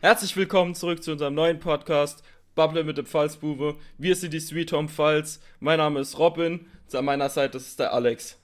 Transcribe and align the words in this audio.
Herzlich 0.00 0.36
willkommen 0.36 0.74
zurück 0.74 1.02
zu 1.02 1.12
unserem 1.12 1.34
neuen 1.34 1.58
Podcast 1.58 2.22
Bubble 2.54 2.84
mit 2.84 2.98
dem 2.98 3.06
Pfalzbube. 3.06 3.76
Wir 3.98 4.14
sind 4.16 4.32
die 4.32 4.40
Sweet 4.40 4.72
Home 4.72 4.88
Pfalz. 4.88 5.40
Mein 5.60 5.78
Name 5.78 6.00
ist 6.00 6.18
Robin. 6.18 6.66
An 6.92 7.04
meiner 7.04 7.28
Seite 7.28 7.58
ist 7.58 7.78
der 7.78 7.92
Alex. 7.92 8.38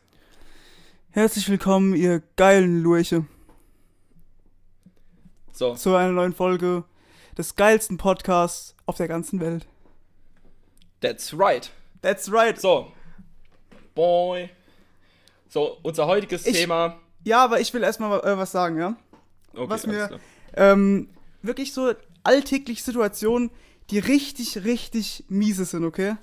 Herzlich 1.11 1.49
willkommen, 1.49 1.95
ihr 1.95 2.23
geilen 2.37 2.83
Lurche. 2.83 3.25
So. 5.53 5.75
Zu 5.75 5.95
einer 5.95 6.13
neuen 6.13 6.35
Folge 6.35 6.85
des 7.39 7.57
geilsten 7.57 7.97
Podcasts 7.97 8.75
auf 8.87 8.97
der 8.97 9.09
ganzen 9.09 9.41
Welt. 9.41 9.67
That's 11.01 11.37
right. 11.39 11.71
That's 12.03 12.31
right. 12.33 12.61
So. 12.61 12.93
Boy. 13.95 14.51
So, 15.49 15.79
unser 15.83 16.07
heutiges 16.07 16.47
Ich- 16.47 16.57
Thema. 16.57 16.99
Ja, 17.23 17.43
aber 17.45 17.61
ich 17.61 17.73
will 17.73 17.83
erstmal 17.83 18.21
äh, 18.21 18.37
was 18.37 18.53
sagen, 18.53 18.77
ja? 18.79 18.97
Okay, 19.55 19.71
was 19.71 19.87
mir-. 19.87 20.21
Ähm, 20.55 21.09
wirklich 21.47 21.73
so 21.73 21.93
alltägliche 22.23 22.83
Situationen, 22.83 23.51
die 23.91 23.99
richtig, 23.99 24.65
richtig 24.65 25.25
miese 25.29 25.65
sind, 25.65 25.85
okay? 25.85 26.17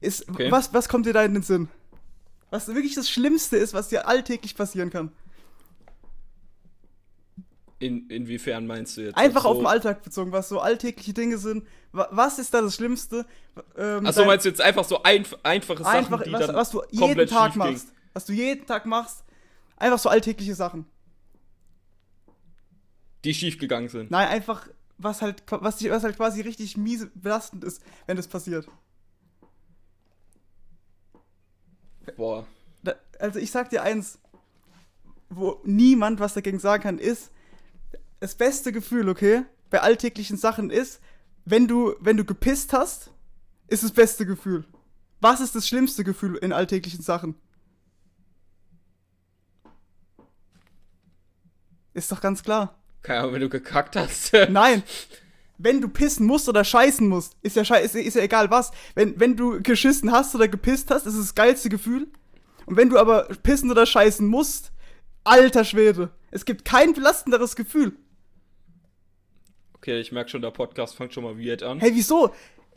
Ist, 0.00 0.28
Okay. 0.28 0.50
was, 0.50 0.72
was 0.72 0.88
kommt 0.88 1.06
dir 1.06 1.12
da 1.12 1.22
in 1.24 1.34
den 1.34 1.42
Sinn? 1.42 1.68
Was 2.50 2.66
wirklich 2.68 2.94
das 2.94 3.08
Schlimmste 3.10 3.56
ist, 3.56 3.74
was 3.74 3.88
dir 3.88 4.08
alltäglich 4.08 4.56
passieren 4.56 4.90
kann. 4.90 5.12
In, 7.78 8.10
inwiefern 8.10 8.66
meinst 8.66 8.96
du 8.96 9.02
jetzt? 9.02 9.16
Einfach 9.16 9.42
so, 9.42 9.48
auf 9.48 9.56
den 9.58 9.66
Alltag 9.66 10.02
bezogen, 10.02 10.32
was 10.32 10.50
so 10.50 10.60
alltägliche 10.60 11.14
Dinge 11.14 11.38
sind. 11.38 11.66
Wa- 11.92 12.08
Was 12.10 12.38
ist 12.38 12.52
da 12.52 12.60
das 12.60 12.74
Schlimmste? 12.74 13.24
Ähm, 13.76 14.04
Achso, 14.04 14.24
meinst 14.26 14.44
du 14.44 14.50
jetzt 14.50 14.60
einfach 14.60 14.84
so 14.84 15.02
einf 15.02 15.34
einfache 15.42 15.82
Sachen, 15.82 15.96
einfach, 15.96 16.22
die 16.22 16.32
was, 16.32 16.46
dann 16.46 16.56
was 16.56 16.70
du 16.70 16.82
jeden 16.90 17.26
Tag 17.26 17.56
machst. 17.56 17.88
Was 18.12 18.26
du 18.26 18.32
jeden 18.34 18.66
Tag 18.66 18.84
machst. 18.84 19.24
Einfach 19.78 19.98
so 19.98 20.10
alltägliche 20.10 20.54
Sachen. 20.54 20.84
Die 23.24 23.34
schief 23.34 23.58
gegangen 23.58 23.88
sind. 23.88 24.10
Nein, 24.10 24.28
einfach, 24.28 24.68
was 24.98 25.22
halt, 25.22 25.42
was, 25.50 25.82
was 25.84 26.02
halt 26.02 26.16
quasi 26.16 26.40
richtig 26.40 26.76
miese 26.76 27.10
belastend 27.14 27.64
ist, 27.64 27.82
wenn 28.06 28.16
das 28.16 28.28
passiert. 28.28 28.66
Boah. 32.16 32.46
Da, 32.82 32.94
also 33.18 33.38
ich 33.38 33.50
sag 33.50 33.70
dir 33.70 33.82
eins, 33.82 34.18
wo 35.28 35.60
niemand 35.64 36.20
was 36.20 36.34
dagegen 36.34 36.58
sagen 36.58 36.82
kann, 36.82 36.98
ist, 36.98 37.30
das 38.20 38.34
beste 38.34 38.72
Gefühl, 38.72 39.08
okay, 39.08 39.44
bei 39.70 39.80
alltäglichen 39.80 40.36
Sachen 40.36 40.70
ist, 40.70 41.00
wenn 41.44 41.66
du, 41.66 41.94
wenn 42.00 42.16
du 42.16 42.24
gepisst 42.24 42.72
hast, 42.72 43.10
ist 43.68 43.82
das 43.82 43.92
beste 43.92 44.26
Gefühl. 44.26 44.64
Was 45.20 45.40
ist 45.40 45.54
das 45.54 45.68
schlimmste 45.68 46.04
Gefühl 46.04 46.36
in 46.36 46.52
alltäglichen 46.52 47.02
Sachen? 47.02 47.34
Ist 51.94 52.10
doch 52.10 52.20
ganz 52.20 52.42
klar. 52.42 52.79
Keine 53.02 53.20
Ahnung, 53.20 53.34
wenn 53.34 53.40
du 53.40 53.48
gekackt 53.48 53.96
hast. 53.96 54.32
Nein. 54.50 54.82
Wenn 55.58 55.80
du 55.80 55.88
pissen 55.88 56.26
musst 56.26 56.48
oder 56.48 56.64
scheißen 56.64 57.06
musst, 57.06 57.36
ist 57.42 57.56
ja, 57.56 57.64
schei 57.64 57.82
ist, 57.82 57.94
ja 57.94 58.22
egal 58.22 58.50
was. 58.50 58.70
Wenn, 58.94 59.18
wenn 59.20 59.36
du 59.36 59.62
geschissen 59.62 60.10
hast 60.10 60.34
oder 60.34 60.48
gepisst 60.48 60.90
hast, 60.90 61.06
ist 61.06 61.14
es 61.14 61.26
das 61.26 61.34
geilste 61.34 61.68
Gefühl. 61.68 62.08
Und 62.66 62.76
wenn 62.76 62.88
du 62.88 62.98
aber 62.98 63.24
pissen 63.42 63.70
oder 63.70 63.84
scheißen 63.84 64.26
musst, 64.26 64.72
alter 65.24 65.64
Schwede. 65.64 66.10
Es 66.30 66.44
gibt 66.44 66.64
kein 66.64 66.92
belastenderes 66.92 67.56
Gefühl. 67.56 67.92
okay, 69.74 70.00
ich 70.00 70.12
merke 70.12 70.30
schon, 70.30 70.42
der 70.42 70.50
Podcast 70.50 70.94
fängt 70.96 71.12
schon 71.12 71.24
mal 71.24 71.38
weird 71.38 71.62
an. 71.62 71.80
Hey, 71.80 71.92
wieso? 71.94 72.32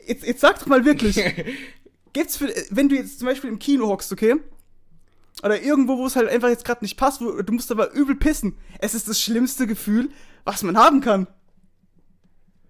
Jetzt, 0.06 0.26
jetzt 0.26 0.40
sag 0.40 0.58
doch 0.58 0.66
mal 0.66 0.84
wirklich. 0.84 1.18
Gibt's 2.12 2.36
für, 2.36 2.52
wenn 2.70 2.88
du 2.88 2.96
jetzt 2.96 3.18
zum 3.18 3.28
Beispiel 3.28 3.50
im 3.50 3.58
Kino 3.58 3.88
hockst, 3.88 4.12
okay? 4.12 4.36
Oder 5.42 5.60
irgendwo, 5.60 5.98
wo 5.98 6.06
es 6.06 6.16
halt 6.16 6.28
einfach 6.28 6.48
jetzt 6.48 6.64
gerade 6.64 6.84
nicht 6.84 6.96
passt, 6.96 7.20
wo, 7.20 7.42
du 7.42 7.52
musst 7.52 7.70
aber 7.70 7.92
übel 7.92 8.14
pissen. 8.14 8.56
Es 8.78 8.94
ist 8.94 9.08
das 9.08 9.20
schlimmste 9.20 9.66
Gefühl, 9.66 10.10
was 10.44 10.62
man 10.62 10.76
haben 10.76 11.00
kann. 11.00 11.26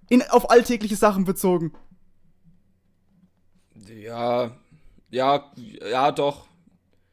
In, 0.09 0.23
auf 0.23 0.51
alltägliche 0.51 0.97
Sachen 0.97 1.25
bezogen. 1.25 1.73
Ja, 3.89 4.57
ja, 5.11 5.53
ja, 5.57 6.13
doch. 6.13 6.47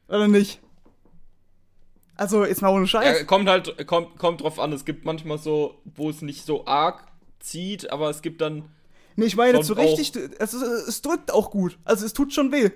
Oder 0.08 0.28
nicht? 0.28 0.60
Also, 2.16 2.44
jetzt 2.44 2.62
mal 2.62 2.70
ohne 2.70 2.86
Scheiß. 2.86 3.18
Ja, 3.18 3.24
kommt 3.24 3.48
halt, 3.48 3.86
kommt, 3.86 4.18
kommt 4.18 4.42
drauf 4.42 4.58
an. 4.58 4.72
Es 4.72 4.84
gibt 4.84 5.04
manchmal 5.04 5.38
so, 5.38 5.80
wo 5.84 6.10
es 6.10 6.22
nicht 6.22 6.44
so 6.44 6.66
arg 6.66 7.06
zieht, 7.40 7.90
aber 7.90 8.10
es 8.10 8.22
gibt 8.22 8.40
dann. 8.40 8.68
nee, 9.16 9.26
ich 9.26 9.36
meine, 9.36 9.54
schon 9.58 9.64
so 9.64 9.74
richtig, 9.74 10.14
es, 10.38 10.52
es, 10.52 10.62
es 10.62 11.02
drückt 11.02 11.32
auch 11.32 11.50
gut. 11.50 11.78
Also, 11.84 12.04
es 12.04 12.12
tut 12.12 12.32
schon 12.32 12.52
weh. 12.52 12.70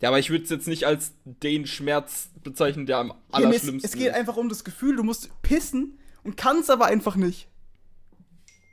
Ja, 0.00 0.10
aber 0.10 0.18
ich 0.18 0.30
würde 0.30 0.44
es 0.44 0.50
jetzt 0.50 0.68
nicht 0.68 0.84
als 0.84 1.12
den 1.24 1.66
Schmerz 1.66 2.30
bezeichnen, 2.44 2.86
der 2.86 2.98
am 2.98 3.14
allerschlimmsten 3.32 3.80
es 3.84 3.92
geht 3.96 4.08
ist. 4.08 4.14
einfach 4.14 4.36
um 4.36 4.48
das 4.48 4.62
Gefühl, 4.64 4.94
du 4.96 5.02
musst 5.02 5.30
pissen 5.42 5.98
und 6.22 6.36
kannst 6.36 6.70
aber 6.70 6.86
einfach 6.86 7.16
nicht. 7.16 7.48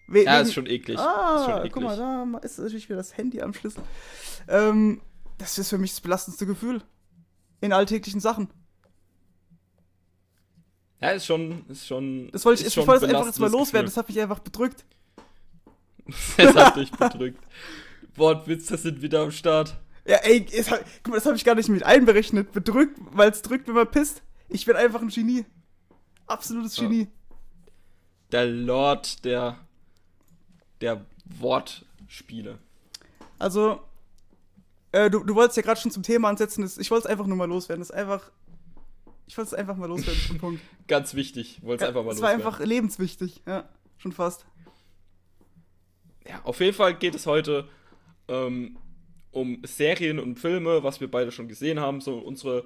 We 0.07 0.23
Ja, 0.23 0.39
ist 0.39 0.53
schon 0.53 0.67
eklig. 0.67 0.97
ist 0.99 1.01
Ah, 1.03 1.45
schon 1.45 1.57
eklig. 1.59 1.73
guck 1.73 1.83
mal, 1.83 1.97
da 1.97 2.37
ist 2.39 2.59
natürlich 2.59 2.87
wieder 2.87 2.97
das 2.97 3.17
Handy 3.17 3.41
am 3.41 3.53
Schlüssel. 3.53 3.81
Ähm, 4.47 5.01
das 5.39 5.57
ist 5.57 5.69
für 5.69 5.79
mich 5.79 5.91
das 5.91 6.01
belastendste 6.01 6.45
Gefühl. 6.45 6.83
In 7.59 7.73
alltäglichen 7.73 8.19
Sachen. 8.19 8.49
Ja, 11.01 11.09
ist 11.09 11.25
schon, 11.25 11.65
ist 11.69 11.87
schon. 11.87 12.29
Das 12.31 12.45
wollte 12.45 12.61
ich, 12.61 12.67
ist 12.67 12.77
ich 12.77 12.87
wollte 12.87 13.05
es 13.05 13.11
einfach 13.11 13.25
jetzt 13.25 13.39
mal 13.39 13.49
loswerden, 13.49 13.87
das 13.87 13.97
hat 13.97 14.07
mich 14.07 14.19
einfach 14.19 14.39
bedrückt. 14.39 14.85
Das 16.37 16.55
hat 16.55 16.75
dich 16.75 16.91
bedrückt. 16.91 17.43
Wortwitz, 18.15 18.67
das 18.67 18.83
sind 18.83 19.01
wieder 19.01 19.21
am 19.21 19.31
Start. 19.31 19.75
Ja, 20.07 20.17
ey, 20.17 20.45
es, 20.51 20.67
guck 20.67 21.07
mal, 21.09 21.15
das 21.15 21.25
habe 21.25 21.35
ich 21.35 21.43
gar 21.43 21.55
nicht 21.55 21.69
mit 21.69 21.83
einberechnet. 21.83 22.51
Bedrückt, 22.51 22.99
weil 23.11 23.31
es 23.31 23.41
drückt, 23.41 23.67
wenn 23.67 23.75
man 23.75 23.89
pisst. 23.89 24.21
Ich 24.49 24.65
bin 24.65 24.75
einfach 24.75 25.01
ein 25.01 25.07
Genie. 25.09 25.45
Absolutes 26.27 26.77
Ja. 26.77 26.83
Genie. 26.83 27.07
Der 28.31 28.45
Lord 28.45 29.23
der, 29.25 29.57
der 30.81 31.05
Wortspiele. 31.39 32.59
Also, 33.39 33.81
äh, 34.91 35.09
du, 35.09 35.23
du 35.23 35.35
wolltest 35.35 35.57
ja 35.57 35.63
gerade 35.63 35.79
schon 35.79 35.91
zum 35.91 36.03
Thema 36.03 36.29
ansetzen. 36.29 36.61
Das, 36.61 36.77
ich 36.77 36.91
wollte 36.91 37.07
es 37.07 37.11
einfach 37.11 37.25
nur 37.27 37.37
mal 37.37 37.45
loswerden. 37.49 37.81
Das 37.81 37.89
ist 37.89 37.95
einfach. 37.95 38.31
Ich 39.27 39.35
wollte 39.37 39.47
es 39.49 39.53
einfach 39.55 39.75
mal 39.75 39.87
loswerden, 39.87 40.37
Punkt. 40.37 40.61
Ganz 40.87 41.15
wichtig. 41.15 41.59
Wollte 41.63 41.83
es 41.83 41.87
einfach 41.89 42.03
mal 42.03 42.11
Es 42.13 42.21
war 42.21 42.29
loswerden. 42.33 42.45
einfach 42.53 42.59
lebenswichtig. 42.65 43.41
Ja, 43.47 43.67
schon 43.97 44.11
fast. 44.11 44.45
Ja, 46.27 46.41
auf 46.43 46.59
jeden 46.59 46.75
Fall 46.75 46.95
geht 46.95 47.15
es 47.15 47.25
heute 47.25 47.67
ähm, 48.27 48.77
um 49.35 49.61
Serien 49.65 50.17
und 50.19 50.39
Filme, 50.39 50.83
was 50.83 51.01
wir 51.01 51.11
beide 51.11 51.31
schon 51.31 51.47
gesehen 51.47 51.79
haben, 51.79 52.01
so 52.01 52.17
unsere 52.17 52.65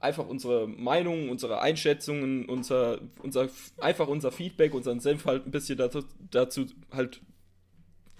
einfach 0.00 0.28
unsere 0.28 0.68
Meinungen, 0.68 1.28
unsere 1.28 1.60
Einschätzungen, 1.60 2.44
unser, 2.44 3.00
unser 3.20 3.48
einfach 3.78 4.06
unser 4.06 4.30
Feedback, 4.30 4.72
unseren 4.72 5.00
Senf 5.00 5.24
halt 5.26 5.44
ein 5.46 5.50
bisschen 5.50 5.76
dazu, 5.76 6.04
dazu 6.30 6.66
halt 6.92 7.20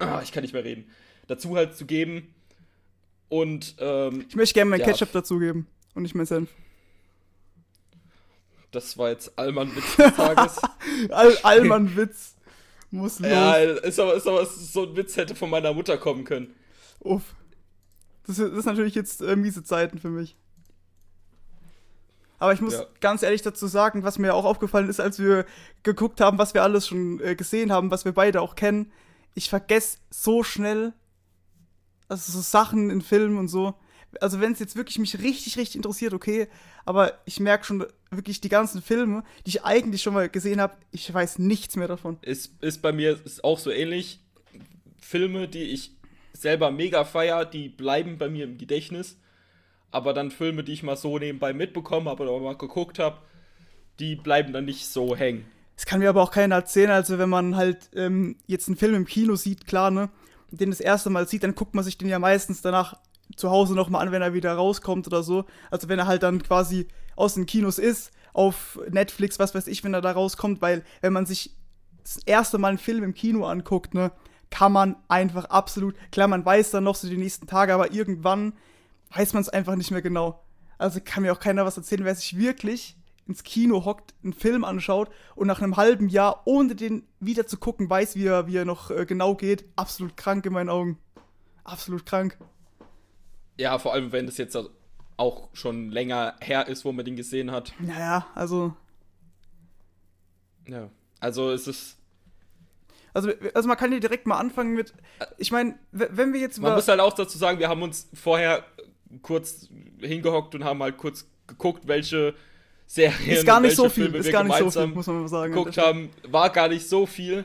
ah, 0.00 0.21
ich 0.22 0.32
kann 0.32 0.43
nicht 0.43 0.53
mehr 0.53 0.65
reden, 0.65 0.91
dazu 1.28 1.56
halt 1.56 1.76
zu 1.76 1.87
geben 1.87 2.34
und 3.28 3.76
ähm, 3.78 4.25
Ich 4.28 4.34
möchte 4.34 4.55
gerne 4.55 4.70
meinen 4.70 4.81
Ja. 4.81 4.87
Ketchup 4.87 5.12
dazugeben. 5.12 5.66
Und 5.94 6.03
nicht 6.03 6.15
mein 6.15 6.26
Senf. 6.26 6.50
das 8.72 8.99
war 8.99 9.10
jetzt 9.10 9.38
Allmann 9.38 9.75
Witz 9.75 9.97
des 9.97 10.15
Tages. 10.15 10.60
All, 11.10 11.37
Allmann 11.43 11.97
Witz. 11.97 12.34
Muss 12.91 13.19
los. 13.20 13.31
ja, 13.31 13.55
ist 13.56 14.00
aber, 14.00 14.15
ist 14.15 14.26
aber 14.26 14.47
so 14.47 14.84
ein 14.84 14.97
Witz 14.97 15.16
hätte 15.16 15.34
von 15.34 15.50
meiner 15.50 15.72
Mutter 15.75 15.97
kommen 15.99 16.25
können. 16.25 16.55
Uff. 17.00 17.34
Das, 18.26 18.38
ist- 18.38 18.50
das 18.50 18.59
ist 18.60 18.64
natürlich 18.66 18.94
jetzt 18.94 19.20
äh, 19.22 19.36
miese 19.36 19.62
Zeiten 19.64 19.98
für 19.98 20.10
mich. 20.10 20.36
Aber 22.38 22.53
ich 22.53 22.60
muss 22.60 22.75
Ja. 22.75 22.86
ganz 23.00 23.22
ehrlich 23.22 23.42
dazu 23.42 23.66
sagen, 23.66 24.04
was 24.04 24.19
mir 24.19 24.34
auch 24.34 24.44
aufgefallen 24.44 24.88
ist, 24.88 25.00
als 25.00 25.19
wir 25.19 25.44
geguckt 25.82 26.20
haben, 26.20 26.38
was 26.38 26.54
wir 26.54 26.62
alles 26.62 26.87
schon 26.87 27.20
äh, 27.20 27.34
gesehen 27.34 27.72
haben, 27.72 27.91
was 27.91 28.04
wir 28.04 28.12
beide 28.12 28.41
auch 28.41 28.54
kennen. 28.54 28.92
Ich 29.34 29.48
vergesse 29.50 29.98
so 30.10 30.42
schnell, 30.44 30.92
also 32.08 32.31
so 32.32 32.41
Sachen 32.41 32.91
in 32.91 33.03
Filmen 33.03 33.38
und 33.38 33.48
so. 33.48 33.75
Also 34.20 34.41
wenn 34.41 34.53
es 34.53 34.58
jetzt 34.60 34.76
wirklich 34.76 34.98
mich 34.98 35.19
richtig, 35.19 35.56
richtig 35.58 35.76
interessiert, 35.76 36.14
okay. 36.14 36.48
Aber 36.84 37.19
ich 37.26 37.41
merke 37.41 37.64
schon 37.64 37.84
wirklich 38.10 38.41
die 38.41 38.48
ganzen 38.48 38.82
Filme, 38.82 39.22
die 39.44 39.50
ich 39.50 39.64
eigentlich 39.64 40.03
schon 40.03 40.14
mal 40.14 40.28
gesehen 40.28 40.60
habe, 40.60 40.76
ich 40.92 41.12
weiß 41.12 41.38
nichts 41.41 41.76
mehr 41.76 41.88
davon. 41.88 42.19
ist, 42.23 42.52
ist 42.62 42.81
bei 42.82 42.93
mir 42.93 43.19
ist 43.25 43.43
auch 43.44 43.58
so 43.58 43.70
ähnlich. 43.70 44.25
Filme, 45.00 45.49
die 45.49 45.62
ich 45.64 45.98
selber 46.40 46.70
mega 46.70 47.05
feier, 47.05 47.44
die 47.44 47.69
bleiben 47.69 48.19
bei 48.19 48.29
mir 48.29 48.44
im 48.44 48.58
Gedächtnis. 48.58 49.19
Aber 49.90 50.12
dann 50.12 50.31
Filme, 50.31 50.64
die 50.64 50.73
ich 50.73 50.82
mal 50.82 50.96
so 50.96 51.19
nebenbei 51.19 51.52
mitbekommen 51.52 52.08
habe 52.08 52.23
oder 52.23 52.38
mal 52.43 52.56
geguckt 52.56 52.99
habe, 52.99 53.19
die 53.99 54.17
bleiben 54.17 54.52
dann 54.52 54.64
nicht 54.64 54.87
so 54.87 55.17
hängen. 55.17 55.46
Das 55.76 55.87
kann 55.87 56.00
mir 56.00 56.08
aber 56.08 56.23
auch 56.23 56.31
keiner 56.31 56.56
erzählen. 56.56 56.90
Also, 56.90 57.19
wenn 57.19 57.29
man 57.29 57.56
halt 57.56 57.90
ähm, 57.94 58.37
jetzt 58.46 58.69
einen 58.69 58.76
Film 58.76 58.94
im 58.94 59.06
Kino 59.06 59.37
sieht, 59.37 59.67
klar, 59.67 59.90
ne? 59.90 60.11
Den 60.50 60.70
das 60.70 60.81
erste 60.81 61.11
Mal 61.11 61.29
sieht, 61.29 61.43
dann 61.43 61.55
guckt 61.55 61.75
man 61.75 61.85
sich 61.85 61.99
den 61.99 62.08
ja 62.08 62.19
meistens 62.19 62.62
danach 62.62 62.99
zu 63.37 63.50
Hause 63.50 63.75
nochmal 63.75 64.06
an, 64.06 64.12
wenn 64.12 64.23
er 64.23 64.35
wieder 64.35 64.52
rauskommt 64.55 65.06
oder 65.06 65.23
so. 65.23 65.44
Also, 65.70 65.88
wenn 65.88 65.99
er 65.99 66.06
halt 66.06 66.23
dann 66.23 66.43
quasi 66.43 66.88
aus 67.17 67.35
den 67.35 67.46
Kinos 67.46 67.79
ist, 67.79 68.11
auf 68.32 68.79
Netflix, 68.90 69.38
was 69.38 69.55
weiß 69.55 69.69
ich, 69.69 69.85
wenn 69.85 69.94
er 69.94 70.00
da 70.00 70.12
rauskommt, 70.12 70.61
weil, 70.61 70.85
wenn 71.00 71.12
man 71.12 71.26
sich 71.26 71.55
das 72.02 72.19
erste 72.25 72.58
Mal 72.58 72.69
einen 72.69 72.79
Film 72.79 73.05
im 73.05 73.14
Kino 73.14 73.46
anguckt, 73.46 73.94
ne, 73.94 74.11
kann 74.50 74.73
man 74.73 74.97
einfach 75.09 75.47
absolut, 75.47 75.95
klar, 76.11 76.29
man 76.29 76.45
weiß 76.45 76.71
dann 76.71 76.85
noch 76.85 76.95
so 76.95 77.09
die 77.09 77.17
nächsten 77.17 77.47
Tage, 77.47 77.75
aber 77.75 77.93
irgendwann 77.93 78.55
weiß 79.11 79.35
man 79.35 79.43
es 79.43 79.49
einfach 79.49 79.77
nicht 79.77 79.91
mehr 79.91 80.03
genau. 80.03 80.43
Also 80.79 81.00
kann 81.05 81.23
mir 81.23 81.33
auch 81.33 81.41
keiner 81.41 81.65
was 81.65 81.77
erzählen, 81.77 82.05
wer 82.05 82.15
sich 82.15 82.39
wirklich 82.39 82.97
ins 83.27 83.43
Kino 83.43 83.85
hockt, 83.85 84.15
einen 84.25 84.33
Film 84.33 84.65
anschaut 84.65 85.11
und 85.35 85.47
nach 85.47 85.61
einem 85.61 85.77
halben 85.77 86.09
Jahr, 86.09 86.43
ohne 86.47 86.75
den 86.75 87.06
wieder 87.21 87.47
zu 87.47 87.59
gucken, 87.59 87.89
weiß, 87.91 88.17
wie 88.17 88.27
er, 88.27 88.47
wie 88.47 88.56
er 88.56 88.65
noch 88.65 88.91
äh, 88.91 89.05
genau 89.05 89.35
geht. 89.35 89.67
Absolut 89.77 90.17
krank 90.17 90.47
in 90.47 90.55
meinen 90.55 90.71
Augen. 90.71 90.99
Absolut 91.62 92.06
krank. 92.06 92.39
Ja, 93.59 93.79
vor 93.79 93.93
allem, 93.93 94.12
wenn 94.12 94.27
das 94.27 94.39
jetzt 94.39 94.56
auch 95.19 95.49
schon 95.53 95.91
länger 95.91 96.37
her 96.41 96.69
ist, 96.69 96.85
wo 96.85 96.93
man 96.93 97.05
den 97.05 97.17
gesehen 97.17 97.50
hat. 97.50 97.75
Naja, 97.79 98.27
also. 98.35 98.75
Ja. 100.67 100.89
Also 101.21 101.50
es 101.50 101.67
ist. 101.67 101.99
Also, 103.14 103.32
also 103.55 103.69
man 103.69 103.76
kann 103.76 103.90
hier 103.90 104.00
direkt 104.00 104.26
mal 104.26 104.38
anfangen 104.38 104.75
mit. 104.75 104.93
Ich 105.38 105.50
meine, 105.50 105.78
wenn 105.93 106.32
wir 106.32 106.40
jetzt. 106.40 106.60
Man 106.60 106.75
muss 106.75 106.88
halt 106.88 107.00
auch 107.00 107.14
dazu 107.14 107.38
sagen, 107.38 107.58
wir 107.58 107.69
haben 107.69 107.82
uns 107.82 108.08
vorher 108.14 108.64
kurz 109.22 109.69
hingehockt 110.00 110.55
und 110.55 110.64
haben 110.64 110.82
halt 110.82 110.96
kurz 110.96 111.26
geguckt, 111.46 111.88
welche 111.88 112.34
Serien. 112.87 113.31
Ist 113.31 113.46
gar 113.46 113.60
nicht 113.60 113.76
so 113.76 113.88
viel, 113.88 114.05
Filme 114.05 114.19
ist 114.19 114.31
gar 114.31 114.44
nicht 114.44 114.58
so 114.58 114.70
viel, 114.70 114.87
muss 114.88 115.06
man 115.06 115.22
mal 115.22 115.28
sagen. 115.28 115.52
Geguckt 115.52 115.78
haben, 115.78 116.10
war 116.28 116.50
gar 116.50 116.69
nicht 116.69 116.88
so 116.88 117.06
viel. 117.06 117.44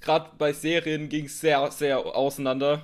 Gerade 0.00 0.30
bei 0.38 0.52
Serien 0.52 1.08
ging 1.08 1.26
es 1.26 1.40
sehr, 1.40 1.70
sehr 1.70 1.98
auseinander. 1.98 2.82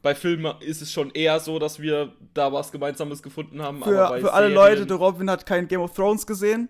Bei 0.00 0.14
Filmen 0.14 0.54
ist 0.60 0.80
es 0.80 0.92
schon 0.92 1.10
eher 1.10 1.40
so, 1.40 1.58
dass 1.58 1.80
wir 1.80 2.12
da 2.32 2.52
was 2.52 2.72
Gemeinsames 2.72 3.22
gefunden 3.22 3.60
haben. 3.60 3.82
Für, 3.82 4.18
für 4.20 4.32
alle 4.32 4.48
Leute, 4.48 4.86
der 4.86 4.96
Robin 4.96 5.28
hat 5.28 5.44
kein 5.44 5.68
Game 5.68 5.80
of 5.80 5.94
Thrones 5.94 6.26
gesehen. 6.26 6.68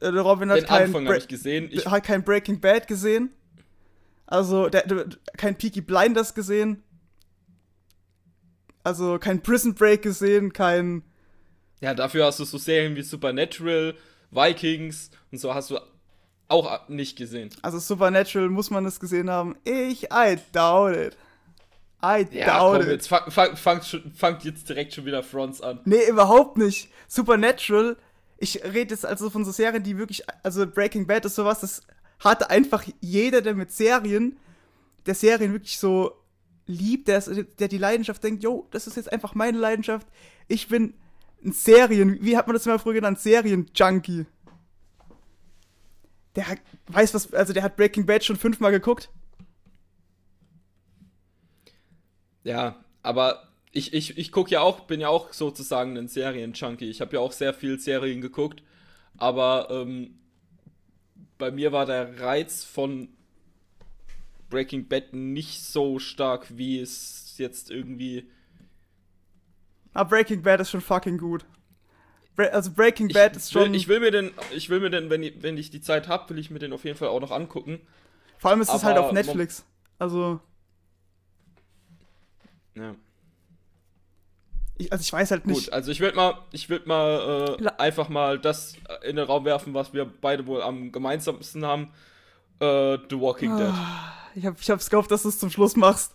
Der 0.00 0.20
Robin 0.20 0.50
hat 0.50 0.66
kein, 0.66 0.94
Anfang 0.94 1.12
ich 1.14 1.28
gesehen. 1.28 1.68
Ich 1.72 1.86
hat 1.86 2.04
kein 2.04 2.22
Breaking 2.22 2.60
Bad 2.60 2.86
gesehen. 2.86 3.30
Also, 4.28 4.68
der, 4.68 4.86
der, 4.86 5.06
kein 5.36 5.58
Peaky 5.58 5.80
Blinders 5.80 6.34
gesehen. 6.34 6.84
Also, 8.84 9.18
kein 9.18 9.42
Prison 9.42 9.74
Break 9.74 10.02
gesehen, 10.02 10.52
kein 10.52 11.02
ja, 11.80 11.94
dafür 11.94 12.26
hast 12.26 12.40
du 12.40 12.44
so 12.44 12.58
Serien 12.58 12.96
wie 12.96 13.02
Supernatural, 13.02 13.94
Vikings 14.30 15.10
und 15.30 15.38
so 15.38 15.54
hast 15.54 15.70
du 15.70 15.78
auch 16.48 16.88
nicht 16.88 17.16
gesehen. 17.16 17.50
Also 17.62 17.78
Supernatural 17.78 18.48
muss 18.48 18.70
man 18.70 18.84
es 18.86 18.98
gesehen 18.98 19.30
haben. 19.30 19.56
Ich, 19.64 20.04
I 20.04 20.38
doubt 20.52 20.96
it. 20.96 21.16
I 22.02 22.26
ja, 22.30 22.58
doubt 22.58 22.80
komm, 22.80 22.82
it. 22.82 22.88
Jetzt 22.88 23.08
fangt 23.08 23.32
fang, 23.32 23.56
fang, 23.56 23.80
fang 24.14 24.38
jetzt 24.42 24.68
direkt 24.68 24.94
schon 24.94 25.04
wieder 25.04 25.22
Fronts 25.22 25.60
an. 25.60 25.80
Nee, 25.84 26.08
überhaupt 26.08 26.56
nicht. 26.56 26.90
Supernatural, 27.06 27.96
ich 28.38 28.62
rede 28.64 28.94
jetzt 28.94 29.06
also 29.06 29.30
von 29.30 29.44
so 29.44 29.52
Serien, 29.52 29.82
die 29.82 29.98
wirklich, 29.98 30.22
also 30.42 30.66
Breaking 30.66 31.06
Bad 31.06 31.24
ist 31.24 31.34
sowas, 31.34 31.60
das 31.60 31.82
hatte 32.20 32.50
einfach 32.50 32.84
jeder, 33.00 33.40
der 33.40 33.54
mit 33.54 33.70
Serien, 33.70 34.36
der 35.06 35.14
Serien 35.14 35.52
wirklich 35.52 35.78
so 35.78 36.12
liebt, 36.66 37.08
der, 37.08 37.20
der 37.20 37.68
die 37.68 37.78
Leidenschaft 37.78 38.22
denkt, 38.22 38.42
yo, 38.42 38.66
das 38.70 38.86
ist 38.86 38.96
jetzt 38.96 39.12
einfach 39.12 39.34
meine 39.34 39.58
Leidenschaft. 39.58 40.06
Ich 40.48 40.68
bin 40.68 40.94
ein 41.44 41.52
Serien, 41.52 42.18
wie 42.22 42.36
hat 42.36 42.46
man 42.46 42.54
das 42.54 42.66
immer 42.66 42.78
früher 42.78 42.94
genannt? 42.94 43.18
Serien-Junkie. 43.20 44.26
Der 46.36 46.48
hat, 46.48 46.58
weiß 46.88 47.14
was, 47.14 47.32
also 47.32 47.52
der 47.52 47.62
hat 47.62 47.76
Breaking 47.76 48.06
Bad 48.06 48.24
schon 48.24 48.36
fünfmal 48.36 48.70
geguckt. 48.70 49.10
Ja, 52.44 52.84
aber 53.02 53.48
ich, 53.72 53.92
ich, 53.92 54.18
ich 54.18 54.32
gucke 54.32 54.50
ja 54.50 54.60
auch, 54.60 54.80
bin 54.80 55.00
ja 55.00 55.08
auch 55.08 55.32
sozusagen 55.32 55.96
ein 55.96 56.08
Serien-Junkie. 56.08 56.88
Ich 56.88 57.00
habe 57.00 57.16
ja 57.16 57.20
auch 57.20 57.32
sehr 57.32 57.54
viel 57.54 57.78
Serien 57.78 58.20
geguckt, 58.20 58.62
aber 59.16 59.68
ähm, 59.70 60.18
bei 61.38 61.50
mir 61.50 61.72
war 61.72 61.86
der 61.86 62.20
Reiz 62.20 62.64
von 62.64 63.08
Breaking 64.50 64.88
Bad 64.88 65.12
nicht 65.12 65.62
so 65.62 65.98
stark, 65.98 66.46
wie 66.56 66.80
es 66.80 67.34
jetzt 67.38 67.70
irgendwie 67.70 68.28
ah, 69.94 70.04
Breaking 70.04 70.42
Bad 70.42 70.60
ist 70.60 70.70
schon 70.70 70.80
fucking 70.80 71.18
gut. 71.18 71.44
also 72.36 72.70
Breaking 72.72 73.08
Bad 73.08 73.32
ich 73.32 73.38
ist 73.38 73.52
schon. 73.52 73.72
Will, 73.72 73.74
ich 73.74 73.88
will 73.88 74.00
mir 74.00 74.10
den, 74.10 74.32
ich 74.54 74.70
will 74.70 74.80
mir 74.80 74.90
den, 74.90 75.10
wenn 75.10 75.22
ich, 75.22 75.42
wenn 75.42 75.56
ich 75.56 75.70
die 75.70 75.80
Zeit 75.80 76.08
habe, 76.08 76.30
will 76.30 76.38
ich 76.38 76.50
mir 76.50 76.58
den 76.58 76.72
auf 76.72 76.84
jeden 76.84 76.96
Fall 76.96 77.08
auch 77.08 77.20
noch 77.20 77.30
angucken. 77.30 77.80
Vor 78.38 78.50
allem 78.50 78.60
ist 78.60 78.72
es 78.72 78.84
halt 78.84 78.98
auf 78.98 79.12
Netflix. 79.12 79.64
Also. 79.98 80.40
Ja. 82.74 82.94
Ich, 84.78 84.92
also 84.92 85.02
ich 85.02 85.12
weiß 85.12 85.32
halt 85.32 85.46
nicht. 85.46 85.64
Gut, 85.64 85.72
also 85.72 85.90
ich 85.90 86.00
würde 86.00 86.16
mal, 86.16 86.38
ich 86.52 86.70
würde 86.70 86.88
mal 86.88 87.56
äh, 87.60 87.66
einfach 87.78 88.08
mal 88.08 88.38
das 88.38 88.74
in 89.02 89.16
den 89.16 89.26
Raum 89.26 89.44
werfen, 89.44 89.74
was 89.74 89.92
wir 89.92 90.04
beide 90.04 90.46
wohl 90.46 90.62
am 90.62 90.92
gemeinsamsten 90.92 91.64
haben. 91.64 91.92
Äh, 92.60 92.98
The 93.10 93.20
Walking 93.20 93.56
Dead. 93.56 93.66
Ah, 93.66 94.14
ich, 94.34 94.46
hab, 94.46 94.60
ich 94.60 94.70
hab's 94.70 94.88
gehofft, 94.88 95.10
dass 95.10 95.22
du 95.22 95.28
es 95.28 95.38
zum 95.38 95.50
Schluss 95.50 95.76
machst. 95.76 96.14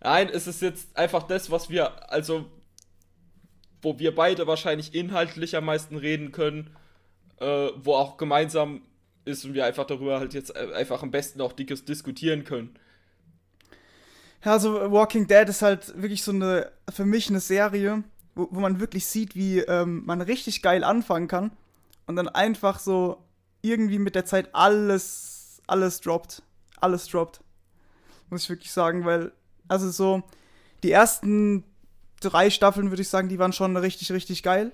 Nein, 0.00 0.28
es 0.28 0.46
ist 0.46 0.60
jetzt 0.60 0.96
einfach 0.96 1.22
das, 1.22 1.50
was 1.50 1.70
wir, 1.70 2.12
also 2.12 2.44
wo 3.80 3.98
wir 3.98 4.14
beide 4.14 4.46
wahrscheinlich 4.46 4.94
inhaltlich 4.94 5.56
am 5.56 5.66
meisten 5.66 5.96
reden 5.96 6.32
können, 6.32 6.76
äh, 7.38 7.68
wo 7.76 7.94
auch 7.94 8.16
gemeinsam 8.16 8.82
ist 9.24 9.44
und 9.44 9.54
wir 9.54 9.64
einfach 9.64 9.86
darüber 9.86 10.18
halt 10.18 10.34
jetzt 10.34 10.54
äh, 10.54 10.72
einfach 10.74 11.02
am 11.02 11.10
besten 11.10 11.40
auch 11.40 11.52
dickes 11.52 11.84
diskutieren 11.84 12.44
können. 12.44 12.78
Ja, 14.44 14.52
also 14.52 14.92
Walking 14.92 15.26
Dead 15.26 15.48
ist 15.48 15.62
halt 15.62 16.00
wirklich 16.00 16.22
so 16.22 16.32
eine, 16.32 16.70
für 16.92 17.04
mich 17.04 17.28
eine 17.30 17.40
Serie, 17.40 18.04
wo, 18.34 18.48
wo 18.50 18.60
man 18.60 18.80
wirklich 18.80 19.06
sieht, 19.06 19.34
wie 19.34 19.60
ähm, 19.60 20.04
man 20.04 20.20
richtig 20.20 20.60
geil 20.60 20.84
anfangen 20.84 21.28
kann 21.28 21.50
und 22.06 22.16
dann 22.16 22.28
einfach 22.28 22.78
so 22.78 23.22
irgendwie 23.62 23.98
mit 23.98 24.14
der 24.14 24.26
Zeit 24.26 24.54
alles, 24.54 25.62
alles 25.66 26.00
droppt. 26.00 26.42
Alles 26.80 27.08
droppt. 27.08 27.40
Muss 28.28 28.42
ich 28.42 28.50
wirklich 28.50 28.72
sagen, 28.72 29.06
weil, 29.06 29.32
also 29.68 29.90
so, 29.90 30.22
die 30.82 30.90
ersten 30.90 31.64
drei 32.20 32.50
Staffeln, 32.50 32.90
würde 32.90 33.02
ich 33.02 33.08
sagen, 33.08 33.28
die 33.28 33.38
waren 33.38 33.54
schon 33.54 33.76
richtig, 33.76 34.12
richtig 34.12 34.42
geil. 34.42 34.72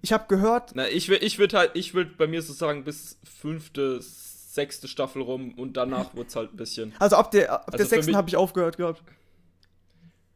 Ich 0.00 0.12
habe 0.12 0.24
gehört. 0.26 0.72
Na, 0.74 0.88
ich 0.88 1.08
würde 1.08 1.24
ich 1.24 1.38
würd 1.38 1.54
halt, 1.54 1.70
ich 1.74 1.94
würde 1.94 2.10
bei 2.18 2.26
mir 2.26 2.42
so 2.42 2.52
sagen, 2.52 2.82
bis 2.82 3.18
fünfte, 3.22 4.00
sechste 4.52 4.86
Staffel 4.86 5.22
rum 5.22 5.54
und 5.54 5.76
danach 5.78 6.14
wurde 6.14 6.28
es 6.28 6.36
halt 6.36 6.52
ein 6.52 6.56
bisschen. 6.56 6.94
Also 6.98 7.16
ab 7.16 7.30
der, 7.30 7.52
ab 7.52 7.64
also 7.66 7.78
der 7.78 7.86
sechsten 7.86 8.16
habe 8.16 8.28
ich 8.28 8.36
aufgehört 8.36 8.76
gehabt. 8.76 9.02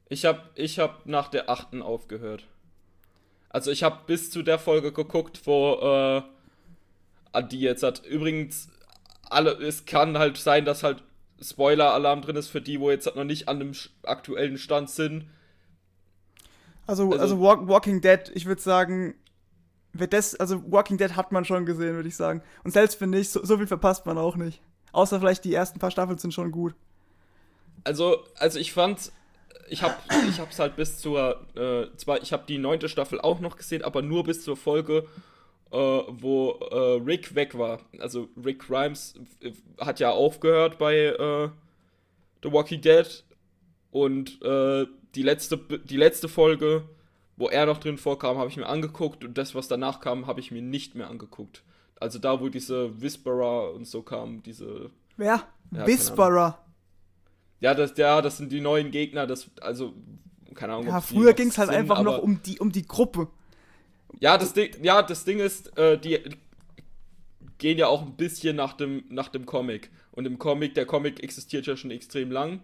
Ich 0.08 0.24
habe 0.24 0.40
ich 0.54 0.78
hab 0.78 1.04
nach 1.06 1.28
der 1.28 1.50
achten 1.50 1.82
aufgehört. 1.82 2.44
Also 3.50 3.70
ich 3.70 3.82
habe 3.82 4.00
bis 4.06 4.30
zu 4.30 4.42
der 4.42 4.58
Folge 4.58 4.92
geguckt, 4.92 5.42
wo 5.44 6.22
äh, 7.34 7.42
die 7.42 7.60
jetzt 7.60 7.82
hat. 7.82 8.06
Übrigens, 8.06 8.68
alle, 9.28 9.52
es 9.52 9.84
kann 9.84 10.18
halt 10.18 10.38
sein, 10.38 10.64
dass 10.64 10.82
halt 10.82 11.02
Spoiler-Alarm 11.40 12.22
drin 12.22 12.36
ist 12.36 12.48
für 12.48 12.62
die, 12.62 12.80
wo 12.80 12.90
jetzt 12.90 13.06
halt 13.06 13.16
noch 13.16 13.24
nicht 13.24 13.48
an 13.48 13.58
dem 13.58 13.72
aktuellen 14.04 14.56
Stand 14.56 14.88
sind. 14.88 15.28
Also, 16.86 17.10
also, 17.10 17.18
also 17.18 17.40
Walk, 17.40 17.68
Walking 17.68 18.00
Dead, 18.00 18.30
ich 18.34 18.46
würde 18.46 18.62
sagen, 18.62 19.14
wer 19.98 20.06
das, 20.06 20.34
also 20.34 20.62
Walking 20.70 20.98
Dead 20.98 21.16
hat 21.16 21.32
man 21.32 21.44
schon 21.44 21.66
gesehen, 21.66 21.94
würde 21.94 22.08
ich 22.08 22.16
sagen. 22.16 22.42
Und 22.64 22.72
selbst 22.72 22.96
finde 22.96 23.18
ich, 23.18 23.30
so, 23.30 23.44
so, 23.44 23.56
viel 23.56 23.66
verpasst 23.66 24.06
man 24.06 24.18
auch 24.18 24.36
nicht. 24.36 24.60
Außer 24.92 25.20
vielleicht 25.20 25.44
die 25.44 25.54
ersten 25.54 25.78
paar 25.78 25.90
Staffeln 25.90 26.18
sind 26.18 26.32
schon 26.32 26.50
gut. 26.50 26.74
Also, 27.84 28.24
also 28.36 28.58
ich 28.58 28.72
fand, 28.72 29.12
ich 29.68 29.82
habe 29.82 29.94
ich 30.28 30.40
hab's 30.40 30.58
halt 30.58 30.76
bis 30.76 30.98
zur, 30.98 31.40
äh, 31.56 31.96
zwar, 31.96 32.22
ich 32.22 32.32
habe 32.32 32.44
die 32.48 32.58
neunte 32.58 32.88
Staffel 32.88 33.20
auch 33.20 33.40
noch 33.40 33.56
gesehen, 33.56 33.82
aber 33.82 34.02
nur 34.02 34.24
bis 34.24 34.42
zur 34.42 34.56
Folge, 34.56 35.06
äh, 35.70 35.76
wo 35.76 36.52
äh, 36.70 37.02
Rick 37.02 37.34
weg 37.34 37.58
war. 37.58 37.80
Also 37.98 38.28
Rick 38.42 38.66
Grimes 38.66 39.14
äh, 39.40 39.52
hat 39.78 40.00
ja 40.00 40.10
aufgehört 40.10 40.78
bei 40.78 40.96
äh, 40.96 41.48
The 42.42 42.52
Walking 42.52 42.80
Dead 42.80 43.24
und 43.90 44.40
äh, 44.42 44.86
die 45.14 45.22
letzte, 45.22 45.56
die 45.56 45.96
letzte 45.96 46.28
Folge, 46.28 46.84
wo 47.36 47.48
er 47.48 47.66
noch 47.66 47.78
drin 47.78 47.98
vorkam, 47.98 48.38
habe 48.38 48.48
ich 48.48 48.56
mir 48.56 48.66
angeguckt 48.66 49.24
und 49.24 49.36
das, 49.36 49.54
was 49.54 49.68
danach 49.68 50.00
kam, 50.00 50.26
habe 50.26 50.40
ich 50.40 50.50
mir 50.50 50.62
nicht 50.62 50.94
mehr 50.94 51.08
angeguckt. 51.08 51.62
Also 51.98 52.18
da, 52.18 52.40
wo 52.40 52.48
diese 52.48 53.00
Whisperer 53.00 53.72
und 53.72 53.86
so 53.86 54.02
kamen, 54.02 54.42
diese. 54.42 54.90
Wer? 55.16 55.42
Ja, 55.70 55.86
Whisperer. 55.86 56.62
Ja, 57.60 57.74
das, 57.74 57.96
ja, 57.96 58.20
das 58.20 58.36
sind 58.36 58.52
die 58.52 58.60
neuen 58.60 58.90
Gegner, 58.90 59.26
das, 59.26 59.50
also, 59.60 59.94
keine 60.54 60.74
Ahnung. 60.74 60.88
Ja, 60.88 61.00
früher 61.00 61.32
ging 61.32 61.48
es 61.48 61.58
halt 61.58 61.70
sind, 61.70 61.78
einfach 61.78 62.02
noch 62.02 62.18
um 62.18 62.42
die, 62.42 62.58
um 62.58 62.70
die 62.70 62.86
Gruppe. 62.86 63.28
Ja, 64.20 64.36
das 64.36 64.52
Ding, 64.52 64.70
ja, 64.82 65.02
das 65.02 65.24
Ding 65.24 65.40
ist, 65.40 65.76
äh, 65.78 65.98
die 65.98 66.20
gehen 67.58 67.78
ja 67.78 67.86
auch 67.88 68.02
ein 68.02 68.16
bisschen 68.16 68.56
nach 68.56 68.74
dem, 68.74 69.04
nach 69.08 69.28
dem 69.28 69.46
Comic. 69.46 69.90
Und 70.12 70.26
im 70.26 70.38
Comic, 70.38 70.74
der 70.74 70.86
Comic 70.86 71.22
existiert 71.22 71.66
ja 71.66 71.76
schon 71.76 71.90
extrem 71.90 72.30
lang. 72.30 72.60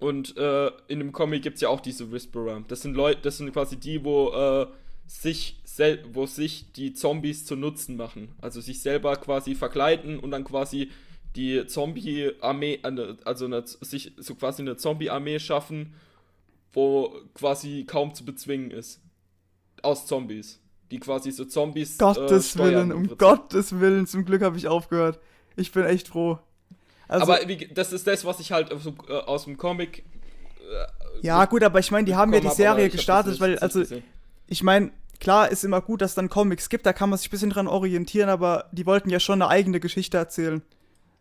Und 0.00 0.36
äh, 0.36 0.70
in 0.88 0.98
dem 0.98 1.12
Comic 1.12 1.42
gibt 1.42 1.56
es 1.56 1.60
ja 1.60 1.68
auch 1.68 1.80
diese 1.80 2.10
Whisperer. 2.10 2.62
Das 2.68 2.82
sind 2.82 2.94
Leute, 2.94 3.20
das 3.22 3.38
sind 3.38 3.52
quasi 3.52 3.76
die, 3.76 4.04
wo 4.04 4.32
äh, 4.32 4.66
sich 5.06 5.60
wo 6.12 6.26
sich 6.26 6.72
die 6.72 6.94
Zombies 6.94 7.44
zu 7.44 7.56
Nutzen 7.56 7.96
machen. 7.96 8.34
Also 8.40 8.60
sich 8.60 8.80
selber 8.80 9.16
quasi 9.16 9.54
verkleiden 9.54 10.18
und 10.18 10.30
dann 10.30 10.44
quasi 10.44 10.90
die 11.36 11.66
Zombie-Armee, 11.66 12.80
also 13.24 13.46
eine, 13.46 13.64
sich 13.66 14.12
so 14.18 14.34
quasi 14.36 14.62
eine 14.62 14.76
Zombie-Armee 14.76 15.40
schaffen, 15.40 15.94
wo 16.72 17.12
quasi 17.34 17.84
kaum 17.86 18.14
zu 18.14 18.24
bezwingen 18.24 18.70
ist. 18.70 19.00
Aus 19.82 20.06
Zombies. 20.06 20.60
Die 20.90 21.00
quasi 21.00 21.32
so 21.32 21.44
Zombies. 21.44 21.98
Gottes 21.98 22.54
äh, 22.54 22.58
Willen, 22.60 22.92
um 22.92 23.16
Gottes 23.18 23.80
Willen, 23.80 24.06
zum 24.06 24.24
Glück 24.24 24.42
habe 24.42 24.56
ich 24.56 24.68
aufgehört. 24.68 25.18
Ich 25.56 25.72
bin 25.72 25.84
echt 25.84 26.08
froh. 26.08 26.38
Also, 27.08 27.32
aber 27.32 27.48
wie, 27.48 27.68
das 27.68 27.92
ist 27.92 28.06
das, 28.06 28.24
was 28.24 28.40
ich 28.40 28.52
halt 28.52 28.72
aus, 28.72 28.86
äh, 28.86 29.12
aus 29.12 29.44
dem 29.44 29.56
Comic. 29.56 30.04
Äh, 30.60 31.26
ja, 31.26 31.44
gut, 31.44 31.62
aber 31.62 31.78
ich 31.78 31.90
meine, 31.90 32.06
die 32.06 32.14
haben 32.14 32.32
ja 32.32 32.40
die 32.40 32.50
Serie 32.50 32.86
hab, 32.86 32.92
gestartet, 32.92 33.40
weil, 33.40 33.58
also, 33.58 33.84
ich 34.46 34.62
meine, 34.62 34.90
klar 35.20 35.50
ist 35.50 35.64
immer 35.64 35.80
gut, 35.80 36.02
dass 36.02 36.12
es 36.12 36.14
dann 36.14 36.28
Comics 36.28 36.68
gibt, 36.68 36.86
da 36.86 36.92
kann 36.92 37.10
man 37.10 37.18
sich 37.18 37.28
ein 37.28 37.30
bisschen 37.30 37.50
dran 37.50 37.66
orientieren, 37.66 38.28
aber 38.28 38.68
die 38.72 38.86
wollten 38.86 39.10
ja 39.10 39.20
schon 39.20 39.40
eine 39.40 39.50
eigene 39.50 39.80
Geschichte 39.80 40.16
erzählen. 40.16 40.62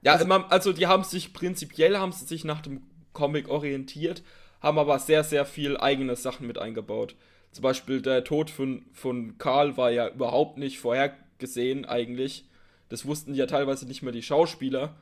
Ja, 0.02 0.14
also, 0.14 0.26
also 0.32 0.74
die 0.74 0.88
haben 0.88 1.04
sich 1.04 1.34
prinzipiell 1.34 1.98
haben 1.98 2.12
sie 2.12 2.26
sich 2.26 2.44
nach 2.44 2.62
dem 2.62 2.82
Comic 3.14 3.48
orientiert, 3.48 4.24
haben 4.62 4.78
aber 4.78 5.00
sehr, 5.00 5.24
sehr 5.24 5.46
viel 5.46 5.78
eigene 5.78 6.16
Sachen 6.16 6.48
mit 6.48 6.58
eingebaut. 6.58 7.16
Zum 7.52 7.62
Beispiel 7.62 8.02
der 8.02 8.24
Tod 8.24 8.50
von, 8.50 8.86
von 8.92 9.38
Karl 9.38 9.78
war 9.78 9.92
ja 9.92 10.10
überhaupt 10.10 10.58
nicht 10.58 10.80
vorhergesehen 10.80 11.86
eigentlich. 11.86 12.50
Das 12.90 13.06
wussten 13.06 13.36
ja 13.36 13.46
teilweise 13.46 13.86
nicht 13.86 14.02
mehr 14.02 14.12
die 14.12 14.24
Schauspieler, 14.24 14.96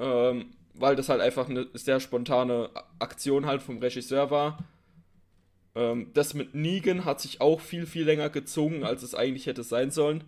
ähm, 0.00 0.46
weil 0.74 0.96
das 0.96 1.08
halt 1.08 1.20
einfach 1.20 1.48
eine 1.48 1.68
sehr 1.74 2.00
spontane 2.00 2.70
Aktion 2.98 3.46
halt 3.46 3.62
vom 3.62 3.78
Regisseur 3.78 4.30
war. 4.30 4.58
Ähm, 5.74 6.10
das 6.14 6.34
mit 6.34 6.54
Negan 6.54 7.04
hat 7.04 7.20
sich 7.20 7.40
auch 7.40 7.60
viel, 7.60 7.86
viel 7.86 8.04
länger 8.04 8.30
gezogen, 8.30 8.82
als 8.82 9.02
es 9.02 9.14
eigentlich 9.14 9.46
hätte 9.46 9.62
sein 9.62 9.90
sollen. 9.90 10.24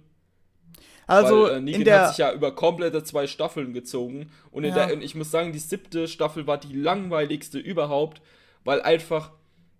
Also, 1.06 1.44
Weil, 1.44 1.56
äh, 1.56 1.60
Negan 1.60 1.84
der... 1.84 2.00
hat 2.02 2.08
sich 2.10 2.18
ja 2.18 2.32
über 2.32 2.54
komplette 2.54 3.02
zwei 3.02 3.26
Staffeln 3.26 3.72
gezogen. 3.72 4.30
Und, 4.50 4.64
ja. 4.64 4.74
der, 4.74 4.94
und 4.94 5.02
ich 5.02 5.14
muss 5.14 5.30
sagen, 5.30 5.52
die 5.52 5.58
siebte 5.58 6.06
Staffel 6.06 6.46
war 6.46 6.58
die 6.58 6.74
langweiligste 6.74 7.58
überhaupt, 7.58 8.22
weil 8.64 8.82
einfach, 8.82 9.32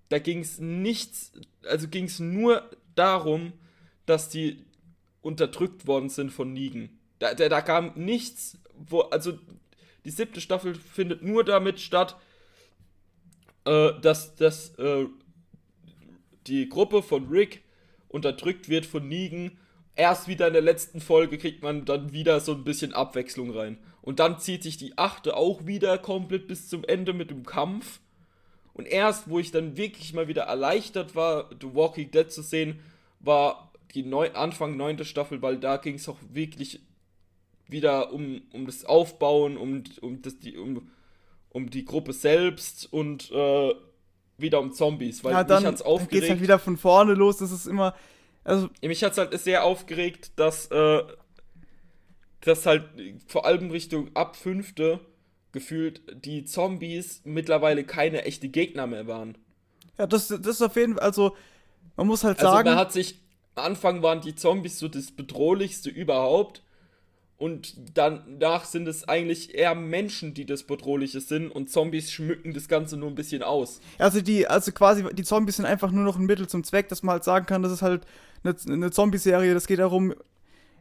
da 0.08 0.18
ging 0.18 0.40
es 0.40 0.58
nichts, 0.58 1.32
also 1.64 1.87
ging 1.88 2.04
es 2.06 2.18
nur 2.18 2.68
darum, 2.94 3.52
dass 4.06 4.28
die 4.28 4.64
unterdrückt 5.20 5.87
worden 5.87 6.08
sind 6.08 6.30
von 6.32 6.52
Negan. 6.52 6.90
Da, 7.20 7.34
da, 7.34 7.49
da 7.49 7.61
kam 7.61 7.92
nichts, 7.94 8.58
wo, 8.75 9.02
also 9.02 9.38
die 10.04 10.11
siebte 10.11 10.40
Staffel 10.40 10.75
findet 10.75 11.23
nur 11.23 11.44
damit 11.44 11.80
statt, 11.80 12.16
äh, 13.64 13.92
dass, 14.00 14.35
dass 14.35 14.75
äh, 14.78 15.06
die 16.47 16.68
Gruppe 16.68 17.02
von 17.02 17.28
Rick 17.28 17.62
unterdrückt 18.09 18.68
wird 18.68 18.87
von 18.87 19.09
Negan. 19.09 19.59
Erst 19.94 20.26
wieder 20.26 20.47
in 20.47 20.54
der 20.54 20.62
letzten 20.62 21.00
Folge 21.00 21.38
kriegt 21.38 21.62
man 21.62 21.85
dann 21.85 22.12
wieder 22.12 22.40
so 22.40 22.52
ein 22.52 22.64
bisschen 22.64 22.94
Abwechslung 22.94 23.50
rein. 23.56 23.78
Und 24.00 24.18
dann 24.18 24.38
zieht 24.40 24.62
sich 24.62 24.76
die 24.76 24.99
achte 24.99 25.37
auch 25.37 25.66
wieder 25.66 25.99
komplett 25.99 26.49
bis 26.49 26.68
zum 26.68 26.85
Ende 26.85 27.12
mit 27.12 27.30
dem 27.30 27.44
Kampf. 27.44 28.00
Und 28.75 28.87
erst, 28.87 29.28
wo 29.28 29.38
ich 29.38 29.52
dann 29.52 29.76
wirklich 29.76 30.12
mal 30.14 30.28
wieder 30.28 30.44
erleichtert 30.44 31.14
war, 31.14 31.50
The 31.61 31.75
Walking 31.75 32.11
Dead 32.11 32.30
zu 32.30 32.42
sehen, 32.42 32.80
war 33.21 33.71
die 33.94 34.02
Neu 34.02 34.32
Anfang 34.32 34.76
neunte 34.76 35.04
Staffel, 35.04 35.42
weil 35.42 35.59
da 35.59 35.76
ging 35.76 35.97
es 35.97 36.09
auch 36.09 36.18
wirklich 36.30 36.80
wieder 37.73 38.12
um, 38.12 38.43
um 38.52 38.67
das 38.67 38.85
Aufbauen, 38.85 39.57
um, 39.57 39.83
um, 40.00 40.23
das, 40.23 40.38
die, 40.38 40.57
um, 40.57 40.91
um 41.50 41.71
die 41.71 41.85
Gruppe 41.85 42.12
selbst 42.12 42.93
und 42.93 43.31
äh, 43.33 43.75
wieder 44.38 44.61
um 44.61 44.73
Zombies, 44.73 45.25
weil 45.25 45.33
ja, 45.33 45.45
dann, 45.45 45.62
mich 45.62 45.73
hat's 45.73 45.83
aufgeregt. 45.83 46.12
Dann 46.12 46.21
geht's 46.21 46.31
halt 46.31 46.43
wieder 46.43 46.59
von 46.59 46.76
vorne 46.76 47.14
los, 47.14 47.38
das 47.38 47.52
ist 47.52 47.67
immer. 47.67 47.95
Also 48.45 48.69
mich 48.83 49.02
hat's 49.02 49.19
halt 49.19 49.38
sehr 49.38 49.64
aufgeregt, 49.64 50.33
dass, 50.37 50.67
äh, 50.67 51.02
dass 52.41 52.67
halt 52.67 52.85
vor 53.26 53.47
allem 53.47 53.71
Richtung 53.71 54.11
ab 54.14 54.37
fünfte 54.37 55.00
gefühlt 55.52 56.02
die 56.25 56.45
Zombies 56.45 57.21
mittlerweile 57.25 57.85
keine 57.85 58.25
echte 58.25 58.49
Gegner 58.49 58.87
mehr 58.87 59.07
waren. 59.07 59.37
Ja, 59.99 60.07
das, 60.07 60.29
das 60.29 60.47
ist 60.47 60.62
auf 60.62 60.76
jeden 60.76 60.95
Fall, 60.95 61.02
also 61.02 61.37
man 61.97 62.07
muss 62.07 62.25
halt 62.25 62.41
sagen. 62.41 62.69
Also 62.69 62.76
da 62.76 62.81
hat 62.81 62.93
sich, 62.93 63.21
am 63.55 63.67
Anfang 63.67 64.02
waren 64.02 64.23
die 64.23 64.35
Zombies 64.35 64.79
so 64.79 64.88
das 64.88 65.12
bedrohlichste 65.12 65.91
überhaupt 65.91 66.62
und 67.42 67.75
danach 67.94 68.64
sind 68.66 68.87
es 68.87 69.08
eigentlich 69.08 69.56
eher 69.56 69.75
Menschen, 69.75 70.32
die 70.32 70.46
das 70.46 70.62
Bedrohliche 70.62 71.20
sind 71.20 71.50
und 71.50 71.68
Zombies 71.68 72.12
schmücken 72.12 72.54
das 72.54 72.68
Ganze 72.68 72.96
nur 72.96 73.08
ein 73.08 73.16
bisschen 73.16 73.42
aus. 73.42 73.80
Also 73.99 74.20
die, 74.20 74.46
also 74.46 74.70
quasi, 74.70 75.04
die 75.12 75.25
Zombies 75.25 75.56
sind 75.56 75.66
einfach 75.66 75.90
nur 75.90 76.04
noch 76.04 76.16
ein 76.16 76.25
Mittel 76.25 76.46
zum 76.46 76.62
Zweck, 76.62 76.88
dass 76.88 77.02
man 77.02 77.14
halt 77.14 77.25
sagen 77.25 77.46
kann, 77.46 77.64
das 77.64 77.72
ist 77.72 77.82
halt 77.82 78.06
eine, 78.44 78.54
eine 78.68 78.90
Zombie-Serie, 78.92 79.54
das 79.54 79.66
geht 79.66 79.80
darum, 79.80 80.14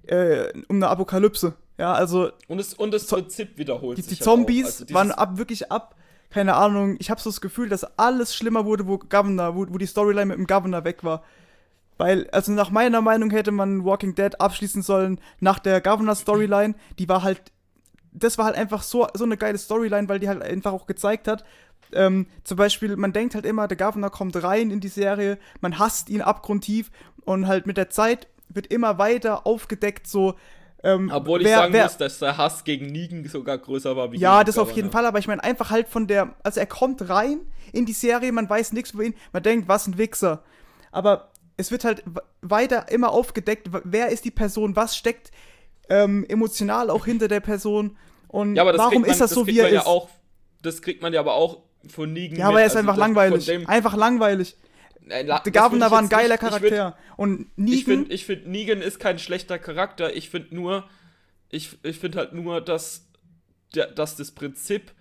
äh, 0.06 0.54
um 0.68 0.76
eine 0.76 0.90
Apokalypse. 0.90 1.56
Ja, 1.80 1.94
also. 1.94 2.30
Und, 2.48 2.60
es, 2.60 2.76
und 2.76 2.94
das 2.94 3.08
Prinzip 3.08 3.58
wiederholt 3.58 3.98
die, 3.98 4.04
sich. 4.04 4.12
Die 4.12 4.16
halt 4.18 4.24
Zombies 4.24 4.82
also 4.82 4.94
waren 4.94 5.12
ab, 5.12 5.40
wirklich 5.40 5.72
ab, 5.72 5.96
keine 6.30 6.54
Ahnung, 6.54 6.96
ich 7.00 7.10
habe 7.10 7.20
so 7.20 7.32
das 7.32 7.42
Gefühl, 7.42 7.70
dass 7.70 7.98
alles 7.98 8.36
schlimmer 8.36 8.66
wurde, 8.66 8.86
wo 8.86 9.00
Governor, 9.00 9.56
wo, 9.56 9.66
wo 9.68 9.80
die 9.80 9.88
Storyline 9.88 10.28
mit 10.28 10.38
dem 10.38 10.46
Governor 10.46 10.84
weg 10.84 11.04
war. 11.04 11.24
Weil, 12.02 12.28
also 12.32 12.52
nach 12.52 12.72
meiner 12.72 13.02
Meinung 13.02 13.30
hätte 13.30 13.52
man 13.52 13.86
Walking 13.86 14.16
Dead 14.16 14.42
abschließen 14.42 14.82
sollen 14.82 15.22
nach 15.40 15.60
der 15.60 15.82
Governor-Storyline. 15.82 16.74
Die 16.98 17.08
war 17.08 17.22
halt, 17.22 17.52
das 18.12 18.40
war 18.40 18.46
halt 18.46 18.56
einfach 18.56 18.82
so, 18.82 19.08
so 19.14 19.24
eine 19.24 19.38
geile 19.38 19.60
Storyline, 19.60 20.10
weil 20.10 20.20
die 20.20 20.28
halt 20.28 20.42
einfach 20.42 20.74
auch 20.74 20.88
gezeigt 20.88 21.28
hat, 21.28 21.46
ähm, 21.94 22.26
zum 22.44 22.58
Beispiel, 22.58 22.96
man 22.96 23.14
denkt 23.14 23.36
halt 23.36 23.46
immer, 23.46 23.68
der 23.68 23.78
Governor 23.78 24.10
kommt 24.10 24.42
rein 24.42 24.72
in 24.72 24.80
die 24.80 24.88
Serie, 24.88 25.38
man 25.60 25.78
hasst 25.78 26.10
ihn 26.10 26.22
abgrundtief 26.22 26.90
und 27.24 27.48
halt 27.48 27.68
mit 27.68 27.78
der 27.78 27.92
Zeit 27.92 28.28
wird 28.50 28.68
immer 28.68 28.98
weiter 28.98 29.46
aufgedeckt, 29.46 30.08
so. 30.08 30.36
Ähm, 30.84 31.12
Obwohl 31.14 31.42
ich 31.42 31.48
wer, 31.48 31.58
sagen 31.58 31.74
wer, 31.74 31.84
muss, 31.84 31.98
dass 31.98 32.18
der 32.18 32.38
Hass 32.38 32.64
gegen 32.64 32.88
Negan 32.88 33.24
sogar 33.28 33.60
größer 33.60 33.96
war 33.96 34.12
wie 34.12 34.18
Ja, 34.18 34.44
das 34.44 34.58
auf 34.58 34.72
jeden 34.72 34.90
Fall, 34.90 35.06
aber 35.06 35.20
ich 35.20 35.28
meine 35.28 35.44
einfach 35.44 35.70
halt 35.70 35.88
von 35.88 36.08
der, 36.08 36.34
also 36.42 36.60
er 36.60 36.66
kommt 36.66 37.08
rein 37.08 37.42
in 37.72 37.86
die 37.86 37.94
Serie, 37.94 38.32
man 38.32 38.50
weiß 38.50 38.74
nichts 38.74 38.92
über 38.92 39.04
ihn, 39.04 39.14
man 39.32 39.44
denkt, 39.44 39.68
was 39.68 39.86
ein 39.86 40.00
Wichser. 40.00 40.44
Aber 40.92 41.31
es 41.62 41.72
wird 41.72 41.84
halt 41.84 42.04
weiter 42.42 42.92
immer 42.92 43.12
aufgedeckt, 43.12 43.70
wer 43.84 44.10
ist 44.10 44.26
die 44.26 44.32
Person, 44.32 44.76
was 44.76 44.98
steckt 44.98 45.32
ähm, 45.90 46.26
emotional 46.28 46.90
auch 46.90 47.06
hinter 47.06 47.28
der 47.28 47.40
Person 47.40 47.98
und 48.28 48.56
ja, 48.56 48.66
warum 48.66 49.02
man, 49.02 49.10
ist 49.10 49.22
das, 49.22 49.30
das 49.30 49.32
so, 49.32 49.48
wie 49.48 49.60
er 49.60 49.68
ist. 49.68 49.74
Ja 49.74 49.86
auch, 49.86 50.10
das 50.62 50.82
kriegt 50.82 51.02
man 51.02 51.14
ja 51.14 51.20
aber 51.20 51.36
auch 51.36 51.64
von 51.88 52.12
Negan 52.12 52.40
Ja, 52.40 52.48
aber 52.48 52.62
er 52.62 52.68
ist 52.68 52.76
also 52.76 52.88
einfach 52.88 52.98
langweilig. 52.98 53.68
Einfach 53.68 53.96
langweilig. 53.96 54.56
Nein, 55.02 55.28
la 55.28 55.40
der 55.40 55.52
Governor 55.52 55.92
war 55.92 56.00
ein 56.00 56.10
geiler 56.10 56.36
nicht, 56.36 56.40
Charakter. 56.40 56.86
Würd, 56.86 56.94
und 57.18 57.58
Negan. 57.58 57.74
Ich 57.74 57.86
finde, 57.86 58.14
ich 58.14 58.26
find, 58.26 58.48
Negan 58.48 58.82
ist 58.82 59.00
kein 59.00 59.20
schlechter 59.20 59.60
Charakter. 59.60 60.16
Ich 60.16 60.30
finde 60.30 60.56
nur, 60.56 60.88
ich, 61.50 61.78
ich 61.84 62.00
finde 62.00 62.20
halt 62.20 62.34
nur, 62.34 62.62
dass, 62.62 63.08
der, 63.76 63.88
dass 63.88 64.16
das 64.16 64.32
Prinzip 64.32 64.94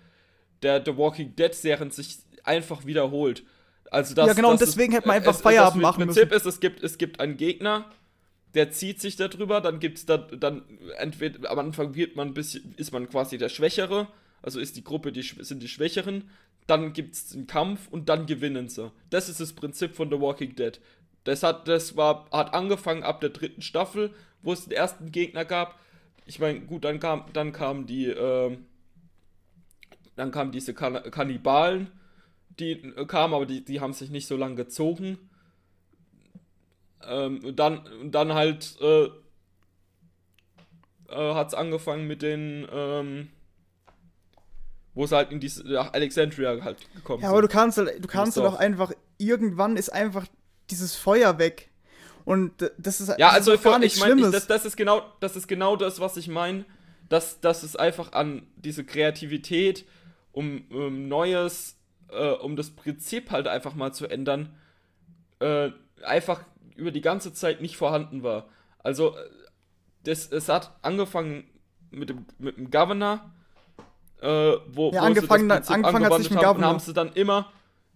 der 0.61 0.83
The 0.83 0.97
Walking 0.97 1.35
Dead 1.35 1.53
Serien 1.53 1.91
sich 1.91 2.19
einfach 2.43 2.85
wiederholt. 2.85 3.43
Also 3.91 4.15
das, 4.15 4.25
ja, 4.25 4.33
genau, 4.33 4.51
und 4.51 4.61
deswegen 4.61 4.93
hätte 4.93 5.07
man 5.07 5.17
einfach 5.17 5.33
es, 5.33 5.41
Feierabend 5.41 5.81
machen 5.81 6.05
müssen. 6.05 6.15
Das 6.15 6.29
Prinzip 6.29 6.35
ist, 6.35 6.45
es 6.45 6.59
gibt, 6.61 6.81
es 6.81 6.97
gibt 6.97 7.19
einen 7.19 7.35
Gegner, 7.35 7.91
der 8.53 8.71
zieht 8.71 9.01
sich 9.01 9.17
darüber, 9.17 9.59
dann 9.59 9.79
gibt 9.79 9.97
es 9.97 10.05
da, 10.05 10.17
dann 10.17 10.63
entweder 10.97 11.51
am 11.51 11.59
Anfang 11.59 11.93
wird 11.93 12.15
man 12.15 12.33
bisschen, 12.33 12.73
ist 12.77 12.93
man 12.93 13.09
quasi 13.09 13.37
der 13.37 13.49
Schwächere, 13.49 14.07
also 14.41 14.61
ist 14.61 14.77
die 14.77 14.83
Gruppe, 14.83 15.11
die 15.11 15.21
sind 15.21 15.61
die 15.61 15.67
Schwächeren, 15.67 16.29
dann 16.67 16.93
gibt 16.93 17.15
es 17.15 17.33
einen 17.33 17.47
Kampf 17.47 17.89
und 17.91 18.07
dann 18.07 18.27
gewinnen 18.27 18.69
sie. 18.69 18.91
Das 19.09 19.27
ist 19.27 19.41
das 19.41 19.51
Prinzip 19.51 19.93
von 19.93 20.09
The 20.09 20.21
Walking 20.21 20.55
Dead. 20.55 20.79
Das 21.25 21.43
hat, 21.43 21.67
das 21.67 21.97
war, 21.97 22.29
hat 22.31 22.53
angefangen 22.53 23.03
ab 23.03 23.19
der 23.19 23.31
dritten 23.31 23.61
Staffel, 23.61 24.13
wo 24.41 24.53
es 24.53 24.63
den 24.63 24.71
ersten 24.71 25.11
Gegner 25.11 25.43
gab. 25.43 25.77
Ich 26.25 26.39
meine, 26.39 26.61
gut, 26.61 26.85
dann 26.85 27.01
kam, 27.01 27.25
dann 27.33 27.51
kamen 27.51 27.87
die, 27.87 28.05
äh, 28.05 28.57
dann 30.15 30.31
kamen 30.31 30.53
diese 30.53 30.73
kan 30.73 30.93
Kannibalen 31.11 31.91
die 32.59 32.71
äh, 32.71 33.05
kamen, 33.05 33.33
aber 33.33 33.45
die, 33.45 33.63
die 33.63 33.79
haben 33.79 33.93
sich 33.93 34.09
nicht 34.09 34.27
so 34.27 34.35
lange 34.35 34.55
gezogen. 34.55 35.17
Ähm, 37.07 37.43
und 37.43 37.57
dann, 37.57 38.11
dann 38.11 38.33
halt 38.33 38.77
äh, 38.81 39.05
äh, 41.09 41.33
hat 41.33 41.49
es 41.49 41.53
angefangen 41.53 42.07
mit 42.07 42.21
den, 42.21 42.67
ähm, 42.71 43.29
wo 44.93 45.05
es 45.05 45.11
halt 45.11 45.31
in 45.31 45.39
diese 45.39 45.67
nach 45.67 45.93
Alexandria 45.93 46.63
halt 46.63 46.77
gekommen 46.95 47.19
ist. 47.19 47.23
Ja, 47.23 47.29
aber 47.29 47.41
du 47.41 47.47
kannst 47.47 47.77
halt, 47.77 48.03
du 48.03 48.07
kannst 48.07 48.37
halt 48.37 48.47
auch 48.47 48.55
einfach, 48.55 48.91
irgendwann 49.17 49.77
ist 49.77 49.89
einfach 49.89 50.25
dieses 50.69 50.95
Feuer 50.95 51.37
weg. 51.39 51.69
Und 52.23 52.71
das 52.77 53.01
ist 53.01 53.09
ja 53.09 53.17
das 53.17 53.33
also 53.33 53.53
ist 53.53 53.63
gar 53.63 53.81
ich. 53.81 53.95
Ich, 53.97 54.31
das, 54.31 54.47
das, 54.47 54.65
ist 54.65 54.77
genau, 54.77 55.01
das 55.19 55.35
ist 55.35 55.47
genau 55.47 55.75
das, 55.75 55.99
was 55.99 56.17
ich 56.17 56.27
meine. 56.27 56.65
Dass, 57.09 57.41
dass 57.41 57.63
es 57.63 57.75
einfach 57.75 58.13
an 58.13 58.47
diese 58.55 58.85
Kreativität, 58.85 59.85
um, 60.31 60.63
um 60.69 61.09
Neues 61.09 61.75
äh, 62.11 62.31
um 62.31 62.55
das 62.55 62.71
Prinzip 62.71 63.31
halt 63.31 63.47
einfach 63.47 63.75
mal 63.75 63.93
zu 63.93 64.07
ändern, 64.07 64.55
äh, 65.39 65.71
einfach 66.03 66.43
über 66.75 66.91
die 66.91 67.01
ganze 67.01 67.33
Zeit 67.33 67.61
nicht 67.61 67.77
vorhanden 67.77 68.23
war. 68.23 68.49
Also, 68.79 69.15
äh, 69.15 69.29
das, 70.03 70.31
es 70.31 70.49
hat 70.49 70.75
angefangen 70.81 71.45
mit 71.91 72.09
dem, 72.09 72.25
mit 72.39 72.57
dem 72.57 72.71
Governor, 72.71 73.31
äh, 74.21 74.27
wo, 74.27 74.91
ja, 74.91 75.01
wo 75.01 75.05
angefangen, 75.05 75.49
das 75.49 75.67
Prinzip 75.67 75.75
angefangen 75.75 76.05
hat 76.05 76.17
sich 76.17 76.31
mit 76.31 76.43
haben, 76.43 76.63
haben 76.63 76.79
sie 76.79 76.93
dann 76.93 77.13
immer, 77.13 77.51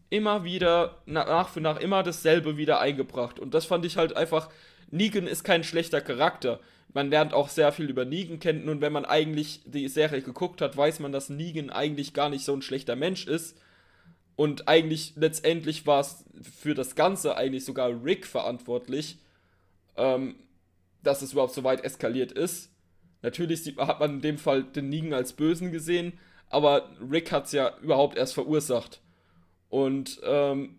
immer 0.10 0.44
wieder, 0.44 1.02
nach 1.06 1.50
für 1.50 1.62
nach 1.62 1.80
immer 1.80 2.04
dasselbe 2.04 2.58
wieder 2.58 2.80
eingebracht. 2.80 3.40
Und 3.40 3.54
das 3.54 3.66
fand 3.66 3.86
ich 3.86 3.98
halt 3.98 4.16
einfach, 4.16 4.50
Negan 4.92 5.28
ist 5.28 5.44
kein 5.44 5.64
schlechter 5.64 6.02
Charakter. 6.02 6.60
Man 6.94 7.10
lernt 7.10 7.34
auch 7.34 7.50
sehr 7.50 7.72
viel 7.72 7.90
über 7.90 8.06
Negan 8.06 8.40
kennen 8.40 8.70
und 8.70 8.82
wenn 8.82 8.94
man 8.94 9.06
eigentlich 9.06 9.62
die 9.66 9.88
Serie 9.90 10.22
geguckt 10.22 10.62
hat, 10.62 10.78
weiß 10.78 11.00
man, 11.00 11.12
dass 11.12 11.30
Negan 11.30 11.70
eigentlich 11.70 12.14
gar 12.14 12.30
nicht 12.30 12.46
so 12.46 12.54
ein 12.54 12.62
schlechter 12.62 12.96
Mensch 12.96 13.28
ist. 13.28 13.60
Und 14.36 14.68
eigentlich 14.68 15.14
letztendlich 15.16 15.88
war 15.88 16.02
es 16.02 16.26
für 16.42 16.74
das 16.74 16.96
Ganze 16.96 17.38
eigentlich 17.38 17.64
sogar 17.64 18.04
Rick 18.04 18.26
verantwortlich, 18.26 19.18
ähm, 19.96 20.36
dass 21.04 21.22
es 21.22 21.32
überhaupt 21.34 21.54
so 21.54 21.64
weit 21.64 21.84
eskaliert 21.84 22.32
ist. 22.32 22.70
Natürlich 23.22 23.76
hat 23.78 24.00
man 24.00 24.16
in 24.16 24.22
dem 24.22 24.38
Fall 24.38 24.64
den 24.64 24.90
Negan 24.90 25.14
als 25.14 25.34
Bösen 25.34 25.72
gesehen, 25.72 26.20
aber 26.50 26.90
Rick 27.12 27.32
hat 27.32 27.46
es 27.46 27.54
ja 27.54 27.78
überhaupt 27.80 28.18
erst 28.18 28.34
verursacht. 28.34 29.02
Und 29.70 30.20
ähm, 30.24 30.78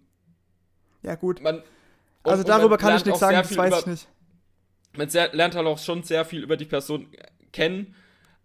ja 1.03 1.15
gut. 1.15 1.41
Man, 1.41 1.63
also 2.23 2.43
darüber 2.43 2.77
kann 2.77 2.97
ich 2.97 3.05
nichts 3.05 3.21
sagen, 3.21 3.37
das 3.37 3.57
weiß 3.57 3.69
über, 3.69 3.79
ich 3.79 3.87
nicht. 3.87 4.09
Man 4.97 5.09
sehr, 5.09 5.33
lernt 5.35 5.55
halt 5.55 5.67
auch 5.67 5.79
schon 5.79 6.03
sehr 6.03 6.25
viel 6.25 6.43
über 6.43 6.57
die 6.57 6.65
Person 6.65 7.09
kennen, 7.53 7.95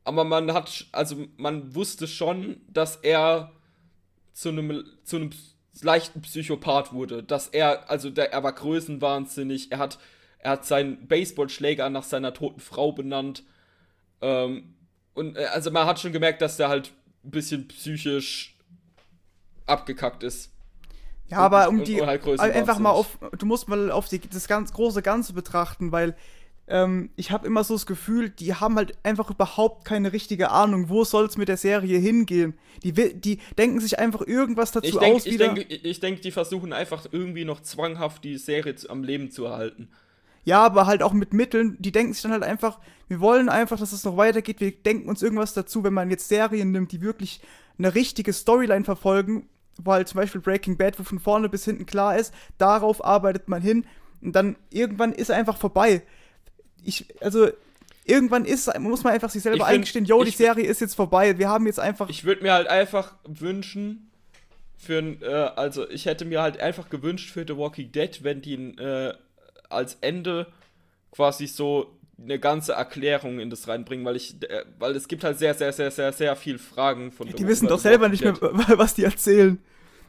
aber 0.03 0.23
man 0.23 0.53
hat, 0.53 0.87
also 0.91 1.27
man 1.37 1.75
wusste 1.75 2.07
schon, 2.07 2.61
dass 2.67 2.95
er 2.97 3.51
zu 4.33 4.49
einem, 4.49 4.83
zu 5.03 5.17
einem 5.17 5.31
leichten 5.81 6.21
Psychopath 6.21 6.93
wurde, 6.93 7.23
dass 7.23 7.47
er, 7.47 7.89
also 7.89 8.09
der, 8.09 8.33
er 8.33 8.43
war 8.43 8.53
größenwahnsinnig, 8.53 9.71
er 9.71 9.79
hat, 9.79 9.99
er 10.39 10.51
hat 10.51 10.65
seinen 10.65 11.07
Baseballschläger 11.07 11.89
nach 11.89 12.03
seiner 12.03 12.33
toten 12.33 12.59
Frau 12.59 12.91
benannt, 12.91 13.43
ähm, 14.21 14.75
und 15.13 15.37
äh, 15.37 15.45
also 15.45 15.71
man 15.71 15.85
hat 15.85 15.99
schon 15.99 16.13
gemerkt, 16.13 16.41
dass 16.41 16.57
der 16.57 16.69
halt 16.69 16.91
ein 17.23 17.31
bisschen 17.31 17.67
psychisch 17.67 18.55
abgekackt 19.65 20.23
ist. 20.23 20.51
Ja, 21.27 21.37
aber 21.37 21.69
um 21.69 21.83
die 21.83 22.01
halt 22.01 22.27
einfach 22.41 22.79
mal 22.79 22.89
auf, 22.89 23.17
du 23.37 23.45
musst 23.45 23.69
mal 23.69 23.89
auf 23.89 24.09
die, 24.09 24.19
das 24.19 24.47
ganz 24.49 24.73
große 24.73 25.01
Ganze 25.01 25.31
betrachten, 25.31 25.91
weil 25.91 26.15
ähm, 26.71 27.09
ich 27.17 27.31
habe 27.31 27.45
immer 27.45 27.65
so 27.65 27.75
das 27.75 27.85
Gefühl, 27.85 28.29
die 28.29 28.55
haben 28.55 28.77
halt 28.77 28.93
einfach 29.03 29.29
überhaupt 29.29 29.83
keine 29.83 30.13
richtige 30.13 30.51
Ahnung, 30.51 30.87
wo 30.87 31.03
soll 31.03 31.25
es 31.25 31.37
mit 31.37 31.49
der 31.49 31.57
Serie 31.57 31.99
hingehen. 31.99 32.53
Die, 32.83 32.93
die 32.93 33.39
denken 33.57 33.81
sich 33.81 33.99
einfach 33.99 34.21
irgendwas 34.21 34.71
dazu 34.71 34.87
ich 34.87 34.97
denk, 34.97 35.15
aus. 35.15 35.25
Ich 35.25 35.37
denke, 35.37 35.61
ich 35.61 35.99
denk, 35.99 36.21
die 36.21 36.31
versuchen 36.31 36.71
einfach 36.71 37.05
irgendwie 37.11 37.43
noch 37.43 37.59
zwanghaft 37.61 38.23
die 38.23 38.37
Serie 38.37 38.73
am 38.87 39.03
Leben 39.03 39.31
zu 39.31 39.45
erhalten. 39.45 39.89
Ja, 40.45 40.63
aber 40.63 40.87
halt 40.87 41.03
auch 41.03 41.11
mit 41.11 41.33
Mitteln, 41.33 41.75
die 41.79 41.91
denken 41.91 42.13
sich 42.13 42.23
dann 42.23 42.31
halt 42.31 42.43
einfach, 42.43 42.79
wir 43.09 43.19
wollen 43.19 43.49
einfach, 43.49 43.77
dass 43.77 43.91
es 43.91 44.05
noch 44.05 44.15
weitergeht, 44.15 44.61
wir 44.61 44.71
denken 44.71 45.09
uns 45.09 45.21
irgendwas 45.21 45.53
dazu, 45.53 45.83
wenn 45.83 45.93
man 45.93 46.09
jetzt 46.09 46.29
Serien 46.29 46.71
nimmt, 46.71 46.93
die 46.93 47.01
wirklich 47.01 47.41
eine 47.77 47.93
richtige 47.93 48.31
Storyline 48.31 48.85
verfolgen, 48.85 49.49
weil 49.77 50.07
zum 50.07 50.19
Beispiel 50.19 50.41
Breaking 50.41 50.77
Bad, 50.77 50.97
wo 50.97 51.03
von 51.03 51.19
vorne 51.19 51.49
bis 51.49 51.65
hinten 51.65 51.85
klar 51.85 52.17
ist, 52.17 52.33
darauf 52.57 53.03
arbeitet 53.03 53.49
man 53.49 53.61
hin 53.61 53.85
und 54.21 54.35
dann 54.35 54.55
irgendwann 54.69 55.11
ist 55.11 55.29
er 55.29 55.35
einfach 55.35 55.57
vorbei. 55.57 56.01
Ich, 56.83 57.05
also, 57.21 57.49
irgendwann 58.05 58.45
ist, 58.45 58.77
muss 58.79 59.03
man 59.03 59.13
einfach 59.13 59.29
sich 59.29 59.43
selber 59.43 59.65
find, 59.65 59.77
eingestehen, 59.77 60.05
yo, 60.05 60.23
die 60.23 60.31
Serie 60.31 60.65
ist 60.65 60.81
jetzt 60.81 60.95
vorbei, 60.95 61.37
wir 61.37 61.49
haben 61.49 61.65
jetzt 61.65 61.79
einfach. 61.79 62.09
Ich 62.09 62.23
würde 62.23 62.43
mir 62.43 62.53
halt 62.53 62.67
einfach 62.67 63.15
wünschen, 63.25 64.11
für 64.77 64.99
äh, 65.21 65.51
also 65.55 65.87
ich 65.89 66.05
hätte 66.05 66.25
mir 66.25 66.41
halt 66.41 66.59
einfach 66.59 66.89
gewünscht 66.89 67.31
für 67.31 67.45
The 67.47 67.55
Walking 67.55 67.91
Dead, 67.91 68.23
wenn 68.23 68.41
die 68.41 68.55
äh, 68.77 69.13
als 69.69 69.97
Ende 70.01 70.47
quasi 71.11 71.47
so 71.47 71.97
eine 72.21 72.39
ganze 72.39 72.73
Erklärung 72.73 73.39
in 73.39 73.49
das 73.49 73.67
reinbringen, 73.67 74.05
weil 74.05 74.15
ich, 74.15 74.41
äh, 74.43 74.63
weil 74.79 74.95
es 74.95 75.07
gibt 75.07 75.23
halt 75.23 75.39
sehr, 75.39 75.53
sehr, 75.53 75.73
sehr, 75.73 75.91
sehr, 75.91 76.11
sehr 76.13 76.35
viel 76.35 76.57
Fragen 76.57 77.11
von. 77.11 77.27
Ja, 77.27 77.33
die 77.33 77.47
wissen 77.47 77.67
doch 77.67 77.79
selber 77.79 78.09
nicht 78.09 78.23
mehr, 78.23 78.35
was 78.41 78.95
die 78.95 79.03
erzählen. 79.03 79.59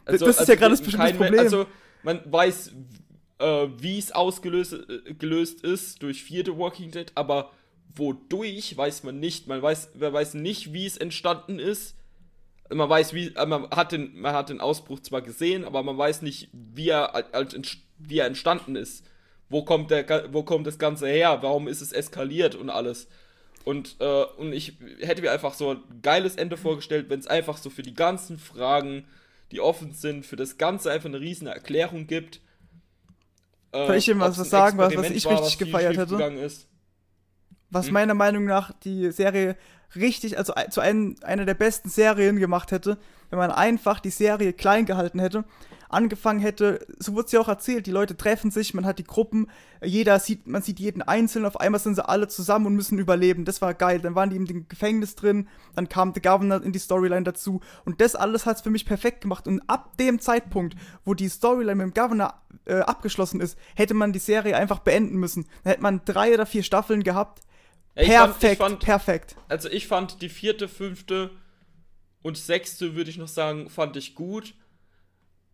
Also, 0.05 0.27
das 0.27 0.37
ist 0.37 0.41
also 0.41 0.53
ja 0.53 0.59
gerade 0.59 0.73
das 0.73 0.83
bestimmte 0.83 1.15
Problem. 1.15 1.41
Also 1.41 1.67
man 2.03 2.21
weiß, 2.25 2.73
äh, 3.43 3.69
wie 3.79 3.99
es 3.99 4.13
ausgelöst 4.13 4.73
äh, 4.73 5.15
gelöst 5.15 5.63
ist 5.63 6.03
durch 6.03 6.23
vierte 6.23 6.57
Walking 6.59 6.91
Dead, 6.91 7.11
aber 7.15 7.51
wodurch 7.95 8.77
weiß 8.77 9.03
man 9.03 9.21
nicht. 9.21 9.47
Man 9.47 9.61
weiß, 9.61 9.91
man 9.99 10.13
weiß 10.13 10.35
nicht, 10.35 10.73
wie 10.73 10.87
es 10.87 10.97
entstanden 10.97 11.59
ist. 11.59 11.97
Man 12.71 12.89
weiß, 12.89 13.13
wie, 13.13 13.35
äh, 13.35 13.47
man 13.47 13.69
hat 13.71 13.93
den, 13.93 14.19
man 14.19 14.35
hat 14.35 14.49
den 14.49 14.61
Ausbruch 14.61 15.01
zwar 15.01 15.23
gesehen, 15.23 15.65
aber 15.65 15.83
man 15.83 15.99
weiß 15.99 16.23
nicht, 16.23 16.49
wie 16.53 16.89
er, 16.89 17.25
wie 17.99 18.19
er 18.19 18.27
entstanden 18.27 18.77
ist 18.77 19.05
wo 19.53 19.63
kommt, 19.63 19.91
der, 19.91 20.33
wo 20.33 20.43
kommt 20.43 20.67
das 20.67 20.79
Ganze 20.79 21.07
her, 21.07 21.39
warum 21.43 21.69
ist 21.69 21.83
es 21.83 21.93
eskaliert 21.93 22.55
und 22.55 22.71
alles. 22.71 23.07
Und, 23.65 23.97
äh, 24.01 24.25
und 24.39 24.53
ich 24.53 24.73
hätte 25.01 25.23
mir 25.23 25.31
einfach 25.31 25.55
so 25.55 25.73
ein 25.73 25.83
geiles 26.03 26.35
Ende 26.35 26.57
vorgestellt, 26.57 27.11
wenn 27.11 27.21
es 27.21 27.29
einfach 27.29 27.59
so 27.59 27.71
für 27.71 27.83
die 27.83 27.95
ganzen 27.95 28.39
Fragen, 28.39 29.05
die 29.53 29.61
offen 29.61 29.93
sind, 29.93 30.27
für 30.27 30.37
das 30.37 30.59
Ganze 30.59 30.91
einfach 30.91 31.11
eine 31.11 31.21
riesen 31.21 31.47
Erklärung 31.47 32.07
gibt. 32.07 32.41
Äh, 33.73 33.87
Soll 33.87 33.97
ich 33.97 34.05
dir 34.05 34.19
was 34.21 34.37
sagen, 34.37 34.79
was, 34.79 34.97
was 34.97 35.11
ich 35.11 35.25
war, 35.25 35.33
richtig 35.33 35.53
was 35.53 35.59
gefeiert 35.59 35.97
hätte? 35.97 36.19
Was 37.71 37.87
hm? 37.87 37.93
meiner 37.95 38.15
Meinung 38.15 38.45
nach 38.45 38.73
die 38.73 39.11
Serie 39.11 39.57
richtig, 39.97 40.39
also 40.39 40.55
zu 40.71 40.81
einem, 40.81 41.17
einer 41.23 41.45
der 41.45 41.55
besten 41.55 41.89
Serien 41.89 42.37
gemacht 42.37 42.71
hätte, 42.71 42.99
wenn 43.31 43.39
man 43.39 43.51
einfach 43.51 44.01
die 44.01 44.11
Serie 44.11 44.53
klein 44.53 44.87
gehalten 44.87 45.19
hätte 45.19 45.45
angefangen 45.93 46.41
hätte, 46.41 46.85
so 46.99 47.13
wurde 47.13 47.27
es 47.27 47.33
ja 47.33 47.41
auch 47.41 47.49
erzählt, 47.49 47.87
die 47.87 47.91
Leute 47.91 48.17
treffen 48.17 48.51
sich, 48.51 48.75
man 48.75 48.87
hat 48.87 48.99
die 48.99 49.05
Gruppen, 49.05 49.49
jeder 49.85 50.19
sieht, 50.19 50.47
man 50.47 50.63
sieht 50.63 50.81
jeden 50.81 51.03
einzeln, 51.03 51.45
auf 51.45 51.61
einmal 51.61 51.81
sind 51.81 51.97
sie 51.97 52.09
alle 52.09 52.29
zusammen 52.29 52.67
und 52.67 52.75
müssen 52.75 52.99
überleben. 52.99 53.45
Das 53.45 53.61
war 53.61 53.75
geil. 53.75 54.01
Dann 54.01 54.15
waren 54.15 54.31
die 54.31 54.37
im 54.37 54.69
Gefängnis 54.69 55.15
drin, 55.15 55.49
dann 55.75 55.89
kam 55.89 56.13
der 56.13 56.23
Governor 56.23 56.63
in 56.63 56.73
die 56.73 56.79
Storyline 56.79 57.25
dazu 57.25 57.61
und 57.85 58.01
das 58.01 58.15
alles 58.15 58.47
hat 58.47 58.57
es 58.57 58.63
für 58.63 58.71
mich 58.71 58.87
perfekt 58.87 59.21
gemacht. 59.21 59.47
Und 59.47 59.63
ab 59.69 59.97
dem 59.99 60.19
Zeitpunkt, 60.19 60.77
wo 61.05 61.15
die 61.15 61.29
Storyline 61.29 61.75
mit 61.75 61.95
dem 61.95 62.03
Governor 62.03 62.35
äh, 62.65 62.81
abgeschlossen 62.81 63.41
ist, 63.41 63.59
hätte 63.75 63.95
man 63.95 64.13
die 64.13 64.19
Serie 64.19 64.57
einfach 64.57 64.81
beenden 64.81 65.19
müssen. 65.19 65.47
Dann 65.63 65.73
hätte 65.73 65.83
man 65.83 66.01
drei 66.05 66.33
oder 66.33 66.47
vier 66.47 66.63
Staffeln 66.63 67.03
gehabt. 67.03 67.43
Ja, 67.95 68.27
perfekt, 68.27 68.59
fand, 68.59 68.71
fand, 68.73 68.85
perfekt. 68.85 69.37
Also 69.49 69.69
ich 69.69 69.87
fand 69.87 70.23
die 70.23 70.29
vierte, 70.29 70.69
fünfte 70.69 71.31
und 72.23 72.39
sechste, 72.39 72.95
würde 72.95 73.11
ich 73.11 73.19
noch 73.19 73.29
sagen, 73.29 73.69
fand 73.69 73.97
ich 73.97 74.15
gut 74.15 74.55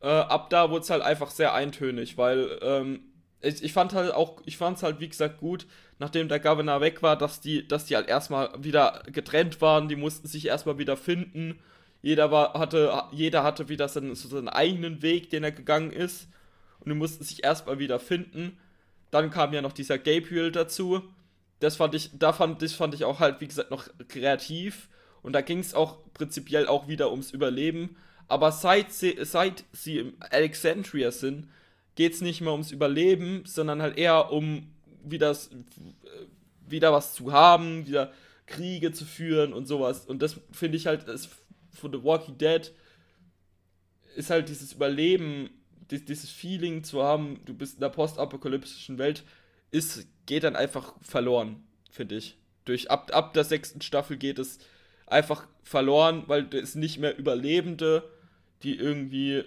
äh, 0.00 0.06
ab 0.06 0.50
da 0.50 0.70
wurde 0.70 0.82
es 0.82 0.90
halt 0.90 1.02
einfach 1.02 1.30
sehr 1.30 1.54
eintönig, 1.54 2.16
weil 2.18 2.58
ähm, 2.62 3.00
ich, 3.40 3.62
ich 3.62 3.72
fand 3.72 3.94
halt 3.94 4.12
auch, 4.12 4.40
ich 4.46 4.56
fand 4.56 4.76
es 4.76 4.82
halt 4.82 5.00
wie 5.00 5.08
gesagt 5.08 5.38
gut, 5.38 5.66
nachdem 5.98 6.28
der 6.28 6.40
Governor 6.40 6.80
weg 6.80 7.02
war, 7.02 7.16
dass 7.16 7.40
die, 7.40 7.66
dass 7.66 7.86
die 7.86 7.96
halt 7.96 8.08
erstmal 8.08 8.50
wieder 8.62 9.02
getrennt 9.12 9.60
waren, 9.60 9.88
die 9.88 9.96
mussten 9.96 10.28
sich 10.28 10.46
erstmal 10.46 10.78
wieder 10.78 10.96
finden. 10.96 11.58
Jeder 12.00 12.30
war, 12.30 12.54
hatte, 12.54 13.02
jeder 13.10 13.42
hatte 13.42 13.68
wieder 13.68 13.88
seinen, 13.88 14.14
so 14.14 14.28
seinen 14.28 14.48
eigenen 14.48 15.02
Weg, 15.02 15.30
den 15.30 15.42
er 15.42 15.50
gegangen 15.52 15.90
ist. 15.92 16.28
Und 16.78 16.90
die 16.90 16.96
mussten 16.96 17.24
sich 17.24 17.42
erstmal 17.42 17.80
wieder 17.80 17.98
finden. 17.98 18.56
Dann 19.10 19.30
kam 19.30 19.52
ja 19.52 19.62
noch 19.62 19.72
dieser 19.72 19.98
Gabriel 19.98 20.52
dazu. 20.52 21.02
Das 21.60 21.76
fand 21.76 21.94
ich, 21.94 22.10
da 22.18 22.32
fand, 22.32 22.62
das 22.62 22.72
fand 22.72 22.94
ich 22.94 23.04
auch 23.04 23.20
halt, 23.20 23.40
wie 23.40 23.48
gesagt, 23.48 23.70
noch 23.70 23.88
kreativ. 24.08 24.88
Und 25.22 25.32
da 25.32 25.40
ging 25.40 25.58
es 25.58 25.74
auch 25.74 25.98
prinzipiell 26.14 26.66
auch 26.66 26.88
wieder 26.88 27.10
ums 27.10 27.30
Überleben. 27.32 27.96
Aber 28.28 28.52
seit 28.52 28.92
sie, 28.92 29.16
seit 29.22 29.64
sie 29.72 29.98
im 29.98 30.12
Alexandria 30.20 31.10
sind, 31.10 31.48
geht 31.94 32.12
es 32.12 32.20
nicht 32.20 32.40
mehr 32.40 32.52
ums 32.52 32.70
Überleben, 32.70 33.42
sondern 33.44 33.82
halt 33.82 33.98
eher 33.98 34.30
um 34.30 34.70
wieder, 35.02 35.36
wieder 36.68 36.92
was 36.92 37.14
zu 37.14 37.32
haben, 37.32 37.86
wieder 37.86 38.12
Kriege 38.46 38.92
zu 38.92 39.04
führen 39.04 39.52
und 39.52 39.66
sowas. 39.66 40.06
Und 40.06 40.22
das 40.22 40.40
finde 40.52 40.76
ich 40.76 40.86
halt, 40.86 41.08
das, 41.08 41.28
von 41.72 41.92
The 41.92 42.02
Walking 42.02 42.38
Dead 42.38 42.72
ist 44.16 44.30
halt 44.30 44.48
dieses 44.48 44.72
Überleben, 44.72 45.50
dieses 45.90 46.30
Feeling 46.30 46.84
zu 46.84 47.02
haben, 47.02 47.40
du 47.44 47.54
bist 47.54 47.74
in 47.74 47.80
der 47.80 47.88
postapokalyptischen 47.88 48.98
Welt, 48.98 49.24
ist, 49.70 50.06
geht 50.26 50.44
dann 50.44 50.56
einfach 50.56 50.94
verloren, 51.00 51.64
finde 51.90 52.16
ich. 52.16 52.36
Durch 52.64 52.90
ab, 52.90 53.10
ab 53.12 53.32
der 53.34 53.44
sechsten 53.44 53.80
Staffel 53.80 54.16
geht 54.16 54.38
es 54.38 54.58
einfach 55.06 55.46
verloren, 55.62 56.24
weil 56.26 56.46
es 56.54 56.74
nicht 56.74 56.98
mehr 56.98 57.16
Überlebende 57.18 58.04
die 58.62 58.76
irgendwie 58.76 59.44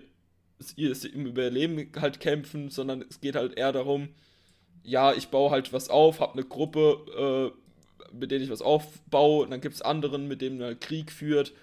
im 0.78 1.26
Überleben 1.26 1.92
halt 2.00 2.20
kämpfen, 2.20 2.70
sondern 2.70 3.04
es 3.10 3.20
geht 3.20 3.36
halt 3.36 3.58
eher 3.58 3.72
darum, 3.72 4.10
ja, 4.84 5.14
ich 5.14 5.30
baue 5.30 5.52
halt 5.52 5.74
was 5.74 5.90
auf, 5.90 6.20
habe 6.20 6.34
eine 6.34 6.44
Gruppe, 6.44 7.52
äh, 7.52 8.16
mit 8.16 8.32
denen 8.32 8.44
ich 8.44 8.50
was 8.50 8.62
aufbaue, 8.62 9.44
und 9.44 9.52
dann 9.52 9.62
gibt 9.62 9.76
es 9.76 9.82
anderen, 9.82 10.28
mit 10.28 10.42
denen 10.42 10.60
man 10.60 10.80
Krieg 10.80 11.12
führt. 11.12 11.54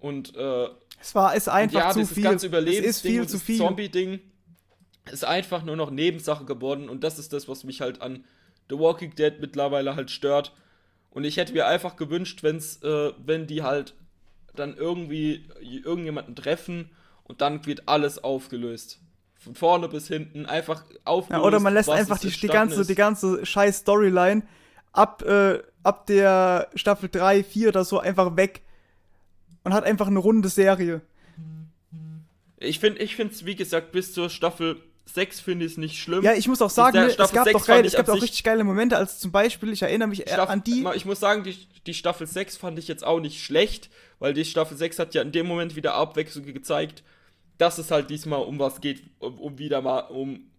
Und 0.00 0.36
äh, 0.36 0.68
es 1.00 1.14
war 1.14 1.34
ist 1.34 1.48
einfach 1.48 1.80
ja, 1.80 1.90
zu 1.90 2.06
viel. 2.06 2.24
ganze 2.24 2.46
Überlebensding 2.46 2.90
es 2.90 2.96
ist 2.96 3.02
viel 3.02 3.26
zu 3.26 3.38
viel. 3.38 3.58
Zombie-Ding 3.58 4.20
ist 5.10 5.24
einfach 5.24 5.62
nur 5.62 5.76
noch 5.76 5.90
Nebensache 5.90 6.44
geworden 6.44 6.88
und 6.88 7.04
das 7.04 7.18
ist 7.18 7.32
das, 7.32 7.48
was 7.48 7.64
mich 7.64 7.80
halt 7.80 8.02
an 8.02 8.24
The 8.68 8.78
Walking 8.78 9.14
Dead 9.14 9.34
mittlerweile 9.40 9.96
halt 9.96 10.10
stört. 10.10 10.52
Und 11.10 11.24
ich 11.24 11.36
hätte 11.36 11.52
mir 11.52 11.66
einfach 11.66 11.96
gewünscht, 11.96 12.42
wenn's, 12.42 12.82
äh, 12.82 13.12
wenn 13.24 13.46
die 13.46 13.62
halt 13.62 13.94
dann 14.54 14.76
irgendwie 14.76 15.48
irgendjemanden 15.60 16.34
treffen 16.34 16.90
und 17.24 17.40
dann 17.40 17.64
wird 17.66 17.88
alles 17.88 18.22
aufgelöst. 18.22 19.00
Von 19.34 19.54
vorne 19.54 19.88
bis 19.88 20.08
hinten 20.08 20.46
einfach 20.46 20.84
aufgelöst. 21.04 21.42
Ja, 21.42 21.46
oder 21.46 21.60
man 21.60 21.74
lässt 21.74 21.90
einfach 21.90 22.18
die, 22.18 22.30
die, 22.30 22.48
ganze, 22.48 22.84
die 22.84 22.94
ganze 22.94 23.46
scheiß 23.46 23.78
Storyline 23.78 24.42
ab, 24.92 25.22
äh, 25.22 25.62
ab 25.82 26.06
der 26.06 26.68
Staffel 26.74 27.08
3, 27.08 27.44
4 27.44 27.68
oder 27.68 27.84
so 27.84 27.98
einfach 27.98 28.36
weg 28.36 28.62
und 29.62 29.72
hat 29.72 29.84
einfach 29.84 30.08
eine 30.08 30.18
runde 30.18 30.48
Serie. 30.48 31.02
Ich 32.58 32.78
finde 32.78 33.02
es, 33.02 33.44
wie 33.44 33.54
gesagt, 33.54 33.92
bis 33.92 34.12
zur 34.12 34.30
Staffel 34.30 34.80
6 35.06 35.40
finde 35.40 35.64
ich 35.64 35.72
es 35.72 35.78
nicht 35.78 35.98
schlimm. 35.98 36.22
Ja, 36.22 36.34
ich 36.34 36.48
muss 36.48 36.60
auch 36.60 36.70
sagen, 36.70 36.98
ne, 36.98 37.06
es 37.06 37.16
gab, 37.16 37.50
doch 37.50 37.66
geil, 37.66 37.84
es 37.84 37.94
gab 37.94 38.08
auch 38.08 38.20
richtig 38.20 38.42
geile 38.44 38.64
Momente, 38.64 38.96
als 38.96 39.18
zum 39.18 39.32
Beispiel, 39.32 39.72
ich 39.72 39.82
erinnere 39.82 40.08
mich 40.08 40.22
Staffel, 40.22 40.52
an 40.52 40.64
die. 40.64 40.84
Ich 40.94 41.04
muss 41.04 41.20
sagen, 41.20 41.44
die, 41.44 41.56
die 41.86 41.94
Staffel 41.94 42.26
6 42.26 42.56
fand 42.56 42.78
ich 42.78 42.88
jetzt 42.88 43.04
auch 43.04 43.20
nicht 43.20 43.42
schlecht, 43.42 43.88
weil 44.18 44.34
die 44.34 44.44
Staffel 44.44 44.76
6 44.76 44.98
hat 44.98 45.14
ja 45.14 45.22
in 45.22 45.32
dem 45.32 45.46
Moment 45.46 45.76
wieder 45.76 45.94
Abwechslung 45.94 46.44
gezeigt, 46.44 47.02
dass 47.58 47.78
es 47.78 47.90
halt 47.90 48.10
diesmal 48.10 48.42
um 48.42 48.58
was 48.58 48.80
geht, 48.80 49.02
um, 49.18 49.38
um 49.38 49.58
wieder 49.58 49.80
mal 49.80 50.00
um 50.00 50.50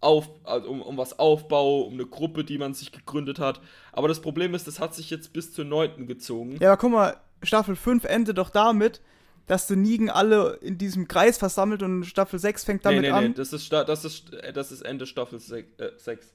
auf, 0.00 0.30
also 0.44 0.68
um, 0.70 0.80
um 0.80 0.96
was 0.96 1.18
Aufbau, 1.18 1.80
um 1.82 1.94
eine 1.94 2.06
Gruppe, 2.06 2.44
die 2.44 2.58
man 2.58 2.74
sich 2.74 2.92
gegründet 2.92 3.38
hat. 3.38 3.60
Aber 3.92 4.08
das 4.08 4.20
Problem 4.20 4.54
ist, 4.54 4.66
das 4.66 4.78
hat 4.80 4.94
sich 4.94 5.10
jetzt 5.10 5.32
bis 5.32 5.52
zur 5.52 5.64
9. 5.64 6.06
gezogen. 6.06 6.56
Ja, 6.60 6.72
aber 6.72 6.80
guck 6.80 6.92
mal, 6.92 7.16
Staffel 7.42 7.76
5 7.76 8.04
endet 8.04 8.38
doch 8.38 8.50
damit, 8.50 9.00
dass 9.48 9.66
die 9.66 9.76
Nigen 9.76 10.10
alle 10.10 10.58
in 10.60 10.78
diesem 10.78 11.08
Kreis 11.08 11.38
versammelt 11.38 11.82
und 11.82 12.04
Staffel 12.04 12.38
6 12.38 12.64
fängt 12.64 12.84
damit 12.84 13.00
nee, 13.02 13.08
nee, 13.08 13.14
an. 13.14 13.24
nee, 13.24 13.34
das 13.34 13.52
ist, 13.52 13.72
das 13.72 14.04
ist, 14.04 14.30
das 14.54 14.70
ist 14.70 14.82
Ende 14.82 15.06
Staffel 15.06 15.40
6. 15.40 15.80
Äh, 15.80 15.90
6. 15.96 16.34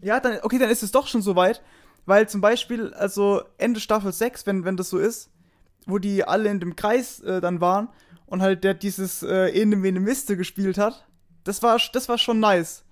Ja, 0.00 0.20
dann, 0.20 0.38
okay, 0.42 0.58
dann 0.58 0.70
ist 0.70 0.82
es 0.82 0.92
doch 0.92 1.06
schon 1.06 1.22
soweit. 1.22 1.62
Weil 2.06 2.28
zum 2.28 2.42
Beispiel, 2.42 2.92
also 2.92 3.42
Ende 3.56 3.80
Staffel 3.80 4.12
6, 4.12 4.46
wenn, 4.46 4.64
wenn 4.64 4.76
das 4.76 4.90
so 4.90 4.98
ist, 4.98 5.30
wo 5.86 5.98
die 5.98 6.24
alle 6.24 6.50
in 6.50 6.60
dem 6.60 6.76
Kreis 6.76 7.20
äh, 7.20 7.40
dann 7.40 7.60
waren 7.60 7.88
und 8.26 8.42
halt 8.42 8.62
der 8.62 8.74
dieses 8.74 9.22
äh, 9.22 9.48
Ene 9.58 9.76
Mene 9.76 10.00
Miste 10.00 10.36
gespielt 10.36 10.76
hat, 10.76 11.06
das 11.44 11.62
war, 11.62 11.80
das 11.92 12.08
war 12.08 12.18
schon 12.18 12.40
nice. 12.40 12.84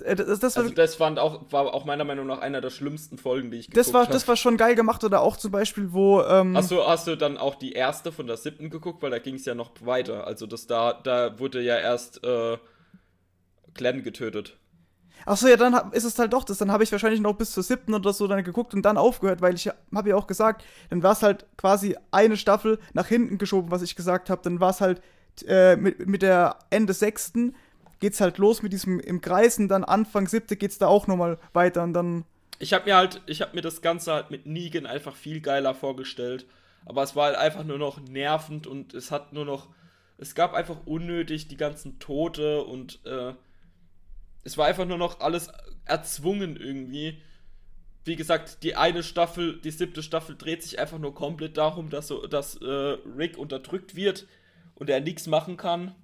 Äh, 0.00 0.16
Das, 0.16 0.40
das, 0.40 0.56
war, 0.56 0.64
Also 0.64 0.74
das 0.74 1.00
auch, 1.00 1.52
war 1.52 1.74
auch 1.74 1.84
meiner 1.84 2.04
Meinung 2.04 2.26
nach 2.26 2.38
einer 2.38 2.60
der 2.60 2.70
schlimmsten 2.70 3.18
Folgen, 3.18 3.50
die 3.50 3.58
ich 3.58 3.70
das, 3.70 3.92
war, 3.92 4.04
hab. 4.04 4.10
das 4.10 4.26
war 4.28 4.36
schon 4.36 4.56
geil 4.56 4.74
gemacht. 4.74 5.04
Oder 5.04 5.20
auch 5.20 5.36
zum 5.36 5.50
Beispiel, 5.52 5.92
wo. 5.92 6.22
Ähm, 6.22 6.56
Hast 6.56 6.70
du, 6.70 6.86
hast 6.86 7.06
du 7.06 7.16
dann 7.16 7.36
auch 7.38 7.54
die 7.54 7.72
erste 7.72 8.12
von 8.12 8.26
der 8.26 8.36
siebten 8.36 8.70
geguckt, 8.70 9.02
weil 9.02 9.10
da 9.10 9.18
ging 9.18 9.34
es 9.36 9.44
ja 9.44 9.54
noch 9.54 9.72
weiter. 9.80 10.26
Also 10.26 10.46
das 10.46 10.66
da, 10.66 10.92
da 10.92 11.38
wurde 11.38 11.60
ja 11.60 11.76
erst 11.76 12.24
äh, 12.24 12.58
Glenn 13.74 14.02
getötet. 14.02 14.56
Achso, 15.26 15.48
ja, 15.48 15.56
dann 15.56 15.92
ist 15.92 16.04
es 16.04 16.18
halt 16.18 16.32
doch 16.32 16.44
das. 16.44 16.58
Dann 16.58 16.72
habe 16.72 16.82
ich 16.82 16.92
wahrscheinlich 16.92 17.20
noch 17.20 17.34
bis 17.34 17.52
zur 17.52 17.62
siebten 17.62 17.94
oder 17.94 18.12
so 18.12 18.26
dann 18.26 18.42
geguckt 18.42 18.74
und 18.74 18.82
dann 18.82 18.96
aufgehört, 18.96 19.42
weil 19.42 19.54
ich 19.54 19.68
habe 19.94 20.08
ja 20.08 20.16
auch 20.16 20.26
gesagt, 20.26 20.64
dann 20.88 21.02
war 21.02 21.12
es 21.12 21.22
halt 21.22 21.44
quasi 21.58 21.96
eine 22.10 22.36
Staffel 22.36 22.78
nach 22.94 23.06
hinten 23.06 23.38
geschoben, 23.38 23.70
was 23.70 23.82
ich 23.82 23.96
gesagt 23.96 24.30
habe. 24.30 24.40
Dann 24.42 24.60
war 24.60 24.70
es 24.70 24.80
halt 24.80 25.02
äh, 25.46 25.76
mit, 25.76 26.06
mit 26.06 26.22
der 26.22 26.58
Ende 26.70 26.94
sechsten 26.94 27.54
geht's 28.00 28.20
halt 28.20 28.38
los 28.38 28.62
mit 28.62 28.72
diesem 28.72 28.98
im 28.98 29.20
Kreis 29.20 29.58
und 29.58 29.68
dann 29.68 29.84
Anfang 29.84 30.26
siebte 30.26 30.56
geht's 30.56 30.78
da 30.78 30.88
auch 30.88 31.06
nochmal 31.06 31.38
weiter 31.52 31.82
und 31.82 31.92
dann. 31.92 32.24
Ich 32.58 32.72
habe 32.72 32.86
mir 32.86 32.96
halt, 32.96 33.22
ich 33.26 33.40
habe 33.40 33.54
mir 33.54 33.62
das 33.62 33.80
Ganze 33.80 34.12
halt 34.12 34.30
mit 34.30 34.46
Negan 34.46 34.86
einfach 34.86 35.14
viel 35.14 35.40
geiler 35.40 35.74
vorgestellt. 35.74 36.46
Aber 36.84 37.02
es 37.02 37.14
war 37.14 37.26
halt 37.26 37.36
einfach 37.36 37.64
nur 37.64 37.78
noch 37.78 38.00
nervend 38.00 38.66
und 38.66 38.94
es 38.94 39.10
hat 39.10 39.32
nur 39.32 39.44
noch, 39.44 39.68
es 40.18 40.34
gab 40.34 40.54
einfach 40.54 40.86
unnötig 40.86 41.48
die 41.48 41.56
ganzen 41.56 41.98
Tote 41.98 42.64
und 42.64 43.04
äh, 43.04 43.34
es 44.44 44.56
war 44.56 44.66
einfach 44.66 44.86
nur 44.86 44.98
noch 44.98 45.20
alles 45.20 45.50
erzwungen 45.84 46.56
irgendwie. 46.56 47.22
Wie 48.04 48.16
gesagt, 48.16 48.62
die 48.62 48.76
eine 48.76 49.02
Staffel, 49.02 49.60
die 49.60 49.70
siebte 49.70 50.02
Staffel 50.02 50.36
dreht 50.36 50.62
sich 50.62 50.78
einfach 50.78 50.98
nur 50.98 51.14
komplett 51.14 51.58
darum, 51.58 51.90
dass, 51.90 52.08
so, 52.08 52.26
dass 52.26 52.56
äh, 52.56 52.64
Rick 53.16 53.36
unterdrückt 53.36 53.94
wird 53.94 54.26
und 54.74 54.88
er 54.88 55.00
nichts 55.00 55.26
machen 55.26 55.58
kann. 55.58 55.94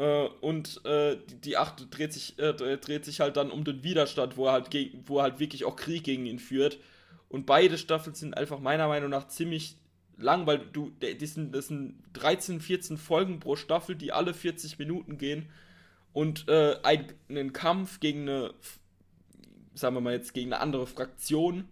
Äh, 0.00 0.28
und 0.40 0.82
äh, 0.86 1.18
die, 1.28 1.40
die 1.42 1.56
achte 1.58 1.84
dreht 1.84 2.14
sich, 2.14 2.38
äh, 2.38 2.54
dreht 2.54 3.04
sich 3.04 3.20
halt 3.20 3.36
dann 3.36 3.50
um 3.50 3.64
den 3.64 3.84
Widerstand, 3.84 4.38
wo 4.38 4.46
er 4.46 4.52
halt 4.52 4.70
gegen, 4.70 5.04
wo 5.06 5.18
er 5.18 5.24
halt 5.24 5.40
wirklich 5.40 5.66
auch 5.66 5.76
Krieg 5.76 6.04
gegen 6.04 6.24
ihn 6.24 6.38
führt. 6.38 6.78
Und 7.28 7.44
beide 7.44 7.76
Staffeln 7.76 8.14
sind 8.14 8.34
einfach 8.34 8.60
meiner 8.60 8.88
Meinung 8.88 9.10
nach 9.10 9.28
ziemlich 9.28 9.76
lang, 10.16 10.46
weil 10.46 10.58
du, 10.58 10.90
die 11.02 11.26
sind, 11.26 11.54
das 11.54 11.68
sind 11.68 12.02
13, 12.14 12.62
14 12.62 12.96
Folgen 12.96 13.40
pro 13.40 13.56
Staffel, 13.56 13.94
die 13.94 14.10
alle 14.10 14.32
40 14.32 14.78
Minuten 14.78 15.18
gehen. 15.18 15.50
Und 16.14 16.48
äh, 16.48 16.78
ein, 16.82 17.12
einen 17.28 17.52
Kampf 17.52 18.00
gegen 18.00 18.22
eine, 18.22 18.54
sagen 19.74 19.94
wir 19.96 20.00
mal 20.00 20.14
jetzt, 20.14 20.32
gegen 20.32 20.52
eine 20.52 20.62
andere 20.62 20.86
Fraktion 20.86 21.68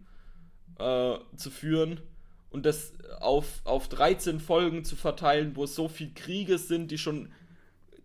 äh, 0.79 1.17
zu 1.35 1.51
führen 1.51 2.03
und 2.51 2.67
das 2.67 2.93
auf, 3.21 3.63
auf 3.65 3.89
13 3.89 4.39
Folgen 4.39 4.85
zu 4.85 4.97
verteilen, 4.97 5.57
wo 5.57 5.65
es 5.65 5.75
so 5.75 5.89
viel 5.89 6.13
Kriege 6.15 6.59
sind, 6.59 6.91
die 6.91 6.99
schon, 6.99 7.33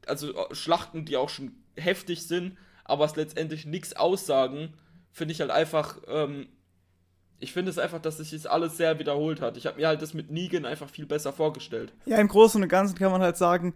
also 0.08 0.34
äh, 0.34 0.56
Schlachten, 0.56 1.06
die 1.06 1.18
auch 1.18 1.30
schon 1.30 1.52
heftig 1.76 2.28
sind, 2.28 2.58
aber 2.84 3.06
es 3.06 3.16
letztendlich 3.16 3.66
nichts 3.66 3.96
aussagen, 3.96 4.74
finde 5.12 5.34
ich 5.34 5.42
halt 5.42 5.52
einfach, 5.52 6.00
ähm, 6.08 6.48
ich 7.40 7.54
finde 7.54 7.72
es 7.72 7.78
einfach, 7.78 8.00
dass 8.00 8.18
sich 8.18 8.32
das 8.32 8.46
alles 8.46 8.78
sehr 8.78 9.00
wiederholt 9.00 9.42
hat. 9.42 9.58
Ich 9.58 9.66
habe 9.66 9.78
mir 9.78 9.88
halt 9.88 10.02
das 10.02 10.14
mit 10.14 10.32
Negan 10.32 10.66
einfach 10.66 10.90
viel 10.90 11.06
besser 11.06 11.34
vorgestellt. 11.34 11.94
Ja, 12.06 12.18
im 12.18 12.28
Großen 12.28 12.62
und 12.62 12.70
Ganzen 12.70 12.98
kann 12.98 13.12
man 13.12 13.22
halt 13.22 13.38
sagen, 13.38 13.74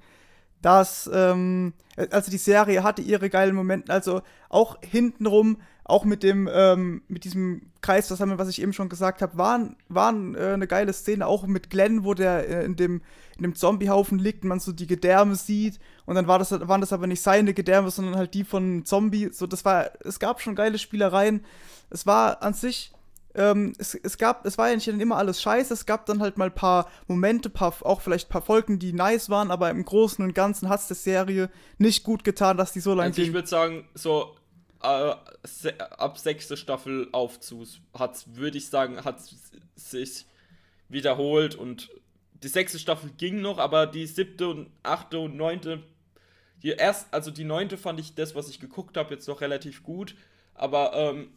dass, 0.61 1.09
ähm, 1.13 1.73
also 2.11 2.31
die 2.31 2.37
Serie 2.37 2.83
hatte 2.83 3.01
ihre 3.01 3.29
geilen 3.29 3.55
Momente, 3.55 3.91
also 3.91 4.21
auch 4.49 4.81
hintenrum, 4.81 5.61
auch 5.87 6.03
mit 6.03 6.21
dem, 6.21 6.49
ähm, 6.51 7.01
mit 7.07 7.23
diesem 7.23 7.61
Kreis, 7.81 8.09
das 8.09 8.19
haben 8.19 8.29
wir, 8.29 8.37
was 8.37 8.49
ich 8.49 8.61
eben 8.61 8.73
schon 8.73 8.89
gesagt 8.89 9.21
habe, 9.21 9.37
waren, 9.37 9.77
waren 9.87 10.35
äh, 10.35 10.53
eine 10.53 10.67
geile 10.67 10.91
Szene, 10.91 11.25
auch 11.25 11.47
mit 11.47 11.69
Glenn, 11.69 12.03
wo 12.03 12.13
der 12.13 12.47
äh, 12.47 12.65
in 12.65 12.75
dem, 12.75 13.01
in 13.37 13.43
dem 13.43 13.55
Zombiehaufen 13.55 14.19
liegt 14.19 14.43
und 14.43 14.49
man 14.49 14.59
so 14.59 14.73
die 14.73 14.87
Gedärme 14.87 15.35
sieht. 15.35 15.79
Und 16.05 16.15
dann 16.15 16.27
war 16.27 16.39
das, 16.39 16.51
waren 16.51 16.81
das 16.81 16.91
aber 16.91 17.07
nicht 17.07 17.21
seine 17.21 17.53
Gedärme, 17.53 17.89
sondern 17.89 18.17
halt 18.17 18.33
die 18.33 18.43
von 18.43 18.83
Zombie, 18.83 19.29
so 19.31 19.47
das 19.47 19.63
war, 19.63 19.91
es 20.03 20.19
gab 20.19 20.41
schon 20.41 20.55
geile 20.55 20.77
Spielereien, 20.77 21.45
es 21.89 22.05
war 22.05 22.43
an 22.43 22.53
sich, 22.53 22.91
ähm, 23.33 23.73
es, 23.77 23.93
es 23.95 24.17
gab, 24.17 24.45
es 24.45 24.57
war 24.57 24.69
ja 24.69 24.75
nicht 24.75 24.87
immer 24.87 25.15
alles 25.15 25.41
scheiße, 25.41 25.73
es 25.73 25.85
gab 25.85 26.05
dann 26.07 26.21
halt 26.21 26.37
mal 26.37 26.49
ein 26.49 26.55
paar 26.55 26.89
Momente, 27.07 27.49
paar, 27.49 27.73
auch 27.81 28.01
vielleicht 28.01 28.27
ein 28.27 28.31
paar 28.31 28.41
Folgen, 28.41 28.79
die 28.79 28.91
nice 28.91 29.29
waren, 29.29 29.51
aber 29.51 29.69
im 29.69 29.85
Großen 29.85 30.25
und 30.25 30.33
Ganzen 30.33 30.67
hat 30.67 30.81
es 30.81 30.87
der 30.87 30.97
Serie 30.97 31.49
nicht 31.77 32.03
gut 32.03 32.23
getan, 32.23 32.57
dass 32.57 32.73
die 32.73 32.81
so 32.81 32.91
lange 32.91 33.09
Also 33.09 33.21
ich 33.21 33.33
würde 33.33 33.47
sagen, 33.47 33.87
so 33.93 34.35
äh, 34.81 35.15
ab 35.97 36.17
sechste 36.17 36.57
Staffel 36.57 37.09
aufzu 37.11 37.65
hat 37.93 38.25
würde 38.35 38.57
ich 38.57 38.67
sagen, 38.67 39.03
hat 39.03 39.19
sich 39.75 40.25
wiederholt 40.89 41.55
und 41.55 41.89
die 42.43 42.47
sechste 42.47 42.79
Staffel 42.79 43.11
ging 43.17 43.41
noch, 43.41 43.57
aber 43.57 43.87
die 43.87 44.05
siebte 44.05 44.47
und 44.47 44.69
achte 44.83 45.19
und 45.19 45.35
neunte, 45.35 45.83
die 46.63 46.69
erst, 46.69 47.13
also 47.13 47.31
die 47.31 47.43
neunte 47.43 47.77
fand 47.77 47.99
ich 47.99 48.15
das, 48.15 48.35
was 48.35 48.49
ich 48.49 48.59
geguckt 48.59 48.97
habe, 48.97 49.13
jetzt 49.13 49.27
noch 49.27 49.41
relativ 49.41 49.83
gut, 49.83 50.15
aber 50.53 50.93
ähm, 50.93 51.31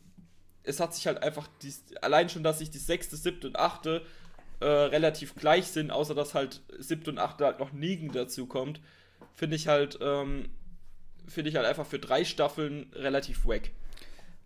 es 0.63 0.81
hat 0.81 0.95
sich 0.95 1.07
halt 1.07 1.23
einfach, 1.23 1.49
die, 1.63 1.73
allein 2.03 2.29
schon, 2.29 2.43
dass 2.43 2.59
sich 2.59 2.71
die 2.71 2.79
sechste, 2.79 3.17
siebte 3.17 3.47
und 3.47 3.59
achte 3.59 4.03
äh, 4.61 4.67
relativ 4.67 5.35
gleich 5.35 5.69
sind, 5.69 5.91
außer 5.91 6.15
dass 6.15 6.35
halt 6.35 6.63
siebte 6.79 7.11
und 7.11 7.19
achte 7.19 7.47
halt 7.47 7.59
noch 7.59 7.73
Negan 7.73 8.13
dazu 8.13 8.47
kommt, 8.47 8.81
finde 9.35 9.57
ich 9.57 9.69
halt, 9.69 9.99
ähm, 10.03 10.51
finde 11.29 11.51
ich 11.51 11.57
halt 11.57 11.67
einfach 11.67 11.87
für 11.87 11.99
drei 11.99 12.25
Staffeln 12.25 12.91
relativ 12.95 13.47
wack. 13.47 13.71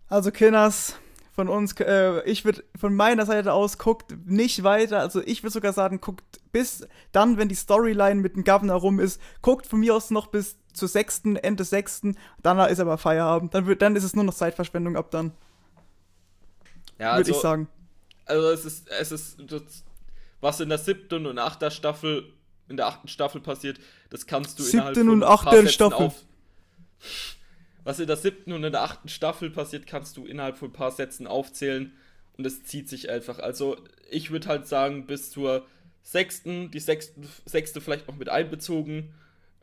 Also 0.09 0.31
Kinders, 0.31 0.95
von 1.35 1.49
uns, 1.49 1.73
äh, 1.81 2.23
ich 2.23 2.45
würde 2.45 2.63
von 2.79 2.95
meiner 2.95 3.25
Seite 3.25 3.51
aus 3.51 3.77
guckt 3.77 4.15
nicht 4.25 4.63
weiter. 4.63 5.01
Also 5.01 5.21
ich 5.21 5.43
würde 5.43 5.51
sogar 5.51 5.73
sagen, 5.73 5.99
guckt 5.99 6.23
bis 6.53 6.87
dann, 7.11 7.37
wenn 7.37 7.49
die 7.49 7.55
Storyline 7.55 8.21
mit 8.21 8.37
dem 8.37 8.45
Governor 8.45 8.77
rum 8.77 9.01
ist, 9.01 9.19
guckt 9.41 9.67
von 9.67 9.81
mir 9.81 9.93
aus 9.93 10.11
noch 10.11 10.27
bis 10.27 10.57
zur 10.71 10.87
sechsten, 10.87 11.35
Ende 11.35 11.65
sechsten. 11.65 12.17
Danach 12.41 12.69
ist 12.69 12.79
aber 12.79 12.97
Feierabend. 12.97 13.53
Dann, 13.53 13.65
wird, 13.65 13.81
dann 13.81 13.97
ist 13.97 14.05
es 14.05 14.15
nur 14.15 14.23
noch 14.23 14.33
Zeitverschwendung 14.33 14.95
ab 14.95 15.11
dann, 15.11 15.33
Ja, 16.97 17.17
würde 17.17 17.17
also, 17.17 17.31
ich 17.31 17.37
sagen. 17.37 17.67
also 18.25 18.49
es 18.51 18.63
ist, 18.63 18.89
es 18.89 19.11
ist, 19.11 19.37
das, 19.51 19.61
was 20.39 20.61
in 20.61 20.69
der 20.69 20.77
siebten 20.77 21.25
und 21.25 21.37
achter 21.37 21.69
Staffel, 21.69 22.31
in 22.69 22.77
der 22.77 22.87
achten 22.87 23.09
Staffel 23.09 23.41
passiert, 23.41 23.77
das 24.09 24.25
kannst 24.25 24.57
du 24.57 24.63
innerhalb 24.63 24.95
Siebten 24.95 25.09
von 25.09 25.21
und 25.21 25.23
achter 25.23 25.67
Staffel. 25.67 26.05
auf. 26.07 26.23
Was 27.83 27.99
in 27.99 28.07
der 28.07 28.17
siebten 28.17 28.51
und 28.51 28.63
in 28.63 28.71
der 28.71 28.81
achten 28.81 29.09
Staffel 29.09 29.51
passiert, 29.51 29.85
kannst 29.85 30.17
du 30.17 30.25
innerhalb 30.25 30.57
von 30.57 30.69
ein 30.69 30.73
paar 30.73 30.91
Sätzen 30.91 31.27
aufzählen 31.27 31.93
und 32.37 32.45
es 32.45 32.63
zieht 32.63 32.89
sich 32.89 33.09
einfach. 33.09 33.39
Also 33.39 33.77
ich 34.09 34.31
würde 34.31 34.47
halt 34.47 34.67
sagen, 34.67 35.05
bis 35.05 35.29
zur 35.29 35.65
sechsten, 36.01 36.71
die 36.71 36.79
sechsten, 36.79 37.27
sechste 37.45 37.81
vielleicht 37.81 38.07
noch 38.07 38.15
mit 38.15 38.29
einbezogen. 38.29 39.13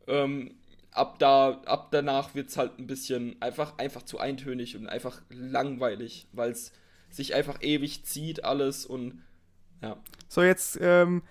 Ähm, 0.06 0.54
ab 0.92 1.18
da, 1.18 1.62
ab 1.66 1.88
danach 1.90 2.34
wird 2.34 2.48
es 2.48 2.56
halt 2.56 2.78
ein 2.78 2.86
bisschen 2.86 3.40
einfach, 3.40 3.78
einfach 3.78 4.02
zu 4.02 4.18
eintönig 4.18 4.76
und 4.76 4.86
einfach 4.86 5.20
langweilig, 5.30 6.26
weil 6.32 6.50
es 6.50 6.72
sich 7.10 7.34
einfach 7.34 7.62
ewig 7.62 8.04
zieht 8.04 8.44
alles 8.44 8.86
und 8.86 9.22
ja. 9.82 9.96
So, 10.28 10.42
jetzt, 10.42 10.78
ähm, 10.80 11.22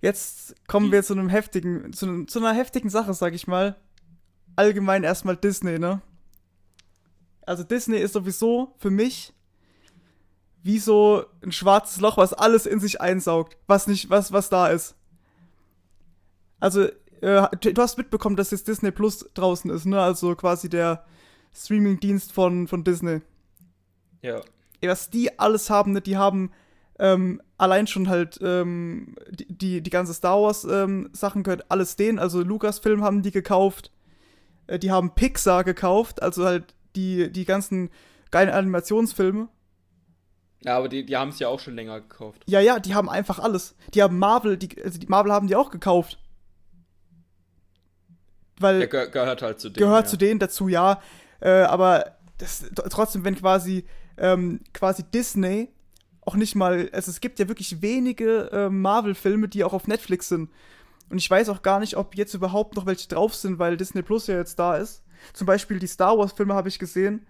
jetzt 0.00 0.54
kommen 0.66 0.92
wir 0.92 1.02
zu 1.02 1.14
einem 1.14 1.28
heftigen, 1.28 1.92
zu, 1.92 2.24
zu 2.24 2.40
einer 2.40 2.52
heftigen 2.52 2.90
Sache, 2.90 3.14
sag 3.14 3.34
ich 3.34 3.46
mal. 3.46 3.76
Allgemein 4.58 5.04
erstmal 5.04 5.36
Disney, 5.36 5.78
ne? 5.78 6.02
Also 7.46 7.62
Disney 7.62 7.98
ist 7.98 8.12
sowieso 8.12 8.74
für 8.78 8.90
mich 8.90 9.32
wie 10.64 10.80
so 10.80 11.24
ein 11.44 11.52
schwarzes 11.52 12.00
Loch, 12.00 12.16
was 12.16 12.32
alles 12.32 12.66
in 12.66 12.80
sich 12.80 13.00
einsaugt, 13.00 13.56
was 13.68 13.86
nicht, 13.86 14.10
was, 14.10 14.32
was 14.32 14.48
da 14.48 14.66
ist. 14.66 14.96
Also, 16.58 16.88
äh, 17.20 17.48
du 17.60 17.80
hast 17.80 17.98
mitbekommen, 17.98 18.34
dass 18.34 18.50
jetzt 18.50 18.66
Disney 18.66 18.90
Plus 18.90 19.30
draußen 19.34 19.70
ist, 19.70 19.86
ne? 19.86 20.02
Also 20.02 20.34
quasi 20.34 20.68
der 20.68 21.04
Streaming-Dienst 21.54 22.32
von, 22.32 22.66
von 22.66 22.82
Disney 22.82 23.20
Ja. 24.22 24.40
ey, 24.80 24.88
was 24.88 25.08
die 25.08 25.38
alles 25.38 25.70
haben, 25.70 25.92
ne? 25.92 26.00
die 26.00 26.16
haben 26.16 26.50
ähm, 26.98 27.40
allein 27.58 27.86
schon 27.86 28.08
halt 28.08 28.40
ähm, 28.42 29.14
die, 29.30 29.46
die, 29.46 29.80
die 29.82 29.90
ganze 29.90 30.14
Star 30.14 30.42
Wars 30.42 30.64
ähm, 30.64 31.10
Sachen 31.12 31.44
gehört 31.44 31.70
alles 31.70 31.94
denen, 31.94 32.18
also 32.18 32.42
Lucasfilm 32.42 33.04
haben 33.04 33.22
die 33.22 33.30
gekauft, 33.30 33.92
die 34.76 34.90
haben 34.90 35.14
Pixar 35.14 35.64
gekauft, 35.64 36.22
also 36.22 36.44
halt 36.44 36.74
die, 36.96 37.30
die 37.32 37.44
ganzen 37.44 37.90
geilen 38.30 38.50
Animationsfilme. 38.50 39.48
Ja, 40.64 40.76
aber 40.76 40.88
die, 40.88 41.06
die 41.06 41.16
haben 41.16 41.28
es 41.30 41.38
ja 41.38 41.48
auch 41.48 41.60
schon 41.60 41.76
länger 41.76 42.00
gekauft. 42.00 42.42
Ja, 42.46 42.60
ja, 42.60 42.80
die 42.80 42.94
haben 42.94 43.08
einfach 43.08 43.38
alles. 43.38 43.76
Die 43.94 44.02
haben 44.02 44.18
Marvel, 44.18 44.56
die, 44.56 44.82
also 44.82 44.98
die 44.98 45.06
Marvel 45.06 45.32
haben 45.32 45.46
die 45.46 45.56
auch 45.56 45.70
gekauft. 45.70 46.18
Weil 48.58 48.80
Der 48.80 48.88
ge 48.88 49.08
gehört 49.10 49.40
halt 49.40 49.60
zu 49.60 49.70
denen. 49.70 49.86
gehört 49.86 50.06
ja. 50.06 50.10
zu 50.10 50.16
denen 50.16 50.40
dazu, 50.40 50.68
ja. 50.68 51.00
Äh, 51.40 51.62
aber 51.62 52.16
das, 52.38 52.64
trotzdem, 52.90 53.24
wenn 53.24 53.36
quasi, 53.36 53.84
ähm, 54.16 54.60
quasi 54.74 55.04
Disney 55.04 55.68
auch 56.22 56.34
nicht 56.34 56.56
mal, 56.56 56.90
also 56.92 57.10
es 57.10 57.20
gibt 57.20 57.38
ja 57.38 57.48
wirklich 57.48 57.80
wenige 57.80 58.50
äh, 58.52 58.68
Marvel-Filme, 58.68 59.48
die 59.48 59.62
auch 59.64 59.72
auf 59.72 59.86
Netflix 59.86 60.28
sind. 60.28 60.50
Und 61.10 61.18
ich 61.18 61.30
weiß 61.30 61.48
auch 61.48 61.62
gar 61.62 61.80
nicht, 61.80 61.96
ob 61.96 62.16
jetzt 62.16 62.34
überhaupt 62.34 62.76
noch 62.76 62.86
welche 62.86 63.08
drauf 63.08 63.34
sind, 63.34 63.58
weil 63.58 63.76
Disney 63.76 64.02
Plus 64.02 64.26
ja 64.26 64.36
jetzt 64.36 64.58
da 64.58 64.76
ist. 64.76 65.02
Zum 65.32 65.46
Beispiel 65.46 65.78
die 65.78 65.86
Star 65.86 66.18
Wars-Filme 66.18 66.54
habe 66.54 66.68
ich 66.68 66.78
gesehen. 66.78 67.26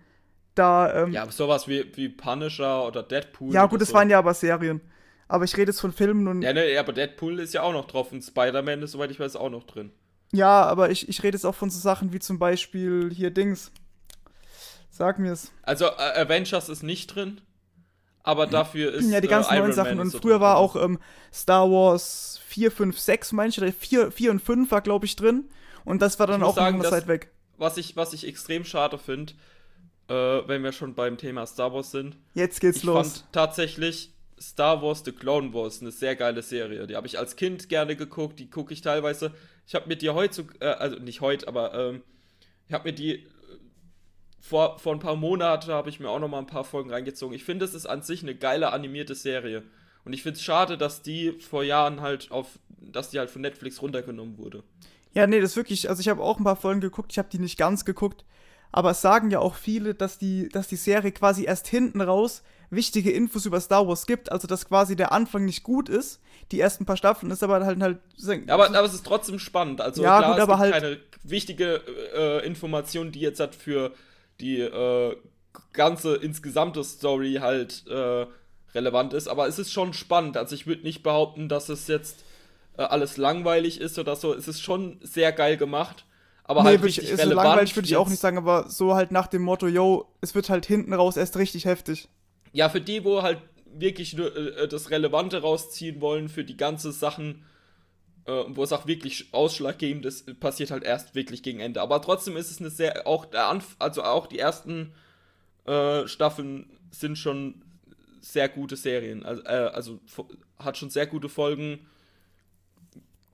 Da, 0.54 1.04
ähm, 1.04 1.12
Ja, 1.12 1.22
aber 1.22 1.32
sowas 1.32 1.68
wie, 1.68 1.84
wie 1.96 2.08
Punisher 2.08 2.86
oder 2.86 3.02
Deadpool. 3.02 3.52
ja 3.52 3.66
gut, 3.66 3.80
das 3.80 3.88
so. 3.88 3.94
waren 3.94 4.10
ja 4.10 4.18
aber 4.18 4.34
Serien. 4.34 4.80
Aber 5.28 5.44
ich 5.44 5.56
rede 5.56 5.70
jetzt 5.70 5.80
von 5.80 5.92
Filmen 5.92 6.26
und. 6.26 6.42
Ja, 6.42 6.52
ne, 6.52 6.76
aber 6.78 6.92
Deadpool 6.92 7.38
ist 7.38 7.54
ja 7.54 7.62
auch 7.62 7.72
noch 7.72 7.86
drauf 7.86 8.12
und 8.12 8.22
Spider-Man 8.22 8.82
ist, 8.82 8.92
soweit 8.92 9.10
ich 9.10 9.20
weiß, 9.20 9.36
auch 9.36 9.50
noch 9.50 9.64
drin. 9.64 9.92
Ja, 10.32 10.64
aber 10.64 10.90
ich, 10.90 11.08
ich 11.08 11.22
rede 11.22 11.36
jetzt 11.36 11.44
auch 11.44 11.54
von 11.54 11.70
so 11.70 11.78
Sachen 11.78 12.12
wie 12.12 12.18
zum 12.18 12.38
Beispiel 12.38 13.10
hier 13.12 13.30
Dings. 13.30 13.70
Sag 14.90 15.18
mir's. 15.18 15.52
Also 15.62 15.86
äh, 15.86 16.20
Avengers 16.20 16.68
ist 16.68 16.82
nicht 16.82 17.14
drin, 17.14 17.40
aber 18.28 18.46
dafür 18.46 18.92
ist. 18.92 19.10
Ja, 19.10 19.20
die 19.20 19.28
ganzen 19.28 19.52
äh, 19.52 19.56
Iron 19.56 19.66
neuen 19.68 19.74
Sachen. 19.74 19.96
Man 19.96 20.06
Und 20.06 20.10
so 20.10 20.18
früher 20.18 20.40
war 20.40 20.58
auch 20.58 20.76
ähm, 20.76 20.98
Star 21.32 21.70
Wars 21.70 22.40
4, 22.46 22.70
5, 22.70 22.98
6, 22.98 23.32
manche, 23.32 23.60
oder 23.62 23.72
4, 23.72 24.10
4 24.12 24.30
und 24.30 24.40
5 24.40 24.70
war, 24.70 24.82
glaube 24.82 25.06
ich, 25.06 25.16
drin. 25.16 25.48
Und 25.84 26.02
das 26.02 26.18
war 26.18 26.26
dann 26.26 26.42
auch 26.42 26.54
sagen, 26.54 26.78
dass- 26.80 26.90
Zeit 26.90 27.08
weg. 27.08 27.32
Was 27.56 27.76
ich, 27.76 27.96
was 27.96 28.12
ich 28.12 28.26
extrem 28.26 28.64
schade 28.64 28.98
finde, 28.98 29.32
äh, 30.08 30.14
wenn 30.14 30.62
wir 30.62 30.72
schon 30.72 30.94
beim 30.94 31.16
Thema 31.16 31.44
Star 31.46 31.72
Wars 31.72 31.90
sind. 31.90 32.16
Jetzt 32.34 32.60
geht's 32.60 32.78
Ich 32.78 32.82
los. 32.84 32.94
fand 32.96 33.24
tatsächlich 33.32 34.12
Star 34.40 34.80
Wars 34.82 35.02
The 35.04 35.10
Clone 35.12 35.52
Wars 35.52 35.80
eine 35.80 35.90
sehr 35.90 36.14
geile 36.14 36.42
Serie. 36.42 36.86
Die 36.86 36.94
habe 36.94 37.06
ich 37.08 37.18
als 37.18 37.34
Kind 37.34 37.68
gerne 37.68 37.96
geguckt, 37.96 38.38
die 38.38 38.48
gucke 38.48 38.72
ich 38.72 38.80
teilweise. 38.82 39.32
Ich 39.66 39.74
habe 39.74 39.88
mir 39.88 39.96
die 39.96 40.10
heute, 40.10 40.46
äh, 40.60 40.66
also 40.66 40.98
nicht 40.98 41.20
heute, 41.20 41.48
aber 41.48 41.74
ähm, 41.74 42.02
ich 42.68 42.74
habe 42.74 42.88
mir 42.90 42.94
die 42.94 43.26
vor, 44.40 44.78
vor 44.78 44.92
ein 44.94 45.00
paar 45.00 45.16
Monaten 45.16 45.70
habe 45.70 45.88
ich 45.88 46.00
mir 46.00 46.08
auch 46.08 46.18
noch 46.20 46.28
mal 46.28 46.38
ein 46.38 46.46
paar 46.46 46.64
Folgen 46.64 46.90
reingezogen. 46.90 47.34
Ich 47.34 47.44
finde, 47.44 47.64
es 47.64 47.74
ist 47.74 47.86
an 47.86 48.02
sich 48.02 48.22
eine 48.22 48.34
geile 48.34 48.72
animierte 48.72 49.14
Serie. 49.14 49.62
Und 50.04 50.12
ich 50.12 50.22
finde 50.22 50.36
es 50.36 50.42
schade, 50.42 50.78
dass 50.78 51.02
die 51.02 51.32
vor 51.32 51.64
Jahren 51.64 52.00
halt 52.00 52.30
auf, 52.30 52.58
dass 52.80 53.10
die 53.10 53.18
halt 53.18 53.30
von 53.30 53.42
Netflix 53.42 53.82
runtergenommen 53.82 54.38
wurde. 54.38 54.62
Ja, 55.12 55.26
nee, 55.26 55.40
das 55.40 55.50
ist 55.50 55.56
wirklich, 55.56 55.88
also 55.90 56.00
ich 56.00 56.08
habe 56.08 56.22
auch 56.22 56.38
ein 56.38 56.44
paar 56.44 56.56
Folgen 56.56 56.80
geguckt, 56.80 57.12
ich 57.12 57.18
habe 57.18 57.28
die 57.30 57.38
nicht 57.38 57.58
ganz 57.58 57.84
geguckt, 57.84 58.24
aber 58.70 58.90
es 58.90 59.00
sagen 59.00 59.30
ja 59.30 59.40
auch 59.40 59.54
viele, 59.54 59.94
dass 59.94 60.18
die, 60.18 60.48
dass 60.50 60.68
die 60.68 60.76
Serie 60.76 61.12
quasi 61.12 61.44
erst 61.44 61.66
hinten 61.66 62.00
raus 62.00 62.42
wichtige 62.70 63.10
Infos 63.10 63.46
über 63.46 63.60
Star 63.60 63.88
Wars 63.88 64.06
gibt, 64.06 64.30
also 64.30 64.46
dass 64.46 64.66
quasi 64.68 64.94
der 64.94 65.10
Anfang 65.12 65.44
nicht 65.46 65.62
gut 65.62 65.88
ist, 65.88 66.20
die 66.52 66.60
ersten 66.60 66.84
paar 66.84 66.96
Staffeln 66.98 67.32
ist 67.32 67.42
aber 67.42 67.64
halt 67.64 67.80
halt 67.80 67.98
Aber, 68.48 68.66
aber 68.68 68.84
es 68.84 68.94
ist 68.94 69.06
trotzdem 69.06 69.38
spannend. 69.38 69.80
Also 69.80 70.02
Ja, 70.02 70.18
klar, 70.18 70.30
gut, 70.32 70.38
es 70.38 70.42
aber 70.42 70.52
gibt 70.64 70.74
halt- 70.74 70.82
keine 70.82 70.98
wichtige 71.24 71.82
äh, 72.14 72.46
Information, 72.46 73.10
die 73.10 73.20
jetzt 73.20 73.40
halt 73.40 73.54
für 73.54 73.92
die 74.40 74.60
äh, 74.60 75.16
ganze 75.72 76.16
insgesamte 76.16 76.84
Story 76.84 77.38
halt 77.40 77.84
äh, 77.88 78.26
relevant 78.74 79.12
ist. 79.14 79.28
Aber 79.28 79.48
es 79.48 79.58
ist 79.58 79.72
schon 79.72 79.92
spannend. 79.92 80.36
Also 80.36 80.54
ich 80.54 80.66
würde 80.66 80.82
nicht 80.82 81.02
behaupten, 81.02 81.48
dass 81.48 81.68
es 81.68 81.86
jetzt 81.88 82.24
äh, 82.76 82.82
alles 82.82 83.16
langweilig 83.16 83.80
ist 83.80 83.98
oder 83.98 84.16
so. 84.16 84.34
Es 84.34 84.48
ist 84.48 84.62
schon 84.62 84.98
sehr 85.02 85.32
geil 85.32 85.56
gemacht. 85.56 86.04
Aber 86.44 86.62
nee, 86.62 86.78
halt 86.78 86.84
ich, 86.84 86.96
so 86.96 87.02
relevant. 87.02 87.34
langweilig 87.34 87.76
würde 87.76 87.86
ich 87.86 87.96
auch 87.96 88.08
nicht 88.08 88.20
sagen, 88.20 88.38
aber 88.38 88.70
so 88.70 88.94
halt 88.94 89.12
nach 89.12 89.26
dem 89.26 89.42
Motto, 89.42 89.66
yo, 89.66 90.06
es 90.22 90.34
wird 90.34 90.48
halt 90.48 90.64
hinten 90.64 90.94
raus 90.94 91.18
erst 91.18 91.36
richtig 91.36 91.66
heftig. 91.66 92.08
Ja, 92.52 92.70
für 92.70 92.80
die, 92.80 93.04
wo 93.04 93.22
halt 93.22 93.38
wirklich 93.66 94.14
nur 94.14 94.34
äh, 94.34 94.66
das 94.66 94.90
Relevante 94.90 95.42
rausziehen 95.42 96.00
wollen, 96.00 96.30
für 96.30 96.44
die 96.44 96.56
ganze 96.56 96.90
Sachen, 96.92 97.44
äh, 98.28 98.44
wo 98.48 98.62
es 98.62 98.72
auch 98.72 98.86
wirklich 98.86 99.28
ausschlaggebend 99.32 100.04
ist, 100.04 100.38
passiert 100.38 100.70
halt 100.70 100.84
erst 100.84 101.14
wirklich 101.14 101.42
gegen 101.42 101.60
Ende. 101.60 101.80
Aber 101.80 102.02
trotzdem 102.02 102.36
ist 102.36 102.50
es 102.50 102.60
eine 102.60 102.68
sehr, 102.68 103.06
auch 103.06 103.24
der 103.24 103.48
Anf 103.48 103.74
also 103.78 104.04
auch 104.04 104.26
die 104.26 104.38
ersten 104.38 104.92
äh, 105.64 106.06
Staffeln 106.06 106.68
sind 106.90 107.16
schon 107.16 107.62
sehr 108.20 108.50
gute 108.50 108.76
Serien. 108.76 109.24
Also, 109.24 109.42
äh, 109.44 109.70
also 109.72 110.00
hat 110.58 110.76
schon 110.76 110.90
sehr 110.90 111.06
gute 111.06 111.30
Folgen. 111.30 111.86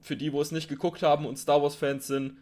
Für 0.00 0.16
die, 0.16 0.32
wo 0.32 0.40
es 0.40 0.52
nicht 0.52 0.68
geguckt 0.68 1.02
haben 1.02 1.26
und 1.26 1.38
Star 1.38 1.62
Wars-Fans 1.62 2.06
sind, 2.06 2.36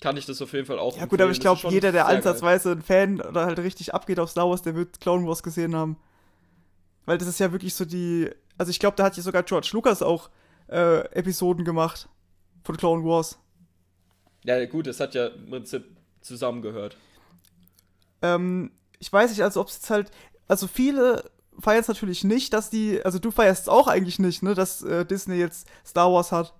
kann 0.00 0.16
ich 0.16 0.26
das 0.26 0.40
auf 0.42 0.52
jeden 0.52 0.66
Fall 0.66 0.78
auch 0.78 0.96
Ja 0.98 1.06
gut, 1.06 1.20
aber 1.20 1.30
ich 1.30 1.38
empfehlen. 1.38 1.58
Glaube, 1.58 1.74
jeder, 1.74 1.90
der 1.90 2.04
geil. 2.04 2.16
ansatzweise 2.16 2.72
ein 2.72 2.82
Fan 2.82 3.20
oder 3.20 3.46
halt 3.46 3.58
richtig 3.58 3.94
abgeht 3.94 4.20
auf 4.20 4.30
Star 4.30 4.48
Wars, 4.48 4.62
der 4.62 4.76
wird 4.76 5.00
Clone 5.00 5.26
Wars 5.26 5.42
gesehen 5.42 5.74
haben. 5.74 5.96
Weil 7.04 7.18
das 7.18 7.26
ist 7.26 7.40
ja 7.40 7.50
wirklich 7.50 7.74
so 7.74 7.84
die. 7.84 8.30
Also 8.58 8.70
ich 8.70 8.78
glaube, 8.78 8.96
da 8.96 9.04
hat 9.04 9.16
ja 9.16 9.22
sogar 9.22 9.42
George 9.42 9.70
Lucas 9.72 10.02
auch 10.02 10.28
äh, 10.68 11.00
Episoden 11.12 11.64
gemacht 11.64 12.08
von 12.64 12.76
Clone 12.76 13.04
Wars. 13.04 13.38
Ja, 14.44 14.64
gut, 14.66 14.86
es 14.86 15.00
hat 15.00 15.14
ja 15.14 15.26
im 15.26 15.50
Prinzip 15.50 15.84
zusammengehört. 16.20 16.96
Ähm, 18.22 18.70
ich 18.98 19.12
weiß 19.12 19.30
nicht, 19.30 19.42
also 19.42 19.60
ob 19.60 19.68
es 19.68 19.74
jetzt 19.74 19.90
halt. 19.90 20.10
Also 20.48 20.68
viele 20.68 21.30
feiern 21.58 21.80
es 21.80 21.88
natürlich 21.88 22.24
nicht, 22.24 22.52
dass 22.52 22.70
die. 22.70 23.04
Also 23.04 23.18
du 23.18 23.30
feierst 23.30 23.62
es 23.62 23.68
auch 23.68 23.88
eigentlich 23.88 24.18
nicht, 24.18 24.42
ne, 24.42 24.54
dass 24.54 24.82
äh, 24.82 25.04
Disney 25.04 25.36
jetzt 25.36 25.66
Star 25.84 26.12
Wars 26.12 26.32
hat. 26.32 26.54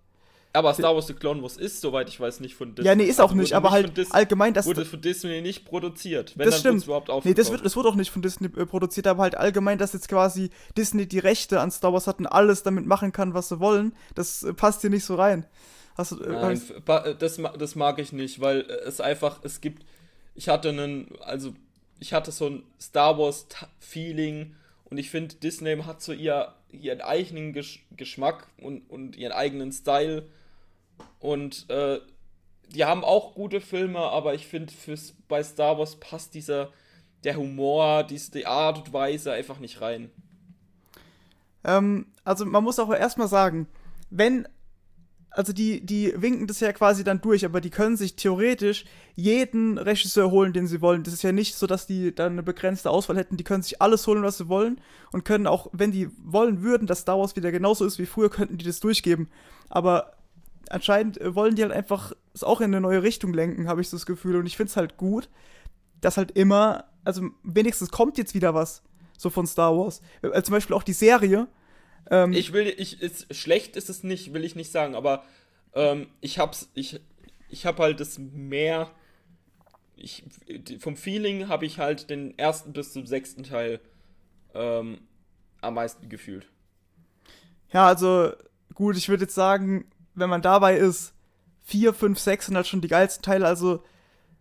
Aber 0.56 0.74
Star 0.74 0.94
Wars 0.94 1.06
The 1.06 1.14
Clone 1.14 1.42
Wars 1.42 1.56
ist, 1.56 1.80
soweit 1.80 2.08
ich 2.08 2.18
weiß, 2.18 2.40
nicht 2.40 2.54
von 2.54 2.74
Disney. 2.74 2.88
ja, 2.88 2.94
nee, 2.94 3.04
ist 3.04 3.20
Also 3.20 3.32
auch 3.32 3.36
nicht, 3.36 3.50
wurde 3.50 3.56
aber 3.56 3.68
von 3.68 3.74
halt 3.74 4.12
allgemein, 4.12 4.54
dass. 4.54 4.66
wurde 4.66 4.84
von 4.84 5.00
Disney 5.00 5.40
nicht 5.40 5.64
produziert. 5.64 6.32
Wenn 6.36 6.46
Das 6.46 6.60
stimmt. 6.60 6.84
überhaupt 6.84 7.08
Nee, 7.24 7.34
das 7.34 7.50
wird, 7.50 7.64
das 7.64 7.76
wird 7.76 7.86
auch 7.86 7.94
nicht 7.94 8.10
von 8.10 8.22
Disney 8.22 8.48
äh, 8.48 8.66
produziert, 8.66 9.06
aber 9.06 9.22
halt 9.22 9.36
allgemein, 9.36 9.78
dass 9.78 9.92
jetzt 9.92 10.08
quasi 10.08 10.50
Disney 10.76 11.06
die 11.06 11.18
Rechte 11.18 11.60
an 11.60 11.70
Star 11.70 11.92
Wars 11.92 12.06
hat 12.06 12.18
und 12.18 12.26
alles 12.26 12.62
damit 12.62 12.86
machen 12.86 13.12
kann, 13.12 13.34
was 13.34 13.48
sie 13.48 13.60
wollen, 13.60 13.92
das 14.14 14.42
äh, 14.42 14.54
passt 14.54 14.80
hier 14.80 14.90
nicht 14.90 15.04
so 15.04 15.14
rein. 15.16 15.46
Hast 15.96 16.12
du, 16.12 16.22
äh, 16.22 16.28
Nein, 16.28 16.62
äh, 16.86 17.14
das, 17.14 17.40
das 17.58 17.74
mag 17.74 17.98
ich 17.98 18.12
nicht, 18.12 18.40
weil 18.40 18.60
äh, 18.60 18.86
es 18.86 19.00
einfach, 19.00 19.40
es 19.42 19.60
gibt, 19.60 19.84
ich 20.34 20.48
hatte 20.48 20.68
einen, 20.68 21.08
also 21.20 21.54
ich 21.98 22.12
hatte 22.12 22.32
so 22.32 22.46
ein 22.46 22.62
Star 22.80 23.18
Wars 23.18 23.46
Feeling 23.78 24.54
und 24.84 24.98
ich 24.98 25.10
finde, 25.10 25.34
Disney 25.36 25.76
hat 25.82 26.02
so 26.02 26.12
ihr, 26.12 26.52
ihren 26.70 27.00
eigenen 27.00 27.52
Gesch 27.52 27.84
Geschmack 27.96 28.46
und, 28.60 28.88
und 28.90 29.16
ihren 29.16 29.32
eigenen 29.32 29.72
Style 29.72 30.26
und 31.20 31.68
äh, 31.70 32.00
die 32.74 32.84
haben 32.84 33.04
auch 33.04 33.34
gute 33.34 33.60
Filme, 33.60 33.98
aber 33.98 34.34
ich 34.34 34.46
finde, 34.46 34.72
bei 35.28 35.42
Star 35.42 35.78
Wars 35.78 35.96
passt 35.96 36.34
dieser, 36.34 36.70
der 37.24 37.36
Humor, 37.36 38.04
diese 38.04 38.32
die 38.32 38.46
Art 38.46 38.78
und 38.78 38.92
Weise 38.92 39.32
einfach 39.32 39.58
nicht 39.58 39.80
rein. 39.80 40.10
ähm, 41.64 42.06
also 42.24 42.44
man 42.44 42.64
muss 42.64 42.78
auch 42.78 42.92
erstmal 42.92 43.28
sagen, 43.28 43.68
wenn, 44.10 44.48
also 45.30 45.52
die, 45.52 45.84
die 45.84 46.14
winken 46.16 46.46
das 46.46 46.60
ja 46.60 46.72
quasi 46.72 47.04
dann 47.04 47.20
durch, 47.20 47.44
aber 47.44 47.60
die 47.60 47.70
können 47.70 47.96
sich 47.96 48.16
theoretisch 48.16 48.84
jeden 49.14 49.78
Regisseur 49.78 50.30
holen, 50.30 50.52
den 50.52 50.66
sie 50.66 50.80
wollen. 50.80 51.02
Das 51.02 51.14
ist 51.14 51.22
ja 51.22 51.32
nicht 51.32 51.56
so, 51.56 51.66
dass 51.66 51.86
die 51.86 52.14
dann 52.14 52.32
eine 52.32 52.42
begrenzte 52.42 52.90
Auswahl 52.90 53.16
hätten. 53.16 53.36
Die 53.36 53.44
können 53.44 53.62
sich 53.62 53.82
alles 53.82 54.06
holen, 54.06 54.22
was 54.22 54.38
sie 54.38 54.48
wollen 54.48 54.80
und 55.12 55.24
können 55.24 55.46
auch, 55.46 55.68
wenn 55.72 55.92
die 55.92 56.08
wollen 56.24 56.62
würden, 56.62 56.86
dass 56.86 57.00
Star 57.00 57.18
Wars 57.18 57.36
wieder 57.36 57.52
genauso 57.52 57.84
ist 57.84 57.98
wie 57.98 58.06
früher, 58.06 58.30
könnten 58.30 58.58
die 58.58 58.64
das 58.64 58.80
durchgeben. 58.80 59.28
Aber 59.68 60.15
anscheinend 60.70 61.20
äh, 61.20 61.34
wollen 61.34 61.54
die 61.56 61.62
halt 61.62 61.72
einfach 61.72 62.12
es 62.34 62.44
auch 62.44 62.60
in 62.60 62.66
eine 62.66 62.80
neue 62.80 63.02
Richtung 63.02 63.32
lenken, 63.32 63.68
habe 63.68 63.80
ich 63.80 63.88
so 63.88 63.96
das 63.96 64.06
Gefühl. 64.06 64.36
Und 64.36 64.46
ich 64.46 64.56
finde 64.56 64.70
es 64.70 64.76
halt 64.76 64.96
gut, 64.96 65.28
dass 66.00 66.16
halt 66.16 66.32
immer, 66.32 66.84
also 67.04 67.30
wenigstens 67.42 67.90
kommt 67.90 68.18
jetzt 68.18 68.34
wieder 68.34 68.54
was, 68.54 68.82
so 69.16 69.30
von 69.30 69.46
Star 69.46 69.76
Wars. 69.76 70.02
Äh, 70.22 70.42
zum 70.42 70.52
Beispiel 70.52 70.76
auch 70.76 70.82
die 70.82 70.92
Serie. 70.92 71.48
Ähm, 72.10 72.32
Ich 72.32 72.52
will, 72.52 72.72
ich, 72.76 73.00
ist, 73.00 73.34
schlecht 73.34 73.76
ist 73.76 73.88
es 73.88 74.02
nicht, 74.02 74.32
will 74.32 74.44
ich 74.44 74.54
nicht 74.54 74.70
sagen, 74.70 74.94
aber 74.94 75.24
ähm, 75.74 76.08
ich 76.20 76.38
hab's, 76.38 76.68
ich, 76.74 77.00
ich 77.48 77.66
hab 77.66 77.78
halt 77.78 78.00
das 78.00 78.18
mehr, 78.18 78.90
ich, 79.96 80.24
vom 80.78 80.96
Feeling 80.96 81.48
habe 81.48 81.64
ich 81.66 81.78
halt 81.78 82.10
den 82.10 82.38
ersten 82.38 82.72
bis 82.72 82.92
zum 82.92 83.06
sechsten 83.06 83.42
Teil 83.42 83.80
ähm, 84.54 84.98
am 85.62 85.74
meisten 85.74 86.08
gefühlt. 86.08 86.46
ja, 87.72 87.86
also 87.86 88.32
gut, 88.74 88.96
ich 88.96 89.08
würde 89.08 89.24
jetzt 89.24 89.34
sagen, 89.34 89.86
wenn 90.16 90.30
man 90.30 90.42
dabei 90.42 90.76
ist, 90.76 91.12
4, 91.64 91.94
5, 91.94 92.18
6 92.18 92.46
sind 92.46 92.56
halt 92.56 92.66
schon 92.66 92.80
die 92.80 92.88
geilsten 92.88 93.22
Teile, 93.22 93.46
also 93.46 93.82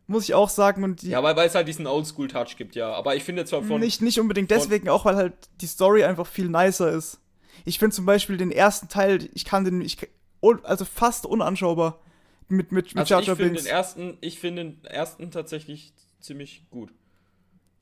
muss 0.08 0.24
ich 0.26 0.34
auch 0.36 0.50
sagen, 0.50 0.84
und 0.84 1.02
Ja, 1.04 1.24
weil, 1.24 1.36
weil 1.36 1.48
es 1.48 1.56
halt 1.56 1.68
diesen 1.68 1.88
Oldschool-Touch 1.88 2.58
gibt, 2.58 2.76
ja. 2.76 2.94
Aber 2.94 3.16
ich 3.16 3.24
finde 3.24 3.46
zwar 3.46 3.64
von. 3.64 3.80
nicht, 3.80 4.02
nicht 4.02 4.20
unbedingt 4.20 4.52
deswegen, 4.52 4.90
auch 4.90 5.06
weil 5.06 5.16
halt 5.16 5.34
die 5.62 5.68
Story 5.68 6.04
einfach 6.04 6.28
viel 6.28 6.50
nicer 6.50 6.92
ist. 6.92 7.20
Ich 7.66 7.80
finde 7.80 7.96
zum 7.96 8.06
Beispiel 8.06 8.38
den 8.38 8.52
ersten 8.52 8.88
Teil, 8.88 9.28
ich 9.34 9.46
kann 9.46 9.64
den, 9.66 9.82
ich, 9.82 9.98
also 10.64 10.86
fast 10.86 11.26
unanschaubar 11.26 12.00
mit, 12.48 12.72
mit, 12.72 12.94
mit 12.94 12.98
also 12.98 13.14
Jar 13.16 13.22
ich 13.22 13.28
Jar 13.28 13.36
finde 13.36 13.52
Binks. 13.54 13.64
den 13.64 13.72
ersten, 13.72 14.18
ich 14.22 14.40
finde 14.40 14.64
den 14.64 14.86
ersten 14.86 15.32
tatsächlich 15.32 15.94
ziemlich 16.20 16.70
gut. 16.70 16.92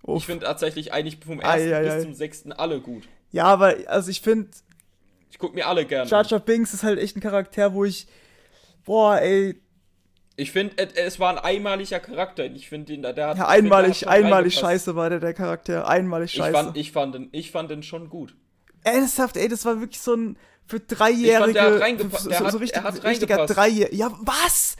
Uff. 0.04 0.18
Ich 0.18 0.26
finde 0.26 0.46
tatsächlich 0.46 0.94
eigentlich 0.94 1.18
vom 1.26 1.40
ersten 1.42 1.74
ei, 1.74 1.82
bis 1.82 1.92
ei. 1.92 2.02
zum 2.02 2.14
sechsten 2.14 2.54
alle 2.54 2.80
gut. 2.80 3.04
Ja, 3.32 3.46
aber 3.46 3.76
also 3.88 4.12
ich 4.12 4.22
finde, 4.22 4.50
Ich 5.34 5.39
gucke 5.39 5.56
mir 5.56 5.67
alle 5.67 5.84
gerne. 5.84 6.08
Jar. 6.08 6.24
Jar 6.24 6.39
Binks 6.39 6.76
ist 6.76 6.84
halt 6.84 7.00
echt 7.00 7.17
ein 7.17 7.19
Charakter, 7.19 7.74
wo 7.74 7.86
ich, 7.86 8.06
boah, 8.86 9.17
ey, 9.19 9.60
Ich 10.36 10.52
finde, 10.52 10.78
es 10.96 11.19
war 11.19 11.32
ein 11.32 11.39
einmaliger 11.39 12.00
Charakter. 12.00 12.46
Ich 12.46 12.69
finde 12.69 12.93
ihn, 12.93 13.02
der 13.02 13.10
hat. 13.10 13.17
ja, 13.17 13.32
ich 13.32 13.38
find, 13.38 13.48
einmalig, 13.50 14.00
der 14.02 14.10
hat 14.10 14.15
einmalig 14.15 14.54
scheiße 14.54 14.96
war 14.96 15.10
der, 15.10 15.19
der 15.19 15.34
Charakter, 15.34 15.88
einmalig 15.88 16.30
Ich 16.36 16.38
scheiße. 16.38 16.52
fand, 16.54 16.78
ich, 16.78 16.91
fand 16.91 17.15
den, 17.15 17.30
ich 17.32 17.50
fand 17.50 17.72
den 17.72 17.82
schon 17.82 18.10
gut. 18.10 18.36
Ernsthaft, 18.84 19.36
ey, 19.38 19.48
das 19.50 19.65
war 19.65 19.80
wirklich 19.80 20.00
so 20.02 20.13
ein 20.15 20.38
für 20.67 20.78
Ich 20.78 20.84
fand, 20.84 21.00
Dreijährige. 21.00 21.54
der 21.54 21.63
hat 21.63 21.82
reingepa- 21.82 22.19
so, 22.19 22.30
der 22.30 22.38
so, 22.38 22.50
so 22.50 22.58
richtig, 22.60 22.84
hat 22.84 23.04
richtiger. 23.04 23.46
Dreijähriger. 23.48 23.96
Ja, 23.96 24.12
was? 24.22 24.76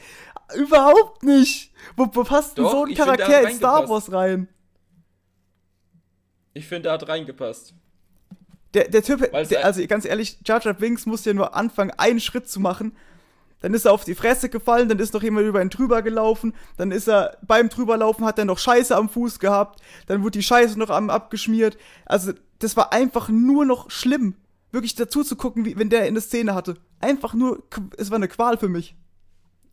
Überhaupt 0.56 1.24
nicht. 1.24 1.74
Wo, 1.98 2.08
wo 2.14 2.24
passt 2.24 2.58
denn 2.60 2.64
Doch, 2.66 2.72
so 2.72 2.84
ein 2.84 2.92
ich 2.92 2.98
find, 2.98 3.08
der 3.10 3.18
Charakter 3.18 3.38
hat 3.44 3.50
in 3.52 3.58
Star. 3.58 3.90
Wars 3.90 4.12
rein? 4.12 4.48
Ich 6.54 6.68
finde, 6.68 6.90
er 6.90 6.94
hat 6.94 7.08
reingepasst. 7.08 7.74
Der, 8.74 8.88
der 8.88 9.04
Typ, 9.04 9.32
der, 9.32 9.66
also 9.66 9.86
ganz 9.88 10.06
ehrlich, 10.06 10.40
Jar 10.46 10.62
Jar 10.64 10.74
Binks 10.74 11.06
muss 11.06 11.26
ja 11.26 11.34
nur 11.34 11.56
anfangen, 11.56 11.92
einen 11.92 12.20
Schritt 12.20 12.50
zu 12.50 12.60
machen. 12.60 12.96
dann 13.62 13.74
ist 13.74 13.86
er 13.86 13.94
auf 13.94 14.04
die 14.04 14.16
Fresse 14.16 14.50
gefallen, 14.50 14.90
dann 14.90 15.00
ist 15.00 15.14
noch 15.14 15.24
jemand 15.24 15.48
über 15.48 15.62
ihn 15.62 15.70
drüber 15.70 16.02
gelaufen, 16.02 16.54
dann 16.78 16.92
ist 16.92 17.08
er 17.08 17.38
beim 17.44 17.70
drüberlaufen, 17.70 18.26
hat 18.26 18.38
er 18.38 18.46
noch 18.46 18.60
Scheiße 18.60 18.96
am 18.96 19.10
Fuß 19.10 19.40
gehabt, 19.40 19.80
dann 20.08 20.22
wurde 20.22 20.38
die 20.38 20.44
Scheiße 20.44 20.78
noch 20.78 20.90
am 20.90 21.10
abgeschmiert. 21.10 21.78
Also, 22.06 22.34
das 22.60 22.76
war 22.76 22.92
einfach 22.92 23.30
nur 23.30 23.64
noch 23.66 23.90
schlimm, 23.90 24.36
wirklich 24.72 24.96
dazu 24.96 25.24
zu 25.24 25.36
gucken, 25.36 25.66
wie, 25.66 25.78
wenn 25.78 25.90
der 25.90 26.08
in 26.08 26.14
der 26.16 26.24
Szene 26.24 26.56
hatte. 26.56 26.76
Einfach 27.00 27.34
nur, 27.34 27.64
es 27.98 28.10
war 28.10 28.18
eine 28.18 28.28
Qual 28.28 28.58
für 28.58 28.70
mich. 28.70 28.96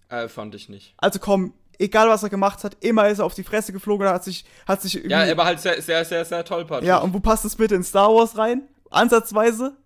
Äh, 0.09 0.29
fand 0.29 0.55
ich 0.55 0.69
nicht. 0.69 0.95
Also 0.99 1.19
komm, 1.19 1.55
egal 1.79 2.09
was 2.09 2.23
er 2.23 2.29
gemacht 2.29 2.63
hat, 2.63 2.77
immer 2.81 3.09
ist 3.09 3.19
er 3.19 3.25
auf 3.25 3.35
die 3.35 3.45
Fresse 3.45 3.73
geflogen, 3.73 4.07
hat 4.09 4.25
sich, 4.25 4.45
hat 4.67 4.83
sich 4.83 4.95
Ja, 5.05 5.25
er 5.25 5.37
war 5.37 5.47
halt 5.47 5.61
sehr, 5.61 5.81
sehr, 5.81 6.05
sehr, 6.05 6.25
sehr 6.25 6.45
tollpatschig. 6.45 6.87
Ja, 6.87 6.99
und 6.99 7.15
wo 7.15 7.21
passt 7.21 7.45
das 7.45 7.57
bitte 7.57 7.75
in 7.75 7.83
Star 7.83 8.15
Wars 8.15 8.37
rein? 8.37 8.69
Ansatzweise? 8.91 9.77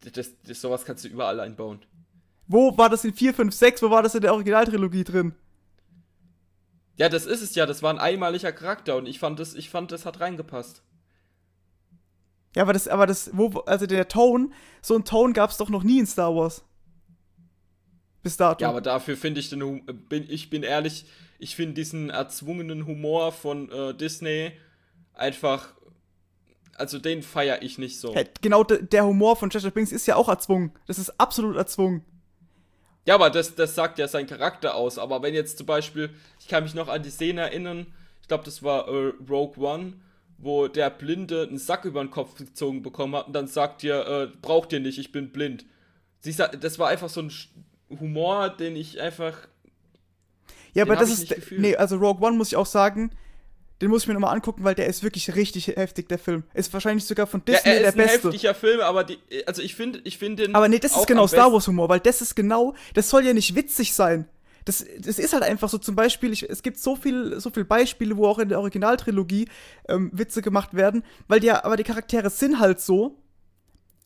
Das, 0.00 0.30
das, 0.42 0.60
sowas 0.60 0.84
kannst 0.84 1.04
du 1.04 1.08
überall 1.08 1.40
einbauen. 1.40 1.80
Wo 2.48 2.76
war 2.76 2.90
das 2.90 3.04
in 3.04 3.14
4, 3.14 3.34
5, 3.34 3.54
6? 3.54 3.82
Wo 3.82 3.90
war 3.90 4.02
das 4.02 4.14
in 4.14 4.20
der 4.20 4.34
Originaltrilogie 4.34 5.04
drin? 5.04 5.34
Ja, 6.96 7.08
das 7.08 7.24
ist 7.24 7.40
es 7.40 7.54
ja. 7.54 7.66
Das 7.66 7.82
war 7.82 7.92
ein 7.92 7.98
einmaliger 7.98 8.52
Charakter 8.52 8.96
und 8.96 9.06
ich 9.06 9.18
fand, 9.18 9.38
das, 9.38 9.54
ich 9.54 9.70
fand, 9.70 9.92
das 9.92 10.04
hat 10.04 10.20
reingepasst. 10.20 10.82
Ja, 12.54 12.62
aber 12.62 12.72
das, 12.72 12.88
aber 12.88 13.06
das, 13.06 13.30
wo, 13.32 13.48
also 13.60 13.86
der 13.86 14.08
Tone, 14.08 14.50
so 14.82 14.96
ein 14.96 15.04
Tone 15.04 15.32
gab 15.32 15.50
es 15.50 15.56
doch 15.56 15.70
noch 15.70 15.84
nie 15.84 16.00
in 16.00 16.06
Star 16.06 16.34
Wars. 16.34 16.64
Bis 18.22 18.36
dato. 18.36 18.62
Ja, 18.62 18.68
aber 18.68 18.80
dafür 18.80 19.16
finde 19.16 19.40
ich 19.40 19.48
den, 19.48 19.84
bin, 20.08 20.26
ich 20.28 20.50
bin 20.50 20.62
ehrlich, 20.62 21.06
ich 21.38 21.56
finde 21.56 21.74
diesen 21.74 22.10
erzwungenen 22.10 22.86
Humor 22.86 23.32
von 23.32 23.70
äh, 23.70 23.94
Disney 23.94 24.52
einfach, 25.14 25.74
also 26.76 26.98
den 26.98 27.22
feiere 27.22 27.62
ich 27.62 27.78
nicht 27.78 28.00
so. 28.00 28.14
Ja, 28.14 28.22
genau 28.40 28.64
der 28.64 29.06
Humor 29.06 29.36
von 29.36 29.50
Cheshire 29.50 29.72
Binks 29.72 29.92
ist 29.92 30.06
ja 30.06 30.16
auch 30.16 30.28
erzwungen. 30.28 30.72
Das 30.86 30.98
ist 30.98 31.20
absolut 31.20 31.56
erzwungen. 31.56 32.04
Ja, 33.04 33.16
aber 33.16 33.30
das, 33.30 33.54
das 33.54 33.74
sagt 33.74 33.98
ja 33.98 34.06
sein 34.08 34.26
Charakter 34.26 34.74
aus. 34.74 34.98
Aber 34.98 35.22
wenn 35.22 35.34
jetzt 35.34 35.58
zum 35.58 35.66
Beispiel, 35.66 36.10
ich 36.40 36.48
kann 36.48 36.62
mich 36.62 36.74
noch 36.74 36.88
an 36.88 37.02
die 37.02 37.10
Szene 37.10 37.40
erinnern, 37.42 37.86
ich 38.20 38.28
glaube, 38.28 38.44
das 38.44 38.62
war 38.62 38.88
äh, 38.88 39.12
Rogue 39.28 39.62
One, 39.62 39.94
wo 40.38 40.68
der 40.68 40.90
Blinde 40.90 41.46
einen 41.48 41.58
Sack 41.58 41.84
über 41.84 42.02
den 42.02 42.10
Kopf 42.10 42.36
gezogen 42.36 42.82
bekommen 42.82 43.16
hat 43.16 43.26
und 43.26 43.32
dann 43.32 43.48
sagt 43.48 43.82
ihr, 43.82 44.06
äh, 44.06 44.28
braucht 44.40 44.72
ihr 44.72 44.80
nicht, 44.80 44.98
ich 44.98 45.12
bin 45.12 45.30
blind. 45.30 45.64
Sie, 46.20 46.34
das 46.34 46.78
war 46.78 46.88
einfach 46.88 47.08
so 47.08 47.22
ein 47.22 47.32
Humor, 48.00 48.48
den 48.48 48.76
ich 48.76 49.00
einfach. 49.00 49.48
Ja, 50.72 50.84
aber 50.84 50.96
das 50.96 51.10
ist. 51.10 51.34
Nee, 51.50 51.76
also 51.76 51.96
Rogue 51.96 52.26
One 52.26 52.36
muss 52.36 52.48
ich 52.48 52.56
auch 52.56 52.66
sagen, 52.66 53.10
den 53.82 53.90
muss 53.90 54.02
ich 54.02 54.08
mir 54.08 54.14
nochmal 54.14 54.34
angucken, 54.34 54.62
weil 54.62 54.76
der 54.76 54.86
ist 54.86 55.02
wirklich 55.02 55.34
richtig 55.34 55.66
heftig, 55.66 56.08
der 56.08 56.18
Film. 56.18 56.44
Ist 56.54 56.72
wahrscheinlich 56.72 57.04
sogar 57.04 57.26
von 57.26 57.44
Disney 57.44 57.68
ja, 57.68 57.76
er 57.76 57.88
ist 57.88 57.96
der 57.96 58.04
ein 58.04 58.08
beste. 58.08 58.28
heftiger 58.28 58.54
Film, 58.54 58.80
aber 58.80 59.02
die, 59.02 59.18
also 59.46 59.60
ich 59.60 59.74
finde 59.74 60.00
ich 60.04 60.18
find 60.18 60.38
den. 60.38 60.54
Aber 60.54 60.68
nee, 60.68 60.78
das 60.78 60.96
ist 60.96 61.06
genau 61.08 61.26
Star 61.26 61.52
Wars 61.52 61.66
Humor, 61.66 61.88
weil 61.88 61.98
das 61.98 62.22
ist 62.22 62.36
genau, 62.36 62.74
das 62.94 63.10
soll 63.10 63.26
ja 63.26 63.34
nicht 63.34 63.56
witzig 63.56 63.92
sein. 63.92 64.28
Das, 64.64 64.86
das 65.00 65.18
ist 65.18 65.32
halt 65.32 65.42
einfach 65.42 65.68
so 65.68 65.78
zum 65.78 65.96
Beispiel, 65.96 66.32
ich, 66.32 66.48
es 66.48 66.62
gibt 66.62 66.78
so 66.78 66.94
viel, 66.94 67.40
so 67.40 67.50
viel 67.50 67.64
Beispiele, 67.64 68.16
wo 68.16 68.28
auch 68.28 68.38
in 68.38 68.48
der 68.48 68.60
Originaltrilogie 68.60 69.48
ähm, 69.88 70.10
Witze 70.12 70.42
gemacht 70.42 70.74
werden, 70.74 71.02
weil 71.26 71.40
die, 71.40 71.50
aber 71.50 71.76
die 71.76 71.82
Charaktere 71.82 72.30
sind 72.30 72.60
halt 72.60 72.80
so. 72.80 73.18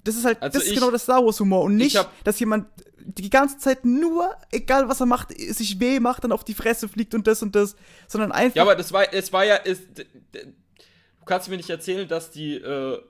Das 0.06 0.16
ist 0.16 0.24
halt, 0.24 0.40
also 0.40 0.58
das 0.58 0.66
ich, 0.66 0.72
ist 0.72 0.78
genau 0.78 0.90
das 0.90 1.02
Star 1.02 1.24
Wars 1.24 1.40
Humor 1.40 1.62
und 1.62 1.76
nicht, 1.76 1.96
hab, 1.96 2.12
dass 2.24 2.38
jemand 2.38 2.66
die 3.06 3.30
ganze 3.30 3.58
Zeit 3.58 3.84
nur, 3.84 4.34
egal 4.50 4.88
was 4.88 5.00
er 5.00 5.06
macht, 5.06 5.36
sich 5.36 5.80
weh 5.80 6.00
macht, 6.00 6.24
dann 6.24 6.32
auf 6.32 6.44
die 6.44 6.54
Fresse 6.54 6.88
fliegt 6.88 7.14
und 7.14 7.26
das 7.26 7.42
und 7.42 7.54
das, 7.54 7.76
sondern 8.06 8.32
einfach. 8.32 8.56
Ja, 8.56 8.62
aber 8.62 8.76
das 8.76 8.92
war, 8.92 9.12
es 9.12 9.32
war 9.32 9.44
ja, 9.44 9.58
es, 9.64 9.80
du 9.94 11.24
kannst 11.24 11.48
mir 11.48 11.56
nicht 11.56 11.70
erzählen, 11.70 12.08
dass 12.08 12.30
die, 12.30 12.54
äh, 12.54 13.00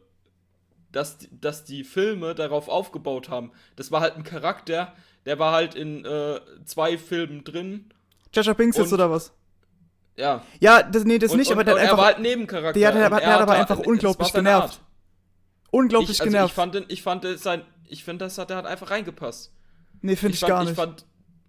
dass, 0.93 1.19
dass 1.31 1.65
die 1.65 1.85
Filme 1.85 2.35
darauf 2.35 2.69
aufgebaut 2.69 3.29
haben. 3.29 3.53
Das 3.77 3.91
war 3.91 4.01
halt 4.01 4.17
ein 4.17 4.25
Charakter, 4.25 4.95
der 5.25 5.39
war 5.39 5.53
halt 5.53 5.75
in 5.75 6.05
äh, 6.05 6.41
zwei 6.65 6.99
Filmen 6.99 7.45
drin. 7.45 7.91
Jaja 8.35 8.53
Binks 8.53 8.77
jetzt 8.77 8.93
oder 8.93 9.11
was? 9.11 9.33
Ja. 10.17 10.43
Ja, 10.61 10.83
das, 10.83 11.05
nee, 11.05 11.19
das 11.19 11.33
und, 11.33 11.39
nicht, 11.39 11.49
und, 11.49 11.55
aber 11.55 11.65
der 11.65 11.75
hat 11.75 11.81
einfach. 11.81 11.95
Er 11.95 11.99
war 11.99 12.07
halt 12.07 12.19
Nebencharakter. 12.21 12.79
Der, 12.79 12.93
der, 12.93 13.11
der, 13.11 13.19
der 13.19 13.33
hat 13.35 13.41
aber 13.43 13.53
einfach 13.53 13.79
unglaublich 13.79 14.33
genervt. 14.33 14.81
Unglaublich 15.77 16.11
ich, 16.11 16.21
also 16.21 16.31
genervt. 16.31 16.51
Ich 16.51 16.55
fand, 16.55 16.75
den, 16.75 16.85
ich 16.89 17.03
fand 17.03 17.39
sein, 17.39 17.63
ich 17.87 18.03
finde, 18.03 18.25
das 18.25 18.39
hat, 18.39 18.49
der 18.49 18.57
hat 18.57 18.67
einfach 18.67 18.91
reingepasst. 18.91 19.53
Nee, 20.01 20.17
finde 20.17 20.35
ich, 20.35 20.43
ich 20.43 20.49
gar 20.49 20.65
nicht. 20.65 20.77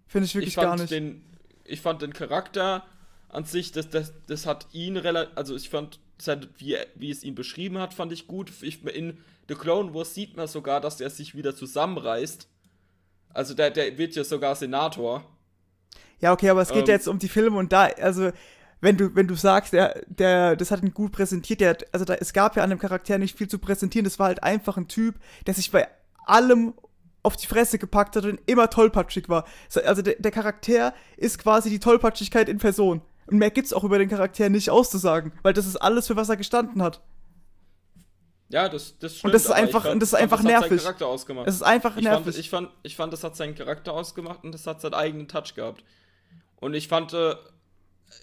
Finde 0.06 0.26
ich 0.26 0.34
wirklich 0.34 0.48
ich 0.48 0.56
gar 0.56 0.76
nicht. 0.76 0.90
Den, 0.90 1.24
ich 1.64 1.80
fand 1.80 2.02
den 2.02 2.12
Charakter 2.12 2.84
an 3.30 3.44
sich, 3.44 3.72
das, 3.72 3.88
das, 3.88 4.12
das 4.26 4.46
hat 4.46 4.66
ihn 4.72 4.96
relativ, 4.98 5.36
also 5.36 5.56
ich 5.56 5.70
fand, 5.70 5.98
wie, 6.58 6.76
wie 6.94 7.10
es 7.10 7.24
ihn 7.24 7.34
beschrieben 7.34 7.78
hat, 7.78 7.94
fand 7.94 8.12
ich 8.12 8.26
gut. 8.26 8.52
Ich, 8.60 8.84
in 8.84 9.18
The 9.48 9.54
Clone 9.54 9.94
Wars 9.94 10.14
sieht 10.14 10.36
man 10.36 10.46
sogar, 10.46 10.80
dass 10.80 11.00
er 11.00 11.08
sich 11.08 11.34
wieder 11.34 11.54
zusammenreißt. 11.54 12.48
Also 13.32 13.54
der, 13.54 13.70
der 13.70 13.96
wird 13.96 14.14
ja 14.14 14.24
sogar 14.24 14.54
Senator. 14.56 15.24
Ja, 16.20 16.32
okay, 16.32 16.50
aber 16.50 16.62
es 16.62 16.68
geht 16.68 16.82
ähm, 16.82 16.86
ja 16.86 16.94
jetzt 16.94 17.08
um 17.08 17.18
die 17.18 17.28
Filme 17.28 17.56
und 17.56 17.72
da, 17.72 17.84
also 17.84 18.30
wenn 18.80 18.96
du, 18.96 19.14
wenn 19.14 19.26
du 19.26 19.34
sagst, 19.34 19.72
der, 19.72 20.02
der, 20.06 20.56
das 20.56 20.70
hat 20.70 20.82
ihn 20.82 20.94
gut 20.94 21.12
präsentiert, 21.12 21.60
der, 21.60 21.76
also 21.92 22.04
da, 22.04 22.14
es 22.14 22.32
gab 22.32 22.56
ja 22.56 22.62
an 22.62 22.70
dem 22.70 22.78
Charakter 22.78 23.18
nicht 23.18 23.36
viel 23.36 23.48
zu 23.48 23.58
präsentieren, 23.58 24.04
das 24.04 24.18
war 24.18 24.28
halt 24.28 24.42
einfach 24.42 24.76
ein 24.76 24.88
Typ, 24.88 25.16
der 25.46 25.54
sich 25.54 25.70
bei 25.70 25.88
allem 26.26 26.74
auf 27.22 27.36
die 27.36 27.46
Fresse 27.46 27.78
gepackt 27.78 28.16
hat 28.16 28.24
und 28.24 28.40
immer 28.46 28.70
tollpatschig 28.70 29.28
war. 29.28 29.44
Also 29.84 30.02
der, 30.02 30.14
der 30.18 30.30
Charakter 30.30 30.94
ist 31.16 31.38
quasi 31.38 31.70
die 31.70 31.80
Tollpatschigkeit 31.80 32.48
in 32.48 32.58
Person. 32.58 33.02
Und 33.26 33.38
mehr 33.38 33.50
gibt's 33.50 33.72
auch 33.72 33.84
über 33.84 33.98
den 33.98 34.08
Charakter 34.08 34.48
nicht 34.48 34.70
auszusagen, 34.70 35.32
weil 35.42 35.52
das 35.52 35.66
ist 35.66 35.76
alles, 35.76 36.06
für 36.06 36.16
was 36.16 36.28
er 36.28 36.36
gestanden 36.36 36.80
hat. 36.80 37.02
Ja, 38.50 38.68
das, 38.68 38.98
das 38.98 39.16
stimmt. 39.16 39.24
Und 39.26 39.34
das 39.34 39.44
ist 39.44 39.50
einfach, 39.50 39.82
fand, 39.82 39.94
und 39.94 40.00
das 40.00 40.10
ist 40.10 40.14
einfach 40.14 40.38
das 40.38 40.46
nervig. 40.46 40.62
Hat 40.62 40.68
seinen 40.70 40.84
Charakter 40.84 41.06
ausgemacht. 41.06 41.48
Es 41.48 41.54
ist 41.56 41.62
einfach 41.62 41.96
ich 41.96 42.04
nervig. 42.04 42.24
Fand, 42.24 42.38
ich, 42.38 42.50
fand, 42.50 42.70
ich 42.82 42.96
fand, 42.96 43.12
das 43.12 43.24
hat 43.24 43.36
seinen 43.36 43.54
Charakter 43.54 43.92
ausgemacht 43.92 44.44
und 44.44 44.52
das 44.52 44.66
hat 44.66 44.80
seinen 44.80 44.94
eigenen 44.94 45.28
Touch 45.28 45.54
gehabt. 45.54 45.84
Und 46.56 46.74
ich 46.74 46.88
fand. 46.88 47.12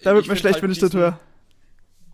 Da 0.02 0.14
wird 0.14 0.26
mir 0.28 0.36
schlecht, 0.36 0.54
halt 0.54 0.62
wenn 0.62 0.70
ich 0.70 0.78
das 0.78 0.92
höre. 0.92 1.18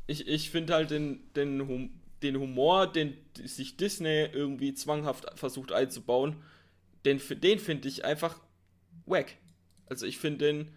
Ich, 0.07 0.27
ich 0.29 0.51
finde 0.51 0.75
halt 0.75 0.91
den, 0.91 1.21
den, 1.35 1.67
hum, 1.67 1.91
den 2.23 2.37
Humor, 2.39 2.87
den 2.87 3.17
sich 3.45 3.77
Disney 3.77 4.29
irgendwie 4.33 4.75
zwanghaft 4.75 5.27
versucht 5.39 5.73
einzubauen, 5.73 6.37
den, 7.05 7.21
den 7.43 7.59
finde 7.59 7.89
ich 7.89 8.05
einfach 8.05 8.39
wack. 9.07 9.37
Also 9.89 10.07
ich 10.07 10.19
finde 10.19 10.47
den. 10.47 10.69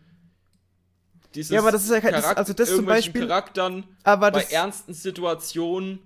Dieses 1.34 1.51
ja, 1.51 1.60
aber 1.60 1.71
das 1.71 1.84
ist 1.84 1.91
ja 1.91 2.01
kein. 2.01 2.13
Charakter, 2.13 2.38
also 2.38 2.53
das 2.53 2.69
zum 2.69 2.86
Beispiel. 2.86 3.27
Charaktern 3.27 3.84
aber 4.03 4.31
bei 4.31 4.43
ernsten 4.43 4.93
Situationen 4.93 5.99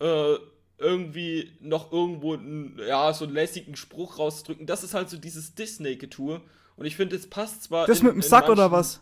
äh, 0.00 0.34
irgendwie 0.78 1.52
noch 1.60 1.92
irgendwo 1.92 2.36
ja, 2.82 3.12
so 3.12 3.24
einen 3.24 3.34
lässigen 3.34 3.76
Spruch 3.76 4.18
rausdrücken. 4.18 4.66
Das 4.66 4.82
ist 4.82 4.94
halt 4.94 5.08
so 5.10 5.16
dieses 5.16 5.54
Disney-Getue. 5.54 6.40
Und 6.76 6.86
ich 6.86 6.96
finde, 6.96 7.16
es 7.16 7.28
passt 7.28 7.62
zwar. 7.64 7.86
Das 7.86 8.00
in, 8.00 8.06
mit 8.06 8.14
dem 8.14 8.22
Sack 8.22 8.48
oder 8.48 8.72
was? 8.72 9.00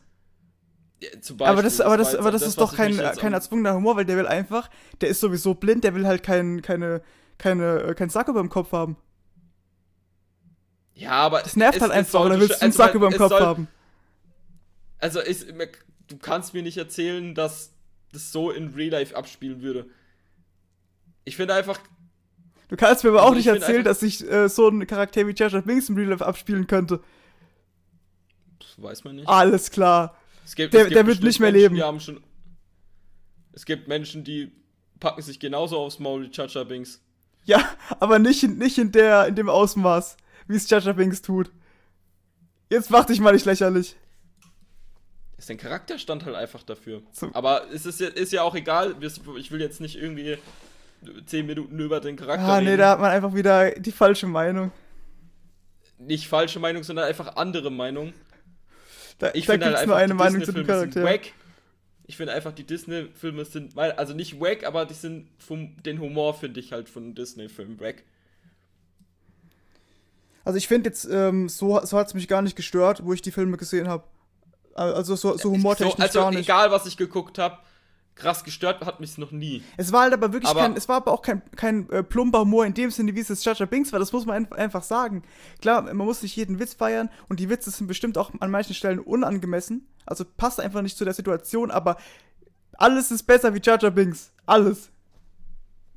Beispiel, 1.11 1.47
aber 1.47 1.63
das, 1.63 1.81
aber 1.81 1.97
das, 1.97 2.15
aber 2.15 2.31
das, 2.31 2.43
das 2.43 2.51
ist 2.51 2.61
doch 2.61 2.75
kein, 2.77 2.97
kein 2.97 3.33
erzwungener 3.33 3.75
Humor, 3.75 3.97
weil 3.97 4.05
der 4.05 4.17
will 4.17 4.27
einfach, 4.27 4.71
der 5.01 5.09
ist 5.09 5.21
sowieso 5.21 5.55
blind, 5.55 5.85
der 5.85 5.95
will 5.95 6.07
halt 6.07 6.23
kein, 6.23 6.63
keine, 6.63 7.03
keine, 7.39 7.83
äh, 7.83 7.95
keinen 7.95 8.11
Sack 8.11 8.29
über 8.29 8.41
dem 8.41 8.49
Kopf 8.49 8.73
haben. 8.73 8.97
Ja, 10.95 11.13
aber. 11.13 11.43
Das 11.43 11.57
nervt 11.57 11.81
halt 11.81 11.93
einfach, 11.93 12.21
oder 12.21 12.39
willst 12.39 12.51
du 12.51 12.63
einen 12.63 12.73
also, 12.73 12.79
Sack 12.79 12.95
über 12.95 13.09
dem 13.09 13.19
Kopf 13.19 13.31
soll, 13.31 13.41
haben? 13.41 13.69
Also, 14.99 15.21
ist, 15.21 15.49
du 16.09 16.19
kannst 16.19 16.55
mir 16.55 16.63
nicht 16.63 16.77
erzählen, 16.77 17.35
dass 17.35 17.73
das 18.13 18.31
so 18.31 18.51
in 18.51 18.75
Real 18.75 18.91
Life 18.91 19.17
abspielen 19.17 19.63
würde. 19.63 19.87
Ich 21.25 21.37
finde 21.37 21.55
einfach. 21.55 21.81
Du 22.69 22.77
kannst 22.77 23.05
mir 23.05 23.11
aber 23.11 23.23
auch 23.23 23.35
also 23.35 23.37
nicht 23.37 23.49
erzählen, 23.49 23.85
dass 23.85 24.01
sich 24.01 24.29
äh, 24.31 24.49
so 24.49 24.69
ein 24.69 24.87
Charakter 24.87 25.27
wie 25.27 25.35
Cheshire 25.35 25.63
Binks 25.63 25.89
im 25.89 25.97
Real 25.97 26.09
Life 26.11 26.25
abspielen 26.25 26.67
könnte. 26.67 27.01
Das 28.59 28.83
weiß 28.83 29.05
man 29.05 29.17
nicht. 29.17 29.29
Alles 29.29 29.71
klar. 29.71 30.17
Gibt, 30.55 30.75
der, 30.75 30.89
der 30.89 31.07
wird 31.07 31.23
nicht 31.23 31.41
mehr 31.41 31.53
Menschen, 31.53 31.75
leben. 31.75 32.01
Schon, 32.01 32.23
es 33.53 33.65
gibt 33.65 33.89
Menschen, 33.89 34.25
die 34.25 34.53
packen 35.01 35.23
sich 35.23 35.41
genauso 35.41 35.79
aufs 35.79 35.99
Maul 35.99 36.25
wie 36.25 36.31
Chacha 36.31 36.65
Binks. 36.65 37.01
Ja, 37.45 37.69
aber 37.99 38.19
nicht, 38.19 38.43
nicht 38.45 38.79
in, 38.79 38.93
der, 38.93 39.27
in 39.27 39.35
dem 39.35 39.49
Ausmaß 39.49 40.17
wie 40.47 40.57
es 40.57 40.69
Jaja 40.69 40.93
Binks 40.93 41.23
tut. 41.23 41.51
Jetzt 42.69 42.91
mach 42.91 43.05
dich 43.05 43.21
mal 43.21 43.33
nicht 43.33 43.47
lächerlich. 43.47 43.97
Ist 45.37 45.51
dein 45.51 45.57
Charakter 45.57 45.99
stand 45.99 46.25
halt 46.25 46.37
einfach 46.37 46.63
dafür. 46.63 47.03
So. 47.13 47.31
Aber 47.33 47.71
es 47.73 47.85
ist 47.85 48.01
ja, 48.01 48.09
ist 48.09 48.33
ja 48.33 48.43
auch 48.43 48.55
egal. 48.55 48.95
Ich 49.37 49.51
will 49.51 49.61
jetzt 49.61 49.81
nicht 49.81 49.97
irgendwie 49.97 50.39
10 51.27 51.47
Minuten 51.47 51.79
über 51.79 52.01
den 52.01 52.17
Charakter 52.17 52.45
ah, 52.45 52.59
reden. 52.59 52.71
nee, 52.71 52.77
da 52.77 52.91
hat 52.91 53.01
man 53.01 53.11
einfach 53.11 53.35
wieder 53.35 53.73
die 53.73 53.93
falsche 53.93 54.27
Meinung. 54.27 54.71
Nicht 55.99 56.29
falsche 56.29 56.61
Meinung, 56.61 56.83
sondern 56.83 57.07
einfach 57.07 57.37
andere 57.37 57.71
Meinung. 57.71 58.13
Da, 59.23 59.31
ich 59.35 59.47
da 59.47 59.53
finde 59.53 59.77
halt 59.77 59.87
nur 59.87 59.95
eine 59.95 60.15
Meinung 60.15 60.43
zu 60.43 60.51
dem 60.51 60.67
Charakter. 60.67 61.05
Wack. 61.05 61.33
Ich 62.09 62.17
finde 62.17 62.33
einfach, 62.33 62.51
die 62.51 62.65
Disney-Filme 62.65 63.45
sind, 63.45 63.79
also 63.79 64.15
nicht 64.15 64.41
wack, 64.41 64.65
aber 64.67 64.85
die 64.85 64.95
sind 64.95 65.29
vom, 65.39 65.81
den 65.85 66.01
Humor 66.01 66.35
finde 66.35 66.59
ich 66.59 66.73
halt 66.73 66.89
von 66.89 67.15
Disney-Filmen 67.15 67.79
wack. 67.79 68.03
Also 70.45 70.59
ich 70.59 70.67
finde 70.67 70.91
jetzt, 70.91 71.05
ähm, 71.05 71.49
so, 71.49 71.81
so 71.85 71.97
hat 71.97 72.09
es 72.09 72.15
mich 72.15 72.27
gar 72.27 72.43
nicht 72.43 72.57
gestört, 72.57 73.05
wo 73.05 73.13
ich 73.13 73.23
die 73.23 73.31
Filme 73.31 73.57
gesehen 73.57 73.87
habe. 73.87 74.03
Also 74.75 75.15
so, 75.15 75.37
so 75.37 75.53
humortechnisch 75.53 75.95
so, 75.95 76.03
also 76.03 76.19
gar 76.19 76.31
nicht. 76.33 76.41
egal, 76.41 76.73
was 76.73 76.87
ich 76.87 76.97
geguckt 76.97 77.39
habe, 77.39 77.59
krass 78.15 78.45
gestört 78.45 78.85
hat 78.85 79.01
mich 79.01 79.17
noch 79.19 79.31
nie. 79.33 79.63
Es 79.77 79.93
war 79.93 80.03
halt 80.03 80.13
aber 80.13 80.33
wirklich 80.33 80.51
Aber- 80.51 80.61
kein, 80.61 80.77
es 80.77 80.89
war 80.89 80.97
aber 80.97 81.13
auch 81.13 81.23
kein, 81.23 81.43
kein 81.57 81.89
äh, 81.91 82.03
plumper 82.03 82.41
Humor 82.41 82.67
in 82.67 82.75
dem 82.75 82.91
Sinne, 82.91 83.15
wie 83.15 83.21
es 83.21 83.29
jetzt 83.29 83.45
Jar 83.45 83.55
Jar 83.57 83.67
Binks 83.67 83.93
war. 83.93 83.99
Das 83.99 84.13
muss 84.13 84.27
man 84.27 84.37
ein, 84.47 84.53
einfach 84.53 84.83
sagen. 84.83 85.23
Klar, 85.61 85.83
man 85.83 85.97
muss 85.97 86.23
nicht 86.23 86.37
jeden 86.37 86.59
Witz 86.59 86.75
feiern 86.75 87.09
und 87.29 87.41
die 87.41 87.49
Witze 87.49 87.71
sind 87.71 87.87
bestimmt 87.87 88.19
auch 88.19 88.31
an 88.41 88.51
manchen 88.51 88.75
Stellen 88.75 88.99
unangemessen. 88.99 89.87
Also 90.07 90.25
passt 90.25 90.61
einfach 90.61 90.83
nicht 90.83 90.97
zu 90.97 91.05
der 91.05 91.15
Situation, 91.15 91.71
aber 91.71 91.97
alles 92.75 93.11
ist 93.11 93.23
besser 93.25 93.55
wie 93.55 93.61
Jar 93.63 93.79
Binks. 93.91 94.33
Alles. 94.47 94.91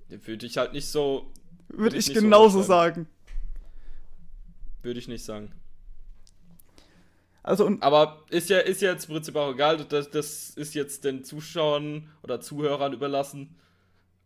Würde 0.10 0.46
ich 0.46 0.58
halt 0.58 0.74
nicht 0.74 0.90
so. 0.90 1.32
Würde 1.68 1.98
ich, 1.98 2.06
so 2.06 2.14
genauso 2.14 2.60
unterschreiben. 2.60 3.06
sagen. 3.06 3.08
Würde 4.84 5.00
ich 5.00 5.08
nicht 5.08 5.26
sagen. 5.26 5.52
Also 7.46 7.64
und 7.68 7.84
Aber 7.84 8.24
ist 8.32 8.50
ja, 8.50 8.58
ist 8.58 8.82
ja 8.82 8.92
jetzt 8.92 9.08
im 9.08 9.14
Prinzip 9.14 9.36
auch 9.36 9.52
egal. 9.52 9.78
Das, 9.78 10.10
das 10.10 10.50
ist 10.50 10.74
jetzt 10.74 11.04
den 11.04 11.24
Zuschauern 11.24 12.10
oder 12.24 12.42
Zuhörern 12.42 12.92
überlassen, 12.92 13.56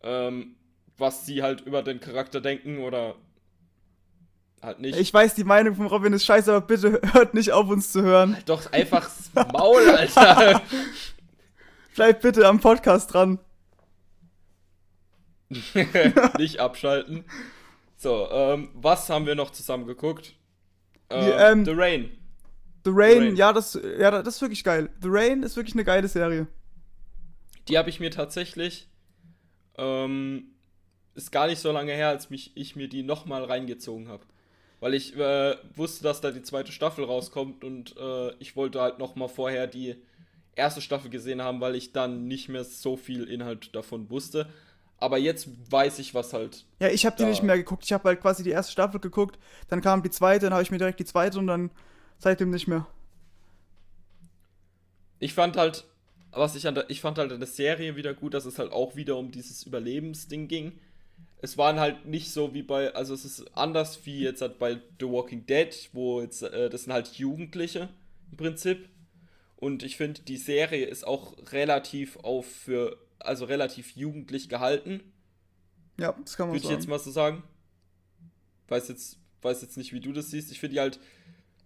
ähm, 0.02 0.56
was 0.98 1.26
sie 1.26 1.44
halt 1.44 1.60
über 1.60 1.84
den 1.84 2.00
Charakter 2.00 2.40
denken 2.40 2.80
oder 2.80 3.16
halt 4.62 4.80
nicht. 4.80 4.98
ich 4.98 5.14
weiß, 5.14 5.36
die 5.36 5.44
Meinung 5.44 5.76
von 5.76 5.88
Robin 5.88 6.14
ist 6.14 6.26
scheiße, 6.26 6.50
aber 6.50 6.66
bitte 6.66 7.02
hört 7.12 7.34
nicht 7.34 7.52
auf 7.52 7.68
uns 7.68 7.92
zu 7.92 8.02
hören. 8.04 8.36
Halt 8.36 8.48
doch 8.48 8.72
einfach 8.72 9.10
Maul, 9.52 9.90
Alter. 9.90 10.62
Bleibt 11.96 12.22
bitte 12.22 12.48
am 12.48 12.62
Podcast 12.62 13.14
dran. 13.14 13.40
nicht 16.38 16.62
abschalten. 16.62 17.26
So, 17.98 18.30
ähm, 18.32 18.70
was 18.76 19.10
haben 19.10 19.26
wir 19.26 19.36
noch 19.36 19.50
zusammen 19.50 19.88
geguckt? 19.88 20.36
Ähm, 21.10 21.26
Wir, 21.26 21.38
ähm, 21.38 21.66
The 21.66 21.74
Rain. 21.76 22.19
The 22.86 22.92
Rain, 22.94 23.20
Rain. 23.20 23.36
ja, 23.36 23.54
das, 23.54 23.80
ja, 24.00 24.12
das 24.12 24.36
ist 24.36 24.42
wirklich 24.42 24.64
geil. 24.64 24.90
The 25.02 25.10
Rain 25.12 25.44
ist 25.44 25.56
wirklich 25.56 25.76
eine 25.76 25.84
geile 25.84 26.08
Serie. 26.08 26.48
Die 27.68 27.78
habe 27.78 27.90
ich 27.90 28.00
mir 28.00 28.12
tatsächlich. 28.12 28.88
Ähm, 29.78 30.52
ist 31.16 31.32
gar 31.32 31.48
nicht 31.48 31.60
so 31.60 31.72
lange 31.72 31.94
her, 31.94 32.10
als 32.10 32.30
mich, 32.30 32.52
ich 32.56 32.76
mir 32.76 32.88
die 32.88 33.04
nochmal 33.04 33.44
reingezogen 33.44 34.08
habe. 34.08 34.24
Weil 34.80 34.94
ich 34.94 35.16
äh, 35.18 35.56
wusste, 35.76 36.04
dass 36.04 36.22
da 36.22 36.32
die 36.32 36.42
zweite 36.42 36.72
Staffel 36.72 37.04
rauskommt 37.04 37.64
und 37.64 37.96
äh, 37.98 38.32
ich 38.40 38.56
wollte 38.56 38.82
halt 38.82 38.98
nochmal 38.98 39.28
vorher 39.28 39.68
die 39.68 39.96
erste 40.56 40.82
Staffel 40.82 41.10
gesehen 41.10 41.42
haben, 41.42 41.60
weil 41.60 41.76
ich 41.76 41.92
dann 41.92 42.28
nicht 42.28 42.48
mehr 42.48 42.64
so 42.64 42.96
viel 42.96 43.26
Inhalt 43.26 43.76
davon 43.76 44.10
wusste. 44.10 44.48
Aber 44.98 45.18
jetzt 45.18 45.50
weiß 45.72 46.00
ich, 46.00 46.14
was 46.14 46.34
halt. 46.34 46.66
Ja, 46.80 46.90
ich 46.90 47.06
habe 47.06 47.16
die 47.18 47.26
nicht 47.26 47.44
mehr 47.44 47.58
geguckt. 47.58 47.84
Ich 47.86 47.94
habe 47.94 48.10
halt 48.10 48.22
quasi 48.22 48.44
die 48.44 48.50
erste 48.50 48.72
Staffel 48.72 49.00
geguckt, 49.00 49.40
dann 49.70 49.82
kam 49.82 50.04
die 50.04 50.10
zweite, 50.10 50.46
dann 50.46 50.54
habe 50.54 50.64
ich 50.64 50.72
mir 50.72 50.78
direkt 50.78 51.00
die 51.00 51.06
zweite 51.06 51.40
und 51.40 51.48
dann 51.48 51.72
seitdem 52.20 52.52
nicht 52.52 52.68
mehr. 52.68 52.88
Ich 55.20 55.34
fand 55.34 55.58
halt, 55.58 55.86
was 56.32 56.56
ich 56.56 56.68
an 56.68 56.76
der, 56.76 56.90
ich 56.90 57.02
fand 57.02 57.18
halt 57.18 57.32
an 57.32 57.40
der 57.40 57.48
Serie 57.48 57.96
wieder 57.96 58.14
gut, 58.14 58.34
dass 58.34 58.46
es 58.46 58.60
halt 58.60 58.72
auch 58.72 58.96
wieder 58.96 59.18
um 59.18 59.32
dieses 59.32 59.64
Überlebensding 59.64 60.48
ging. 60.48 60.80
Es 61.42 61.58
waren 61.58 61.80
halt 61.80 62.06
nicht 62.06 62.32
so 62.32 62.54
wie 62.54 62.64
bei, 62.64 62.94
also 62.96 63.14
es 63.14 63.26
ist 63.26 63.58
anders 63.58 64.06
wie 64.06 64.22
jetzt 64.22 64.42
halt 64.42 64.60
bei 64.60 64.82
The 65.00 65.08
Walking 65.08 65.46
Dead, 65.46 65.90
wo 65.94 66.22
jetzt, 66.22 66.44
äh, 66.44 66.70
das 66.70 66.84
sind 66.84 66.94
halt 66.94 67.14
Jugendliche 67.18 67.90
im 68.32 68.38
Prinzip. 68.38 68.90
Und 69.58 69.84
ich 69.84 69.98
finde, 69.98 70.22
die 70.22 70.38
Serie 70.38 70.86
ist 70.86 71.06
auch 71.06 71.36
relativ 71.52 72.18
auf 72.18 72.46
für, 72.48 72.98
also 73.20 73.46
relativ 73.46 73.96
jugendlich 73.96 74.50
gehalten, 74.50 75.02
Ja, 76.00 76.14
das 76.24 76.36
kann 76.38 76.48
man 76.48 76.56
würde 76.56 76.66
ich 76.66 76.72
jetzt 76.72 76.88
mal 76.88 77.00
so 77.00 77.12
sagen. 77.12 77.44
Weiß 78.68 78.88
jetzt, 78.88 79.18
weiß 79.42 79.62
jetzt 79.62 79.78
nicht, 79.78 79.94
wie 79.94 80.00
du 80.00 80.14
das 80.14 80.32
siehst. 80.32 80.52
Ich 80.52 80.60
finde 80.60 80.76
die 80.76 80.80
halt, 80.80 81.00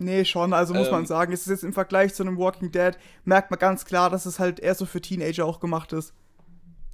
Nee, 0.03 0.25
schon, 0.25 0.53
also 0.53 0.73
muss 0.73 0.87
Ähm, 0.87 0.93
man 0.93 1.05
sagen, 1.05 1.33
es 1.33 1.41
ist 1.41 1.47
jetzt 1.47 1.63
im 1.63 1.73
Vergleich 1.73 2.13
zu 2.13 2.23
einem 2.23 2.37
Walking 2.37 2.71
Dead, 2.71 2.93
merkt 3.25 3.51
man 3.51 3.59
ganz 3.59 3.85
klar, 3.85 4.09
dass 4.09 4.25
es 4.25 4.39
halt 4.39 4.59
eher 4.59 4.75
so 4.75 4.85
für 4.85 5.01
Teenager 5.01 5.45
auch 5.45 5.59
gemacht 5.59 5.93
ist. 5.93 6.13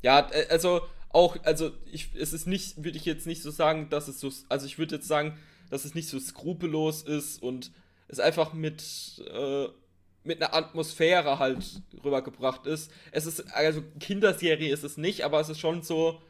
Ja, 0.01 0.27
äh, 0.31 0.47
also 0.49 0.81
auch, 1.09 1.37
also 1.43 1.71
ich, 1.91 2.15
es 2.15 2.33
ist 2.33 2.47
nicht, 2.47 2.83
würde 2.83 2.97
ich 2.97 3.05
jetzt 3.05 3.25
nicht 3.27 3.41
so 3.41 3.51
sagen, 3.51 3.89
dass 3.89 4.07
es 4.07 4.19
so, 4.19 4.29
also 4.49 4.65
ich 4.65 4.77
würde 4.77 4.95
jetzt 4.95 5.07
sagen, 5.07 5.37
dass 5.69 5.85
es 5.85 5.95
nicht 5.95 6.09
so 6.09 6.19
skrupellos 6.19 7.01
ist 7.03 7.41
und 7.41 7.71
es 8.07 8.19
einfach 8.19 8.53
mit, 8.53 8.83
äh, 9.33 9.67
mit 10.23 10.41
einer 10.41 10.53
Atmosphäre 10.53 11.39
halt 11.39 11.81
rübergebracht 12.03 12.65
ist. 12.67 12.91
Es 13.11 13.25
ist, 13.25 13.53
also 13.55 13.81
Kinderserie 13.99 14.71
ist 14.71 14.83
es 14.83 14.97
nicht, 14.97 15.23
aber 15.23 15.39
es 15.39 15.49
ist 15.49 15.59
schon 15.59 15.81
so, 15.81 16.21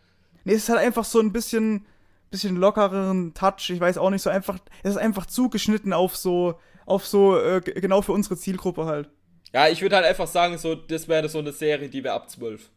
Nee, 0.46 0.54
es 0.54 0.64
ist 0.64 0.70
halt 0.70 0.80
einfach 0.80 1.06
so 1.06 1.20
ein 1.20 1.32
bisschen, 1.34 1.86
bisschen 2.32 2.56
lockereren 2.56 3.34
Touch, 3.34 3.70
ich 3.70 3.80
weiß 3.80 3.98
auch 3.98 4.10
nicht, 4.10 4.22
so 4.22 4.30
einfach, 4.30 4.58
es 4.84 4.92
ist 4.92 4.98
einfach 4.98 5.26
zugeschnitten 5.26 5.94
auf 5.94 6.16
so, 6.16 6.60
auf 6.90 7.06
so, 7.08 7.38
äh, 7.40 7.62
genau 7.62 8.02
für 8.02 8.14
unsere 8.14 8.38
Zielgruppe 8.38 8.86
halt. 8.86 9.10
ja, 9.54 9.68
ich 9.68 9.82
würde 9.82 9.96
halt 9.98 10.06
einfach 10.06 10.28
sagen, 10.28 10.58
so, 10.58 10.76
das 10.76 11.08
wäre 11.08 11.30
so 11.30 11.40
eine 11.40 11.52
Serie, 11.54 11.90
die 11.90 12.04
wäre 12.04 12.16
ab 12.16 12.30
12. 12.30 12.70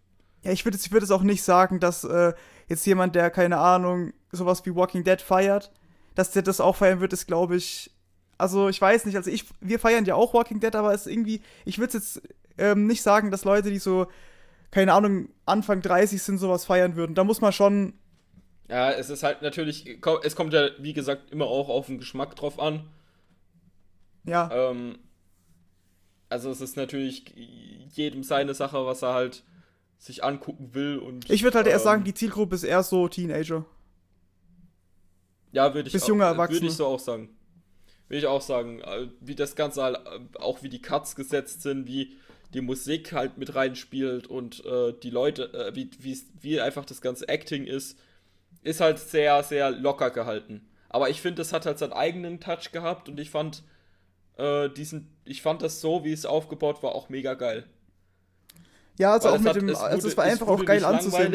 Ja, 0.43 0.53
ich 0.53 0.65
würde 0.65 0.79
ich 0.79 0.91
würd 0.93 1.03
es 1.03 1.11
auch 1.11 1.23
nicht 1.23 1.43
sagen, 1.43 1.81
dass 1.81 2.05
äh, 2.05 2.33
jetzt 2.69 2.87
jemand, 2.87 3.15
der, 3.15 3.31
keine 3.31 3.59
Ahnung, 3.59 4.13
sowas 4.33 4.65
wie 4.67 4.75
Walking 4.75 5.05
Dead 5.05 5.21
feiert, 5.21 5.71
dass 6.15 6.33
der 6.33 6.43
das 6.43 6.61
auch 6.61 6.77
feiern 6.77 7.01
wird, 7.01 7.13
ist, 7.13 7.27
glaube 7.27 7.57
ich. 7.57 7.91
Also, 8.39 8.69
ich 8.69 8.81
weiß 8.81 9.05
nicht, 9.07 9.17
also 9.17 9.31
ich, 9.31 9.45
wir 9.61 9.79
feiern 9.79 10.05
ja 10.05 10.15
auch 10.17 10.35
Walking 10.35 10.59
Dead, 10.61 10.75
aber 10.75 10.93
es 10.95 11.07
ist 11.07 11.13
irgendwie, 11.13 11.43
ich 11.65 11.79
würde 11.79 11.95
jetzt 11.95 12.23
ähm, 12.59 12.87
nicht 12.87 13.03
sagen, 13.03 13.31
dass 13.31 13.45
Leute, 13.45 13.71
die 13.71 13.79
so, 13.79 14.09
keine 14.73 14.95
Ahnung, 14.95 15.29
Anfang 15.47 15.81
30 15.83 16.23
sind, 16.23 16.39
sowas 16.39 16.65
feiern 16.65 16.97
würden. 16.97 17.15
Da 17.15 17.25
muss 17.25 17.41
man 17.41 17.53
schon, 17.53 17.95
Ja, 18.69 18.91
es 18.91 19.11
ist 19.11 19.23
halt 19.23 19.43
natürlich, 19.43 19.99
es 20.23 20.37
kommt 20.37 20.53
ja, 20.55 20.71
wie 20.79 20.93
gesagt, 20.95 21.31
immer 21.31 21.47
auch 21.47 21.69
auf 21.69 21.87
den 21.87 21.99
Geschmack 21.99 22.35
drauf 22.37 22.59
an. 22.59 22.89
Ja, 24.25 24.51
Ähm, 24.53 24.99
also 26.29 26.51
es 26.51 26.61
ist 26.61 26.77
natürlich 26.77 27.35
jedem 27.95 28.23
seine 28.23 28.55
Sache, 28.55 28.87
was 28.87 29.03
er 29.03 29.12
halt 29.12 29.45
sich 29.99 30.25
angucken 30.25 30.75
will 30.75 30.99
und 30.99 31.31
ich 31.31 31.43
würde 31.45 31.59
halt 31.59 31.66
eher 31.68 31.77
ähm, 31.77 31.83
sagen, 31.83 32.05
die 32.05 32.14
Zielgruppe 32.14 32.55
ist 32.57 32.64
eher 32.64 32.83
so 32.83 33.07
Teenager. 33.07 33.64
ja 35.53 35.75
würde 35.75 35.87
ich 35.89 35.93
bis 35.93 36.07
junge 36.09 36.25
Erwachsene. 36.25 36.57
würde 36.61 36.66
ich 36.66 36.77
so 36.77 36.87
auch 36.87 36.99
sagen 36.99 37.29
würde 38.09 38.18
ich 38.18 38.27
auch 38.27 38.41
sagen 38.41 38.81
äh, 38.81 39.09
wie 39.20 39.37
das 39.37 39.55
Ganze 39.55 39.83
halt 39.83 39.97
äh, 39.97 40.39
auch 40.39 40.62
wie 40.62 40.68
die 40.68 40.83
Cuts 40.83 41.14
gesetzt 41.14 41.62
sind 41.62 41.87
wie 41.87 42.16
die 42.53 42.62
Musik 42.62 43.12
halt 43.12 43.39
mit 43.39 43.55
reinspielt 43.55 44.27
und 44.27 44.64
äh, 44.64 44.93
die 45.03 45.11
Leute 45.11 45.53
äh, 45.53 45.75
wie 45.77 45.91
wie 46.01 46.18
wie 46.41 46.61
einfach 46.61 46.85
das 46.85 47.01
ganze 47.01 47.29
Acting 47.29 47.64
ist 47.64 47.97
ist 48.62 48.81
halt 48.81 48.99
sehr 48.99 49.43
sehr 49.45 49.70
locker 49.70 50.11
gehalten 50.11 50.66
aber 50.89 51.11
ich 51.11 51.20
finde 51.20 51.43
es 51.43 51.53
hat 51.53 51.64
halt 51.64 51.79
seinen 51.79 51.93
eigenen 51.93 52.41
Touch 52.41 52.73
gehabt 52.73 53.09
und 53.09 53.20
ich 53.20 53.31
fand 53.31 53.62
äh, 54.37 54.68
diesen 54.70 55.09
ich 55.24 55.43
fand 55.43 55.62
das 55.62 55.80
so 55.80 56.05
wie 56.05 56.12
es 56.12 56.26
aufgebaut 56.26 56.83
war 56.83 56.95
auch 56.95 57.09
mega 57.09 57.35
geil 57.35 57.64
Ja, 58.99 59.12
also 59.14 59.28
Weil 59.28 59.33
auch 59.35 59.37
es 59.39 59.43
mit 59.43 59.49
hat- 59.51 59.57
dem, 59.57 59.68
es 59.68 59.78
also 59.78 60.09
es 60.09 60.16
war 60.16 60.24
einfach 60.24 60.47
wurde 60.47 60.62
auch 60.62 60.66
geil 60.66 60.85
anzusehen. 60.85 61.35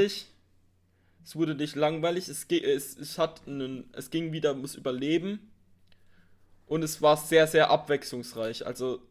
Es 1.24 1.36
wurde 1.36 1.56
nicht 1.56 1.76
langweilig, 1.76 2.30
es, 2.30 2.46
es, 2.50 2.98
es 2.98 3.18
hat 3.18 3.42
einen, 3.48 3.90
es 3.94 4.10
ging 4.12 4.32
wieder 4.32 4.52
ums 4.52 4.76
Überleben 4.76 5.40
und 6.68 6.84
es 6.84 7.02
war 7.02 7.18
sehr, 7.18 7.48
sehr 7.48 7.70
abwechslungsreich. 7.70 8.66
Also, 8.66 9.02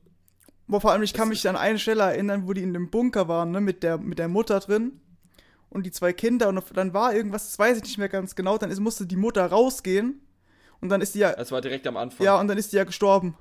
Boah, 0.66 0.80
vor 0.80 0.93
allem, 0.93 1.03
ich 1.03 1.12
kann 1.12 1.28
Das 1.28 1.37
mich 1.39 1.49
an 1.49 1.57
eine 1.57 1.78
Stelle 1.78 2.03
erinnern, 2.05 2.47
wo 2.49 2.55
die 2.55 2.62
in 2.62 2.72
dem 2.72 2.91
Bunker 2.91 3.28
waren, 3.28 3.51
ne, 3.51 3.61
mit 3.61 3.82
der, 3.82 3.99
mit 3.99 4.18
der 4.18 4.28
Mutter 4.28 4.61
drin 4.61 4.99
und 5.68 5.84
die 5.84 5.91
zwei 5.91 6.12
Kinder 6.14 6.49
und 6.49 6.62
dann 6.74 6.95
war 6.95 7.14
irgendwas, 7.14 7.47
das 7.51 7.59
weiß 7.59 7.76
ich 7.78 7.82
nicht 7.82 7.99
mehr 7.99 8.09
ganz 8.09 8.34
genau, 8.34 8.57
dann 8.57 8.70
ist, 8.70 8.80
musste 8.80 9.07
die 9.07 9.16
Mutter 9.16 9.45
rausgehen 9.45 10.20
und 10.80 10.89
dann 10.89 11.03
ist 11.03 11.14
die 11.14 11.18
ja, 11.20 11.32
es 11.32 11.53
war 11.53 11.61
direkt 11.61 11.87
am 11.87 11.97
Anfang. 11.99 12.24
ja, 12.24 12.41
und 12.41 12.49
dann 12.49 12.57
ist 12.57 12.72
die 12.72 12.76
ja 12.76 12.84
gestorben. 12.84 13.37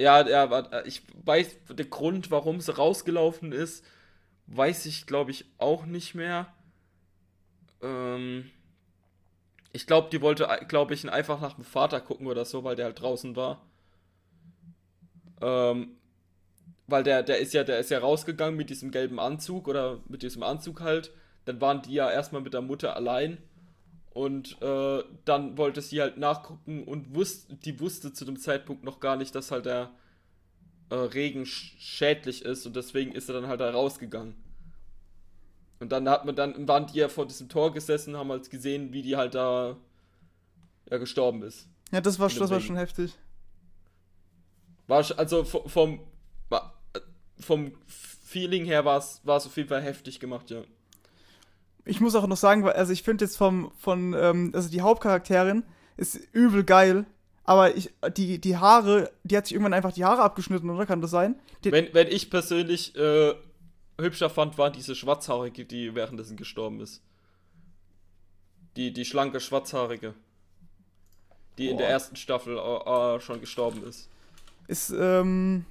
Ja, 0.00 0.26
ja, 0.26 0.50
warte, 0.50 0.82
ich 0.86 1.02
weiß, 1.24 1.58
der 1.70 1.86
Grund, 1.86 2.30
warum 2.30 2.60
sie 2.60 2.74
rausgelaufen 2.74 3.52
ist, 3.52 3.84
weiß 4.46 4.86
ich, 4.86 5.06
glaube 5.06 5.30
ich, 5.30 5.44
auch 5.58 5.84
nicht 5.86 6.14
mehr. 6.14 6.46
Ähm, 7.82 8.50
ich 9.72 9.86
glaube, 9.86 10.08
die 10.10 10.22
wollte, 10.22 10.48
glaube 10.68 10.94
ich, 10.94 11.10
einfach 11.10 11.40
nach 11.40 11.54
dem 11.54 11.64
Vater 11.64 12.00
gucken 12.00 12.26
oder 12.26 12.44
so, 12.44 12.64
weil 12.64 12.76
der 12.76 12.86
halt 12.86 13.00
draußen 13.00 13.36
war. 13.36 13.66
Ähm, 15.42 15.96
weil 16.86 17.04
der, 17.04 17.22
der 17.22 17.38
ist 17.38 17.54
ja, 17.54 17.62
der 17.64 17.78
ist 17.78 17.90
ja 17.90 17.98
rausgegangen 17.98 18.56
mit 18.56 18.70
diesem 18.70 18.90
gelben 18.90 19.20
Anzug 19.20 19.68
oder 19.68 20.00
mit 20.08 20.22
diesem 20.22 20.42
Anzug 20.42 20.80
halt. 20.80 21.12
Dann 21.44 21.60
waren 21.60 21.82
die 21.82 21.94
ja 21.94 22.10
erstmal 22.10 22.42
mit 22.42 22.54
der 22.54 22.62
Mutter 22.62 22.96
allein. 22.96 23.38
Und 24.10 24.60
äh, 24.60 25.04
dann 25.24 25.56
wollte 25.56 25.80
sie 25.82 26.00
halt 26.00 26.18
nachgucken 26.18 26.82
und 26.84 27.14
wusste, 27.14 27.54
die 27.54 27.78
wusste 27.78 28.12
zu 28.12 28.24
dem 28.24 28.38
Zeitpunkt 28.38 28.82
noch 28.82 28.98
gar 29.00 29.16
nicht, 29.16 29.34
dass 29.34 29.50
halt 29.52 29.66
der 29.66 29.90
äh, 30.90 30.94
Regen 30.96 31.46
sch 31.46 31.76
schädlich 31.78 32.44
ist 32.44 32.66
und 32.66 32.74
deswegen 32.74 33.12
ist 33.12 33.28
er 33.28 33.34
dann 33.34 33.46
halt 33.46 33.60
da 33.60 33.70
rausgegangen. 33.70 34.34
Und 35.78 35.92
dann 35.92 36.08
hat 36.08 36.24
man 36.26 36.34
dann 36.34 36.66
waren 36.68 36.86
die 36.88 36.98
ja 36.98 37.08
vor 37.08 37.26
diesem 37.26 37.48
Tor 37.48 37.72
gesessen, 37.72 38.16
haben 38.16 38.30
halt 38.30 38.50
gesehen, 38.50 38.92
wie 38.92 39.02
die 39.02 39.16
halt 39.16 39.34
da 39.34 39.76
ja 40.90 40.98
gestorben 40.98 41.42
ist. 41.44 41.68
Ja, 41.92 42.00
das 42.00 42.18
war, 42.18 42.28
das 42.28 42.50
war 42.50 42.60
schon 42.66 42.76
heftig. 42.76 43.14
War 44.88 45.04
also 45.18 45.42
vo- 45.42 45.68
vom 45.68 46.00
vom 47.38 47.72
Feeling 47.86 48.66
her 48.66 48.84
war 48.84 48.98
es 48.98 49.20
war 49.24 49.38
es 49.38 49.46
auf 49.46 49.56
jeden 49.56 49.68
Fall 49.70 49.80
heftig 49.82 50.20
gemacht, 50.20 50.50
ja. 50.50 50.62
Ich 51.84 52.00
muss 52.00 52.14
auch 52.14 52.26
noch 52.26 52.36
sagen, 52.36 52.68
also 52.68 52.92
ich 52.92 53.02
finde 53.02 53.24
jetzt 53.24 53.36
vom, 53.36 53.72
von, 53.78 54.14
ähm, 54.14 54.52
also 54.54 54.68
die 54.70 54.80
Hauptcharakterin 54.80 55.64
ist 55.96 56.16
übel 56.32 56.64
geil. 56.64 57.06
Aber 57.44 57.76
ich, 57.76 57.90
die, 58.16 58.40
die 58.40 58.56
Haare, 58.56 59.10
die 59.24 59.36
hat 59.36 59.46
sich 59.46 59.54
irgendwann 59.54 59.74
einfach 59.74 59.92
die 59.92 60.04
Haare 60.04 60.22
abgeschnitten, 60.22 60.70
oder? 60.70 60.86
Kann 60.86 61.00
das 61.00 61.10
sein? 61.10 61.34
Die, 61.64 61.72
Wenn, 61.72 61.92
wenn 61.92 62.06
ich 62.06 62.30
persönlich 62.30 62.94
äh, 62.96 63.34
hübscher 63.98 64.30
fand, 64.30 64.56
war 64.56 64.70
diese 64.70 64.94
Schwarzhaarige, 64.94 65.64
die 65.64 65.94
währenddessen 65.94 66.36
gestorben 66.36 66.80
ist. 66.80 67.02
Die, 68.76 68.92
die 68.92 69.04
schlanke 69.04 69.40
Schwarzhaarige. 69.40 70.14
Die 71.58 71.68
in 71.68 71.76
der 71.76 71.86
Boah. 71.86 71.92
ersten 71.92 72.16
Staffel 72.16 72.56
äh, 72.56 73.16
äh, 73.16 73.20
schon 73.20 73.40
gestorben 73.40 73.82
ist. 73.84 74.08
ist, 74.68 74.90
ähm. 74.90 75.66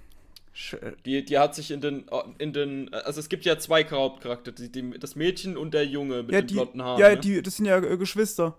Sch- 0.59 0.95
Die, 1.05 1.23
die 1.23 1.37
hat 1.39 1.55
sich 1.55 1.71
in 1.71 1.81
den, 1.81 2.05
in 2.37 2.51
den, 2.53 2.93
also 2.93 3.19
es 3.19 3.29
gibt 3.29 3.45
ja 3.45 3.57
zwei 3.57 3.83
Hauptcharaktere, 3.89 4.53
die, 4.55 4.71
die, 4.71 4.99
das 4.99 5.15
Mädchen 5.15 5.55
und 5.57 5.73
der 5.73 5.85
Junge 5.85 6.23
mit 6.23 6.31
Ja, 6.33 6.41
den 6.41 6.47
die, 6.47 6.53
blonden 6.55 6.83
Haaren. 6.83 6.99
ja 6.99 7.09
ne? 7.09 7.17
die, 7.17 7.41
das 7.41 7.55
sind 7.57 7.65
ja 7.65 7.77
äh, 7.77 7.97
Geschwister. 7.97 8.57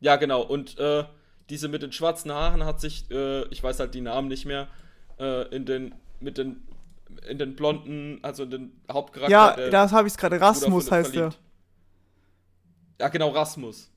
ja, 0.00 0.16
genau. 0.16 0.42
Und 0.42 0.78
äh, 0.78 1.04
diese 1.50 1.68
mit 1.68 1.82
den 1.82 1.92
schwarzen 1.92 2.30
Haaren 2.30 2.64
hat 2.64 2.80
sich, 2.80 3.10
äh, 3.10 3.44
ich 3.48 3.62
weiß 3.62 3.80
halt 3.80 3.94
die 3.94 4.02
Namen 4.02 4.28
nicht 4.28 4.44
mehr, 4.44 4.68
äh, 5.18 5.48
in 5.54 5.64
den, 5.64 5.94
mit 6.20 6.36
den, 6.36 6.62
in 7.28 7.38
den 7.38 7.56
blonden, 7.56 8.18
also 8.22 8.42
in 8.42 8.50
den 8.50 8.72
Hauptcharakter. 8.92 9.32
Ja, 9.32 9.56
der 9.56 9.70
das 9.70 9.92
habe 9.92 10.06
ich 10.08 10.16
gerade. 10.16 10.38
Rasmus 10.40 10.90
heißt 10.90 11.14
der. 11.14 11.30
verliebt. 11.32 11.40
Ja, 13.00 13.08
genau, 13.08 13.30
Rasmus. 13.30 13.90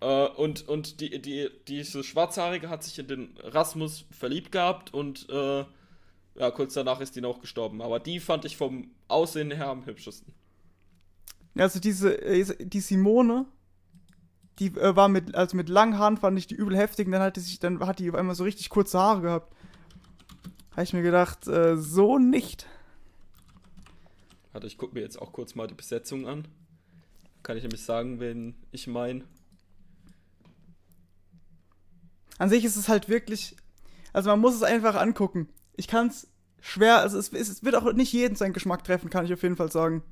Äh, 0.00 0.26
und 0.28 0.68
und 0.68 1.00
die, 1.00 1.20
die, 1.20 1.50
diese 1.66 2.04
Schwarzhaarige 2.04 2.68
hat 2.68 2.84
sich 2.84 2.98
in 2.98 3.08
den 3.08 3.34
Rasmus 3.42 4.04
verliebt 4.10 4.52
gehabt 4.52 4.92
und 4.94 5.28
äh, 5.30 5.64
ja, 6.34 6.50
kurz 6.50 6.74
danach 6.74 7.00
ist 7.00 7.16
die 7.16 7.20
noch 7.20 7.40
gestorben. 7.40 7.82
Aber 7.82 8.00
die 8.00 8.20
fand 8.20 8.44
ich 8.44 8.56
vom 8.56 8.90
Aussehen 9.08 9.50
her 9.50 9.68
am 9.68 9.84
hübschesten. 9.84 10.32
Also 11.56 11.80
diese, 11.80 12.20
äh, 12.22 12.66
die 12.66 12.80
Simone, 12.80 13.46
die 14.58 14.68
äh, 14.68 14.96
war 14.96 15.08
mit, 15.08 15.34
also 15.34 15.56
mit 15.56 15.68
langen 15.68 15.98
Haaren 15.98 16.16
fand 16.16 16.38
ich 16.38 16.46
die 16.46 16.54
übel 16.54 16.76
heftig 16.76 17.06
und 17.06 17.12
dann 17.12 17.22
hat 17.22 17.36
die 17.36 17.40
sich, 17.40 17.58
dann 17.58 17.80
hat 17.80 17.98
die 17.98 18.08
auf 18.08 18.16
einmal 18.16 18.34
so 18.34 18.44
richtig 18.44 18.70
kurze 18.70 18.98
Haare 18.98 19.20
gehabt. 19.20 19.54
Habe 20.72 20.84
ich 20.84 20.92
mir 20.94 21.02
gedacht, 21.02 21.46
äh, 21.48 21.76
so 21.76 22.18
nicht. 22.18 22.66
Warte, 24.52 24.66
ich 24.66 24.78
gucke 24.78 24.94
mir 24.94 25.00
jetzt 25.00 25.20
auch 25.20 25.32
kurz 25.32 25.54
mal 25.54 25.66
die 25.66 25.74
Besetzung 25.74 26.26
an. 26.26 26.48
Kann 27.42 27.56
ich 27.56 27.62
nämlich 27.62 27.82
sagen, 27.82 28.20
wen 28.20 28.54
ich 28.70 28.86
meine. 28.86 29.24
An 32.38 32.48
sich 32.48 32.64
ist 32.64 32.76
es 32.76 32.88
halt 32.88 33.08
wirklich, 33.08 33.56
also 34.12 34.30
man 34.30 34.40
muss 34.40 34.54
es 34.54 34.62
einfach 34.62 34.94
angucken. 34.94 35.48
Ich 35.76 35.88
kann 35.88 36.08
es 36.08 36.28
schwer, 36.60 36.98
also 36.98 37.18
es, 37.18 37.32
es 37.32 37.64
wird 37.64 37.74
auch 37.74 37.92
nicht 37.92 38.12
jeden 38.12 38.36
seinen 38.36 38.52
Geschmack 38.52 38.84
treffen, 38.84 39.10
kann 39.10 39.24
ich 39.24 39.32
auf 39.32 39.42
jeden 39.42 39.56
Fall 39.56 39.70
sagen. 39.70 40.02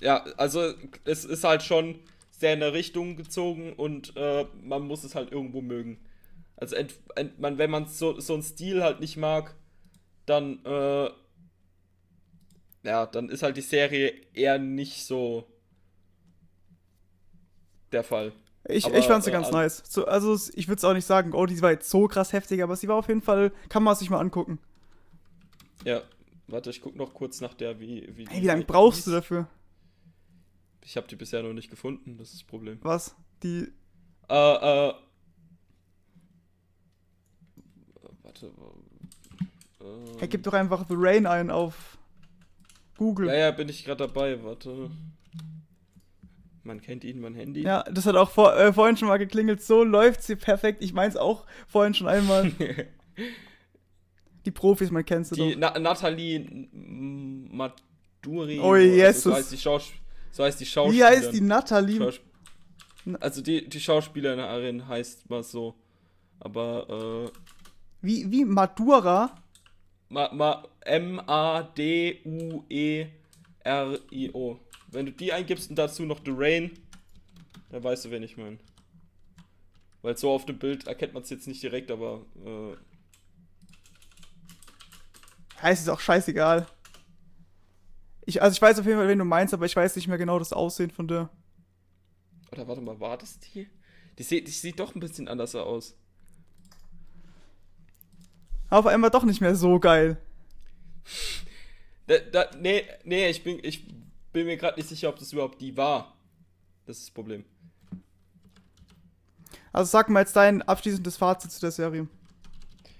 Ja, 0.00 0.24
also 0.36 0.74
es 1.04 1.24
ist 1.24 1.44
halt 1.44 1.62
schon 1.62 1.98
sehr 2.30 2.54
in 2.54 2.62
eine 2.62 2.72
Richtung 2.72 3.16
gezogen 3.16 3.72
und 3.72 4.16
äh, 4.16 4.46
man 4.62 4.86
muss 4.86 5.04
es 5.04 5.14
halt 5.14 5.32
irgendwo 5.32 5.60
mögen. 5.60 5.98
Also 6.56 6.76
ent, 6.76 6.94
ent, 7.16 7.38
man, 7.38 7.58
wenn 7.58 7.70
man 7.70 7.86
so, 7.86 8.20
so 8.20 8.34
einen 8.34 8.42
Stil 8.42 8.82
halt 8.82 9.00
nicht 9.00 9.16
mag, 9.16 9.54
dann 10.26 10.64
äh, 10.64 11.10
ja, 12.84 13.06
dann 13.06 13.30
ist 13.30 13.42
halt 13.42 13.56
die 13.56 13.62
Serie 13.62 14.12
eher 14.34 14.58
nicht 14.58 15.04
so 15.04 15.48
der 17.92 18.04
Fall. 18.04 18.32
Ich, 18.68 18.86
Aber, 18.86 18.96
ich 18.98 19.04
fand 19.06 19.22
sie 19.24 19.30
äh, 19.30 19.32
ganz 19.34 19.48
an- 19.48 19.52
nice. 19.54 19.82
So, 19.86 20.06
also 20.06 20.38
ich 20.54 20.68
würde 20.68 20.78
es 20.78 20.84
auch 20.84 20.94
nicht 20.94 21.04
sagen, 21.04 21.32
oh, 21.34 21.44
die 21.46 21.60
war 21.60 21.70
jetzt 21.70 21.90
so 21.90 22.08
krass 22.08 22.32
heftig, 22.32 22.62
aber 22.62 22.76
sie 22.76 22.88
war 22.88 22.96
auf 22.96 23.08
jeden 23.08 23.20
Fall, 23.22 23.52
kann 23.68 23.82
man 23.82 23.94
sich 23.94 24.08
mal 24.10 24.20
angucken. 24.20 24.58
Ja, 25.84 26.00
warte, 26.46 26.70
ich 26.70 26.80
guck 26.80 26.96
noch 26.96 27.12
kurz 27.12 27.40
nach 27.42 27.52
der, 27.54 27.78
wie 27.78 28.08
wie. 28.16 28.26
Hey, 28.26 28.40
wie 28.42 28.46
lange 28.46 28.64
brauchst 28.64 29.06
du 29.06 29.10
dafür? 29.10 29.46
Ich 30.82 30.96
habe 30.96 31.06
die 31.08 31.16
bisher 31.16 31.42
noch 31.42 31.52
nicht 31.52 31.68
gefunden, 31.70 32.16
das 32.18 32.28
ist 32.28 32.40
das 32.40 32.46
Problem. 32.46 32.78
Was? 32.82 33.14
Die, 33.42 33.68
Äh, 34.28 34.34
äh. 34.34 34.94
Warte. 38.22 38.46
Äh, 39.80 39.84
hey, 40.20 40.28
gib 40.28 40.42
doch 40.42 40.52
einfach 40.54 40.86
The 40.88 40.94
Rain 40.96 41.26
ein 41.26 41.50
auf 41.50 41.98
Google. 42.96 43.28
Ja, 43.28 43.34
ja, 43.34 43.50
bin 43.50 43.68
ich 43.68 43.84
gerade 43.84 44.06
dabei, 44.06 44.42
warte. 44.42 44.90
Man 46.64 46.80
kennt 46.80 47.04
ihn, 47.04 47.20
mein 47.20 47.34
Handy. 47.34 47.62
Ja, 47.62 47.82
das 47.84 48.06
hat 48.06 48.16
auch 48.16 48.30
vor, 48.30 48.56
äh, 48.56 48.72
vorhin 48.72 48.96
schon 48.96 49.08
mal 49.08 49.18
geklingelt. 49.18 49.62
So 49.62 49.84
läuft 49.84 50.22
sie 50.22 50.34
perfekt. 50.34 50.82
Ich 50.82 50.94
meins 50.94 51.16
auch 51.16 51.44
vorhin 51.68 51.94
schon 51.94 52.08
einmal. 52.08 52.52
Die 54.46 54.50
Profis, 54.50 54.90
man 54.90 55.04
kennt 55.04 55.26
sie 55.26 55.34
Die 55.34 55.52
doch. 55.52 55.58
Na 55.58 55.78
Nathalie 55.78 56.68
Maduri. 56.72 58.58
Oh, 58.60 58.76
Jesus. 58.76 59.22
So 59.22 59.34
heißt 59.34 59.52
die, 59.52 59.58
Schaus 59.58 59.92
so 60.30 60.44
heißt 60.44 60.60
die 60.60 60.64
Wie 60.64 60.68
Schauspielerin. 60.68 61.16
heißt 61.16 61.32
die 61.32 61.40
Nathalie? 61.40 61.98
Schaus 61.98 62.20
also 63.20 63.42
die, 63.42 63.68
die 63.68 63.80
Schauspielerin 63.80 64.88
heißt 64.88 65.28
mal 65.30 65.42
so. 65.42 65.74
Aber, 66.40 67.26
äh. 67.26 67.30
Wie, 68.02 68.30
wie 68.30 68.44
Madura? 68.44 69.34
Ma, 70.08 70.32
ma, 70.32 70.62
M-A-D-U-E-R-I-O. 70.80 71.80
Wenn 74.94 75.06
du 75.06 75.12
die 75.12 75.32
eingibst 75.32 75.70
und 75.70 75.76
dazu 75.76 76.04
noch 76.04 76.20
The 76.24 76.32
Rain, 76.34 76.70
dann 77.70 77.82
weißt 77.82 78.04
du, 78.04 78.10
wen 78.10 78.22
ich 78.22 78.36
meine. 78.36 78.58
Weil 80.02 80.16
so 80.16 80.30
auf 80.30 80.46
dem 80.46 80.58
Bild 80.58 80.86
erkennt 80.86 81.14
man 81.14 81.22
es 81.22 81.30
jetzt 81.30 81.48
nicht 81.48 81.62
direkt, 81.62 81.90
aber 81.90 82.24
äh, 82.44 82.76
Heißt 85.60 85.82
es 85.82 85.88
auch 85.88 86.00
scheißegal. 86.00 86.66
Ich, 88.26 88.42
also 88.42 88.54
ich 88.54 88.62
weiß 88.62 88.78
auf 88.78 88.86
jeden 88.86 88.98
Fall, 88.98 89.08
wen 89.08 89.18
du 89.18 89.24
meinst, 89.24 89.54
aber 89.54 89.66
ich 89.66 89.74
weiß 89.74 89.96
nicht 89.96 90.08
mehr 90.08 90.18
genau 90.18 90.38
das 90.38 90.52
Aussehen 90.52 90.90
von 90.90 91.08
der. 91.08 91.30
oder 92.52 92.68
warte 92.68 92.80
mal, 92.80 93.00
war 93.00 93.16
das 93.16 93.38
die? 93.38 93.68
Die 94.18 94.22
sieht, 94.22 94.46
die 94.46 94.52
sieht 94.52 94.78
doch 94.78 94.94
ein 94.94 95.00
bisschen 95.00 95.26
anders 95.26 95.54
aus. 95.54 95.96
Auf 98.70 98.86
einmal 98.86 99.10
doch 99.10 99.24
nicht 99.24 99.40
mehr 99.40 99.54
so 99.56 99.80
geil. 99.80 100.18
Da, 102.06 102.18
da, 102.18 102.50
nee, 102.58 102.84
nee, 103.04 103.28
ich 103.28 103.42
bin, 103.42 103.58
ich 103.62 103.86
bin 104.34 104.46
mir 104.46 104.58
gerade 104.58 104.78
nicht 104.78 104.88
sicher, 104.88 105.08
ob 105.08 105.18
das 105.18 105.32
überhaupt 105.32 105.60
die 105.60 105.74
war. 105.76 106.14
Das 106.84 106.98
ist 106.98 107.06
das 107.06 107.14
Problem. 107.14 107.44
Also 109.72 109.90
sag 109.90 110.10
mal 110.10 110.20
jetzt 110.20 110.36
dein 110.36 110.60
abschließendes 110.60 111.16
Fazit 111.16 111.52
zu 111.52 111.60
der 111.60 111.70
Serie. 111.70 112.08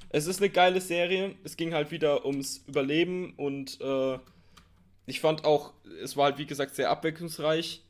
Es 0.09 0.27
ist 0.27 0.41
eine 0.41 0.49
geile 0.49 0.81
Serie. 0.81 1.35
Es 1.43 1.57
ging 1.57 1.75
halt 1.75 1.91
wieder 1.91 2.25
ums 2.25 2.59
Überleben 2.69 3.35
und 3.35 3.81
äh, 3.81 4.19
ich 5.07 5.21
fand 5.21 5.45
auch, 5.45 5.75
es 6.03 6.17
war 6.17 6.27
halt 6.27 6.39
wie 6.39 6.47
gesagt 6.47 6.77
sehr 6.77 6.89
abwechslungsreich. 6.91 7.83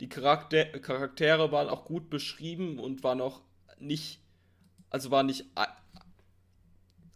Die 0.00 0.08
Charakter 0.08 0.64
Charaktere 0.64 1.52
waren 1.52 1.68
auch 1.68 1.84
gut 1.84 2.08
beschrieben 2.08 2.78
und 2.78 3.02
waren 3.02 3.20
auch 3.20 3.42
nicht, 3.78 4.20
also 4.90 5.10
waren 5.10 5.26
nicht, 5.26 5.44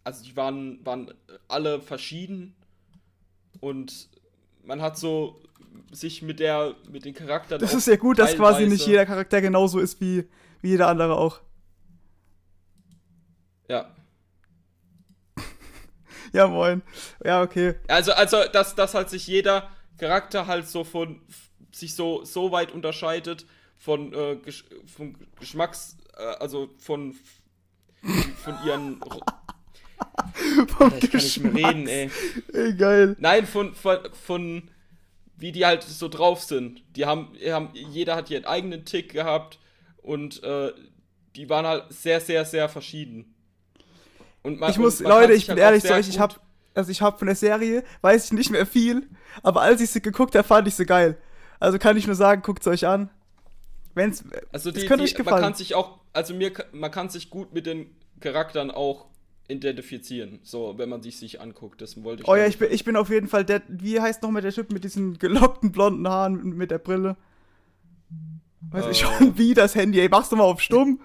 also 0.03 0.23
die 0.23 0.35
waren, 0.35 0.85
waren 0.85 1.13
alle 1.47 1.81
verschieden 1.81 2.55
und 3.61 4.09
man 4.63 4.81
hat 4.81 4.97
so 4.97 5.41
sich 5.91 6.21
mit 6.21 6.39
der, 6.39 6.75
mit 6.89 7.05
den 7.05 7.13
Charakteren. 7.13 7.61
Das 7.61 7.73
ist 7.73 7.87
ja 7.87 7.95
gut, 7.95 8.19
dass 8.19 8.35
quasi 8.35 8.65
nicht 8.67 8.85
jeder 8.85 9.05
Charakter 9.05 9.41
genauso 9.41 9.79
ist 9.79 9.99
wie, 10.01 10.27
wie 10.61 10.69
jeder 10.69 10.87
andere 10.87 11.17
auch. 11.17 11.39
Ja. 13.69 13.93
Ja, 16.33 16.45
moin. 16.45 16.81
Ja, 17.23 17.41
okay. 17.41 17.75
Also, 17.87 18.11
also 18.11 18.43
dass, 18.51 18.75
dass 18.75 18.93
halt 18.93 19.09
sich 19.09 19.25
jeder 19.27 19.69
Charakter 19.97 20.45
halt 20.45 20.67
so 20.67 20.83
von 20.83 21.21
sich 21.71 21.95
so, 21.95 22.25
so 22.25 22.51
weit 22.51 22.73
unterscheidet 22.73 23.45
von, 23.77 24.13
äh, 24.13 24.35
Gesch 24.35 24.65
von 24.93 25.15
Geschmacks, 25.39 25.95
äh, 26.17 26.23
also 26.23 26.69
von 26.79 27.15
von 28.43 28.55
ihren 28.65 28.99
Vom 30.67 30.91
ich 30.99 31.09
kann 31.11 31.21
nicht 31.21 31.41
mehr 31.41 31.51
Geschmack. 31.51 31.55
reden, 31.55 31.87
ey. 31.87 32.11
Ey, 32.53 32.75
geil. 32.75 33.15
Nein, 33.19 33.45
von, 33.45 33.73
von, 33.73 33.97
von 34.13 34.69
wie 35.37 35.51
die 35.51 35.65
halt 35.65 35.83
so 35.83 36.07
drauf 36.07 36.43
sind. 36.43 36.83
Die 36.95 37.05
haben, 37.05 37.33
haben 37.49 37.69
jeder 37.73 38.15
hat 38.15 38.29
ihren 38.29 38.45
eigenen 38.45 38.85
Tick 38.85 39.13
gehabt 39.13 39.59
und 39.97 40.43
äh, 40.43 40.71
die 41.35 41.49
waren 41.49 41.65
halt 41.65 41.85
sehr, 41.93 42.19
sehr, 42.19 42.43
sehr 42.45 42.67
verschieden. 42.69 43.35
Und 44.43 44.59
man, 44.59 44.71
Ich 44.71 44.77
muss, 44.77 44.99
man 44.99 45.11
Leute, 45.11 45.33
ich 45.33 45.47
bin 45.47 45.55
halt 45.55 45.59
ehrlich 45.59 45.83
zu 45.83 45.93
euch, 45.93 46.07
ich 46.07 46.13
gut- 46.15 46.21
hab, 46.21 46.39
also 46.73 46.91
ich 46.91 47.01
hab 47.01 47.19
von 47.19 47.27
der 47.27 47.35
Serie, 47.35 47.83
weiß 48.01 48.25
ich 48.25 48.31
nicht 48.33 48.49
mehr 48.49 48.65
viel, 48.65 49.07
aber 49.43 49.61
als 49.61 49.81
ich 49.81 49.89
sie 49.91 50.01
geguckt 50.01 50.35
habe, 50.35 50.47
fand 50.47 50.67
ich 50.67 50.75
sie 50.75 50.85
geil. 50.85 51.17
Also 51.59 51.77
kann 51.79 51.97
ich 51.97 52.07
nur 52.07 52.15
sagen, 52.15 52.41
guckt 52.41 52.61
es 52.61 52.67
euch 52.67 52.85
an. 52.87 53.09
Wenn's, 53.95 54.23
Also 54.51 54.69
es 54.69 54.75
die, 54.75 54.85
könnte 54.85 55.03
die, 55.05 55.11
euch 55.11 55.17
man 55.17 55.25
gefallen. 55.25 55.43
kann 55.43 55.53
sich 55.55 55.73
auch, 55.75 55.99
also 56.13 56.33
mir, 56.33 56.51
man 56.71 56.91
kann 56.91 57.09
sich 57.09 57.29
gut 57.29 57.53
mit 57.53 57.65
den 57.65 57.95
Charakteren 58.19 58.71
auch 58.71 59.07
identifizieren, 59.49 60.39
so 60.43 60.77
wenn 60.77 60.89
man 60.89 61.01
sich 61.01 61.17
sich 61.17 61.39
anguckt. 61.39 61.81
Das 61.81 62.03
wollte 62.03 62.23
ich. 62.23 62.27
Oh 62.29 62.35
ja, 62.35 62.45
ich 62.47 62.57
bin, 62.57 62.71
ich 62.71 62.83
bin 62.83 62.95
auf 62.95 63.09
jeden 63.09 63.27
Fall 63.27 63.45
der, 63.45 63.61
wie 63.67 63.99
heißt 64.01 64.21
nochmal 64.23 64.41
der 64.41 64.51
Typ 64.51 64.71
mit 64.71 64.83
diesen 64.83 65.17
gelockten 65.19 65.71
blonden 65.71 66.07
Haaren 66.07 66.55
mit 66.55 66.71
der 66.71 66.79
Brille? 66.79 67.15
Weiß 68.69 68.85
ich 68.91 69.01
Äh. 69.01 69.05
schon, 69.05 69.37
wie 69.37 69.53
das 69.53 69.75
Handy, 69.75 69.99
ey, 70.01 70.09
machst 70.09 70.31
du 70.31 70.35
mal 70.35 70.43
auf 70.43 70.61
stumm? 70.61 70.99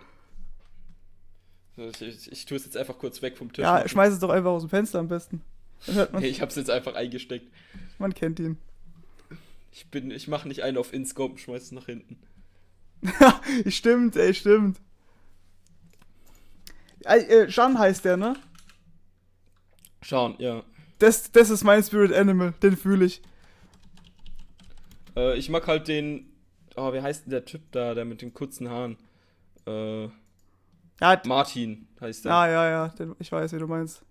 ich, 1.76 2.02
ich, 2.02 2.32
ich 2.32 2.44
tue 2.44 2.56
es 2.56 2.64
jetzt 2.64 2.76
einfach 2.76 2.98
kurz 2.98 3.22
weg 3.22 3.36
vom 3.36 3.52
Tisch. 3.52 3.62
Ja, 3.62 3.86
schmeiß 3.88 4.12
es 4.12 4.18
doch 4.18 4.30
einfach 4.30 4.50
aus 4.50 4.62
dem 4.62 4.68
Fenster 4.70 4.98
am 4.98 5.08
besten. 5.08 5.40
Dann 5.86 5.94
hört 5.96 6.12
man, 6.12 6.22
Hey, 6.22 6.30
ich 6.32 6.40
hab's 6.40 6.56
jetzt 6.56 6.70
einfach 6.70 6.94
eingesteckt. 6.94 7.46
man 7.98 8.12
kennt 8.14 8.38
ihn. 8.40 8.58
Ich 9.72 9.86
bin, 9.88 10.10
ich 10.10 10.28
mache 10.28 10.48
nicht 10.48 10.62
einen 10.62 10.76
auf 10.76 10.92
Inscope 10.92 11.32
und 11.32 11.38
schmeiß 11.38 11.62
es 11.62 11.72
nach 11.72 11.86
hinten. 11.86 12.18
stimmt, 13.68 14.16
ey, 14.16 14.34
stimmt. 14.34 14.78
Äh, 17.04 17.46
Jean 17.48 17.78
heißt 17.78 18.04
der, 18.04 18.16
ne? 18.16 18.34
Schauen, 20.02 20.34
ja. 20.38 20.62
Das, 20.98 21.30
das 21.32 21.50
ist 21.50 21.64
mein 21.64 21.82
Spirit 21.82 22.12
Animal, 22.12 22.52
den 22.62 22.76
fühle 22.76 23.04
ich. 23.06 23.22
Äh, 25.16 25.36
ich 25.38 25.48
mag 25.48 25.66
halt 25.66 25.88
den. 25.88 26.28
Oh, 26.76 26.92
wie 26.92 27.00
heißt 27.02 27.24
denn 27.24 27.30
der 27.30 27.44
Typ 27.44 27.62
da, 27.72 27.94
der 27.94 28.04
mit 28.04 28.22
den 28.22 28.32
kurzen 28.32 28.68
Haaren? 28.70 28.96
Äh, 29.66 30.04
Ja, 31.00 31.20
Martin 31.26 31.86
heißt 32.00 32.24
der. 32.24 32.32
ja, 32.32 32.48
ja, 32.48 32.70
ja, 32.70 32.88
den, 32.88 33.14
ich 33.18 33.30
weiß, 33.30 33.52
wie 33.52 33.58
du 33.58 33.66
meinst. 33.66 34.04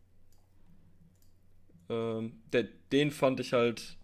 Ähm, 1.89 2.34
der, 2.54 2.64
den 2.92 3.12
fand 3.12 3.39
ich 3.39 3.54
halt. 3.54 3.98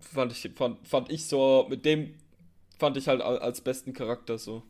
Fand 0.00 0.32
ich, 0.32 0.50
fand, 0.54 0.86
fand 0.86 1.10
ich 1.10 1.26
so, 1.26 1.66
mit 1.68 1.84
dem 1.84 2.14
fand 2.78 2.96
ich 2.96 3.08
halt 3.08 3.20
al- 3.20 3.38
als 3.40 3.60
besten 3.60 3.92
Charakter 3.92 4.38
so. 4.38 4.62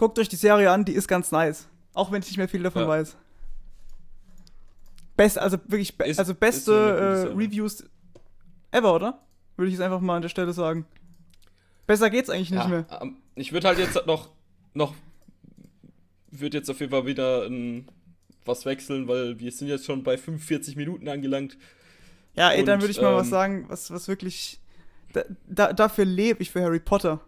Guckt 0.00 0.18
euch 0.18 0.30
die 0.30 0.36
Serie 0.36 0.70
an, 0.70 0.86
die 0.86 0.94
ist 0.94 1.08
ganz 1.08 1.30
nice. 1.30 1.68
Auch 1.92 2.10
wenn 2.10 2.22
ich 2.22 2.28
nicht 2.28 2.38
mehr 2.38 2.48
viel 2.48 2.62
davon 2.62 2.84
Ja. 2.84 2.88
weiß. 2.88 3.18
Best, 5.14 5.38
also 5.38 5.58
wirklich, 5.66 5.98
be 5.98 6.06
Ist- 6.06 6.18
also 6.18 6.34
beste 6.34 6.72
äh. 6.72 7.36
Reviews 7.36 7.84
ever, 8.70 8.94
oder? 8.94 9.20
Würde 9.58 9.68
ich 9.68 9.74
jetzt 9.74 9.82
einfach 9.82 10.00
mal 10.00 10.16
an 10.16 10.22
der 10.22 10.30
Stelle 10.30 10.54
sagen. 10.54 10.86
Besser 11.86 12.08
geht's 12.08 12.30
eigentlich 12.30 12.50
nicht 12.50 12.62
ja, 12.62 12.68
mehr. 12.68 12.86
ähm, 13.02 13.18
Ich 13.34 13.52
würde 13.52 13.68
halt 13.68 13.78
jetzt 13.78 14.06
noch, 14.06 14.30
noch, 14.72 14.94
würde 16.30 16.56
jetzt 16.56 16.70
auf 16.70 16.80
jeden 16.80 16.92
Fall 16.92 17.04
wieder 17.04 17.44
ein, 17.44 17.86
was 18.46 18.64
wechseln, 18.64 19.06
weil 19.06 19.38
wir 19.38 19.52
sind 19.52 19.68
jetzt 19.68 19.84
schon 19.84 20.02
bei 20.02 20.16
45 20.16 20.76
Minuten 20.76 21.08
angelangt. 21.08 21.58
Ja, 22.36 22.52
ey, 22.52 22.64
dann 22.64 22.76
und, 22.76 22.84
würde 22.84 22.92
ich 22.92 23.02
mal 23.02 23.14
was 23.14 23.26
ähm, 23.26 23.30
sagen, 23.30 23.64
was, 23.68 23.90
was 23.90 24.08
wirklich. 24.08 24.60
Da, 25.12 25.24
da, 25.46 25.72
dafür 25.74 26.06
lebe 26.06 26.40
ich 26.40 26.50
für 26.50 26.62
Harry 26.62 26.80
Potter. 26.80 27.20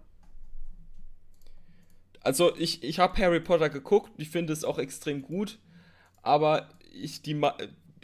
Also 2.22 2.56
ich, 2.56 2.82
ich 2.84 2.98
habe 2.98 3.20
Harry 3.20 3.40
Potter 3.40 3.68
geguckt, 3.68 4.12
ich 4.16 4.30
finde 4.30 4.52
es 4.52 4.64
auch 4.64 4.78
extrem 4.78 5.22
gut, 5.22 5.58
aber 6.22 6.68
ich 6.92 7.22
die 7.22 7.34
Ma- 7.34 7.56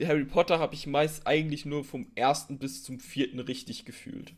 Harry 0.05 0.25
Potter 0.25 0.59
habe 0.59 0.75
ich 0.75 0.87
meist 0.87 1.27
eigentlich 1.27 1.65
nur 1.65 1.85
vom 1.85 2.07
ersten 2.15 2.59
bis 2.59 2.83
zum 2.85 3.01
vierten 3.01 3.41
richtig 3.41 3.85
gefühlt. 3.85 4.33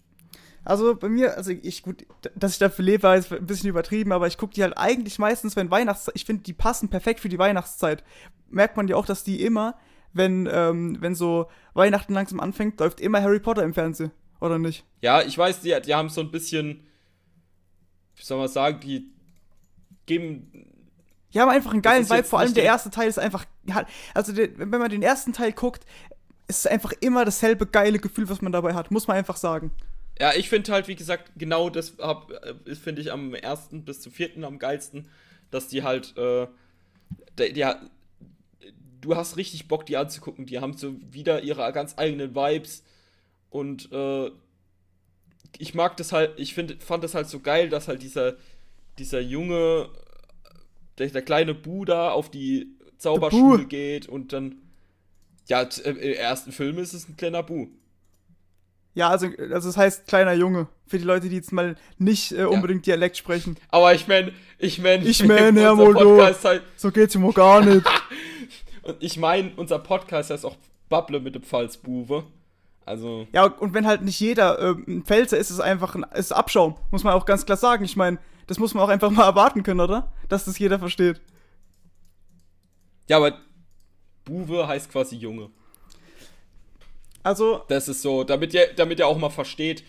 Also 0.65 0.95
bei 0.95 1.09
mir, 1.09 1.37
also 1.39 1.53
ich, 1.53 1.83
gut, 1.83 2.07
dass 2.35 2.53
ich 2.53 2.59
dafür 2.59 2.85
lebe, 2.85 3.05
war 3.05 3.17
jetzt 3.17 3.33
ein 3.33 3.47
bisschen 3.47 3.71
übertrieben, 3.71 4.13
aber 4.13 4.27
ich 4.27 4.37
gucke 4.37 4.53
die 4.53 4.63
halt 4.63 4.77
eigentlich 4.77 5.19
meistens, 5.19 5.57
wenn 5.57 5.71
Weihnachtszeit, 5.71 6.15
ich 6.17 6.27
finde, 6.27 6.43
die 6.43 6.53
passen 6.53 6.91
perfekt 6.91 7.21
für 7.21 7.31
die 7.31 7.39
Weihnachtszeit. 7.39 8.05
Merkt 8.51 8.77
man 8.77 8.87
ja 8.87 8.97
auch, 8.97 9.07
dass 9.07 9.25
die 9.25 9.43
immer, 9.43 9.79
wenn, 10.13 10.47
ähm, 10.53 10.99
wenn 11.01 11.15
so 11.15 11.47
Weihnachten 11.73 12.13
langsam 12.13 12.41
anfängt, 12.41 12.79
läuft 12.79 13.01
immer 13.01 13.23
Harry 13.23 13.41
Potter 13.41 13.63
im 13.63 13.73
Fernsehen, 13.73 14.11
oder 14.41 14.59
nicht? 14.59 14.85
Ja, 15.01 15.23
ich 15.23 15.39
weiß, 15.39 15.61
die, 15.63 15.75
die 15.81 15.95
haben 15.95 16.11
so 16.11 16.21
ein 16.21 16.31
bisschen, 16.31 16.87
wie 18.17 18.23
soll 18.23 18.39
man 18.39 18.49
sagen, 18.49 18.81
die 18.81 19.11
geben, 20.11 20.51
Die 21.33 21.41
haben 21.41 21.49
einfach 21.49 21.73
einen 21.73 21.83
geilen 21.83 22.09
Vibe, 22.09 22.25
vor 22.25 22.41
allem 22.41 22.55
der 22.55 22.65
erste 22.65 22.91
Teil 22.91 23.09
ist 23.09 23.19
einfach, 23.19 23.45
also 24.15 24.33
der, 24.33 24.59
wenn 24.59 24.69
man 24.69 24.91
den 24.91 25.03
ersten 25.03 25.33
Teil 25.33 25.53
guckt, 25.53 25.85
ist 26.49 26.59
es 26.59 26.67
einfach 26.67 26.93
immer 27.01 27.25
dasselbe 27.25 27.67
geile 27.67 27.99
Gefühl, 27.99 28.29
was 28.29 28.43
man 28.43 28.53
dabei 28.53 28.75
hat, 28.75 28.91
muss 28.91 29.07
man 29.07 29.17
einfach 29.17 29.37
sagen. 29.37 29.71
ja, 30.21 30.35
ich 30.35 30.49
finde 30.49 30.73
halt, 30.73 30.89
wie 30.89 30.97
gesagt, 30.97 31.33
genau 31.37 31.71
das 31.71 31.95
äh, 31.99 32.75
finde 32.75 33.01
ich 33.01 33.13
am 33.13 33.35
ersten 33.35 33.85
bis 33.85 34.01
zum 34.01 34.13
vierten 34.13 34.45
am 34.45 34.59
geilsten, 34.59 35.09
dass 35.51 35.69
die 35.69 35.83
halt, 35.83 36.17
äh, 36.19 36.47
der, 37.39 37.53
der, 37.53 37.81
du 39.01 39.17
hast 39.17 39.37
richtig 39.37 39.69
Bock, 39.69 39.87
die 39.87 39.97
anzugucken. 39.97 40.47
Die 40.47 40.59
haben 40.59 40.75
so 40.77 40.95
wieder 41.11 41.43
ihre 41.43 41.73
ganz 41.73 41.95
eigenen 41.97 42.35
Vibes 42.35 42.83
und 43.49 43.91
äh, 43.93 44.31
ich 45.59 45.75
mag 45.75 45.97
das 45.97 46.13
halt, 46.13 46.39
ich 46.39 46.55
finde, 46.55 46.77
fand 46.81 47.03
das 47.03 47.15
halt 47.15 47.29
so 47.29 47.41
geil, 47.41 47.69
dass 47.69 47.89
halt 47.89 48.03
dieser, 48.03 48.37
dieser 48.99 49.21
junge, 49.21 49.89
der, 50.99 51.09
der 51.09 51.23
kleine 51.23 51.55
Bu 51.55 51.85
da 51.85 52.11
auf 52.11 52.31
die 52.31 52.69
Zauberschule 52.99 53.65
geht 53.67 54.09
und 54.09 54.33
dann, 54.33 54.57
ja, 55.47 55.63
äh, 55.63 55.91
im 55.91 55.97
ersten 55.99 56.53
Film 56.53 56.79
ist 56.79 56.93
es 56.93 57.09
ein 57.09 57.17
kleiner 57.17 57.43
Bu. 57.43 57.69
Ja, 58.95 59.09
also, 59.09 59.29
also 59.53 59.69
es 59.69 59.77
heißt 59.77 60.09
kleiner 60.09 60.33
Junge, 60.33 60.67
für 60.87 60.99
die 60.99 61.05
Leute, 61.05 61.29
die 61.29 61.37
jetzt 61.37 61.53
mal 61.53 61.77
nicht 61.99 62.33
äh, 62.33 62.45
unbedingt 62.45 62.87
Dialekt 62.87 63.17
sprechen. 63.17 63.57
Aber 63.69 63.95
ich 63.95 64.09
meine, 64.09 64.33
ich 64.59 64.81
meine, 64.81 65.05
Ich 65.07 65.25
mein, 65.25 65.57
Herr 65.59 65.77
Moldo. 65.77 66.21
Halt, 66.21 66.63
So 66.77 66.91
geht's 66.91 67.15
immer 67.15 67.33
gar 67.33 67.65
nicht. 67.65 67.87
und 68.83 68.97
ich 69.01 69.17
meine, 69.17 69.53
unser 69.57 69.79
Podcast 69.79 70.31
heißt 70.31 70.45
auch 70.45 70.57
Babble 70.89 71.21
mit 71.21 71.37
dem 71.37 71.43
Pfalzbuwe. 71.43 72.25
Also, 72.85 73.29
Ja, 73.33 73.45
und 73.45 73.73
wenn 73.73 73.87
halt 73.87 74.03
nicht 74.03 74.19
jeder 74.19 74.59
äh, 74.59 74.75
ein 74.89 75.05
Pfälzer 75.05 75.39
ist, 75.39 75.51
ist 75.51 75.57
es 75.57 75.61
einfach 75.61 75.95
ein 75.95 76.05
ist 76.15 76.33
Abschaum. 76.33 76.75
Muss 76.91 77.05
man 77.05 77.15
auch 77.15 77.25
ganz 77.25 77.47
klar 77.47 77.59
sagen. 77.59 77.85
Ich 77.85 77.97
meine, 77.97 78.19
das 78.51 78.59
muss 78.59 78.75
man 78.75 78.83
auch 78.83 78.89
einfach 78.89 79.13
mal 79.13 79.27
erwarten 79.27 79.63
können, 79.63 79.79
oder? 79.79 80.13
Dass 80.29 80.45
das 80.45 80.59
jeder 80.59 80.81
versteht. 80.81 81.21
ja, 83.07 83.17
aber 83.19 83.39
Buwe 84.25 84.67
heißt 84.67 84.91
quasi 84.91 85.15
Junge. 85.15 85.51
Also, 87.23 87.63
Das 87.69 87.87
ist 87.87 88.03
so, 88.03 88.25
damit 88.25 88.53
ihr, 88.53 88.73
damit 88.75 88.99
ihr 88.99 89.07
auch 89.07 89.19
mal 89.19 89.31
versteht, 89.31 89.85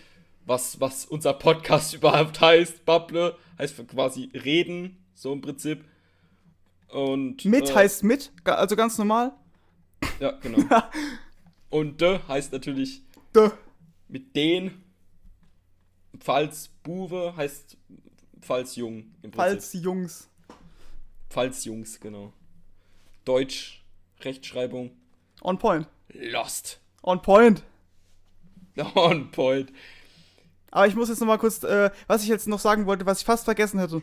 was, 0.45 0.79
was 0.79 1.05
unser 1.05 1.33
Podcast 1.33 1.93
überhaupt 1.95 2.39
heißt. 2.39 2.85
Babble 2.85 3.35
heißt 3.57 3.87
quasi 3.87 4.29
reden, 4.35 5.03
so 5.15 5.33
im 5.33 5.41
Prinzip. 5.41 5.83
Und 6.89 7.43
mit 7.43 7.67
äh, 7.71 7.73
heißt 7.73 8.03
mit, 8.03 8.31
also 8.43 8.75
ganz 8.75 8.95
normal. 8.99 9.31
Ja, 10.19 10.33
genau. 10.33 10.59
Und 11.71 11.99
de 11.99 12.19
heißt 12.27 12.53
natürlich 12.53 13.01
Dö. 13.35 13.49
mit 14.07 14.35
den. 14.35 14.83
Pfalz 16.19 16.69
Buwe 16.83 17.33
heißt 17.35 17.77
Pfalz 18.51 18.75
Jung 18.75 19.05
im 19.21 19.31
Prinzip. 19.31 19.35
Falls 19.35 19.71
die 19.71 19.79
Jungs. 19.79 20.27
Pfalz 21.29 21.63
Jungs, 21.63 21.99
genau. 22.01 22.33
Deutsch, 23.23 23.81
Rechtschreibung, 24.21 24.91
On 25.41 25.57
point. 25.57 25.87
Lost. 26.09 26.79
On 27.01 27.21
point. 27.21 27.63
On 28.95 29.31
point. 29.31 29.71
Aber 30.69 30.85
ich 30.87 30.95
muss 30.95 31.09
jetzt 31.09 31.19
noch 31.19 31.27
mal 31.27 31.37
kurz, 31.37 31.63
äh, 31.63 31.91
was 32.07 32.23
ich 32.23 32.29
jetzt 32.29 32.47
noch 32.47 32.59
sagen 32.59 32.85
wollte, 32.85 33.05
was 33.05 33.19
ich 33.19 33.25
fast 33.25 33.45
vergessen 33.45 33.79
hätte. 33.79 34.01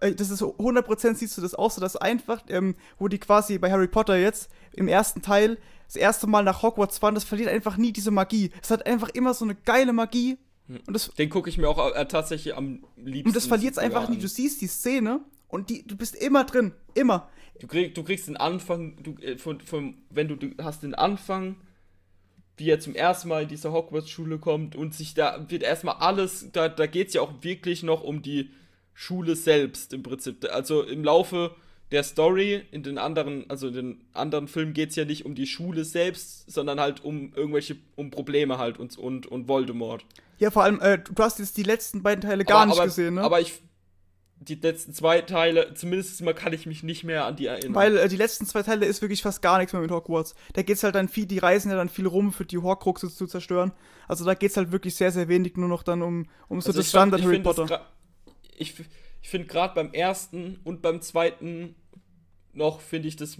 Äh, 0.00 0.14
Das 0.14 0.30
ist 0.30 0.42
100% 0.42 1.14
siehst 1.14 1.36
du 1.36 1.42
das 1.42 1.54
auch 1.54 1.70
so, 1.70 1.80
dass 1.80 1.96
einfach, 1.96 2.42
ähm, 2.48 2.74
wo 2.98 3.08
die 3.08 3.18
quasi 3.18 3.58
bei 3.58 3.70
Harry 3.70 3.88
Potter 3.88 4.16
jetzt 4.16 4.50
im 4.72 4.88
ersten 4.88 5.20
Teil 5.22 5.58
das 5.86 5.96
erste 5.96 6.26
Mal 6.26 6.42
nach 6.42 6.62
Hogwarts 6.62 6.98
fahren, 6.98 7.14
das 7.14 7.24
verliert 7.24 7.50
einfach 7.50 7.76
nie 7.76 7.92
diese 7.92 8.10
Magie. 8.10 8.50
Es 8.62 8.70
hat 8.70 8.86
einfach 8.86 9.10
immer 9.10 9.34
so 9.34 9.44
eine 9.44 9.54
geile 9.54 9.92
Magie. 9.92 10.38
Und 10.68 10.92
das, 10.92 11.10
Den 11.14 11.30
gucke 11.30 11.48
ich 11.48 11.58
mir 11.58 11.68
auch 11.68 11.94
äh, 11.94 12.06
tatsächlich 12.06 12.54
am 12.54 12.84
liebsten. 12.96 13.28
und 13.28 13.36
das 13.36 13.46
verliert 13.46 13.72
es 13.72 13.78
einfach 13.78 14.08
nie. 14.08 14.16
an. 14.16 14.20
Du 14.20 14.28
siehst 14.28 14.60
die 14.60 14.66
Szene 14.66 15.20
und 15.48 15.70
die, 15.70 15.86
du 15.86 15.96
bist 15.96 16.14
immer 16.14 16.44
drin. 16.44 16.72
Immer. 16.94 17.28
Du, 17.60 17.66
krieg, 17.66 17.94
du 17.94 18.02
kriegst 18.02 18.28
den 18.28 18.36
Anfang, 18.36 19.02
du, 19.02 19.14
äh, 19.22 19.38
von, 19.38 19.60
von, 19.60 19.94
wenn 20.10 20.28
du, 20.28 20.36
du 20.36 20.50
hast 20.62 20.82
den 20.82 20.94
Anfang, 20.94 21.56
wie 22.58 22.70
er 22.70 22.80
zum 22.80 22.94
ersten 22.94 23.28
Mal 23.28 23.44
in 23.44 23.48
diese 23.48 23.72
Hogwarts-Schule 23.72 24.38
kommt 24.38 24.76
und 24.76 24.94
sich 24.94 25.14
da 25.14 25.46
wird 25.48 25.62
erstmal 25.62 25.96
alles, 25.96 26.50
da, 26.52 26.68
da 26.68 26.86
geht 26.86 27.08
es 27.08 27.14
ja 27.14 27.22
auch 27.22 27.32
wirklich 27.42 27.82
noch 27.82 28.02
um 28.02 28.20
die 28.20 28.50
Schule 28.94 29.36
selbst 29.36 29.92
im 29.92 30.02
Prinzip. 30.02 30.44
Also 30.52 30.82
im 30.82 31.04
Laufe 31.04 31.54
der 31.90 32.02
Story, 32.02 32.62
in 32.70 32.82
den 32.82 32.98
anderen, 32.98 33.48
also 33.48 33.68
in 33.68 33.74
den 33.74 34.04
anderen 34.12 34.48
Filmen 34.48 34.74
geht 34.74 34.90
es 34.90 34.96
ja 34.96 35.04
nicht 35.04 35.24
um 35.24 35.34
die 35.34 35.46
Schule 35.46 35.84
selbst, 35.84 36.50
sondern 36.50 36.80
halt 36.80 37.02
um 37.04 37.32
irgendwelche, 37.34 37.76
um 37.96 38.10
Probleme 38.10 38.58
halt 38.58 38.78
und, 38.78 38.98
und, 38.98 39.26
und 39.26 39.48
Voldemort. 39.48 40.04
Ja, 40.38 40.50
vor 40.50 40.62
allem, 40.62 40.80
äh, 40.80 40.98
du 40.98 41.22
hast 41.22 41.38
jetzt 41.38 41.56
die 41.56 41.62
letzten 41.62 42.02
beiden 42.02 42.22
Teile 42.22 42.44
gar 42.44 42.58
aber, 42.58 42.66
nicht 42.66 42.78
aber, 42.78 42.86
gesehen, 42.86 43.14
ne? 43.14 43.22
Aber 43.22 43.40
ich, 43.40 43.60
die 44.40 44.54
letzten 44.54 44.94
zwei 44.94 45.20
Teile, 45.20 45.74
zumindest 45.74 46.20
mal 46.22 46.34
kann 46.34 46.52
ich 46.52 46.66
mich 46.66 46.82
nicht 46.82 47.02
mehr 47.04 47.24
an 47.24 47.36
die 47.36 47.46
erinnern. 47.46 47.74
Weil 47.74 47.96
äh, 47.96 48.08
die 48.08 48.16
letzten 48.16 48.46
zwei 48.46 48.62
Teile 48.62 48.86
ist 48.86 49.02
wirklich 49.02 49.22
fast 49.22 49.42
gar 49.42 49.58
nichts 49.58 49.72
mehr 49.72 49.82
mit 49.82 49.90
Hogwarts. 49.90 50.34
Da 50.52 50.62
geht's 50.62 50.84
halt 50.84 50.94
dann 50.94 51.08
viel, 51.08 51.26
die 51.26 51.38
reisen 51.38 51.70
ja 51.70 51.76
dann 51.76 51.88
viel 51.88 52.06
rum, 52.06 52.32
für 52.32 52.44
die 52.44 52.58
Horcruxe 52.58 53.12
zu 53.12 53.26
zerstören. 53.26 53.72
Also 54.06 54.24
da 54.24 54.34
geht's 54.34 54.56
halt 54.56 54.70
wirklich 54.70 54.94
sehr, 54.94 55.10
sehr 55.10 55.28
wenig 55.28 55.56
nur 55.56 55.68
noch 55.68 55.82
dann 55.82 56.02
um, 56.02 56.28
um 56.48 56.60
so 56.60 56.68
Also 56.68 56.80
das 56.80 56.88
Standard 56.88 57.20
ich 57.20 57.26
Harry 57.26 57.36
find 57.36 57.46
das 57.46 57.56
Potter. 57.56 57.86
Ich, 58.56 58.74
ich 59.22 59.28
finde 59.28 59.48
gerade 59.48 59.74
beim 59.74 59.92
ersten 59.92 60.60
und 60.62 60.82
beim 60.82 61.00
zweiten 61.00 61.74
noch, 62.52 62.80
finde 62.80 63.08
ich 63.08 63.16
das. 63.16 63.38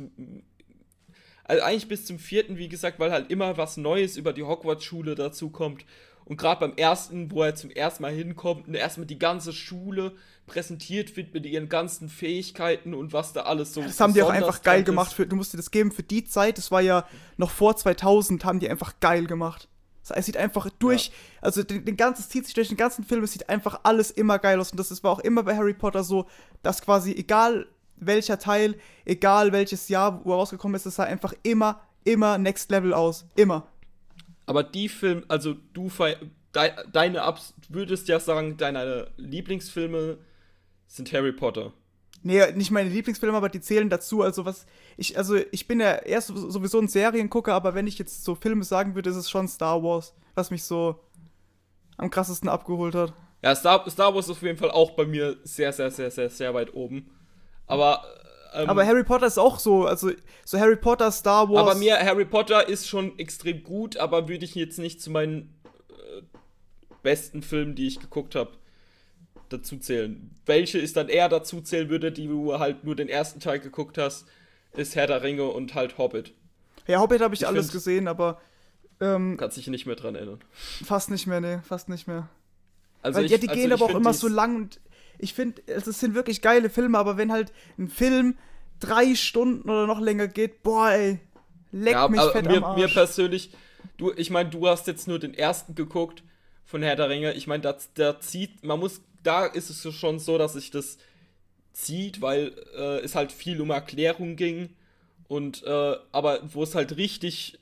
Also 1.44 1.62
eigentlich 1.62 1.88
bis 1.88 2.04
zum 2.04 2.18
vierten, 2.18 2.58
wie 2.58 2.68
gesagt, 2.68 2.98
weil 2.98 3.10
halt 3.10 3.30
immer 3.30 3.56
was 3.56 3.76
Neues 3.76 4.16
über 4.16 4.32
die 4.32 4.42
Hogwarts-Schule 4.42 5.14
dazu 5.14 5.50
kommt. 5.50 5.84
Und 6.28 6.36
gerade 6.36 6.60
beim 6.60 6.76
ersten, 6.76 7.30
wo 7.30 7.42
er 7.42 7.54
zum 7.54 7.70
ersten 7.70 8.02
Mal 8.02 8.12
hinkommt 8.12 8.68
und 8.68 8.74
erstmal 8.74 9.06
die 9.06 9.18
ganze 9.18 9.54
Schule 9.54 10.12
präsentiert 10.46 11.16
wird 11.16 11.32
mit 11.32 11.46
ihren 11.46 11.70
ganzen 11.70 12.10
Fähigkeiten 12.10 12.92
und 12.92 13.14
was 13.14 13.32
da 13.32 13.42
alles 13.42 13.72
so. 13.72 13.80
Das 13.80 13.98
haben 13.98 14.12
die 14.12 14.22
auch 14.22 14.28
einfach 14.28 14.62
geil 14.62 14.80
ist. 14.80 14.86
gemacht. 14.86 15.12
Für, 15.14 15.26
du 15.26 15.36
musst 15.36 15.54
dir 15.54 15.56
das 15.56 15.70
geben 15.70 15.90
für 15.90 16.02
die 16.02 16.24
Zeit. 16.24 16.58
Das 16.58 16.70
war 16.70 16.82
ja 16.82 17.06
noch 17.38 17.50
vor 17.50 17.76
2000, 17.76 18.44
haben 18.44 18.60
die 18.60 18.68
einfach 18.68 19.00
geil 19.00 19.26
gemacht. 19.26 19.68
Das 20.06 20.18
Es 20.18 20.26
sieht 20.26 20.36
einfach 20.36 20.68
durch, 20.78 21.12
also 21.40 21.62
den, 21.62 21.86
den 21.86 21.96
ganzen, 21.96 22.20
es 22.20 22.28
zieht 22.28 22.44
sich 22.44 22.54
durch 22.54 22.68
den 22.68 22.76
ganzen 22.76 23.04
Film, 23.04 23.24
es 23.24 23.32
sieht 23.32 23.48
einfach 23.48 23.80
alles 23.84 24.10
immer 24.10 24.38
geil 24.38 24.60
aus. 24.60 24.70
Und 24.70 24.78
das 24.78 24.90
ist, 24.90 25.02
war 25.02 25.12
auch 25.12 25.20
immer 25.20 25.42
bei 25.42 25.56
Harry 25.56 25.74
Potter 25.74 26.04
so, 26.04 26.26
dass 26.62 26.82
quasi 26.82 27.12
egal 27.12 27.66
welcher 27.96 28.38
Teil, 28.38 28.76
egal 29.06 29.52
welches 29.52 29.88
Jahr, 29.88 30.24
wo 30.24 30.32
er 30.32 30.36
rausgekommen 30.36 30.74
ist, 30.74 30.84
es 30.84 30.96
sah 30.96 31.04
einfach 31.04 31.32
immer, 31.42 31.80
immer 32.04 32.36
Next 32.36 32.70
Level 32.70 32.92
aus. 32.92 33.26
Immer. 33.34 33.66
Aber 34.48 34.62
die 34.62 34.88
Filme, 34.88 35.22
also 35.28 35.54
du 35.72 35.90
dei- 36.52 36.74
deine 36.92 37.22
Abs 37.22 37.54
würdest 37.68 38.08
ja 38.08 38.18
sagen, 38.18 38.56
deine 38.56 39.10
Lieblingsfilme 39.16 40.18
sind 40.86 41.12
Harry 41.12 41.32
Potter. 41.32 41.72
Nee, 42.22 42.50
nicht 42.52 42.70
meine 42.70 42.90
Lieblingsfilme, 42.90 43.36
aber 43.36 43.48
die 43.48 43.60
zählen 43.60 43.88
dazu. 43.90 44.22
Also 44.22 44.44
was 44.44 44.66
ich, 44.96 45.16
also 45.16 45.36
ich 45.52 45.68
bin 45.68 45.80
ja 45.80 45.92
erst 45.94 46.28
sowieso 46.28 46.80
ein 46.80 46.88
Seriengucker, 46.88 47.54
aber 47.54 47.74
wenn 47.74 47.86
ich 47.86 47.98
jetzt 47.98 48.24
so 48.24 48.34
Filme 48.34 48.64
sagen 48.64 48.94
würde, 48.94 49.10
ist 49.10 49.16
es 49.16 49.30
schon 49.30 49.46
Star 49.46 49.82
Wars, 49.82 50.14
was 50.34 50.50
mich 50.50 50.64
so 50.64 50.98
am 51.96 52.10
krassesten 52.10 52.48
abgeholt 52.48 52.94
hat. 52.94 53.12
Ja, 53.42 53.54
Star, 53.54 53.88
Star 53.88 54.14
Wars 54.14 54.26
ist 54.26 54.32
auf 54.32 54.42
jeden 54.42 54.58
Fall 54.58 54.70
auch 54.70 54.92
bei 54.92 55.04
mir 55.06 55.36
sehr, 55.44 55.72
sehr, 55.72 55.90
sehr, 55.90 56.10
sehr, 56.10 56.30
sehr 56.30 56.54
weit 56.54 56.74
oben. 56.74 57.10
Aber. 57.66 58.02
Ähm, 58.54 58.68
aber 58.68 58.86
Harry 58.86 59.04
Potter 59.04 59.26
ist 59.26 59.38
auch 59.38 59.58
so, 59.58 59.86
also 59.86 60.10
so 60.44 60.58
Harry 60.58 60.76
Potter, 60.76 61.10
Star 61.12 61.48
Wars. 61.48 61.60
Aber 61.60 61.74
mir, 61.74 61.98
Harry 61.98 62.24
Potter 62.24 62.68
ist 62.68 62.88
schon 62.88 63.18
extrem 63.18 63.62
gut, 63.62 63.96
aber 63.96 64.28
würde 64.28 64.44
ich 64.44 64.54
jetzt 64.54 64.78
nicht 64.78 65.02
zu 65.02 65.10
meinen 65.10 65.54
äh, 65.90 66.22
besten 67.02 67.42
Filmen, 67.42 67.74
die 67.74 67.86
ich 67.86 68.00
geguckt 68.00 68.34
habe, 68.34 68.52
dazu 69.48 69.78
zählen. 69.78 70.30
Welche 70.46 70.78
ist 70.78 70.96
dann 70.96 71.08
eher 71.08 71.28
dazu 71.28 71.60
zählen 71.60 71.88
würde, 71.88 72.12
die 72.12 72.26
du 72.26 72.58
halt 72.58 72.84
nur 72.84 72.96
den 72.96 73.08
ersten 73.08 73.40
Teil 73.40 73.60
geguckt 73.60 73.98
hast, 73.98 74.26
ist 74.74 74.96
Herr 74.96 75.06
der 75.06 75.22
Ringe 75.22 75.44
und 75.44 75.74
halt 75.74 75.98
Hobbit. 75.98 76.32
Ja, 76.86 77.00
Hobbit 77.00 77.20
habe 77.20 77.34
ich, 77.34 77.42
ich, 77.42 77.46
alles 77.46 77.66
find, 77.66 77.72
gesehen, 77.72 78.08
aber. 78.08 78.40
Ähm, 79.00 79.36
kannst 79.36 79.56
dich 79.56 79.68
nicht 79.68 79.86
mehr 79.86 79.96
dran 79.96 80.14
erinnern. 80.14 80.40
Fast 80.84 81.10
nicht 81.10 81.26
mehr, 81.26 81.40
nee, 81.40 81.58
fast 81.62 81.88
nicht 81.88 82.08
mehr. 82.08 82.28
Also 83.02 83.18
Weil, 83.18 83.26
ich, 83.26 83.30
ja, 83.30 83.38
die 83.38 83.48
also 83.48 83.60
gehen 83.60 83.72
aber 83.72 83.84
auch 83.84 83.94
immer 83.94 84.12
so 84.12 84.26
lang 84.26 84.56
und 84.56 84.80
ich 85.18 85.34
finde, 85.34 85.62
es 85.66 85.84
sind 85.84 86.14
wirklich 86.14 86.42
geile 86.42 86.70
Filme, 86.70 86.98
aber 86.98 87.16
wenn 87.16 87.32
halt 87.32 87.52
ein 87.78 87.88
Film 87.88 88.36
drei 88.80 89.14
Stunden 89.14 89.68
oder 89.68 89.86
noch 89.86 90.00
länger 90.00 90.28
geht, 90.28 90.62
boah, 90.62 90.90
ey, 90.90 91.20
leck 91.72 91.94
ja, 91.94 92.08
mich 92.08 92.20
fett 92.20 92.46
mir, 92.46 92.58
am 92.58 92.64
Arsch. 92.64 92.80
Mir 92.80 92.88
persönlich, 92.88 93.50
du, 93.96 94.12
ich 94.16 94.30
meine, 94.30 94.50
du 94.50 94.66
hast 94.68 94.86
jetzt 94.86 95.08
nur 95.08 95.18
den 95.18 95.34
ersten 95.34 95.74
geguckt 95.74 96.22
von 96.64 96.82
Herr 96.82 96.96
der 96.96 97.08
Ringe. 97.08 97.32
Ich 97.34 97.46
meine, 97.46 97.62
da, 97.62 97.76
da 97.94 98.20
zieht, 98.20 98.64
man 98.64 98.78
muss 98.78 99.00
da 99.22 99.46
ist 99.46 99.70
es 99.70 99.94
schon 99.94 100.18
so, 100.18 100.38
dass 100.38 100.54
sich 100.54 100.70
das 100.70 100.98
zieht, 101.72 102.20
weil 102.20 102.54
äh, 102.76 103.00
es 103.00 103.14
halt 103.14 103.32
viel 103.32 103.60
um 103.60 103.70
Erklärung 103.70 104.36
ging. 104.36 104.70
Und 105.28 105.62
äh, 105.64 105.96
aber 106.12 106.40
wo 106.54 106.62
es 106.62 106.74
halt 106.74 106.96
richtig 106.96 107.58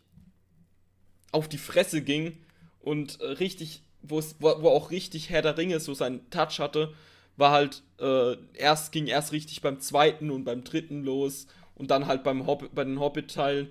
auf 1.33 1.49
die 1.49 1.59
Fresse 1.59 2.03
ging 2.03 2.39
und 2.81 3.21
äh, 3.21 3.27
richtig, 3.27 3.83
wo 4.03 4.19
es, 4.21 4.37
wo, 4.39 4.63
wo, 4.63 4.69
auch 4.69 4.93
richtig 4.93 5.31
Herr 5.31 5.43
der 5.43 5.59
Ringe 5.59 5.81
so 5.81 5.93
seinen 5.93 6.31
Touch 6.31 6.61
hatte, 6.61 6.95
war 7.37 7.53
halt 7.53 7.83
äh, 8.01 8.37
erst 8.55 8.93
ging 8.93 9.07
erst 9.07 9.33
richtig 9.33 9.61
beim 9.61 9.81
zweiten 9.81 10.31
und 10.31 10.45
beim 10.45 10.65
dritten 10.65 11.05
los 11.05 11.47
und 11.75 11.91
dann 11.91 12.07
halt 12.07 12.25
beim 12.25 12.47
Hobbit, 12.47 12.75
bei 12.75 12.85
den 12.85 13.01
Hobbit-Teilen. 13.01 13.69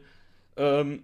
Ähm, 0.58 1.04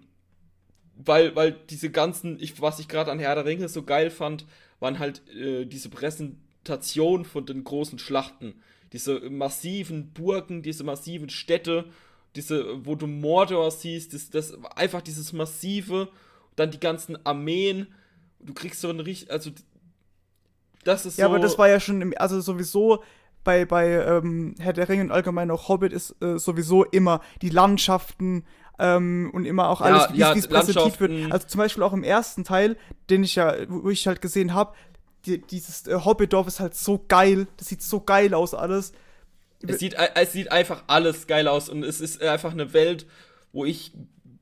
weil, 0.94 1.34
weil 1.34 1.52
diese 1.52 1.90
ganzen, 1.90 2.38
ich, 2.40 2.60
was 2.60 2.78
ich 2.78 2.88
gerade 2.88 3.10
an 3.10 3.18
Herr 3.18 3.34
der 3.34 3.44
Ringe 3.44 3.68
so 3.68 3.82
geil 3.82 4.10
fand, 4.10 4.44
waren 4.78 4.98
halt 4.98 5.26
äh, 5.28 5.64
diese 5.64 5.88
Pressen, 5.88 6.42
Repräsentation 6.62 7.24
von 7.24 7.46
den 7.46 7.64
großen 7.64 7.98
Schlachten. 7.98 8.54
Diese 8.92 9.30
massiven 9.30 10.12
Burgen, 10.12 10.62
diese 10.62 10.84
massiven 10.84 11.28
Städte, 11.30 11.86
diese, 12.36 12.86
wo 12.86 12.94
du 12.94 13.06
Mordor 13.06 13.70
siehst, 13.70 14.14
das, 14.14 14.30
das 14.30 14.56
einfach 14.76 15.02
dieses 15.02 15.32
massive, 15.32 16.08
dann 16.56 16.70
die 16.70 16.80
ganzen 16.80 17.24
Armeen. 17.26 17.88
Du 18.40 18.54
kriegst 18.54 18.80
so 18.80 18.90
ein 18.90 19.00
richtig, 19.00 19.30
also 19.30 19.50
das 20.84 21.06
ist 21.06 21.18
ja, 21.18 21.26
so. 21.26 21.30
Ja, 21.30 21.34
aber 21.34 21.42
das 21.42 21.58
war 21.58 21.68
ja 21.68 21.80
schon, 21.80 22.00
im, 22.02 22.14
also 22.16 22.40
sowieso 22.40 23.02
bei, 23.44 23.64
bei 23.64 23.88
ähm, 23.88 24.54
Herr 24.58 24.72
der 24.72 24.88
Ringe 24.88 25.02
und 25.02 25.10
allgemein 25.10 25.50
auch 25.50 25.68
Hobbit 25.68 25.92
ist 25.92 26.14
äh, 26.22 26.38
sowieso 26.38 26.84
immer 26.84 27.20
die 27.40 27.48
Landschaften 27.48 28.44
ähm, 28.78 29.30
und 29.32 29.44
immer 29.44 29.68
auch 29.68 29.80
alles, 29.80 30.08
ja, 30.14 30.34
wie 30.34 30.38
es 30.38 30.48
präsentiert 30.48 31.00
wird. 31.00 31.32
Also 31.32 31.46
zum 31.46 31.58
Beispiel 31.58 31.82
auch 31.82 31.92
im 31.92 32.04
ersten 32.04 32.44
Teil, 32.44 32.76
den 33.10 33.24
ich 33.24 33.34
ja, 33.34 33.54
wo 33.68 33.90
ich 33.90 34.06
halt 34.06 34.20
gesehen 34.20 34.54
habe, 34.54 34.74
die, 35.26 35.40
dieses 35.40 35.86
äh, 35.86 35.94
Hobbitdorf 36.04 36.46
ist 36.46 36.60
halt 36.60 36.74
so 36.74 37.04
geil. 37.08 37.46
Das 37.56 37.68
sieht 37.68 37.82
so 37.82 38.00
geil 38.00 38.34
aus, 38.34 38.54
alles. 38.54 38.92
Es 39.64 39.78
sieht, 39.78 39.94
es 40.14 40.32
sieht 40.32 40.50
einfach 40.50 40.84
alles 40.88 41.28
geil 41.28 41.46
aus 41.46 41.68
und 41.68 41.84
es 41.84 42.00
ist 42.00 42.20
einfach 42.20 42.50
eine 42.50 42.72
Welt, 42.72 43.06
wo 43.52 43.64
ich 43.64 43.92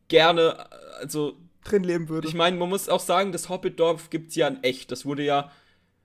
gerne, 0.08 0.66
also. 0.98 1.34
Drin 1.64 1.84
leben 1.84 2.08
würde. 2.08 2.26
Ich 2.26 2.32
meine, 2.32 2.56
man 2.56 2.70
muss 2.70 2.88
auch 2.88 3.00
sagen, 3.00 3.32
das 3.32 3.50
Hobbitdorf 3.50 4.08
gibt 4.08 4.30
es 4.30 4.36
ja 4.36 4.48
in 4.48 4.62
echt. 4.62 4.90
Das 4.90 5.04
wurde 5.04 5.22
ja 5.22 5.50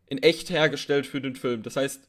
in 0.08 0.20
echt 0.20 0.50
hergestellt 0.50 1.06
für 1.06 1.22
den 1.22 1.36
Film. 1.36 1.64
Das 1.64 1.76
heißt, 1.76 2.08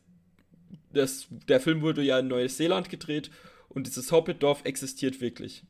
das, 0.92 1.26
der 1.30 1.61
Film 1.61 1.82
wurde 1.82 2.03
ja 2.03 2.18
in 2.18 2.28
Neuseeland 2.28 2.88
gedreht 2.88 3.30
und 3.68 3.86
dieses 3.86 4.12
Hobbitdorf 4.12 4.64
existiert 4.64 5.20
wirklich. 5.20 5.64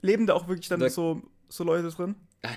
Leben 0.00 0.26
da 0.26 0.34
auch 0.34 0.48
wirklich 0.48 0.68
dann 0.68 0.80
da, 0.80 0.88
so, 0.88 1.22
so 1.48 1.64
Leute 1.64 1.88
drin? 1.90 2.16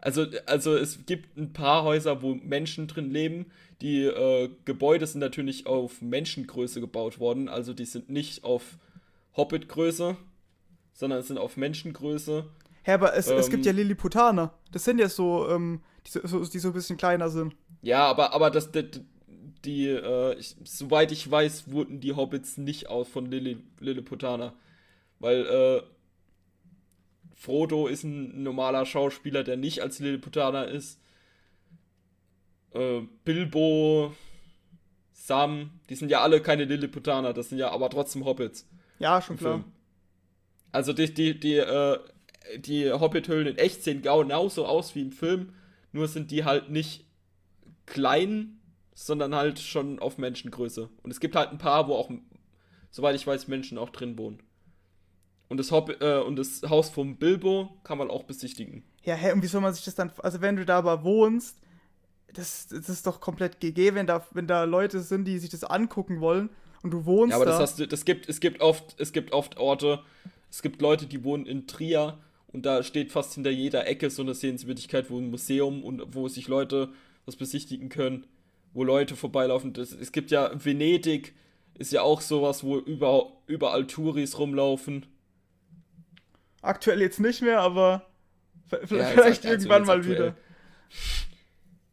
Also, 0.00 0.26
also 0.46 0.76
es 0.76 1.06
gibt 1.06 1.36
ein 1.36 1.52
paar 1.52 1.82
Häuser, 1.82 2.22
wo 2.22 2.36
Menschen 2.36 2.86
drin 2.86 3.10
leben. 3.10 3.46
Die 3.80 4.04
äh, 4.04 4.48
Gebäude 4.64 5.04
sind 5.04 5.18
natürlich 5.18 5.66
auf 5.66 6.00
Menschengröße 6.00 6.80
gebaut 6.80 7.18
worden. 7.18 7.48
Also 7.48 7.74
die 7.74 7.84
sind 7.84 8.08
nicht 8.08 8.44
auf 8.44 8.78
Hobbit-Größe, 9.36 10.16
sondern 10.92 11.18
es 11.18 11.26
sind 11.26 11.38
auf 11.38 11.56
Menschengröße. 11.56 12.46
Ja, 12.86 12.94
aber 12.94 13.16
es, 13.16 13.28
ähm, 13.28 13.38
es 13.38 13.50
gibt 13.50 13.66
ja 13.66 13.70
ähm, 13.70 13.78
Lilliputaner. 13.78 14.54
Das 14.70 14.84
sind 14.84 15.00
ja 15.00 15.08
so, 15.08 15.48
ähm, 15.48 15.82
die, 16.12 16.20
so, 16.24 16.44
die 16.44 16.58
so 16.58 16.68
ein 16.68 16.74
bisschen 16.74 16.96
kleiner 16.96 17.28
sind. 17.28 17.54
Ja, 17.82 18.06
aber, 18.06 18.32
aber 18.32 18.50
das, 18.50 18.72
die, 18.72 18.88
die 19.64 19.88
äh, 19.88 20.38
ich, 20.38 20.56
soweit 20.64 21.12
ich 21.12 21.30
weiß, 21.30 21.70
wurden 21.70 22.00
die 22.00 22.14
Hobbits 22.14 22.58
nicht 22.58 22.88
aus 22.88 23.08
von 23.08 23.26
Lilli, 23.26 23.58
Lilliputaner. 23.80 24.54
Weil, 25.18 25.46
äh, 25.46 25.82
Frodo 27.38 27.86
ist 27.86 28.02
ein 28.02 28.42
normaler 28.42 28.84
Schauspieler, 28.84 29.44
der 29.44 29.56
nicht 29.56 29.80
als 29.80 30.00
Lilliputaner 30.00 30.66
ist. 30.66 31.00
Äh, 32.72 33.02
Bilbo, 33.24 34.12
Sam, 35.12 35.70
die 35.88 35.94
sind 35.94 36.10
ja 36.10 36.20
alle 36.20 36.40
keine 36.40 36.64
Lilliputaner, 36.64 37.32
das 37.32 37.50
sind 37.50 37.58
ja 37.58 37.70
aber 37.70 37.90
trotzdem 37.90 38.24
Hobbits. 38.24 38.68
Ja, 38.98 39.22
schon 39.22 39.36
klar. 39.36 39.60
Film. 39.60 39.72
Also 40.72 40.92
die, 40.92 41.14
die, 41.14 41.38
die, 41.38 41.58
äh, 41.58 41.98
die 42.56 42.90
Hobbit-Höhlen 42.90 43.46
in 43.46 43.58
echt 43.58 43.84
sehen 43.84 44.02
genauso 44.02 44.66
aus 44.66 44.96
wie 44.96 45.02
im 45.02 45.12
Film, 45.12 45.54
nur 45.98 46.08
sind 46.08 46.30
die 46.30 46.44
halt 46.44 46.70
nicht 46.70 47.04
klein, 47.86 48.60
sondern 48.94 49.34
halt 49.34 49.58
schon 49.58 49.98
auf 49.98 50.16
Menschengröße. 50.16 50.88
Und 51.02 51.10
es 51.10 51.20
gibt 51.20 51.34
halt 51.34 51.50
ein 51.50 51.58
paar, 51.58 51.88
wo 51.88 51.94
auch, 51.94 52.10
soweit 52.90 53.16
ich 53.16 53.26
weiß, 53.26 53.48
Menschen 53.48 53.78
auch 53.78 53.90
drin 53.90 54.16
wohnen. 54.16 54.42
Und 55.48 55.56
das, 55.56 55.72
Hobby, 55.72 55.94
äh, 55.94 56.20
und 56.20 56.36
das 56.36 56.62
Haus 56.68 56.88
vom 56.88 57.16
Bilbo 57.16 57.70
kann 57.82 57.98
man 57.98 58.10
auch 58.10 58.24
besichtigen. 58.24 58.84
Ja, 59.02 59.14
hä, 59.14 59.32
und 59.32 59.42
wie 59.42 59.46
soll 59.46 59.60
man 59.60 59.74
sich 59.74 59.84
das 59.84 59.94
dann. 59.94 60.12
Also, 60.18 60.40
wenn 60.40 60.56
du 60.56 60.64
da 60.64 60.78
aber 60.78 61.04
wohnst, 61.04 61.58
das, 62.32 62.68
das 62.68 62.88
ist 62.88 63.06
doch 63.06 63.20
komplett 63.20 63.58
GG, 63.58 63.94
wenn 63.94 64.06
da, 64.06 64.26
wenn 64.32 64.46
da 64.46 64.64
Leute 64.64 65.00
sind, 65.00 65.24
die 65.24 65.38
sich 65.38 65.50
das 65.50 65.64
angucken 65.64 66.20
wollen 66.20 66.50
und 66.82 66.90
du 66.90 67.06
wohnst. 67.06 67.30
Ja, 67.30 67.36
aber 67.36 67.46
da. 67.46 67.52
das 67.52 67.60
hast 67.60 67.78
du, 67.78 67.88
das 67.88 68.04
gibt, 68.04 68.28
es 68.28 68.40
gibt 68.40 68.60
oft, 68.60 69.00
es 69.00 69.12
gibt 69.12 69.32
oft 69.32 69.56
Orte, 69.56 70.04
es 70.50 70.60
gibt 70.60 70.82
Leute, 70.82 71.06
die 71.06 71.24
wohnen 71.24 71.46
in 71.46 71.66
Trier 71.66 72.18
und 72.52 72.64
da 72.64 72.82
steht 72.82 73.12
fast 73.12 73.34
hinter 73.34 73.50
jeder 73.50 73.86
Ecke 73.86 74.10
so 74.10 74.22
eine 74.22 74.34
Sehenswürdigkeit, 74.34 75.10
wo 75.10 75.18
ein 75.18 75.30
Museum 75.30 75.84
und 75.84 76.14
wo 76.14 76.28
sich 76.28 76.48
Leute 76.48 76.90
was 77.26 77.36
besichtigen 77.36 77.88
können, 77.88 78.26
wo 78.72 78.84
Leute 78.84 79.16
vorbeilaufen. 79.16 79.72
Das, 79.74 79.92
es 79.92 80.12
gibt 80.12 80.30
ja 80.30 80.50
Venedig, 80.54 81.34
ist 81.74 81.92
ja 81.92 82.02
auch 82.02 82.20
sowas, 82.20 82.64
wo 82.64 82.78
über, 82.78 83.32
überall 83.46 83.86
Touris 83.86 84.38
rumlaufen. 84.38 85.06
Aktuell 86.62 87.00
jetzt 87.00 87.20
nicht 87.20 87.42
mehr, 87.42 87.60
aber 87.60 88.06
vielleicht 88.66 89.44
ja, 89.44 89.50
irgendwann 89.50 89.84
mal 89.84 90.04
wieder. 90.04 90.34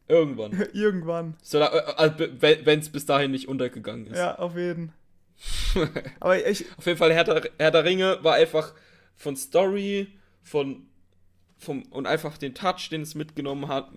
Irgendwann. 0.08 0.52
irgendwann. 0.72 1.34
So, 1.42 1.58
äh, 1.58 1.66
äh, 1.66 2.64
wenn 2.64 2.80
es 2.80 2.88
bis 2.90 3.06
dahin 3.06 3.30
nicht 3.30 3.48
untergegangen 3.48 4.06
ist. 4.06 4.18
Ja, 4.18 4.38
auf 4.38 4.56
jeden. 4.56 4.92
aber 6.20 6.46
ich. 6.46 6.64
Auf 6.78 6.86
jeden 6.86 6.98
Fall, 6.98 7.12
Herr 7.12 7.24
der, 7.24 7.50
Herr 7.58 7.70
der 7.70 7.84
Ringe 7.84 8.18
war 8.22 8.34
einfach 8.34 8.74
von 9.14 9.36
Story, 9.36 10.08
von. 10.46 10.86
Vom, 11.58 11.84
und 11.84 12.06
einfach 12.06 12.36
den 12.36 12.54
Touch, 12.54 12.90
den 12.90 13.00
es 13.00 13.14
mitgenommen 13.14 13.68
hat. 13.68 13.90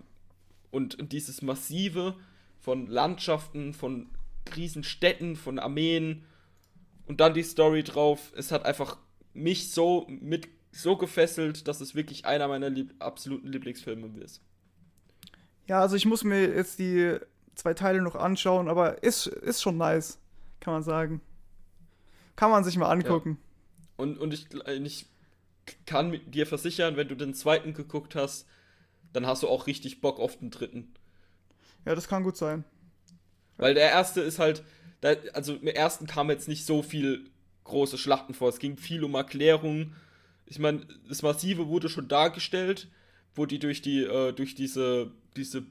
Und 0.72 1.12
dieses 1.12 1.42
Massive 1.42 2.16
von 2.60 2.88
Landschaften, 2.88 3.74
von 3.74 4.10
Riesenstädten, 4.56 5.36
von 5.36 5.60
Armeen. 5.60 6.24
Und 7.06 7.20
dann 7.20 7.34
die 7.34 7.44
Story 7.44 7.84
drauf. 7.84 8.32
Es 8.38 8.52
hat 8.52 8.66
einfach 8.66 8.98
mich 9.34 9.72
so 9.72 10.08
mit 10.10 10.48
so 10.72 10.96
gefesselt, 10.96 11.68
dass 11.68 11.82
es 11.82 11.96
wirklich 11.96 12.26
einer 12.26 12.48
meiner 12.48 12.70
lieb 12.70 12.94
absoluten 13.00 13.48
Lieblingsfilme 13.48 14.20
ist. 14.22 14.42
Ja, 15.68 15.82
also 15.82 15.96
ich 15.96 16.06
muss 16.06 16.24
mir 16.24 16.56
jetzt 16.56 16.80
die 16.80 17.18
zwei 17.56 17.74
Teile 17.74 18.02
noch 18.02 18.16
anschauen, 18.16 18.70
aber 18.70 19.04
ist, 19.04 19.28
ist 19.28 19.62
schon 19.62 19.78
nice, 19.78 20.20
kann 20.60 20.74
man 20.74 20.84
sagen. 20.84 21.22
Kann 22.36 22.52
man 22.52 22.64
sich 22.64 22.78
mal 22.78 22.90
angucken. 22.90 23.38
Ja. 23.40 23.86
Und, 23.98 24.18
und 24.18 24.34
ich, 24.34 24.48
ich 24.54 25.08
kann 25.86 26.20
dir 26.32 26.46
versichern, 26.46 26.98
wenn 26.98 27.08
du 27.08 27.16
den 27.16 27.34
zweiten 27.34 27.74
geguckt 27.74 28.16
hast, 28.16 28.48
dann 29.14 29.26
hast 29.26 29.44
du 29.44 29.48
auch 29.48 29.68
richtig 29.68 30.02
Bock 30.02 30.20
auf 30.20 30.38
den 30.38 30.52
dritten. 30.52 30.94
Ja, 31.86 31.96
das 31.96 32.08
kann 32.08 32.24
gut 32.24 32.38
sein. 32.38 32.64
Weil 33.58 33.74
der 33.74 33.90
erste 33.90 34.22
ist 34.22 34.40
halt, 34.40 34.64
also 35.34 35.56
im 35.56 35.68
ersten 35.68 36.08
kam 36.08 36.30
jetzt 36.30 36.48
nicht 36.48 36.66
so 36.66 36.82
viel 36.82 37.30
große 37.64 37.98
Schlachten 37.98 38.34
vor. 38.34 38.50
Es 38.50 38.60
ging 38.60 38.78
viel 38.78 39.04
um 39.04 39.16
Erklärungen 39.16 39.96
ich 40.50 40.58
meine, 40.58 40.82
das 41.08 41.22
Massive 41.22 41.68
wurde 41.68 41.90
schon 41.90 42.08
dargestellt, 42.08 42.88
wo 43.36 43.46
die 43.46 43.60
durch 43.60 43.82
die, 43.82 44.04
äh, 44.04 44.34
durch 44.34 44.56
diese, 44.56 45.12
diese, 45.36 45.64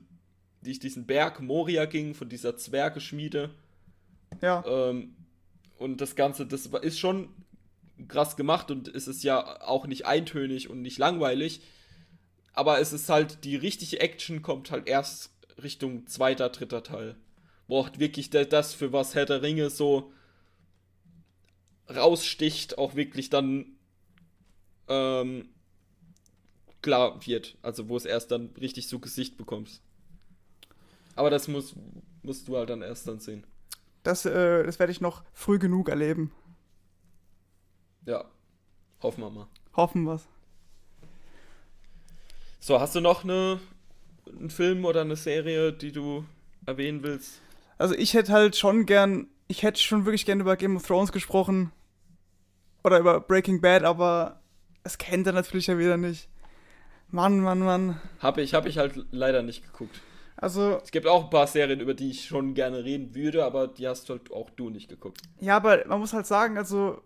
durch 0.63 0.79
diesen 0.79 1.05
Berg 1.05 1.41
Moria 1.41 1.85
ging, 1.85 2.15
von 2.15 2.29
dieser 2.29 2.57
Zwergeschmiede. 2.57 3.51
Ja. 4.41 4.65
Ähm, 4.67 5.17
und 5.79 6.01
das 6.01 6.15
Ganze, 6.15 6.47
das 6.47 6.67
ist 6.67 6.99
schon 6.99 7.29
krass 8.07 8.37
gemacht 8.37 8.71
und 8.71 8.89
es 8.89 9.09
ist 9.09 9.25
ja 9.25 9.63
auch 9.63 9.87
nicht 9.87 10.07
eintönig 10.07 10.71
und 10.71 10.83
nicht 10.83 10.99
langweilig. 10.99 11.63
Aber 12.53 12.81
es 12.81 12.93
ist 12.93 13.09
halt, 13.09 13.45
die 13.45 13.57
richtige 13.57 14.01
Action 14.01 14.43
kommt 14.43 14.71
halt 14.71 14.89
erst 14.89 15.31
Richtung 15.63 16.07
zweiter, 16.07 16.49
dritter 16.49 16.83
Teil. 16.83 17.17
Wo 17.67 17.79
auch 17.79 17.91
wirklich 17.99 18.31
das, 18.31 18.75
für 18.75 18.93
was 18.93 19.15
Herr 19.15 19.27
der 19.27 19.43
Ringe 19.43 19.71
so 19.71 20.13
raussticht, 21.89 22.79
auch 22.79 22.95
wirklich 22.95 23.31
dann 23.31 23.79
ähm, 24.89 25.49
klar 26.83 27.27
wird. 27.27 27.57
Also 27.63 27.89
wo 27.89 27.97
es 27.97 28.05
erst 28.05 28.31
dann 28.31 28.51
richtig 28.61 28.89
so 28.89 28.99
Gesicht 28.99 29.37
bekommst. 29.37 29.83
Aber 31.15 31.31
das 31.31 31.49
muss, 31.49 31.75
musst 32.23 32.49
du 32.49 32.57
halt 32.57 32.71
dann 32.71 32.83
erst 32.83 33.09
dann 33.09 33.21
sehen. 33.21 33.45
Das, 34.03 34.25
äh, 34.25 34.65
das 34.65 34.79
werde 34.79 34.93
ich 34.93 35.01
noch 35.01 35.25
früh 35.33 35.59
genug 35.59 35.89
erleben. 35.89 36.33
Ja, 38.09 38.25
hoffen 39.03 39.23
wir 39.23 39.29
mal. 39.29 39.49
Hoffen 39.77 40.05
wir's. 40.05 40.27
So, 42.59 42.81
hast 42.81 42.95
du 42.95 43.03
noch 43.03 43.23
eine, 43.23 43.61
einen 44.27 44.49
Film 44.49 44.87
oder 44.87 45.03
eine 45.03 45.15
Serie, 45.15 45.75
die 45.75 45.93
du 45.93 46.25
erwähnen 46.65 47.03
willst? 47.03 47.43
Also 47.77 47.95
ich 47.95 48.15
hätte 48.15 48.33
halt 48.33 48.57
schon 48.57 48.87
gern, 48.87 49.29
ich 49.47 49.63
hätte 49.63 49.79
schon 49.79 50.07
wirklich 50.07 50.25
gern 50.25 50.41
über 50.41 50.57
Game 50.57 50.75
of 50.75 50.87
Thrones 50.87 51.13
gesprochen. 51.13 51.71
Oder 52.83 52.99
über 52.99 53.21
Breaking 53.21 53.61
Bad, 53.61 53.85
aber 53.85 54.41
es 54.85 54.97
kennt 54.97 55.27
er 55.27 55.35
natürlich 55.35 55.67
ja 55.67 55.77
wieder 55.77 55.99
nicht. 55.99 56.31
Mann, 57.11 57.41
Mann, 57.41 57.59
Mann. 57.59 58.01
Habe 58.21 58.41
ich, 58.41 58.55
hab 58.55 58.65
ich 58.65 58.79
halt 58.79 58.95
leider 59.11 59.43
nicht 59.43 59.71
geguckt. 59.71 60.01
Also. 60.35 60.81
Es 60.83 60.93
gibt 60.93 61.07
auch 61.07 61.25
ein 61.25 61.31
paar 61.31 61.47
Serien, 61.47 61.81
über 61.81 61.93
die 61.93 62.13
ich 62.13 62.25
schon 62.25 62.55
gerne 62.55 62.85
reden 62.85 63.15
würde, 63.15 63.45
aber 63.45 63.69
die 63.69 63.87
hast 63.87 64.09
halt 64.09 64.33
auch 64.33 64.49
du 64.49 64.71
nicht 64.71 64.89
geguckt. 64.89 65.21
Ja, 65.41 65.57
aber 65.57 65.87
man 65.87 66.01
muss 66.01 66.15
halt 66.15 66.27
sagen, 66.27 66.57
also, 66.57 67.03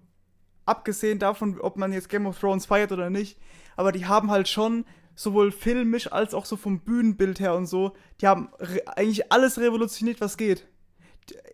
abgesehen 0.64 1.18
davon, 1.18 1.60
ob 1.60 1.76
man 1.76 1.92
jetzt 1.92 2.08
Game 2.08 2.26
of 2.26 2.38
Thrones 2.38 2.66
feiert 2.66 2.92
oder 2.92 3.10
nicht, 3.10 3.38
aber 3.76 3.92
die 3.92 4.06
haben 4.06 4.30
halt 4.30 4.48
schon 4.48 4.84
sowohl 5.14 5.52
filmisch 5.52 6.10
als 6.10 6.34
auch 6.34 6.44
so 6.44 6.56
vom 6.56 6.80
Bühnenbild 6.80 7.40
her 7.40 7.54
und 7.54 7.66
so, 7.66 7.94
die 8.20 8.26
haben 8.26 8.48
eigentlich 8.86 9.30
alles 9.30 9.58
revolutioniert, 9.58 10.20
was 10.20 10.36
geht. 10.36 10.66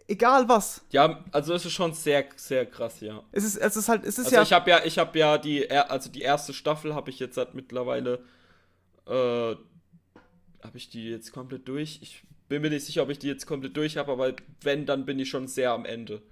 Egal 0.06 0.48
was. 0.48 0.82
Ja, 0.90 1.22
also 1.32 1.52
es 1.52 1.66
ist 1.66 1.72
schon 1.72 1.92
sehr, 1.92 2.24
sehr 2.36 2.64
krass, 2.64 3.00
ja. 3.00 3.22
Es 3.32 3.44
ist, 3.44 3.56
es 3.56 3.76
ist 3.76 3.88
halt, 3.88 4.04
es 4.04 4.18
ist 4.18 4.26
also 4.26 4.36
ja. 4.36 4.42
Ich 4.42 4.52
habe 4.52 4.70
ja, 4.70 4.84
ich 4.84 4.98
habe 4.98 5.18
ja 5.18 5.36
die, 5.36 5.70
also 5.70 6.10
die 6.10 6.22
erste 6.22 6.54
Staffel 6.54 6.94
habe 6.94 7.10
ich 7.10 7.18
jetzt 7.18 7.36
halt 7.36 7.54
mittlerweile, 7.54 8.24
äh, 9.06 9.10
habe 10.62 10.76
ich 10.76 10.88
die 10.88 11.10
jetzt 11.10 11.32
komplett 11.32 11.68
durch. 11.68 11.98
Ich 12.00 12.22
bin 12.48 12.62
mir 12.62 12.70
nicht 12.70 12.86
sicher, 12.86 13.02
ob 13.02 13.10
ich 13.10 13.18
die 13.18 13.28
jetzt 13.28 13.46
komplett 13.46 13.76
durch 13.76 13.98
habe, 13.98 14.10
aber 14.10 14.32
wenn, 14.62 14.86
dann 14.86 15.04
bin 15.04 15.18
ich 15.18 15.28
schon 15.28 15.46
sehr 15.46 15.72
am 15.72 15.84
Ende. 15.84 16.22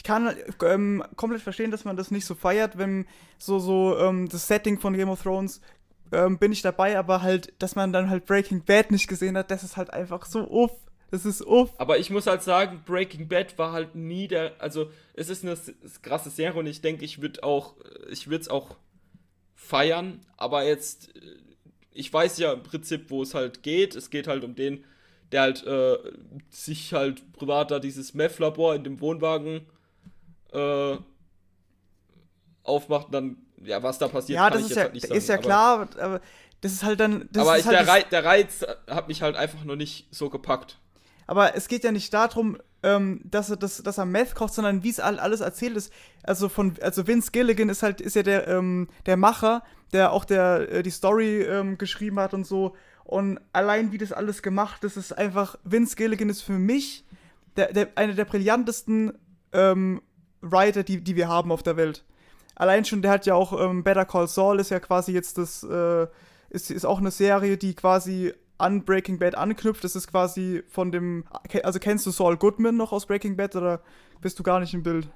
Ich 0.00 0.04
kann 0.04 0.34
ähm, 0.64 1.04
komplett 1.14 1.42
verstehen, 1.42 1.70
dass 1.70 1.84
man 1.84 1.94
das 1.94 2.10
nicht 2.10 2.24
so 2.24 2.34
feiert, 2.34 2.78
wenn 2.78 3.06
so, 3.36 3.58
so 3.58 3.98
ähm, 3.98 4.30
das 4.30 4.46
Setting 4.46 4.80
von 4.80 4.94
Game 4.94 5.10
of 5.10 5.22
Thrones 5.22 5.60
ähm, 6.10 6.38
bin 6.38 6.52
ich 6.52 6.62
dabei, 6.62 6.98
aber 6.98 7.20
halt, 7.20 7.52
dass 7.58 7.76
man 7.76 7.92
dann 7.92 8.08
halt 8.08 8.24
Breaking 8.24 8.64
Bad 8.64 8.92
nicht 8.92 9.08
gesehen 9.08 9.36
hat, 9.36 9.50
das 9.50 9.62
ist 9.62 9.76
halt 9.76 9.92
einfach 9.92 10.24
so 10.24 10.50
uff. 10.50 10.72
Das 11.10 11.26
ist 11.26 11.46
uff. 11.46 11.68
Aber 11.76 11.98
ich 11.98 12.08
muss 12.08 12.26
halt 12.26 12.42
sagen, 12.42 12.82
Breaking 12.86 13.28
Bad 13.28 13.58
war 13.58 13.72
halt 13.72 13.94
nie 13.94 14.26
der. 14.26 14.52
Also, 14.58 14.90
es 15.12 15.28
ist 15.28 15.44
eine 15.44 15.58
krasse 16.00 16.30
Serie 16.30 16.58
und 16.58 16.66
ich 16.66 16.80
denke, 16.80 17.04
ich 17.04 17.20
würde 17.20 17.44
auch. 17.44 17.74
Ich 18.08 18.28
würde 18.28 18.40
es 18.40 18.48
auch 18.48 18.76
feiern. 19.54 20.24
Aber 20.38 20.64
jetzt. 20.64 21.12
Ich 21.92 22.10
weiß 22.10 22.38
ja 22.38 22.54
im 22.54 22.62
Prinzip, 22.62 23.10
wo 23.10 23.22
es 23.22 23.34
halt 23.34 23.62
geht. 23.62 23.94
Es 23.96 24.08
geht 24.08 24.28
halt 24.28 24.44
um 24.44 24.54
den, 24.54 24.82
der 25.30 25.42
halt 25.42 25.66
äh, 25.66 25.98
sich 26.48 26.94
halt 26.94 27.32
privat 27.32 27.70
da 27.70 27.80
dieses 27.80 28.14
Meth-Labor 28.14 28.76
in 28.76 28.84
dem 28.84 29.00
Wohnwagen 29.02 29.66
äh, 30.52 30.96
aufmacht 32.62 33.06
und 33.06 33.12
dann 33.12 33.36
ja, 33.62 33.82
was 33.82 33.98
da 33.98 34.08
passiert, 34.08 34.36
ja, 34.36 34.48
das 34.48 34.62
ist 34.62 34.76
ja, 34.76 34.82
halt 34.84 34.96
ist 34.96 35.26
sagen, 35.26 35.42
ja 35.42 35.46
klar, 35.46 35.88
aber 35.98 36.20
das 36.60 36.72
ist 36.72 36.82
halt 36.82 37.00
dann. 37.00 37.28
aber 37.36 37.52
halt 37.52 37.64
der, 37.66 37.86
Reiz, 37.86 38.08
der, 38.10 38.24
Reiz, 38.24 38.66
hat 38.88 39.08
mich 39.08 39.22
halt 39.22 39.36
einfach 39.36 39.64
nur 39.64 39.76
nicht 39.76 40.08
so 40.10 40.30
gepackt. 40.30 40.78
Aber 41.26 41.54
es 41.56 41.68
geht 41.68 41.84
ja 41.84 41.92
nicht 41.92 42.12
darum, 42.12 42.58
ähm, 42.82 43.20
dass 43.24 43.50
er 43.50 43.56
das, 43.56 43.82
dass 43.82 43.98
er 43.98 44.04
Meth 44.04 44.34
kocht, 44.34 44.54
sondern 44.54 44.82
wie 44.82 44.90
es 44.90 45.00
alles 45.00 45.40
erzählt 45.40 45.76
ist. 45.76 45.92
Also 46.22 46.48
von, 46.48 46.74
also 46.80 47.06
Vince 47.06 47.30
Gilligan 47.30 47.68
ist 47.68 47.82
halt, 47.82 48.00
ist 48.00 48.16
ja 48.16 48.22
der, 48.22 48.48
ähm, 48.48 48.88
der 49.06 49.16
Macher, 49.16 49.62
der 49.92 50.12
auch 50.12 50.24
der 50.24 50.70
äh, 50.72 50.82
die 50.82 50.90
Story 50.90 51.42
ähm, 51.42 51.78
geschrieben 51.78 52.18
hat 52.18 52.34
und 52.34 52.46
so. 52.46 52.74
Und 53.04 53.40
allein 53.52 53.92
wie 53.92 53.98
das 53.98 54.12
alles 54.12 54.42
gemacht 54.42 54.84
ist, 54.84 54.96
ist 54.96 55.12
einfach, 55.12 55.56
Vince 55.64 55.96
Gilligan 55.96 56.28
ist 56.28 56.42
für 56.42 56.52
mich 56.52 57.04
der, 57.56 57.72
der, 57.72 57.88
einer 57.96 58.14
der 58.14 58.24
brillantesten 58.24 59.18
ähm, 59.52 60.00
Writer, 60.40 60.82
die, 60.82 61.02
die 61.02 61.16
wir 61.16 61.28
haben 61.28 61.52
auf 61.52 61.62
der 61.62 61.76
Welt 61.76 62.04
allein 62.60 62.84
schon, 62.84 63.02
der 63.02 63.10
hat 63.10 63.26
ja 63.26 63.34
auch 63.34 63.58
ähm, 63.58 63.82
Better 63.82 64.04
Call 64.04 64.28
Saul, 64.28 64.60
ist 64.60 64.70
ja 64.70 64.80
quasi 64.80 65.12
jetzt 65.12 65.38
das, 65.38 65.62
äh, 65.64 66.06
ist, 66.50 66.70
ist 66.70 66.84
auch 66.84 66.98
eine 66.98 67.10
Serie, 67.10 67.56
die 67.56 67.74
quasi 67.74 68.34
an 68.58 68.84
Breaking 68.84 69.18
Bad 69.18 69.34
anknüpft. 69.34 69.82
Das 69.82 69.96
ist 69.96 70.08
quasi 70.08 70.62
von 70.68 70.92
dem, 70.92 71.24
also 71.62 71.78
kennst 71.78 72.04
du 72.04 72.10
Saul 72.10 72.36
Goodman 72.36 72.76
noch 72.76 72.92
aus 72.92 73.06
Breaking 73.06 73.36
Bad 73.36 73.56
oder 73.56 73.80
bist 74.20 74.38
du 74.38 74.42
gar 74.42 74.60
nicht 74.60 74.74
im 74.74 74.82
Bild? 74.82 75.08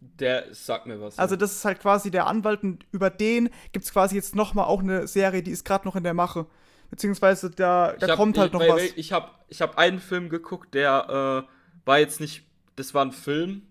Der 0.00 0.52
sagt 0.52 0.86
mir 0.86 1.00
was. 1.00 1.18
Also 1.18 1.36
das 1.36 1.52
ist 1.52 1.64
halt 1.64 1.80
quasi 1.80 2.10
der 2.10 2.26
Anwalt 2.26 2.62
und 2.62 2.86
über 2.92 3.10
den 3.10 3.50
gibt 3.72 3.84
es 3.84 3.92
quasi 3.92 4.16
jetzt 4.16 4.34
nochmal 4.34 4.64
auch 4.64 4.80
eine 4.80 5.06
Serie, 5.06 5.42
die 5.42 5.50
ist 5.50 5.64
gerade 5.64 5.86
noch 5.86 5.96
in 5.96 6.02
der 6.02 6.14
Mache. 6.14 6.46
Beziehungsweise 6.90 7.50
da, 7.50 7.92
da 7.92 8.08
hab, 8.08 8.16
kommt 8.16 8.38
halt 8.38 8.54
noch 8.54 8.62
ich, 8.62 8.68
was. 8.68 8.82
Ich 8.96 9.12
habe 9.12 9.30
ich 9.48 9.60
hab 9.60 9.76
einen 9.76 10.00
Film 10.00 10.30
geguckt, 10.30 10.74
der 10.74 11.44
äh, 11.46 11.86
war 11.86 11.98
jetzt 11.98 12.20
nicht, 12.20 12.46
das 12.76 12.94
war 12.94 13.04
ein 13.04 13.12
Film, 13.12 13.67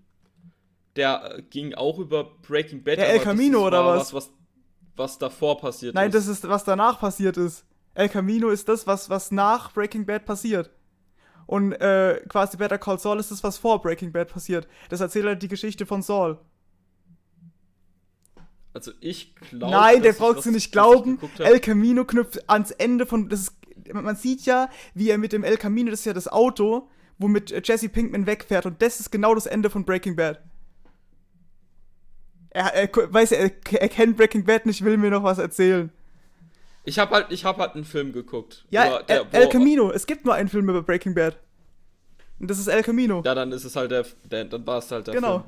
der 0.98 1.38
äh, 1.38 1.42
ging 1.44 1.74
auch 1.76 2.00
über 2.00 2.26
Breaking 2.48 2.84
Bad. 2.84 2.98
Der 2.98 3.10
El 3.10 3.20
Camino 3.20 3.66
oder 3.66 3.86
was? 3.86 4.14
was? 4.14 4.32
was? 4.96 5.18
Davor 5.18 5.60
passiert 5.60 5.96
Nein, 5.96 6.10
ist. 6.10 6.14
Nein, 6.14 6.22
das 6.24 6.28
ist, 6.28 6.48
was 6.48 6.64
danach 6.64 7.00
passiert 7.00 7.38
ist. 7.38 7.66
El 7.94 8.10
Camino 8.10 8.50
ist 8.50 8.68
das, 8.68 8.86
was, 8.86 9.10
was 9.10 9.32
nach 9.32 9.72
Breaking 9.72 10.06
Bad 10.06 10.26
passiert. 10.26 10.70
Und 11.46 11.72
äh, 11.74 12.22
quasi 12.28 12.58
Better 12.58 12.78
Call 12.78 13.00
Saul 13.00 13.20
ist 13.20 13.32
das, 13.32 13.44
was 13.44 13.58
vor 13.58 13.82
Breaking 13.82 14.12
Bad 14.12 14.28
passiert. 14.28 14.68
Das 14.90 15.00
erzählt 15.00 15.26
halt 15.26 15.42
die 15.42 15.48
Geschichte 15.48 15.86
von 15.86 16.02
Saul. 16.02 16.38
Also 18.74 18.92
ich 19.00 19.34
glaube. 19.36 19.72
Nein, 19.72 20.04
der 20.04 20.14
brauchst 20.14 20.46
du 20.46 20.52
nicht 20.52 20.72
glauben. 20.72 21.20
El 21.40 21.60
Camino 21.60 22.06
knüpft 22.06 22.50
ans 22.50 22.72
Ende 22.72 23.06
von. 23.06 23.30
Das 23.30 23.42
ist, 23.42 23.54
man 23.94 24.16
sieht 24.16 24.42
ja, 24.46 24.70
wie 24.94 25.10
er 25.10 25.18
mit 25.18 25.32
dem 25.32 25.44
El 25.44 25.58
Camino, 25.58 25.90
das 25.90 26.02
ist 26.02 26.06
ja 26.06 26.14
das 26.14 26.28
Auto, 26.28 26.90
womit 27.18 27.68
Jesse 27.68 27.90
Pinkman 27.90 28.28
wegfährt. 28.28 28.66
Und 28.66 28.82
das 28.82 29.00
ist 29.00 29.12
genau 29.12 29.34
das 29.34 29.48
Ende 29.48 29.70
von 29.70 29.86
Breaking 29.86 30.16
Bad. 30.16 30.42
Er, 32.58 32.74
er 32.74 32.90
weiß, 33.14 33.34
er, 33.34 33.52
er 33.72 33.88
kennt 33.88 34.18
Breaking 34.18 34.44
Bad 34.44 34.66
nicht, 34.66 34.84
will 34.84 34.98
mir 34.98 35.12
noch 35.12 35.22
was 35.22 35.38
erzählen. 35.38 35.92
Ich 36.86 36.98
habe 36.98 37.14
halt, 37.14 37.28
ich 37.30 37.46
hab 37.46 37.60
halt 37.60 37.76
einen 37.76 37.86
Film 37.86 38.14
geguckt. 38.14 38.66
Ja, 38.72 39.04
der, 39.04 39.28
El, 39.32 39.44
El 39.44 39.50
Camino. 39.50 39.92
Es 39.92 40.08
gibt 40.08 40.26
nur 40.26 40.34
einen 40.34 40.50
Film 40.50 40.68
über 40.68 40.82
Breaking 40.82 41.14
Bad. 41.14 41.38
Und 42.40 42.50
das 42.50 42.58
ist 42.58 42.66
El 42.66 42.82
Camino. 42.82 43.22
Ja, 43.24 43.36
dann 43.36 43.52
ist 43.52 43.64
es 43.64 43.76
halt 43.76 43.92
der, 43.92 44.08
der 44.24 44.46
dann 44.46 44.66
war 44.66 44.80
es 44.80 44.90
halt 44.90 45.06
der 45.06 45.14
genau. 45.14 45.40
Film. 45.40 45.44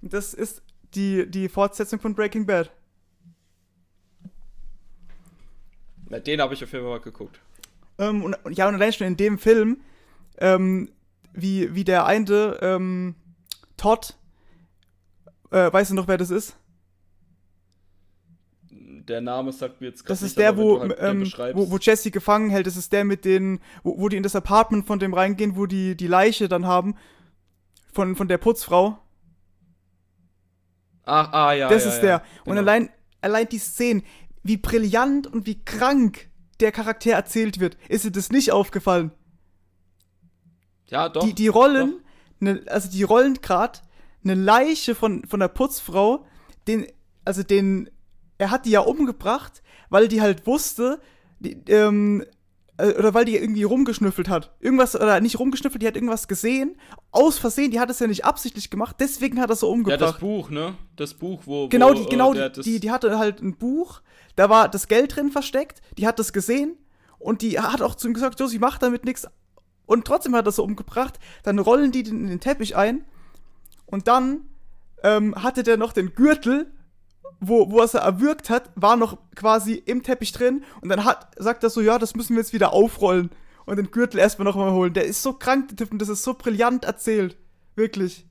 Genau. 0.00 0.10
Das 0.10 0.34
ist 0.34 0.62
die, 0.94 1.30
die 1.30 1.48
Fortsetzung 1.48 2.00
von 2.00 2.12
Breaking 2.12 2.44
Bad. 2.44 2.72
Na, 6.08 6.18
den 6.18 6.40
habe 6.40 6.54
ich 6.54 6.64
auf 6.64 6.72
jeden 6.72 6.84
Fall 6.84 6.92
mal 6.92 7.00
geguckt. 7.00 7.38
Ähm, 7.98 8.24
und, 8.24 8.36
ja, 8.50 8.66
und 8.66 8.74
allein 8.74 8.92
schon 8.92 9.06
in 9.06 9.16
dem 9.16 9.38
Film, 9.38 9.80
ähm, 10.38 10.90
wie, 11.34 11.72
wie 11.72 11.84
der 11.84 12.04
eine, 12.04 12.58
ähm, 12.62 13.14
Todd, 13.76 14.16
äh, 15.52 15.72
weißt 15.72 15.90
du 15.90 15.94
noch, 15.94 16.08
wer 16.08 16.18
das 16.18 16.30
ist? 16.30 16.56
Der 18.70 19.20
Name 19.20 19.52
sagt 19.52 19.80
mir 19.80 19.88
jetzt 19.88 20.04
gerade 20.04 20.12
Das 20.12 20.22
ist 20.22 20.38
der, 20.38 20.56
wo, 20.56 20.80
halt 20.80 20.96
ähm, 20.98 21.22
wo, 21.54 21.70
wo 21.70 21.76
Jesse 21.78 22.10
gefangen 22.10 22.50
hält. 22.50 22.66
Das 22.66 22.76
ist 22.76 22.92
der 22.92 23.04
mit 23.04 23.24
den, 23.24 23.60
wo, 23.82 23.98
wo 23.98 24.08
die 24.08 24.16
in 24.16 24.22
das 24.22 24.36
Apartment 24.36 24.86
von 24.86 24.98
dem 24.98 25.12
reingehen, 25.12 25.56
wo 25.56 25.66
die 25.66 25.96
die 25.96 26.06
Leiche 26.06 26.48
dann 26.48 26.66
haben. 26.66 26.94
Von, 27.92 28.16
von 28.16 28.28
der 28.28 28.38
Putzfrau. 28.38 28.98
Ach, 31.04 31.32
ah, 31.32 31.52
ja. 31.52 31.68
Das 31.68 31.84
ja, 31.84 31.90
ist 31.90 31.96
ja, 31.96 32.02
der. 32.02 32.18
Genau. 32.18 32.52
Und 32.52 32.58
allein, 32.58 32.90
allein 33.20 33.48
die 33.48 33.58
Szenen, 33.58 34.02
wie 34.42 34.56
brillant 34.56 35.26
und 35.26 35.46
wie 35.46 35.62
krank 35.62 36.30
der 36.60 36.72
Charakter 36.72 37.12
erzählt 37.12 37.60
wird. 37.60 37.76
Ist 37.88 38.04
dir 38.04 38.12
das 38.12 38.30
nicht 38.30 38.52
aufgefallen? 38.52 39.10
Ja, 40.86 41.08
doch. 41.08 41.24
Die, 41.24 41.34
die 41.34 41.48
Rollen, 41.48 42.00
ne, 42.38 42.62
also 42.66 42.90
die 42.90 43.02
Rollen 43.02 43.40
gerade, 43.42 43.80
eine 44.24 44.34
Leiche 44.34 44.94
von, 44.94 45.24
von 45.26 45.40
der 45.40 45.48
Putzfrau, 45.48 46.24
den, 46.66 46.86
also 47.24 47.42
den, 47.42 47.90
er 48.38 48.50
hat 48.50 48.66
die 48.66 48.70
ja 48.70 48.80
umgebracht, 48.80 49.62
weil 49.90 50.08
die 50.08 50.20
halt 50.20 50.46
wusste, 50.46 51.00
die, 51.40 51.58
ähm, 51.68 52.24
äh, 52.76 52.94
oder 52.94 53.14
weil 53.14 53.24
die 53.24 53.36
irgendwie 53.36 53.64
rumgeschnüffelt 53.64 54.28
hat. 54.28 54.54
Irgendwas, 54.60 54.94
oder 54.94 55.20
nicht 55.20 55.38
rumgeschnüffelt, 55.38 55.82
die 55.82 55.86
hat 55.86 55.96
irgendwas 55.96 56.28
gesehen. 56.28 56.76
Aus 57.10 57.38
Versehen, 57.38 57.70
die 57.70 57.80
hat 57.80 57.90
es 57.90 57.98
ja 57.98 58.06
nicht 58.06 58.24
absichtlich 58.24 58.70
gemacht, 58.70 58.96
deswegen 59.00 59.40
hat 59.40 59.50
er 59.50 59.56
so 59.56 59.70
umgebracht. 59.70 60.00
Ja, 60.00 60.06
das 60.12 60.18
Buch, 60.18 60.50
ne? 60.50 60.74
Das 60.96 61.14
Buch, 61.14 61.42
wo. 61.44 61.68
Genau, 61.68 61.92
die, 61.94 62.02
äh, 62.02 62.08
genau, 62.08 62.34
äh, 62.34 62.50
die, 62.50 62.80
die 62.80 62.90
hatte 62.90 63.18
halt 63.18 63.42
ein 63.42 63.56
Buch, 63.56 64.02
da 64.36 64.48
war 64.48 64.68
das 64.68 64.88
Geld 64.88 65.16
drin 65.16 65.30
versteckt, 65.30 65.82
die 65.98 66.06
hat 66.06 66.18
das 66.18 66.32
gesehen 66.32 66.76
und 67.18 67.42
die 67.42 67.60
hat 67.60 67.82
auch 67.82 67.94
zu 67.94 68.08
ihm 68.08 68.14
gesagt, 68.14 68.38
so, 68.38 68.46
sie 68.46 68.58
macht 68.58 68.82
damit 68.82 69.04
nichts, 69.04 69.26
und 69.86 70.06
trotzdem 70.06 70.34
hat 70.34 70.46
er 70.46 70.52
so 70.52 70.64
umgebracht. 70.64 71.18
Dann 71.42 71.58
rollen 71.58 71.92
die 71.92 72.02
den 72.02 72.22
in 72.22 72.26
den 72.28 72.40
Teppich 72.40 72.76
ein 72.76 73.04
und 73.92 74.08
dann 74.08 74.40
ähm, 75.02 75.34
hatte 75.40 75.62
der 75.62 75.76
noch 75.76 75.92
den 75.92 76.14
Gürtel, 76.14 76.72
wo, 77.40 77.70
wo 77.70 77.78
er 77.78 77.84
es 77.84 77.94
erwürgt 77.94 78.48
hat, 78.48 78.70
war 78.74 78.96
noch 78.96 79.18
quasi 79.36 79.74
im 79.74 80.02
Teppich 80.02 80.32
drin 80.32 80.64
und 80.80 80.88
dann 80.88 81.04
hat, 81.04 81.34
sagt 81.36 81.62
er 81.62 81.70
so, 81.70 81.82
ja, 81.82 81.98
das 81.98 82.16
müssen 82.16 82.34
wir 82.34 82.40
jetzt 82.40 82.54
wieder 82.54 82.72
aufrollen 82.72 83.30
und 83.66 83.76
den 83.76 83.90
Gürtel 83.90 84.18
erstmal 84.18 84.46
nochmal 84.46 84.72
holen. 84.72 84.94
Der 84.94 85.04
ist 85.04 85.22
so 85.22 85.34
krank, 85.34 85.68
der 85.68 85.76
Typ, 85.76 85.92
und 85.92 86.00
das 86.00 86.08
ist 86.08 86.22
so 86.22 86.32
brillant 86.32 86.86
erzählt. 86.86 87.36
Wirklich. 87.76 88.26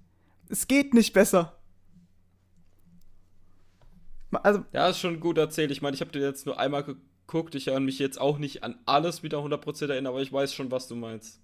Es 0.50 0.68
geht 0.68 0.96
nicht 0.96 1.14
besser. 1.14 1.58
Also, 4.32 4.66
ja, 4.74 4.90
ist 4.90 5.00
schon 5.00 5.20
gut 5.20 5.38
erzählt. 5.38 5.70
Ich 5.70 5.84
meine, 5.84 5.94
ich 5.94 6.02
habe 6.02 6.12
dir 6.12 6.22
jetzt 6.22 6.48
nur 6.48 6.60
einmal 6.60 6.84
geguckt. 6.84 7.54
Ich 7.54 7.68
erinnere 7.68 7.86
mich 7.86 8.00
jetzt 8.00 8.20
auch 8.20 8.40
nicht 8.40 8.64
an 8.64 8.80
alles 8.86 9.22
wieder 9.22 9.40
100% 9.40 9.90
erinnern, 9.90 10.14
aber 10.14 10.22
ich 10.22 10.34
weiß 10.34 10.56
schon, 10.56 10.72
was 10.72 10.88
du 10.88 10.96
meinst. 10.96 11.40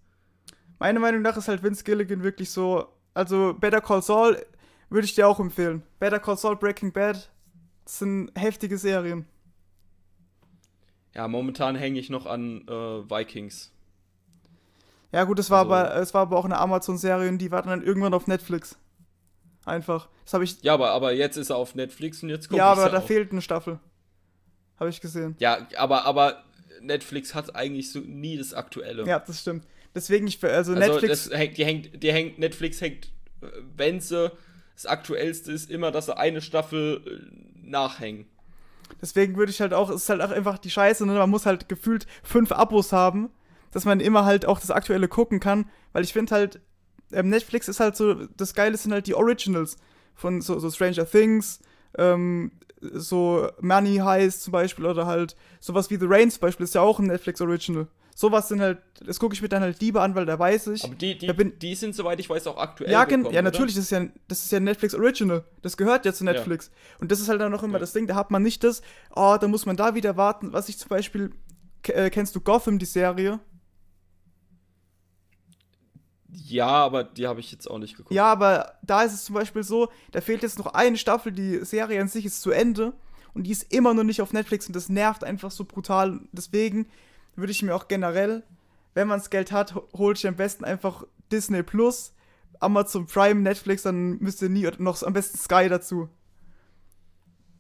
Meiner 0.80 1.00
Meinung 1.00 1.22
nach 1.22 1.38
ist 1.38 1.48
halt 1.48 1.62
Vince 1.62 1.84
Gilligan 1.84 2.24
wirklich 2.24 2.50
so. 2.50 2.88
Also, 3.18 3.56
Better 3.60 3.82
Call 3.82 4.02
Saul 4.02 4.46
würde 4.90 5.06
ich 5.06 5.16
dir 5.16 5.28
auch 5.28 5.40
empfehlen. 5.40 5.84
Better 6.00 6.20
Call 6.20 6.38
Saul, 6.38 6.56
Breaking 6.56 6.92
Bad 6.92 7.30
das 7.88 8.00
sind 8.00 8.32
heftige 8.36 8.78
Serien. 8.78 9.26
Ja, 11.16 11.30
momentan 11.30 11.78
hänge 11.78 12.02
ich 12.02 12.10
noch 12.10 12.26
an 12.26 12.68
äh, 12.68 12.72
Vikings. 13.10 13.72
Ja, 15.14 15.24
gut, 15.24 15.40
es 15.40 15.50
war, 15.50 15.60
also, 15.60 15.74
aber, 15.74 15.96
es 15.96 16.14
war 16.14 16.24
aber 16.24 16.38
auch 16.38 16.44
eine 16.44 16.58
Amazon-Serie 16.58 17.30
und 17.30 17.38
die 17.38 17.50
war 17.50 17.62
dann 17.62 17.82
irgendwann 17.82 18.14
auf 18.14 18.28
Netflix. 18.28 18.78
Einfach. 19.64 20.10
Das 20.26 20.34
habe 20.34 20.44
ich. 20.44 20.62
Ja, 20.64 20.74
aber, 20.74 20.92
aber 20.92 21.14
jetzt 21.14 21.38
ist 21.38 21.50
er 21.50 21.56
auf 21.56 21.76
Netflix 21.76 22.22
und 22.24 22.28
jetzt 22.30 22.50
kommt 22.50 22.58
Ja, 22.58 22.74
aber 22.74 22.90
da 22.90 22.98
auch. 22.98 23.08
fehlt 23.08 23.32
eine 23.32 23.42
Staffel. 23.42 23.80
Habe 24.78 24.90
ich 24.90 25.00
gesehen. 25.00 25.38
Ja, 25.40 25.66
aber, 25.78 26.04
aber 26.04 26.44
Netflix 26.82 27.34
hat 27.34 27.56
eigentlich 27.56 27.90
so 27.90 28.00
nie 28.00 28.38
das 28.38 28.54
Aktuelle. 28.54 29.06
Ja, 29.06 29.20
das 29.20 29.40
stimmt. 29.40 29.66
Deswegen, 29.98 30.28
ich, 30.28 30.44
also, 30.44 30.74
also 30.74 30.76
Netflix. 30.76 31.32
Hängt, 31.32 31.58
die 31.58 31.66
hängt, 31.66 32.04
die 32.04 32.14
hängt, 32.14 32.38
Netflix 32.38 32.82
hängt, 32.82 33.10
wenn 33.76 34.00
sie 34.00 34.32
das 34.76 34.86
Aktuellste 34.86 35.52
ist, 35.52 35.72
immer, 35.72 35.90
dass 35.90 36.06
sie 36.06 36.16
eine 36.16 36.40
Staffel 36.40 37.02
äh, 37.04 37.68
nachhängen. 37.68 38.28
Deswegen 39.02 39.38
würde 39.38 39.52
ich 39.52 39.60
halt 39.60 39.74
auch, 39.74 39.90
es 39.90 40.04
ist 40.04 40.10
halt 40.10 40.22
auch 40.22 40.30
einfach 40.30 40.60
die 40.60 40.70
Scheiße, 40.70 41.04
ne? 41.08 41.14
man 41.14 41.32
muss 41.32 41.48
halt 41.48 41.68
gefühlt 41.68 42.06
fünf 42.22 42.52
Abos 42.52 42.94
haben, 42.94 43.32
dass 43.72 43.86
man 43.86 44.00
immer 44.00 44.24
halt 44.24 44.46
auch 44.46 44.60
das 44.60 44.70
Aktuelle 44.70 45.08
gucken 45.08 45.40
kann, 45.40 45.66
weil 45.94 46.04
ich 46.04 46.14
finde 46.14 46.36
halt, 46.36 46.60
ähm, 47.12 47.30
Netflix 47.30 47.68
ist 47.68 47.80
halt 47.80 47.96
so, 47.98 48.14
das 48.14 48.54
Geile 48.54 48.78
sind 48.78 48.94
halt 48.94 49.08
die 49.08 49.16
Originals 49.16 49.78
von 50.14 50.42
so, 50.42 50.60
so 50.60 50.70
Stranger 50.70 51.10
Things, 51.10 51.60
ähm, 51.98 52.52
so 52.80 53.50
Money 53.62 53.98
Heist 53.98 54.44
zum 54.44 54.52
Beispiel 54.52 54.86
oder 54.86 55.08
halt 55.08 55.36
sowas 55.60 55.90
wie 55.90 55.98
The 55.98 56.06
Rain 56.08 56.30
zum 56.30 56.42
Beispiel 56.42 56.66
ist 56.66 56.76
ja 56.76 56.82
auch 56.82 57.00
ein 57.00 57.08
Netflix 57.08 57.42
Original. 57.42 57.88
Sowas 58.20 58.48
sind 58.48 58.62
halt, 58.62 58.80
das 59.06 59.20
gucke 59.20 59.36
ich 59.36 59.44
mir 59.44 59.48
dann 59.48 59.62
halt 59.62 59.80
lieber 59.80 60.02
an, 60.02 60.16
weil 60.16 60.26
da 60.26 60.40
weiß 60.40 60.66
ich. 60.70 60.84
Aber 60.84 60.96
die, 60.96 61.20
die, 61.20 61.32
bin, 61.34 61.60
die 61.60 61.76
sind, 61.76 61.94
soweit 61.94 62.20
ich 62.20 62.28
weiß, 62.28 62.48
auch 62.48 62.58
aktuell. 62.58 62.90
Ja, 62.90 63.06
gekommen, 63.06 63.32
ja 63.32 63.44
natürlich, 63.44 63.76
das 63.76 63.84
ist 63.84 63.92
ja, 63.92 64.08
das 64.28 64.44
ist 64.44 64.52
ja 64.52 64.60
Netflix 64.60 64.96
Original. 64.96 65.44
Das 65.62 65.78
gehört 65.78 66.04
ja 66.04 66.12
zu 66.12 66.24
Netflix. 66.24 66.72
Ja. 66.74 67.02
Und 67.02 67.12
das 67.12 67.20
ist 67.20 67.30
halt 67.30 67.40
dann 67.42 67.54
auch 67.54 67.62
immer 67.62 67.74
ja. 67.74 67.80
das 67.80 67.94
Ding, 67.94 68.08
da 68.08 68.16
hat 68.16 68.32
man 68.32 68.42
nicht 68.42 68.64
das, 68.64 68.82
oh, 69.16 69.38
da 69.40 69.48
muss 69.48 69.68
man 69.68 69.78
da 69.78 69.94
wieder 69.94 70.18
warten. 70.18 70.52
Was 70.52 70.68
ich 70.68 70.80
zum 70.80 70.90
Beispiel, 70.90 71.32
äh, 71.84 72.10
kennst 72.10 72.36
du 72.36 72.42
Gotham, 72.42 72.80
die 72.80 72.88
Serie? 72.88 73.40
Ja, 76.28 76.70
aber 76.70 77.04
die 77.04 77.28
habe 77.28 77.40
ich 77.40 77.52
jetzt 77.52 77.70
auch 77.70 77.78
nicht 77.78 77.98
geguckt. 77.98 78.16
Ja, 78.16 78.32
aber 78.32 78.80
da 78.82 79.04
ist 79.04 79.14
es 79.14 79.26
zum 79.26 79.36
Beispiel 79.36 79.62
so, 79.62 79.90
da 80.12 80.22
fehlt 80.22 80.42
jetzt 80.42 80.58
noch 80.58 80.74
eine 80.74 80.98
Staffel, 80.98 81.32
die 81.32 81.64
Serie 81.64 82.02
an 82.02 82.08
sich 82.08 82.26
ist 82.26 82.42
zu 82.42 82.50
Ende 82.50 82.94
und 83.36 83.44
die 83.44 83.52
ist 83.52 83.72
immer 83.72 83.94
noch 83.94 84.04
nicht 84.04 84.24
auf 84.24 84.34
Netflix 84.34 84.66
und 84.66 84.76
das 84.76 84.90
nervt 84.90 85.24
einfach 85.24 85.52
so 85.52 85.66
brutal. 85.66 86.20
Deswegen 86.32 86.88
würde 87.38 87.52
ich 87.52 87.62
mir 87.62 87.76
auch 87.76 87.88
generell, 87.88 88.44
wenn 88.94 89.08
man 89.08 89.20
das 89.20 89.30
Geld 89.30 89.52
hat, 89.52 89.76
holt 89.94 90.18
ich 90.18 90.28
am 90.28 90.36
besten 90.36 90.66
einfach 90.66 91.06
Disney 91.32 91.64
Plus, 91.64 92.14
Amazon 92.60 93.06
Prime, 93.06 93.42
Netflix, 93.42 93.84
dann 93.84 94.18
müsst 94.20 94.42
ihr 94.42 94.50
nie 94.50 94.68
noch 94.80 95.02
am 95.04 95.14
besten 95.14 95.38
Sky 95.38 95.70
dazu. 95.70 96.10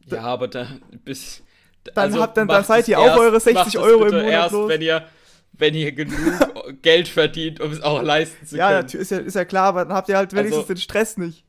Ja, 0.05 0.23
aber 0.23 0.47
da 0.47 0.67
bis 1.03 1.43
dann 1.83 2.05
also 2.05 2.21
habt 2.21 2.37
dann, 2.37 2.47
dann 2.47 2.63
seid 2.63 2.87
ihr 2.87 2.99
auch 2.99 3.17
eure 3.17 3.39
60 3.39 3.77
Euro 3.77 4.05
im 4.05 4.15
Monat 4.15 4.31
erst, 4.31 4.53
los. 4.53 4.69
wenn 4.69 4.81
ihr 4.81 5.07
wenn 5.53 5.73
ihr 5.73 5.91
genug 5.91 6.17
Geld 6.81 7.07
verdient, 7.07 7.59
um 7.59 7.71
es 7.71 7.81
auch 7.81 8.01
leisten 8.01 8.45
zu 8.45 8.57
können. 8.57 8.69
Ja, 8.69 8.79
ist 8.79 9.11
ja, 9.11 9.17
ist 9.17 9.35
ja 9.35 9.45
klar, 9.45 9.67
aber 9.67 9.85
dann 9.85 9.93
habt 9.93 10.09
ihr 10.09 10.17
halt 10.17 10.33
wenigstens 10.33 10.63
also, 10.63 10.73
den 10.73 10.77
Stress 10.77 11.17
nicht. 11.17 11.45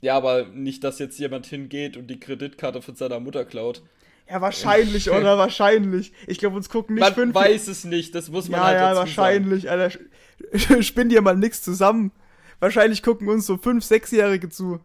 Ja, 0.00 0.16
aber 0.16 0.46
nicht, 0.46 0.82
dass 0.82 0.98
jetzt 0.98 1.18
jemand 1.18 1.46
hingeht 1.46 1.96
und 1.96 2.08
die 2.08 2.18
Kreditkarte 2.18 2.82
von 2.82 2.96
seiner 2.96 3.20
Mutter 3.20 3.44
klaut. 3.44 3.82
Ja, 4.28 4.40
wahrscheinlich, 4.40 5.10
oder? 5.10 5.38
Wahrscheinlich. 5.38 6.12
Ich 6.26 6.38
glaube, 6.38 6.56
uns 6.56 6.68
gucken 6.68 6.94
nicht 6.94 7.02
man 7.02 7.14
fünf. 7.14 7.34
Man 7.34 7.44
weiß 7.44 7.68
es 7.68 7.84
nicht, 7.84 8.14
das 8.14 8.30
muss 8.30 8.48
man 8.48 8.60
ja, 8.60 8.66
halt 8.66 8.78
Ja, 8.78 8.96
wahrscheinlich, 8.96 9.64
sagen. 9.64 9.80
Alter. 9.82 10.82
Spinn 10.82 11.08
dir 11.08 11.22
mal 11.22 11.36
nix 11.36 11.62
zusammen. 11.62 12.12
Wahrscheinlich 12.60 13.02
gucken 13.02 13.28
uns 13.28 13.46
so 13.46 13.56
fünf, 13.56 13.84
sechsjährige 13.84 14.48
zu. 14.48 14.80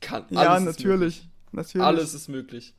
Kann, 0.00 0.24
ja, 0.30 0.58
natürlich. 0.60 1.28
natürlich. 1.52 1.84
Alles 1.84 2.14
ist 2.14 2.28
möglich. 2.28 2.74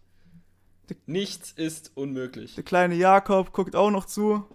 Nichts 1.05 1.51
ist 1.51 1.91
unmöglich. 1.95 2.55
Der 2.55 2.63
kleine 2.63 2.95
Jakob 2.95 3.53
guckt 3.53 3.75
auch 3.75 3.91
noch 3.91 4.05
zu. 4.05 4.45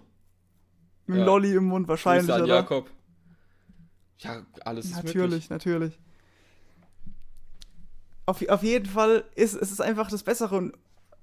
Mit 1.07 1.19
ja. 1.19 1.25
Lolli 1.25 1.55
im 1.55 1.65
Mund 1.65 1.89
wahrscheinlich. 1.89 2.27
Grüße 2.27 2.43
an 2.43 2.49
Jakob. 2.49 2.91
Ja, 4.19 4.45
alles 4.65 4.87
ist 4.87 4.97
natürlich, 4.97 5.17
möglich. 5.17 5.51
Natürlich, 5.51 5.93
natürlich. 5.95 6.06
Auf, 8.27 8.47
auf 8.49 8.63
jeden 8.63 8.87
Fall 8.87 9.25
ist 9.35 9.55
es 9.55 9.71
ist 9.71 9.81
einfach 9.81 10.11
das 10.11 10.23
Bessere. 10.23 10.57
Und, 10.57 10.75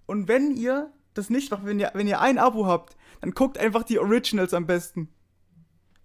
und 0.05 0.27
wenn 0.27 0.55
ihr 0.55 0.91
das 1.13 1.29
nicht 1.29 1.51
macht, 1.51 1.65
wenn 1.65 1.79
ihr, 1.79 1.91
wenn 1.93 2.07
ihr 2.07 2.21
ein 2.21 2.37
Abo 2.37 2.65
habt, 2.65 2.95
dann 3.21 3.31
guckt 3.31 3.57
einfach 3.57 3.83
die 3.83 3.99
Originals 3.99 4.53
am 4.53 4.65
besten. 4.65 5.09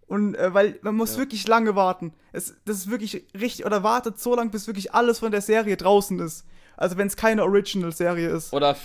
Und 0.06 0.34
äh, 0.34 0.52
weil 0.54 0.78
man 0.82 0.96
muss 0.96 1.12
ja. 1.12 1.18
wirklich 1.18 1.46
lange 1.46 1.76
warten. 1.76 2.14
Es, 2.32 2.56
das 2.64 2.78
ist 2.78 2.90
wirklich 2.90 3.26
richtig, 3.38 3.66
oder 3.66 3.82
wartet 3.82 4.18
so 4.18 4.34
lange, 4.34 4.50
bis 4.50 4.66
wirklich 4.66 4.94
alles 4.94 5.18
von 5.18 5.30
der 5.30 5.42
Serie 5.42 5.76
draußen 5.76 6.18
ist. 6.18 6.44
Also 6.76 6.96
wenn 6.96 7.08
es 7.08 7.16
keine 7.16 7.44
Original-Serie 7.44 8.28
ist. 8.30 8.52
Oder 8.52 8.76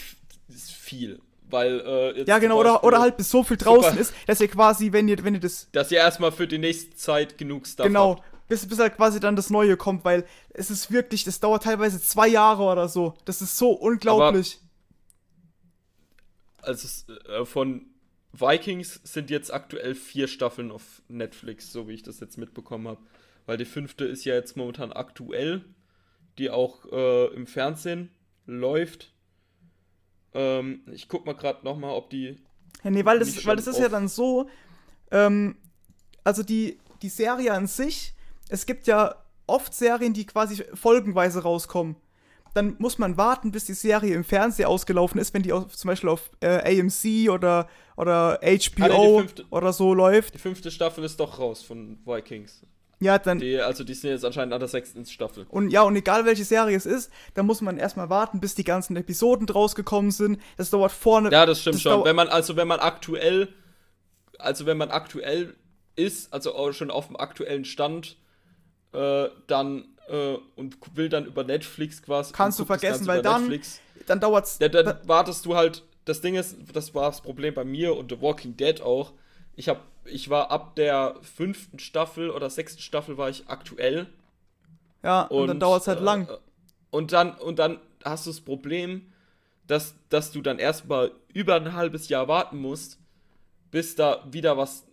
ist 0.49 0.72
viel. 0.72 1.20
Weil, 1.49 1.82
äh, 1.82 2.24
ja, 2.24 2.39
genau, 2.39 2.59
oder, 2.59 2.84
oder 2.84 2.99
halt 2.99 3.16
bis 3.16 3.30
so 3.30 3.43
viel 3.43 3.57
draußen 3.57 3.91
super, 3.91 4.01
ist, 4.01 4.14
dass 4.26 4.41
ihr 4.41 4.47
quasi, 4.47 4.91
wenn 4.91 5.07
ihr, 5.07 5.24
wenn 5.24 5.36
ihr 5.36 5.39
das. 5.39 5.70
Dass 5.72 5.91
ihr 5.91 5.99
erstmal 5.99 6.32
für 6.32 6.47
die 6.47 6.57
nächste 6.57 6.95
Zeit 6.95 7.38
genug 7.38 7.68
Stuff 7.68 7.86
Genau, 7.86 8.16
habt. 8.16 8.24
Bis, 8.54 8.68
bis 8.68 8.78
halt 8.78 8.95
quasi 8.95 9.20
dann 9.20 9.36
das 9.36 9.49
Neue 9.49 9.78
kommt, 9.78 10.06
weil 10.06 10.28
es 10.51 10.70
ist 10.70 10.91
wirklich, 10.91 11.24
das 11.24 11.39
dauert 11.39 11.64
teilweise 11.64 11.99
zwei 11.99 12.28
Jahre 12.28 12.62
oder 12.62 12.88
so. 12.88 13.16
Das 13.26 13.41
ist 13.41 13.58
so 13.58 13.72
unglaublich. 13.72 14.60
Aber, 16.60 16.68
also 16.68 17.14
äh, 17.30 17.45
von 17.45 17.88
Vikings 18.32 19.01
sind 19.04 19.32
jetzt 19.32 19.51
aktuell 19.51 19.95
vier 19.95 20.28
Staffeln 20.28 20.70
auf 20.70 21.01
Netflix, 21.08 21.72
so 21.72 21.88
wie 21.88 21.93
ich 21.93 22.04
das 22.04 22.20
jetzt 22.20 22.38
mitbekommen 22.38 22.88
habe. 22.88 23.01
Weil 23.47 23.58
die 23.58 23.66
fünfte 23.66 24.06
ist 24.06 24.24
ja 24.24 24.36
jetzt 24.36 24.56
momentan 24.56 24.93
aktuell, 24.93 25.66
die 26.38 26.51
auch 26.51 26.86
äh, 26.91 27.34
im 27.34 27.47
Fernsehen 27.47 28.12
läuft. 28.45 29.16
Ähm, 30.36 30.84
ich 30.91 31.08
guck 31.08 31.26
mal 31.26 31.34
gerade 31.34 31.66
noch 31.66 31.80
mal, 31.80 31.89
ob 31.89 32.12
die. 32.12 32.38
Ja, 32.84 32.91
nee, 32.91 33.04
weil 33.04 33.18
das, 33.18 33.47
weil 33.47 33.56
das 33.56 33.66
ist 33.66 33.80
ja 33.80 33.89
dann 33.89 34.08
so. 34.08 34.47
Ähm, 35.10 35.56
also 36.24 36.43
die, 36.43 36.78
die 37.01 37.10
Serie 37.10 37.51
an 37.51 37.66
sich, 37.66 38.12
es 38.50 38.66
gibt 38.66 38.88
ja 38.88 39.16
oft 39.48 39.74
Serien, 39.74 40.14
die 40.14 40.26
quasi 40.26 40.64
folgenweise 40.74 41.44
rauskommen. 41.44 41.96
Dann 42.54 42.76
muss 42.78 43.00
man 43.00 43.18
warten, 43.18 43.52
bis 43.52 43.66
die 43.66 43.74
Serie 43.74 44.14
im 44.14 44.24
Fernsehen 44.24 44.68
ausgelaufen 44.68 45.20
ist, 45.20 45.34
wenn 45.34 45.41
die 45.41 45.52
auf, 45.52 45.76
zum 45.76 45.88
Beispiel 45.88 46.10
auf 46.10 46.30
äh, 46.39 46.80
AMC 46.80 47.32
oder, 47.32 47.68
oder 47.98 48.39
HBO 48.44 48.84
also 48.84 49.20
fünfte, 49.20 49.46
oder 49.50 49.74
so 49.74 49.94
läuft. 49.94 50.36
Die 50.36 50.39
fünfte 50.39 50.70
Staffel 50.70 51.04
ist 51.04 51.20
doch 51.20 51.39
raus 51.39 51.64
von 51.64 51.98
Vikings. 52.06 52.62
Ja, 53.00 53.18
dann. 53.18 53.39
Die, 53.39 53.60
also 53.60 53.84
die 53.84 53.96
sind 53.96 54.12
jetzt 54.12 54.24
anscheinend 54.24 54.54
an 54.54 54.60
der 54.60 54.70
sechsten 54.70 55.06
Staffel. 55.06 55.46
Und 55.50 55.72
ja, 55.72 55.82
und 55.82 55.96
egal 55.96 56.26
welche 56.26 56.46
Serie 56.46 56.78
es 56.78 56.86
ist, 56.86 57.12
da 57.34 57.44
muss 57.44 57.62
man 57.62 57.78
erstmal 57.78 58.10
warten, 58.10 58.39
bis 58.39 58.56
die 58.56 58.64
ganzen 58.64 58.96
Episoden 58.96 59.50
rausgekommen 59.50 60.12
sind. 60.12 60.39
Das 60.58 60.70
dauert 60.70 60.91
vorne. 60.91 61.32
Ja, 61.32 61.46
das 61.46 61.62
stimmt 61.62 61.76
das 61.76 61.82
schon. 61.82 62.06
Wenn 62.06 62.16
man, 62.16 62.30
also 62.30 62.56
wenn 62.56 62.68
man 62.68 62.80
aktuell, 62.80 63.50
also 64.38 64.66
wenn 64.66 64.78
man 64.78 64.91
aktuell 64.91 65.56
ist, 65.96 66.32
also 66.32 66.56
auch 66.56 66.72
schon 66.72 66.91
auf 66.91 67.08
dem 67.08 67.18
aktuellen 67.18 67.66
Stand, 67.66 68.16
äh, 68.94 69.30
dann 69.48 69.86
äh, 70.08 70.38
und 70.56 70.78
will 70.96 71.10
dann 71.10 71.26
über 71.26 71.44
Netflix 71.44 72.02
quasi. 72.02 72.34
Kannst 72.34 72.60
du 72.60 72.66
vergessen, 72.66 73.08
weil 73.08 73.22
dann, 73.22 73.44
Netflix, 73.44 73.80
dann 74.06 74.20
dauert's. 74.20 74.60
Ja, 74.62 74.70
dann 74.70 74.98
wartest 75.08 75.46
du 75.46 75.56
halt. 75.56 75.84
Das 76.06 76.20
Ding 76.20 76.36
ist, 76.36 76.58
das 76.74 76.94
war 76.94 77.10
das 77.10 77.22
Problem 77.22 77.54
bei 77.54 77.64
mir 77.64 77.96
und 77.96 78.12
The 78.12 78.20
Walking 78.20 78.58
Dead 78.58 78.82
auch. 78.82 79.14
Ich 79.56 79.70
habe 79.70 79.80
ich 80.06 80.30
war 80.30 80.52
ab 80.52 80.76
der 80.76 81.16
fünften 81.22 81.80
Staffel 81.80 82.30
oder 82.30 82.50
sechsten 82.50 82.82
Staffel 82.82 83.18
war 83.18 83.30
ich 83.30 83.48
aktuell. 83.48 84.08
Ja, 85.04 85.24
und, 85.24 85.41
und 85.41 85.48
dann 85.48 85.60
dauert 85.60 85.82
es 85.82 85.88
halt 85.88 86.00
äh, 86.00 86.04
lang. 86.04 86.28
Und 86.89 87.12
dann, 87.12 87.34
und 87.34 87.60
dann 87.60 87.80
hast 88.04 88.26
du 88.26 88.30
das 88.30 88.41
Problem, 88.41 89.14
dass, 89.68 89.96
dass 90.10 90.32
du 90.32 90.41
dann 90.41 90.60
erstmal 90.60 91.12
über 91.34 91.56
ein 91.56 91.74
halbes 91.74 92.10
Jahr 92.10 92.28
warten 92.28 92.58
musst, 92.58 93.00
bis 93.72 93.96
da 93.96 94.24
wieder 94.30 94.58
was 94.58 94.86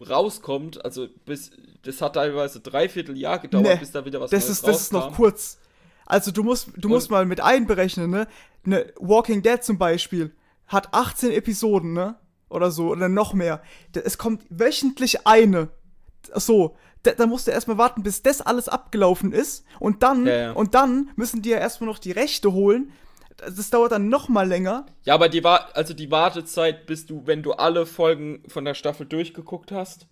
rauskommt. 0.00 0.84
Also 0.84 1.08
bis 1.24 1.50
das 1.82 2.00
hat 2.00 2.14
teilweise 2.14 2.60
dreiviertel 2.60 3.16
Jahr 3.16 3.38
gedauert, 3.38 3.64
nee, 3.64 3.76
bis 3.76 3.92
da 3.92 4.04
wieder 4.04 4.20
was 4.20 4.30
das 4.30 4.48
ist, 4.48 4.66
Das 4.66 4.80
ist 4.80 4.92
noch 4.92 5.14
kurz. 5.14 5.58
Also 6.06 6.30
du 6.30 6.42
musst, 6.42 6.68
du 6.76 6.88
musst 6.88 7.10
mal 7.10 7.24
mit 7.26 7.40
einberechnen, 7.40 8.10
ne? 8.10 8.26
Ne 8.64 8.92
Walking 8.98 9.42
Dead 9.42 9.62
zum 9.62 9.78
Beispiel 9.78 10.32
hat 10.66 10.92
18 10.92 11.30
Episoden, 11.30 11.92
ne? 11.92 12.16
oder 12.54 12.70
so 12.70 12.88
oder 12.88 13.08
noch 13.08 13.34
mehr. 13.34 13.62
Es 13.92 14.16
kommt 14.16 14.42
wöchentlich 14.48 15.26
eine. 15.26 15.68
So, 16.34 16.76
da, 17.02 17.12
da 17.12 17.26
musst 17.26 17.46
du 17.46 17.50
erstmal 17.50 17.76
warten, 17.76 18.02
bis 18.02 18.22
das 18.22 18.40
alles 18.40 18.68
abgelaufen 18.68 19.32
ist 19.32 19.64
und 19.78 20.02
dann 20.02 20.26
Ja, 20.26 20.36
ja. 20.36 20.52
und 20.52 20.74
dann 20.74 21.10
müssen 21.16 21.42
die 21.42 21.50
ja 21.50 21.58
erstmal 21.58 21.88
noch 21.88 21.98
die 21.98 22.12
Rechte 22.12 22.52
holen. 22.52 22.92
Das 23.36 23.54
das 23.56 23.70
dauert 23.70 23.92
dann 23.92 24.08
noch 24.08 24.28
mal 24.28 24.46
länger. 24.46 24.86
Ja, 25.04 25.14
aber 25.14 25.28
die 25.28 25.42
war 25.44 25.70
also 25.74 25.92
die 25.94 26.10
Wartezeit, 26.10 26.86
bis 26.86 27.06
du, 27.06 27.22
wenn 27.26 27.42
du 27.42 27.52
alle 27.52 27.84
Folgen 27.86 28.42
von 28.48 28.64
der 28.64 28.74
Staffel 28.74 29.06
durchgeguckt 29.06 29.72
hast. 29.72 30.06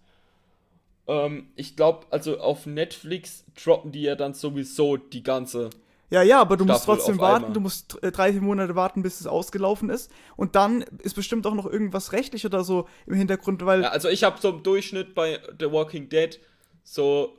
Ähm, 1.06 1.48
ich 1.56 1.76
glaube, 1.76 2.06
also 2.10 2.38
auf 2.40 2.66
Netflix 2.66 3.44
droppen 3.62 3.92
die 3.92 4.02
ja 4.02 4.14
dann 4.14 4.34
sowieso 4.34 4.96
die 4.96 5.22
ganze. 5.22 5.70
Ja, 6.10 6.22
ja, 6.22 6.40
aber 6.40 6.56
du 6.58 6.64
musst 6.66 6.82
Staffel 6.82 6.96
trotzdem 6.96 7.14
auf 7.16 7.20
warten, 7.22 7.36
einmal. 7.44 7.52
du 7.54 7.60
musst 7.60 8.02
äh, 8.02 8.12
drei, 8.12 8.32
vier 8.32 8.42
Monate 8.42 8.74
warten, 8.76 9.02
bis 9.02 9.20
es 9.20 9.26
ausgelaufen 9.26 9.88
ist. 9.88 10.10
Und 10.36 10.56
dann 10.56 10.82
ist 10.98 11.14
bestimmt 11.14 11.46
auch 11.46 11.54
noch 11.54 11.64
irgendwas 11.66 12.12
rechtlich 12.12 12.44
oder 12.44 12.64
so 12.64 12.86
im 13.06 13.14
Hintergrund, 13.14 13.64
weil 13.64 13.82
Ja, 13.82 13.88
also 13.90 14.08
ich 14.08 14.22
habe 14.22 14.38
so 14.40 14.50
im 14.50 14.62
Durchschnitt 14.62 15.14
bei 15.14 15.40
The 15.58 15.72
Walking 15.72 16.08
Dead 16.10 16.38
so 16.84 17.38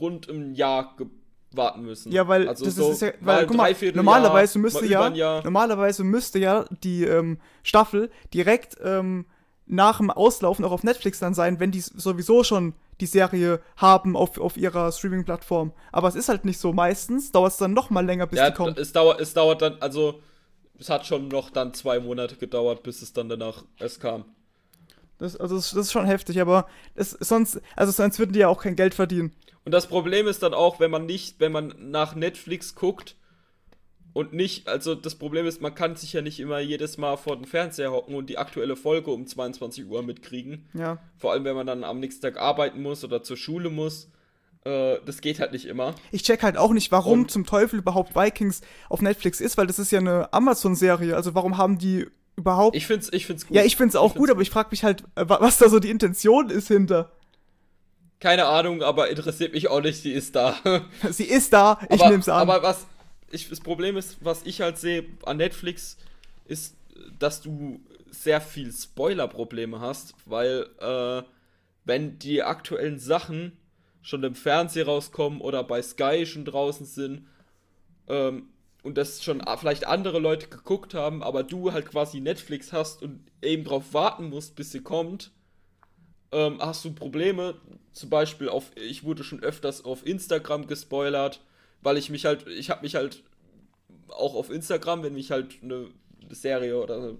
rund 0.00 0.28
ein 0.28 0.54
Jahr 0.54 0.96
ge- 0.96 1.06
warten 1.52 1.82
müssen. 1.82 2.12
Ja, 2.12 2.28
weil 2.28 2.48
also 2.48 2.64
das 2.64 2.76
so 2.76 2.92
ist 2.92 3.02
ja, 3.02 3.12
mal 3.20 3.38
weil 3.38 3.46
guck 3.46 3.56
mal, 3.56 3.74
normalerweise 3.94 4.58
mal 4.58 4.62
müsste 4.62 4.84
über 4.84 4.88
ja, 4.88 5.08
Jahr. 5.08 5.44
normalerweise 5.44 6.04
müsste 6.04 6.38
ja 6.38 6.64
die 6.82 7.04
ähm, 7.04 7.38
Staffel 7.62 8.10
direkt 8.32 8.76
ähm, 8.82 9.26
nach 9.66 9.98
dem 9.98 10.10
Auslaufen 10.10 10.64
auch 10.64 10.72
auf 10.72 10.82
Netflix 10.82 11.18
dann 11.18 11.34
sein, 11.34 11.60
wenn 11.60 11.70
die 11.70 11.80
sowieso 11.80 12.44
schon 12.44 12.74
die 13.00 13.06
Serie 13.06 13.60
haben 13.76 14.16
auf, 14.16 14.38
auf 14.38 14.56
ihrer 14.56 14.92
Streaming-Plattform. 14.92 15.72
Aber 15.90 16.08
es 16.08 16.14
ist 16.14 16.28
halt 16.28 16.44
nicht 16.44 16.58
so. 16.58 16.72
Meistens 16.72 17.32
dauert 17.32 17.52
es 17.52 17.58
dann 17.58 17.72
noch 17.72 17.88
mal 17.88 18.04
länger, 18.04 18.26
bis 18.26 18.38
ja, 18.38 18.50
die 18.50 18.56
kommt. 18.56 18.78
es 18.78 18.92
dauert, 18.92 19.20
es 19.20 19.32
dauert 19.32 19.62
dann, 19.62 19.76
also 19.80 20.20
es 20.78 20.90
hat 20.90 21.06
schon 21.06 21.28
noch 21.28 21.50
dann 21.50 21.72
zwei 21.72 22.00
Monate 22.00 22.36
gedauert, 22.36 22.82
bis 22.82 23.00
es 23.02 23.12
dann 23.12 23.28
danach 23.28 23.64
erst 23.78 24.00
kam. 24.00 24.24
Das, 25.18 25.36
also 25.36 25.56
das, 25.56 25.70
das 25.70 25.86
ist 25.86 25.92
schon 25.92 26.06
heftig, 26.06 26.40
aber 26.40 26.66
das, 26.94 27.10
sonst, 27.10 27.60
also 27.76 27.92
sonst 27.92 28.18
würden 28.18 28.32
die 28.32 28.40
ja 28.40 28.48
auch 28.48 28.62
kein 28.62 28.76
Geld 28.76 28.94
verdienen. 28.94 29.34
Und 29.64 29.72
das 29.72 29.86
Problem 29.86 30.26
ist 30.26 30.42
dann 30.42 30.54
auch, 30.54 30.80
wenn 30.80 30.90
man 30.90 31.06
nicht, 31.06 31.38
wenn 31.40 31.52
man 31.52 31.74
nach 31.90 32.14
Netflix 32.14 32.74
guckt 32.74 33.16
und 34.12 34.32
nicht, 34.32 34.68
also 34.68 34.94
das 34.94 35.14
Problem 35.14 35.46
ist, 35.46 35.60
man 35.60 35.74
kann 35.74 35.94
sich 35.96 36.12
ja 36.14 36.22
nicht 36.22 36.40
immer 36.40 36.58
jedes 36.58 36.98
Mal 36.98 37.16
vor 37.16 37.36
den 37.36 37.44
Fernseher 37.44 37.92
hocken 37.92 38.14
und 38.14 38.28
die 38.28 38.38
aktuelle 38.38 38.74
Folge 38.74 39.10
um 39.10 39.26
22 39.26 39.86
Uhr 39.86 40.02
mitkriegen. 40.02 40.66
Ja. 40.74 40.98
Vor 41.18 41.32
allem, 41.32 41.44
wenn 41.44 41.54
man 41.54 41.66
dann 41.66 41.84
am 41.84 42.00
nächsten 42.00 42.22
Tag 42.22 42.38
arbeiten 42.38 42.82
muss 42.82 43.04
oder 43.04 43.22
zur 43.22 43.36
Schule 43.36 43.70
muss. 43.70 44.10
Äh, 44.64 44.96
das 45.06 45.20
geht 45.20 45.40
halt 45.40 45.52
nicht 45.52 45.66
immer. 45.66 45.94
Ich 46.10 46.22
check 46.22 46.42
halt 46.42 46.56
auch 46.56 46.72
nicht, 46.72 46.90
warum 46.90 47.20
Und- 47.20 47.30
zum 47.30 47.46
Teufel 47.46 47.78
überhaupt 47.78 48.16
Vikings 48.16 48.62
auf 48.88 49.00
Netflix 49.00 49.40
ist, 49.40 49.56
weil 49.56 49.66
das 49.66 49.78
ist 49.78 49.92
ja 49.92 50.00
eine 50.00 50.32
Amazon-Serie. 50.32 51.14
Also 51.14 51.34
warum 51.34 51.56
haben 51.56 51.78
die 51.78 52.06
überhaupt. 52.36 52.74
Ich 52.76 52.86
find's, 52.86 53.10
ich 53.12 53.26
find's 53.26 53.46
gut. 53.46 53.56
ja, 53.56 53.62
ich 53.64 53.76
find's 53.76 53.94
auch 53.96 54.12
find's 54.12 54.18
gut, 54.18 54.30
aber 54.30 54.40
ich 54.42 54.50
frag 54.50 54.70
mich 54.70 54.82
halt, 54.84 55.04
wa- 55.14 55.38
was 55.40 55.58
da 55.58 55.68
so 55.68 55.78
die 55.78 55.90
Intention 55.90 56.50
ist 56.50 56.68
hinter. 56.68 57.12
Keine 58.20 58.44
Ahnung, 58.46 58.82
aber 58.82 59.08
interessiert 59.08 59.54
mich 59.54 59.68
auch 59.68 59.80
nicht, 59.80 60.04
die 60.04 60.12
ist 60.12 60.36
da. 60.36 60.56
Sie 61.10 61.24
ist 61.24 61.52
da, 61.52 61.80
ich 61.88 62.00
aber, 62.00 62.10
nehm's 62.10 62.28
an. 62.28 62.48
Aber 62.48 62.62
was 62.62 62.86
ich, 63.30 63.48
das 63.48 63.60
Problem 63.60 63.96
ist, 63.96 64.18
was 64.20 64.44
ich 64.44 64.60
halt 64.60 64.78
sehe 64.78 65.06
an 65.24 65.38
Netflix, 65.38 65.96
ist, 66.46 66.76
dass 67.18 67.40
du 67.40 67.80
sehr 68.10 68.40
viel 68.40 68.72
Spoiler-Probleme 68.72 69.80
hast, 69.80 70.14
weil 70.26 70.66
äh, 70.80 71.22
wenn 71.84 72.18
die 72.18 72.42
aktuellen 72.42 72.98
Sachen 72.98 73.56
schon 74.02 74.22
im 74.22 74.34
Fernsehen 74.34 74.86
rauskommen 74.86 75.40
oder 75.40 75.62
bei 75.64 75.80
Sky 75.80 76.26
schon 76.26 76.44
draußen 76.44 76.86
sind 76.86 77.26
ähm, 78.08 78.48
und 78.82 78.98
das 78.98 79.22
schon 79.22 79.42
vielleicht 79.58 79.86
andere 79.86 80.18
Leute 80.18 80.48
geguckt 80.48 80.94
haben, 80.94 81.22
aber 81.22 81.42
du 81.42 81.72
halt 81.72 81.86
quasi 81.86 82.20
Netflix 82.20 82.72
hast 82.72 83.02
und 83.02 83.20
eben 83.42 83.64
drauf 83.64 83.92
warten 83.92 84.28
musst, 84.28 84.56
bis 84.56 84.72
sie 84.72 84.80
kommt, 84.80 85.30
ähm, 86.32 86.58
hast 86.60 86.84
du 86.84 86.92
Probleme. 86.92 87.54
Zum 87.92 88.08
Beispiel 88.10 88.48
auf, 88.48 88.70
ich 88.76 89.04
wurde 89.04 89.24
schon 89.24 89.42
öfters 89.42 89.84
auf 89.84 90.06
Instagram 90.06 90.66
gespoilert, 90.66 91.40
weil 91.82 91.96
ich 91.96 92.10
mich 92.10 92.24
halt, 92.24 92.46
ich 92.46 92.70
habe 92.70 92.82
mich 92.82 92.94
halt 92.94 93.22
auch 94.08 94.34
auf 94.34 94.50
Instagram, 94.50 95.02
wenn 95.02 95.14
mich 95.14 95.30
halt 95.30 95.58
eine 95.62 95.88
Serie 96.30 96.80
oder 96.80 97.14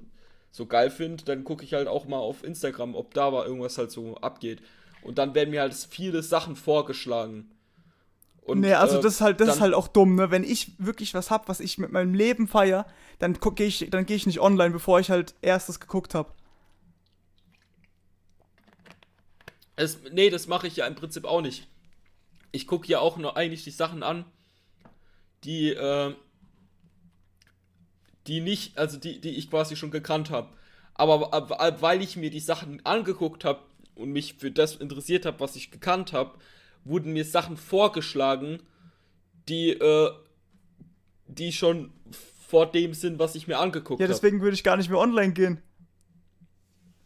so 0.52 0.66
geil 0.66 0.90
finde, 0.90 1.24
dann 1.24 1.44
gucke 1.44 1.64
ich 1.64 1.74
halt 1.74 1.88
auch 1.88 2.06
mal 2.06 2.18
auf 2.18 2.44
Instagram, 2.44 2.94
ob 2.94 3.14
da 3.14 3.30
mal 3.30 3.46
irgendwas 3.46 3.78
halt 3.78 3.90
so 3.90 4.16
abgeht. 4.16 4.60
Und 5.02 5.18
dann 5.18 5.34
werden 5.34 5.50
mir 5.50 5.60
halt 5.62 5.74
viele 5.74 6.22
Sachen 6.22 6.56
vorgeschlagen. 6.56 7.50
Und, 8.42 8.60
nee, 8.60 8.72
also 8.74 8.98
äh, 8.98 9.02
das 9.02 9.14
ist 9.14 9.20
halt, 9.20 9.40
das 9.40 9.48
ist 9.48 9.54
dann- 9.54 9.62
halt 9.62 9.74
auch 9.74 9.88
dumm, 9.88 10.16
ne? 10.16 10.30
Wenn 10.30 10.44
ich 10.44 10.72
wirklich 10.78 11.14
was 11.14 11.30
hab, 11.30 11.48
was 11.48 11.60
ich 11.60 11.78
mit 11.78 11.92
meinem 11.92 12.14
Leben 12.14 12.48
feier, 12.48 12.86
dann 13.18 13.38
gucke 13.38 13.62
ich, 13.64 13.88
dann 13.90 14.06
gehe 14.06 14.16
ich 14.16 14.26
nicht 14.26 14.40
online, 14.40 14.70
bevor 14.70 14.98
ich 14.98 15.10
halt 15.10 15.34
erstes 15.40 15.78
geguckt 15.78 16.14
hab. 16.14 16.34
Es, 19.80 19.98
nee, 20.12 20.28
das 20.28 20.46
mache 20.46 20.66
ich 20.66 20.76
ja 20.76 20.86
im 20.86 20.94
Prinzip 20.94 21.24
auch 21.24 21.40
nicht. 21.40 21.66
Ich 22.52 22.66
gucke 22.66 22.86
ja 22.86 22.98
auch 23.00 23.16
nur 23.16 23.36
eigentlich 23.38 23.64
die 23.64 23.70
Sachen 23.70 24.02
an, 24.02 24.26
die, 25.44 25.70
äh, 25.70 26.14
die 28.26 28.40
nicht, 28.40 28.76
also 28.76 28.98
die, 28.98 29.20
die 29.20 29.30
ich 29.30 29.48
quasi 29.48 29.76
schon 29.76 29.90
gekannt 29.90 30.30
habe. 30.30 30.50
Aber 30.94 31.32
ab- 31.32 31.52
ab- 31.58 31.80
weil 31.80 32.02
ich 32.02 32.16
mir 32.16 32.30
die 32.30 32.40
Sachen 32.40 32.84
angeguckt 32.84 33.44
habe 33.44 33.60
und 33.94 34.12
mich 34.12 34.34
für 34.34 34.50
das 34.50 34.76
interessiert 34.76 35.24
habe, 35.24 35.40
was 35.40 35.56
ich 35.56 35.70
gekannt 35.70 36.12
habe, 36.12 36.38
wurden 36.84 37.14
mir 37.14 37.24
Sachen 37.24 37.56
vorgeschlagen, 37.56 38.62
die, 39.48 39.70
äh, 39.70 40.10
die 41.26 41.52
schon 41.52 41.92
vor 42.48 42.70
dem 42.70 42.92
sind, 42.92 43.18
was 43.18 43.34
ich 43.34 43.46
mir 43.46 43.58
angeguckt 43.58 44.00
Ja, 44.00 44.04
habe. 44.04 44.12
deswegen 44.12 44.42
würde 44.42 44.54
ich 44.54 44.64
gar 44.64 44.76
nicht 44.76 44.90
mehr 44.90 44.98
online 44.98 45.32
gehen. 45.32 45.62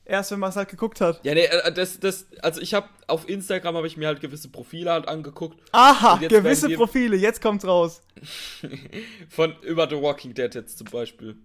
Erst 0.06 0.30
wenn 0.32 0.38
man 0.38 0.50
es 0.50 0.56
halt 0.56 0.68
geguckt 0.68 1.00
hat. 1.00 1.24
Ja, 1.24 1.32
nee, 1.34 1.44
äh, 1.46 1.72
das, 1.72 1.98
das, 1.98 2.26
also 2.42 2.60
ich 2.60 2.74
habe 2.74 2.88
auf 3.06 3.26
Instagram 3.28 3.76
habe 3.76 3.86
ich 3.86 3.96
mir 3.96 4.06
halt 4.06 4.20
gewisse 4.20 4.50
Profile 4.50 4.90
halt 4.92 5.08
angeguckt 5.08 5.58
Aha, 5.72 6.16
gewisse 6.28 6.68
wir- 6.68 6.76
Profile, 6.76 7.16
jetzt 7.16 7.40
kommt's 7.40 7.66
raus. 7.66 8.02
von 9.30 9.54
über 9.62 9.88
The 9.88 10.00
Walking 10.00 10.34
Dead 10.34 10.54
jetzt 10.54 10.76
zum 10.78 10.88
Beispiel. 10.90 11.36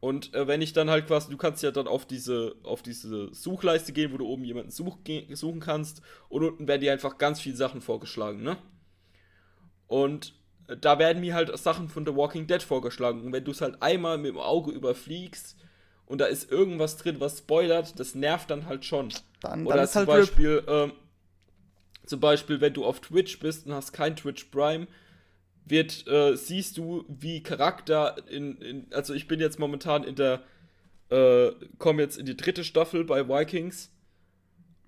Und 0.00 0.32
äh, 0.34 0.46
wenn 0.46 0.60
ich 0.62 0.72
dann 0.74 0.90
halt 0.90 1.06
quasi, 1.06 1.30
du 1.30 1.36
kannst 1.38 1.62
ja 1.62 1.70
dann 1.70 1.88
auf 1.88 2.06
diese, 2.06 2.54
auf 2.62 2.82
diese 2.82 3.34
Suchleiste 3.34 3.92
gehen, 3.92 4.12
wo 4.12 4.18
du 4.18 4.26
oben 4.26 4.44
jemanden 4.44 4.70
such, 4.70 4.98
suchen 5.32 5.60
kannst 5.60 6.02
und 6.28 6.44
unten 6.44 6.68
werden 6.68 6.82
dir 6.82 6.92
einfach 6.92 7.18
ganz 7.18 7.40
viele 7.40 7.56
Sachen 7.56 7.80
vorgeschlagen, 7.80 8.42
ne? 8.42 8.58
Und 9.86 10.34
äh, 10.68 10.76
da 10.76 10.98
werden 10.98 11.20
mir 11.20 11.34
halt 11.34 11.56
Sachen 11.58 11.88
von 11.88 12.06
The 12.06 12.14
Walking 12.14 12.46
Dead 12.46 12.62
vorgeschlagen. 12.62 13.22
Und 13.22 13.32
wenn 13.32 13.44
du 13.44 13.50
es 13.50 13.60
halt 13.60 13.82
einmal 13.82 14.18
mit 14.18 14.32
dem 14.32 14.38
Auge 14.38 14.70
überfliegst 14.72 15.56
und 16.08 16.18
da 16.18 16.26
ist 16.26 16.50
irgendwas 16.50 16.96
drin, 16.96 17.20
was 17.20 17.38
spoilert, 17.38 17.98
das 18.00 18.14
nervt 18.14 18.50
dann 18.50 18.66
halt 18.66 18.84
schon. 18.84 19.10
Dann, 19.40 19.66
Oder 19.66 19.82
ist 19.82 19.92
zum 19.92 20.00
halt. 20.00 20.08
Beispiel, 20.08 20.64
ähm, 20.66 20.92
zum 22.06 22.20
Beispiel, 22.20 22.60
wenn 22.60 22.72
du 22.72 22.84
auf 22.84 23.00
Twitch 23.00 23.38
bist 23.38 23.66
und 23.66 23.74
hast 23.74 23.92
kein 23.92 24.16
Twitch 24.16 24.44
Prime, 24.44 24.86
wird, 25.66 26.06
äh, 26.06 26.34
siehst 26.36 26.78
du, 26.78 27.04
wie 27.08 27.42
Charakter 27.42 28.16
in, 28.28 28.56
in, 28.62 28.86
also 28.92 29.12
ich 29.12 29.28
bin 29.28 29.38
jetzt 29.38 29.58
momentan 29.58 30.02
in 30.04 30.14
der, 30.14 30.42
äh, 31.10 31.50
komme 31.78 32.00
jetzt 32.02 32.16
in 32.16 32.24
die 32.24 32.36
dritte 32.36 32.64
Staffel 32.64 33.04
bei 33.04 33.28
Vikings 33.28 33.90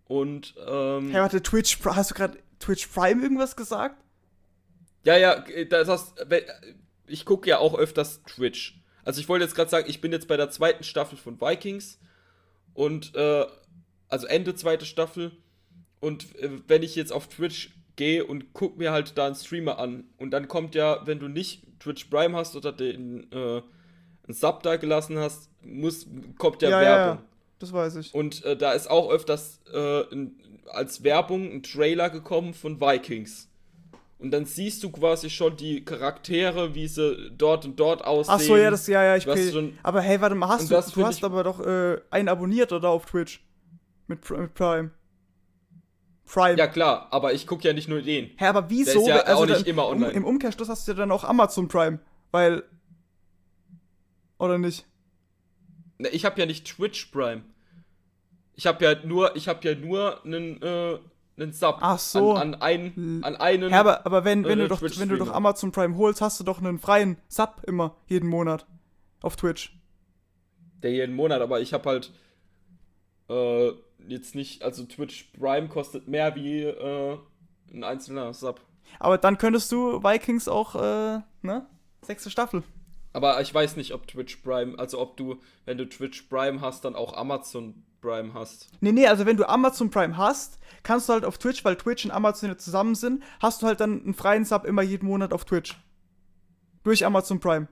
und, 0.07 0.55
ähm, 0.67 1.11
Hey, 1.11 1.21
warte, 1.21 1.43
Twitch, 1.43 1.79
hast 1.85 2.11
du 2.13 2.15
gerade 2.15 2.39
Twitch 2.59 2.87
Prime 2.87 3.23
irgendwas 3.23 3.57
gesagt? 3.57 4.03
ja, 5.05 5.17
ja, 5.19 5.45
das 5.69 5.89
heißt, 5.89 6.15
wenn- 6.29 6.45
ich 7.07 7.25
gucke 7.27 7.49
ja 7.51 7.59
auch 7.59 7.75
öfters 7.75 8.23
Twitch. 8.25 8.80
Also 9.05 9.21
ich 9.21 9.29
wollte 9.29 9.45
jetzt 9.45 9.55
gerade 9.55 9.71
sagen, 9.71 9.89
ich 9.89 10.01
bin 10.01 10.13
jetzt 10.13 10.29
bei 10.29 10.37
der 10.37 10.51
zweiten 10.51 10.85
Staffel 10.85 11.17
von 11.19 11.41
Vikings 11.41 11.99
und 12.75 13.15
äh, 13.15 13.47
also 14.09 14.27
Ende 14.27 14.55
zweite 14.55 14.87
Staffel 14.87 15.33
und 16.01 16.37
äh, 16.37 16.51
wenn 16.67 16.83
ich 16.83 16.97
jetzt 16.97 17.13
auf 17.13 17.29
Twitch 17.29 17.71
gehe 17.97 18.25
und 18.25 18.53
guck 18.53 18.79
mir 18.79 18.93
halt 18.93 19.19
da 19.19 19.27
einen 19.27 19.35
Streamer 19.35 19.79
an 19.79 20.05
und 20.17 20.31
dann 20.31 20.49
kommt 20.49 20.75
ja, 20.75 21.07
wenn 21.07 21.19
du 21.19 21.29
nicht 21.29 21.63
Twitch 21.81 22.07
Prime 22.07 22.37
hast 22.37 22.57
oder 22.57 22.73
den 22.73 23.31
äh, 23.33 23.63
einen 24.25 24.35
Sub 24.35 24.63
da 24.63 24.77
gelassen 24.77 25.19
hast, 25.19 25.51
muss 25.63 26.07
kommt 26.39 26.63
ja, 26.63 26.71
ja, 26.71 26.81
Werbung. 26.81 27.19
ja, 27.19 27.29
das 27.59 27.73
weiß 27.73 27.97
ich. 27.97 28.15
Und 28.15 28.45
äh, 28.45 28.57
da 28.57 28.73
ist 28.73 28.89
auch 28.89 29.11
öfters 29.11 29.61
äh, 29.73 30.03
ein, 30.13 30.41
als 30.73 31.03
Werbung 31.05 31.51
ein 31.53 31.63
Trailer 31.63 32.11
gekommen 32.11 32.55
von 32.55 32.81
Vikings. 32.81 33.50
Und 34.21 34.33
dann 34.33 34.45
siehst 34.45 34.83
du 34.85 34.91
quasi 34.91 35.31
schon 35.31 35.57
die 35.57 35.83
Charaktere, 35.83 36.75
wie 36.75 36.87
sie 36.87 37.31
dort 37.37 37.65
und 37.65 37.81
dort 37.81 38.05
aussehen. 38.05 38.35
Ach 38.37 38.41
so, 38.41 38.57
ja, 38.57 38.71
das, 38.71 38.87
ja, 38.87 39.03
ja, 39.03 39.17
ich 39.17 39.27
okay. 39.27 39.51
schon- 39.51 39.79
Aber 39.83 40.03
hey, 40.03 40.21
warte 40.21 40.35
mal, 40.35 40.49
hast 40.49 40.71
du, 40.71 40.75
das 40.75 40.93
du 40.93 41.05
hast 41.07 41.25
aber 41.25 41.43
doch 41.43 41.59
äh, 41.61 41.99
einen 42.11 42.29
abonniert, 42.29 42.71
oder, 42.73 42.91
auf 42.91 43.07
Twitch? 43.07 43.43
Mit, 44.09 44.29
mit 44.31 44.53
Prime. 44.55 44.91
Prime. 46.27 46.59
Ja, 46.59 46.67
klar, 46.67 47.09
aber 47.11 47.33
ich 47.33 47.47
gucke 47.47 47.67
ja 47.67 47.73
nicht 47.73 47.89
nur 47.89 48.03
den. 48.03 48.31
Hä, 48.37 48.45
aber 48.47 48.69
wieso? 48.69 49.05
Der 49.07 49.23
ist 49.23 49.29
ja 49.29 49.35
auch 49.35 49.47
nicht 49.47 49.67
immer 49.67 49.87
um, 49.87 49.95
online. 49.95 50.13
Im 50.13 50.25
Umkehrschluss 50.25 50.69
hast 50.69 50.87
du 50.87 50.93
ja 50.93 50.99
dann 50.99 51.11
auch 51.11 51.25
Amazon 51.25 51.67
Prime, 51.69 51.99
weil. 52.31 52.63
Oder 54.39 54.59
nicht? 54.59 54.87
Ne, 55.99 56.09
Ich 56.11 56.25
habe 56.25 56.39
ja 56.39 56.47
nicht 56.47 56.67
Twitch 56.67 57.07
Prime. 57.07 57.43
Ich 58.55 58.67
habe 58.67 58.85
ja 58.85 58.95
nur, 59.05 59.35
ich 59.37 59.49
habe 59.49 59.67
ja 59.67 59.75
nur 59.75 60.23
einen, 60.25 60.61
äh, 60.63 60.99
einen 61.41 61.53
Sub 61.53 61.79
Ach 61.81 61.99
so. 61.99 62.33
an, 62.35 62.55
an, 62.55 62.63
einen, 62.63 63.25
an 63.25 63.37
einen. 63.37 63.71
Ja, 63.71 63.81
aber, 63.81 64.07
aber 64.07 64.25
wenn, 64.25 64.45
wenn, 64.45 64.59
äh, 64.61 64.63
du 64.63 64.69
doch, 64.69 64.83
wenn 64.83 65.09
du 65.09 65.17
doch. 65.17 65.33
Amazon 65.33 65.73
Prime 65.73 65.97
holst, 65.97 66.21
hast 66.21 66.39
du 66.41 66.45
doch 66.45 66.59
einen 66.59 66.79
freien 66.79 67.17
Sub 67.29 67.63
immer, 67.67 67.97
jeden 68.07 68.29
Monat. 68.29 68.67
Auf 69.23 69.37
Twitch. 69.37 69.79
der 70.83 70.93
jeden 70.93 71.15
Monat, 71.15 71.43
aber 71.43 71.61
ich 71.61 71.73
habe 71.75 71.89
halt, 71.89 72.13
äh, 73.29 73.71
jetzt 74.09 74.35
nicht, 74.35 74.63
also 74.63 74.85
Twitch 74.85 75.31
Prime 75.39 75.69
kostet 75.69 76.09
mehr 76.09 76.35
wie 76.37 76.63
äh, 76.63 77.19
ein 77.73 77.85
einzelner 77.85 78.33
Sub. 78.33 78.61
Aber 78.99 79.19
dann 79.19 79.39
könntest 79.39 79.71
du 79.73 80.03
Vikings 80.03 80.49
auch, 80.49 80.75
äh, 80.75 81.21
ne? 81.43 81.67
Sechste 82.03 82.31
Staffel. 82.31 82.63
Aber 83.13 83.41
ich 83.41 83.53
weiß 83.53 83.77
nicht, 83.77 83.93
ob 83.93 84.07
Twitch 84.07 84.37
Prime, 84.37 84.79
also 84.79 85.01
ob 85.01 85.17
du, 85.17 85.41
wenn 85.65 85.79
du 85.79 85.89
Twitch 85.89 86.23
Prime 86.23 86.61
hast, 86.61 86.85
dann 86.85 86.95
auch 86.95 87.15
Amazon 87.15 87.83
Prime 88.01 88.33
hast. 88.35 88.69
Nee, 88.81 88.93
nee, 88.93 89.07
also 89.07 89.27
wenn 89.27 89.37
du 89.37 89.49
Amazon 89.49 89.91
Prime 89.91 90.17
hast, 90.17 90.59
kannst 90.85 91.09
du 91.09 91.15
halt 91.15 91.25
auf 91.25 91.37
Twitch, 91.39 91.65
weil 91.65 91.77
Twitch 91.77 92.05
und 92.05 92.13
Amazon 92.13 92.51
ja 92.51 92.57
zusammen 92.57 92.95
sind, 92.95 93.23
hast 93.41 93.63
du 93.63 93.67
halt 93.67 93.81
dann 93.81 94.03
einen 94.03 94.15
freien 94.15 94.45
Sub 94.45 94.65
immer 94.65 94.83
jeden 94.83 95.07
Monat 95.07 95.33
auf 95.33 95.45
Twitch. 95.45 95.77
Durch 96.85 97.05
Amazon 97.05 97.41
Prime. 97.41 97.69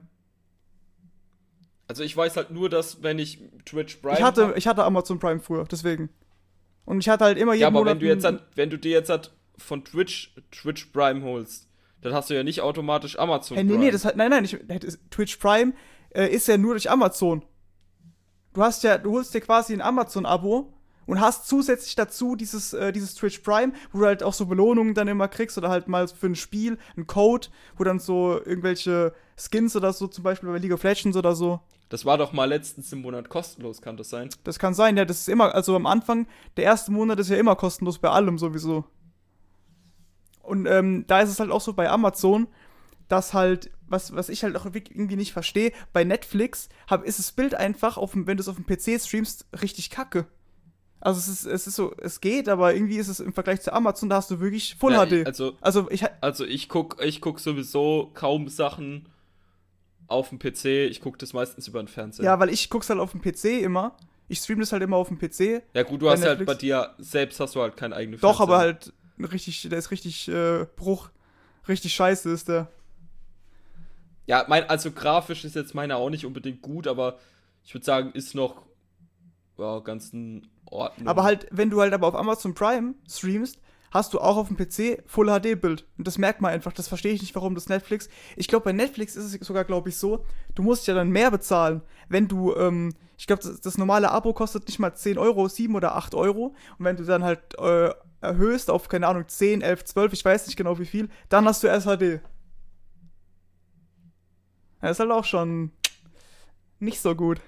Also 1.87 2.03
ich 2.03 2.15
weiß 2.15 2.37
halt 2.37 2.51
nur, 2.51 2.69
dass 2.69 3.01
wenn 3.01 3.17
ich 3.17 3.39
Twitch 3.65 3.95
Prime 3.97 4.17
Ich 4.17 4.21
hatte, 4.23 4.49
hab- 4.49 4.57
ich 4.57 4.67
hatte 4.67 4.83
Amazon 4.83 5.19
Prime 5.19 5.39
früher, 5.39 5.65
deswegen. 5.65 6.09
Und 6.85 6.99
ich 6.99 7.09
hatte 7.09 7.23
halt 7.25 7.37
immer 7.37 7.53
jeden 7.53 7.61
ja, 7.61 7.67
aber 7.67 7.79
Monat. 7.79 7.93
wenn 7.95 7.99
du 8.01 8.05
jetzt 8.07 8.25
halt, 8.25 8.43
wenn 8.55 8.69
du 8.69 8.77
dir 8.77 8.91
jetzt 8.91 9.09
halt 9.09 9.31
von 9.57 9.83
Twitch 9.83 10.35
Twitch 10.51 10.85
Prime 10.87 11.23
holst, 11.23 11.68
dann 12.01 12.13
hast 12.13 12.29
du 12.29 12.33
ja 12.35 12.43
nicht 12.43 12.61
automatisch 12.61 13.17
Amazon 13.19 13.55
Hey, 13.55 13.63
nee, 13.63 13.71
Prime. 13.73 13.85
nee, 13.85 13.91
das 13.91 14.05
hat, 14.05 14.15
nein, 14.15 14.29
nein, 14.29 14.45
ich, 14.45 14.57
Twitch 15.09 15.37
Prime 15.37 15.73
äh, 16.11 16.27
ist 16.27 16.47
ja 16.47 16.57
nur 16.57 16.73
durch 16.73 16.89
Amazon. 16.89 17.43
Du 18.53 18.63
hast 18.63 18.83
ja, 18.83 18.97
du 18.97 19.11
holst 19.11 19.33
dir 19.33 19.41
quasi 19.41 19.73
ein 19.73 19.81
Amazon-Abo 19.81 20.73
und 21.05 21.19
hast 21.19 21.47
zusätzlich 21.47 21.95
dazu 21.95 22.35
dieses, 22.35 22.73
äh, 22.73 22.91
dieses 22.91 23.15
Twitch 23.15 23.39
Prime, 23.39 23.73
wo 23.91 23.99
du 23.99 24.05
halt 24.05 24.23
auch 24.23 24.33
so 24.33 24.45
Belohnungen 24.45 24.93
dann 24.93 25.07
immer 25.07 25.27
kriegst 25.27 25.57
oder 25.57 25.69
halt 25.69 25.87
mal 25.87 26.07
für 26.07 26.27
ein 26.27 26.35
Spiel 26.35 26.77
einen 26.95 27.07
Code, 27.07 27.47
wo 27.77 27.83
dann 27.83 27.99
so 27.99 28.39
irgendwelche 28.43 29.13
Skins 29.37 29.75
oder 29.75 29.93
so, 29.93 30.07
zum 30.07 30.23
Beispiel 30.23 30.49
bei 30.49 30.57
League 30.57 30.73
of 30.73 30.83
Legends 30.83 31.17
oder 31.17 31.35
so. 31.35 31.59
Das 31.89 32.05
war 32.05 32.17
doch 32.19 32.33
mal 32.33 32.45
letztens 32.45 32.91
im 32.93 33.01
Monat 33.01 33.29
kostenlos, 33.29 33.81
kann 33.81 33.97
das 33.97 34.09
sein? 34.11 34.29
Das 34.43 34.59
kann 34.59 34.75
sein, 34.75 34.95
ja, 34.97 35.05
das 35.05 35.21
ist 35.21 35.29
immer, 35.29 35.55
also 35.55 35.75
am 35.75 35.87
Anfang, 35.87 36.27
der 36.57 36.65
erste 36.65 36.91
Monat 36.91 37.19
ist 37.19 37.29
ja 37.29 37.37
immer 37.37 37.55
kostenlos 37.55 37.97
bei 37.97 38.09
allem 38.09 38.37
sowieso. 38.37 38.85
Und 40.49 40.65
ähm, 40.65 41.05
da 41.07 41.21
ist 41.21 41.29
es 41.29 41.39
halt 41.39 41.51
auch 41.51 41.61
so 41.61 41.73
bei 41.73 41.89
Amazon, 41.89 42.47
dass 43.07 43.33
halt, 43.33 43.71
was, 43.87 44.13
was 44.15 44.29
ich 44.29 44.43
halt 44.43 44.55
auch 44.55 44.65
irgendwie 44.65 45.15
nicht 45.15 45.33
verstehe, 45.33 45.71
bei 45.93 46.03
Netflix 46.03 46.69
hab, 46.87 47.03
ist 47.05 47.19
das 47.19 47.31
Bild 47.31 47.55
einfach, 47.55 47.97
auf 47.97 48.11
wenn 48.13 48.37
du 48.37 48.41
es 48.41 48.47
auf 48.47 48.55
dem 48.57 48.65
PC 48.65 49.01
streamst, 49.01 49.47
richtig 49.61 49.89
kacke. 49.89 50.27
Also 51.01 51.19
es 51.19 51.27
ist, 51.29 51.45
es 51.45 51.65
ist 51.65 51.75
so, 51.75 51.95
es 51.97 52.19
geht, 52.19 52.49
aber 52.49 52.73
irgendwie 52.73 52.97
ist 52.97 53.07
es 53.07 53.19
im 53.21 53.31
Vergleich 53.33 53.61
zu 53.61 53.71
Amazon, 53.71 54.09
da 54.09 54.17
hast 54.17 54.29
du 54.31 54.39
wirklich 54.41 54.75
Full 54.75 54.91
Ja, 54.93 55.05
HD. 55.05 55.25
Also, 55.25 55.53
also 55.61 55.89
ich, 55.89 56.03
also 56.21 56.45
ich 56.45 56.67
guck, 56.67 56.97
ich 57.03 57.21
guck 57.21 57.39
sowieso 57.39 58.11
kaum 58.13 58.49
Sachen 58.49 59.07
auf 60.07 60.29
dem 60.29 60.39
PC. 60.39 60.65
Ich 60.89 60.99
guck 61.01 61.17
das 61.19 61.33
meistens 61.33 61.67
über 61.67 61.81
den 61.81 61.87
Fernseher. 61.87 62.25
ja, 62.25 62.39
weil 62.39 62.49
ich 62.49 62.69
guck's 62.69 62.89
halt 62.89 62.99
auf 62.99 63.11
dem 63.11 63.21
PC 63.21 63.61
immer. 63.61 63.95
Ich 64.27 64.39
stream 64.39 64.59
das 64.59 64.71
halt 64.71 64.83
immer 64.83 64.97
auf 64.97 65.07
dem 65.07 65.17
PC. 65.17 65.63
Ja 65.73 65.83
gut, 65.83 66.01
du 66.01 66.09
hast 66.09 66.19
halt 66.21 66.39
Netflix? 66.39 66.47
bei 66.47 66.55
dir 66.55 66.95
selbst 66.99 67.39
hast 67.39 67.55
du 67.55 67.61
halt 67.61 67.77
keinen 67.77 67.93
eigenen 67.93 68.19
Doch, 68.19 68.37
Fernseher. 68.37 68.55
aber 68.55 68.57
halt 68.59 68.93
richtig, 69.19 69.67
der 69.69 69.79
ist 69.79 69.91
richtig 69.91 70.27
äh, 70.27 70.65
Bruch. 70.75 71.09
Richtig 71.67 71.93
scheiße 71.93 72.29
ist 72.29 72.47
der. 72.47 72.67
Ja, 74.25 74.45
mein, 74.47 74.69
also 74.69 74.91
grafisch 74.91 75.43
ist 75.45 75.55
jetzt 75.55 75.73
meiner 75.73 75.97
auch 75.97 76.09
nicht 76.09 76.25
unbedingt 76.25 76.61
gut, 76.61 76.87
aber 76.87 77.17
ich 77.63 77.73
würde 77.73 77.85
sagen, 77.85 78.11
ist 78.13 78.35
noch 78.35 78.63
ja, 79.57 79.79
ganz 79.79 80.13
in 80.13 80.47
Ordnung. 80.65 81.07
Aber 81.07 81.23
halt, 81.23 81.47
wenn 81.51 81.69
du 81.69 81.81
halt 81.81 81.93
aber 81.93 82.07
auf 82.07 82.15
Amazon 82.15 82.53
Prime 82.53 82.95
streamst, 83.07 83.59
hast 83.91 84.13
du 84.13 84.19
auch 84.19 84.37
auf 84.37 84.47
dem 84.47 84.57
PC 84.57 85.03
Full 85.07 85.27
HD 85.27 85.59
Bild. 85.59 85.85
Und 85.97 86.07
das 86.07 86.17
merkt 86.17 86.41
man 86.41 86.51
einfach. 86.51 86.73
Das 86.73 86.87
verstehe 86.87 87.13
ich 87.13 87.21
nicht, 87.21 87.35
warum 87.35 87.55
das 87.55 87.69
Netflix. 87.69 88.09
Ich 88.35 88.47
glaube, 88.47 88.65
bei 88.65 88.71
Netflix 88.71 89.15
ist 89.15 89.33
es 89.33 89.47
sogar, 89.47 89.63
glaube 89.63 89.89
ich, 89.89 89.97
so, 89.97 90.25
du 90.55 90.63
musst 90.63 90.87
ja 90.87 90.93
dann 90.93 91.09
mehr 91.09 91.31
bezahlen, 91.31 91.81
wenn 92.07 92.27
du, 92.27 92.55
ähm, 92.55 92.93
ich 93.17 93.27
glaube, 93.27 93.41
das, 93.41 93.61
das 93.61 93.77
normale 93.77 94.11
Abo 94.11 94.33
kostet 94.33 94.67
nicht 94.67 94.79
mal 94.79 94.93
10 94.93 95.17
Euro, 95.17 95.47
7 95.47 95.75
oder 95.75 95.95
8 95.95 96.15
Euro. 96.15 96.55
Und 96.77 96.85
wenn 96.85 96.97
du 96.97 97.03
dann 97.03 97.23
halt 97.23 97.57
äh, 97.57 97.91
erhöhst 98.21 98.69
auf, 98.69 98.89
keine 98.89 99.07
Ahnung, 99.07 99.27
10, 99.27 99.61
11, 99.61 99.85
12, 99.85 100.13
ich 100.13 100.25
weiß 100.25 100.47
nicht 100.47 100.55
genau 100.55 100.77
wie 100.79 100.85
viel, 100.85 101.09
dann 101.29 101.45
hast 101.45 101.63
du 101.63 101.67
erst 101.67 101.87
HD. 101.87 102.21
Das 104.81 104.91
ist 104.91 104.99
halt 104.99 105.11
auch 105.11 105.25
schon 105.25 105.71
nicht 106.79 107.01
so 107.01 107.15
gut. 107.15 107.41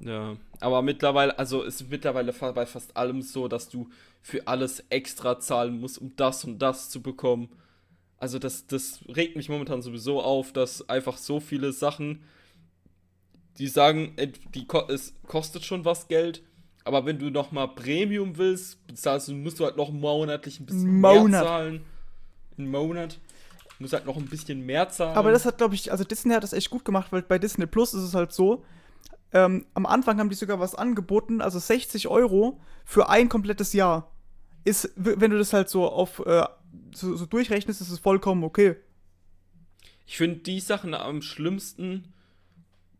Ja, 0.00 0.36
aber 0.60 0.82
mittlerweile, 0.82 1.38
also 1.38 1.62
ist 1.62 1.88
mittlerweile 1.88 2.32
bei 2.32 2.66
fast 2.66 2.96
allem 2.96 3.22
so, 3.22 3.46
dass 3.48 3.68
du 3.68 3.88
für 4.20 4.46
alles 4.46 4.84
extra 4.90 5.38
zahlen 5.38 5.80
musst, 5.80 5.98
um 5.98 6.14
das 6.16 6.44
und 6.44 6.58
das 6.58 6.90
zu 6.90 7.02
bekommen. 7.02 7.48
Also 8.18 8.38
das, 8.38 8.66
das 8.66 9.00
regt 9.08 9.36
mich 9.36 9.48
momentan 9.48 9.82
sowieso 9.82 10.20
auf, 10.20 10.52
dass 10.52 10.88
einfach 10.88 11.16
so 11.16 11.40
viele 11.40 11.72
Sachen, 11.72 12.24
die 13.58 13.68
sagen, 13.68 14.16
die 14.54 14.66
es 14.88 15.14
kostet 15.26 15.64
schon 15.64 15.84
was 15.84 16.08
Geld, 16.08 16.42
aber 16.84 17.04
wenn 17.06 17.18
du 17.18 17.30
noch 17.30 17.52
mal 17.52 17.68
Premium 17.68 18.36
willst, 18.36 18.84
bezahlst 18.86 19.28
du, 19.28 19.34
musst 19.34 19.60
du 19.60 19.64
halt 19.64 19.76
noch 19.76 19.90
monatlich 19.90 20.60
ein 20.60 20.66
bisschen 20.66 21.00
Monat. 21.00 21.30
mehr 21.30 21.42
zahlen. 21.42 21.84
Im 22.56 22.70
Monat. 22.70 23.18
Du 23.78 23.84
musst 23.84 23.92
halt 23.92 24.06
noch 24.06 24.16
ein 24.16 24.26
bisschen 24.26 24.64
mehr 24.66 24.88
zahlen. 24.88 25.16
Aber 25.16 25.30
das 25.32 25.44
hat, 25.44 25.58
glaube 25.58 25.74
ich, 25.74 25.90
also 25.90 26.04
Disney 26.04 26.34
hat 26.34 26.42
das 26.42 26.52
echt 26.52 26.70
gut 26.70 26.84
gemacht, 26.84 27.12
weil 27.12 27.22
bei 27.22 27.38
Disney 27.38 27.66
Plus 27.66 27.94
ist 27.94 28.02
es 28.02 28.14
halt 28.14 28.32
so, 28.32 28.64
ähm, 29.32 29.66
am 29.74 29.86
Anfang 29.86 30.18
haben 30.18 30.28
die 30.28 30.34
sogar 30.34 30.60
was 30.60 30.74
angeboten, 30.74 31.40
also 31.40 31.58
60 31.58 32.08
Euro 32.08 32.60
für 32.84 33.08
ein 33.08 33.28
komplettes 33.28 33.72
Jahr. 33.72 34.10
Ist, 34.64 34.92
wenn 34.96 35.30
du 35.30 35.38
das 35.38 35.52
halt 35.52 35.68
so 35.68 35.88
auf, 35.88 36.20
äh, 36.26 36.44
so, 36.94 37.16
so 37.16 37.26
durchrechnest, 37.26 37.80
ist 37.80 37.90
es 37.90 37.98
vollkommen 37.98 38.44
okay. 38.44 38.76
Ich 40.06 40.16
finde 40.16 40.40
die 40.40 40.60
Sachen 40.60 40.94
am 40.94 41.22
schlimmsten, 41.22 42.12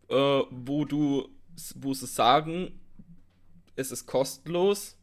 äh, 0.08 0.14
wo 0.50 0.84
du, 0.84 1.28
wo 1.76 1.94
sie 1.94 2.06
sagen, 2.06 2.80
es 3.76 3.90
ist 3.92 4.06
kostenlos, 4.06 4.96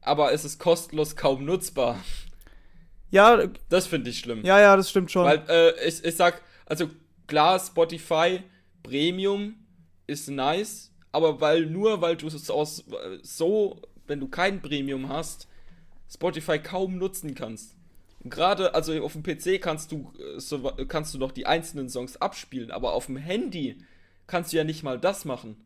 aber 0.00 0.32
es 0.32 0.44
ist 0.44 0.58
kostenlos 0.58 1.16
kaum 1.16 1.44
nutzbar. 1.44 1.98
Ja, 3.10 3.46
Das 3.68 3.86
finde 3.86 4.10
ich 4.10 4.20
schlimm. 4.20 4.44
ja, 4.44 4.58
ja, 4.60 4.76
das 4.76 4.90
stimmt 4.90 5.10
schon. 5.12 5.24
Weil, 5.24 5.44
äh, 5.48 5.86
ich, 5.88 6.02
ich 6.04 6.16
sag, 6.16 6.42
also 6.66 6.88
klar, 7.26 7.60
Spotify 7.60 8.42
Premium 8.82 9.54
ist 10.06 10.28
nice, 10.28 10.90
aber 11.12 11.40
weil 11.40 11.66
nur 11.66 12.00
weil 12.00 12.16
du 12.16 12.26
es 12.26 12.50
aus 12.50 12.84
so, 13.22 13.80
wenn 14.06 14.20
du 14.20 14.28
kein 14.28 14.62
Premium 14.62 15.08
hast, 15.08 15.46
Spotify 16.10 16.58
kaum 16.58 16.98
nutzen 16.98 17.34
kannst. 17.34 17.76
Gerade, 18.24 18.74
also 18.74 19.02
auf 19.02 19.14
dem 19.14 19.22
PC 19.22 19.60
kannst 19.60 19.92
du, 19.92 20.12
äh, 20.18 20.38
so, 20.38 20.72
kannst 20.88 21.12
du 21.12 21.18
noch 21.18 21.32
die 21.32 21.46
einzelnen 21.46 21.88
Songs 21.88 22.16
abspielen, 22.16 22.70
aber 22.70 22.92
auf 22.94 23.06
dem 23.06 23.16
Handy 23.16 23.78
kannst 24.26 24.52
du 24.52 24.56
ja 24.56 24.64
nicht 24.64 24.82
mal 24.82 24.98
das 24.98 25.24
machen. 25.24 25.56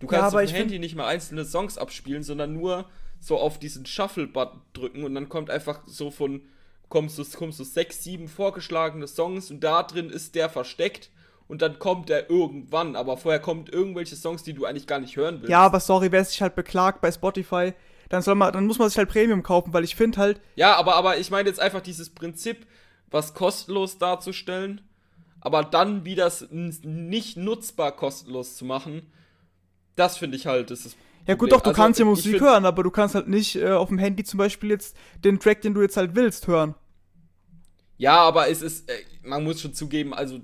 Du 0.00 0.06
Ja, 0.08 0.10
kannst 0.20 0.26
aber 0.28 0.38
auf 0.38 0.44
dem 0.44 0.54
Handy 0.54 0.78
nicht 0.78 0.94
mal 0.96 1.06
einzelne 1.06 1.44
Songs 1.44 1.78
abspielen, 1.78 2.22
sondern 2.22 2.52
nur 2.52 2.88
so 3.20 3.38
auf 3.38 3.58
diesen 3.58 3.86
Shuffle-Button 3.86 4.60
drücken 4.72 5.04
und 5.04 5.14
dann 5.14 5.28
kommt 5.28 5.50
einfach 5.50 5.80
so 5.86 6.10
von, 6.10 6.42
kommst 6.88 7.18
du, 7.18 7.24
kommst 7.36 7.58
du 7.60 7.64
sechs, 7.64 8.02
sieben 8.04 8.28
vorgeschlagene 8.28 9.06
Songs 9.08 9.50
und 9.50 9.60
da 9.64 9.82
drin 9.82 10.10
ist 10.10 10.34
der 10.34 10.48
versteckt 10.50 11.10
und 11.48 11.62
dann 11.62 11.78
kommt 11.78 12.08
der 12.08 12.28
irgendwann, 12.30 12.96
aber 12.96 13.16
vorher 13.16 13.40
kommt 13.40 13.70
irgendwelche 13.72 14.16
Songs, 14.16 14.42
die 14.42 14.52
du 14.54 14.64
eigentlich 14.66 14.86
gar 14.86 15.00
nicht 15.00 15.16
hören 15.16 15.40
willst. 15.42 15.50
ja, 15.50 15.60
aber 15.64 15.80
sorry, 15.80 16.10
wer 16.12 16.24
sich 16.24 16.40
halt 16.42 16.54
beklagt 16.54 17.00
bei 17.00 17.10
Spotify, 17.12 17.74
dann 18.08 18.22
soll 18.22 18.34
man, 18.34 18.52
dann 18.52 18.66
muss 18.66 18.78
man 18.78 18.88
sich 18.88 18.98
halt 18.98 19.08
Premium 19.08 19.42
kaufen, 19.42 19.72
weil 19.72 19.84
ich 19.84 19.96
finde 19.96 20.18
halt, 20.18 20.40
Ja, 20.56 20.76
aber, 20.76 20.94
aber 20.96 21.18
ich 21.18 21.30
meine 21.30 21.48
jetzt 21.48 21.60
einfach 21.60 21.80
dieses 21.80 22.10
Prinzip, 22.10 22.66
was 23.10 23.34
kostenlos 23.34 23.98
darzustellen, 23.98 24.80
aber 25.40 25.62
dann 25.62 26.04
wieder 26.04 26.32
nicht 26.82 27.36
nutzbar 27.36 27.92
kostenlos 27.92 28.56
zu 28.56 28.64
machen, 28.64 29.10
das 29.96 30.16
finde 30.18 30.36
ich 30.36 30.46
halt, 30.46 30.70
das 30.70 30.86
ist. 30.86 30.96
ja 31.26 31.34
gut, 31.34 31.52
doch, 31.52 31.60
du 31.60 31.70
Also, 31.70 31.80
kannst 31.82 31.98
ja 32.00 32.04
Musik 32.06 32.40
hören, 32.40 32.66
aber 32.66 32.82
du 32.82 32.90
kannst 32.90 33.14
halt 33.14 33.28
nicht 33.28 33.56
äh, 33.56 33.70
auf 33.72 33.88
dem 33.88 33.98
Handy 33.98 34.24
zum 34.24 34.38
Beispiel 34.38 34.70
jetzt 34.70 34.96
den 35.24 35.38
Track, 35.38 35.62
den 35.62 35.74
du 35.74 35.82
jetzt 35.82 35.96
halt 35.96 36.14
willst, 36.14 36.46
hören. 36.46 36.74
Ja, 37.96 38.16
aber 38.18 38.48
es 38.48 38.62
ist, 38.62 38.90
äh, 38.90 38.94
man 39.22 39.44
muss 39.44 39.60
schon 39.60 39.74
zugeben, 39.74 40.12
also 40.14 40.40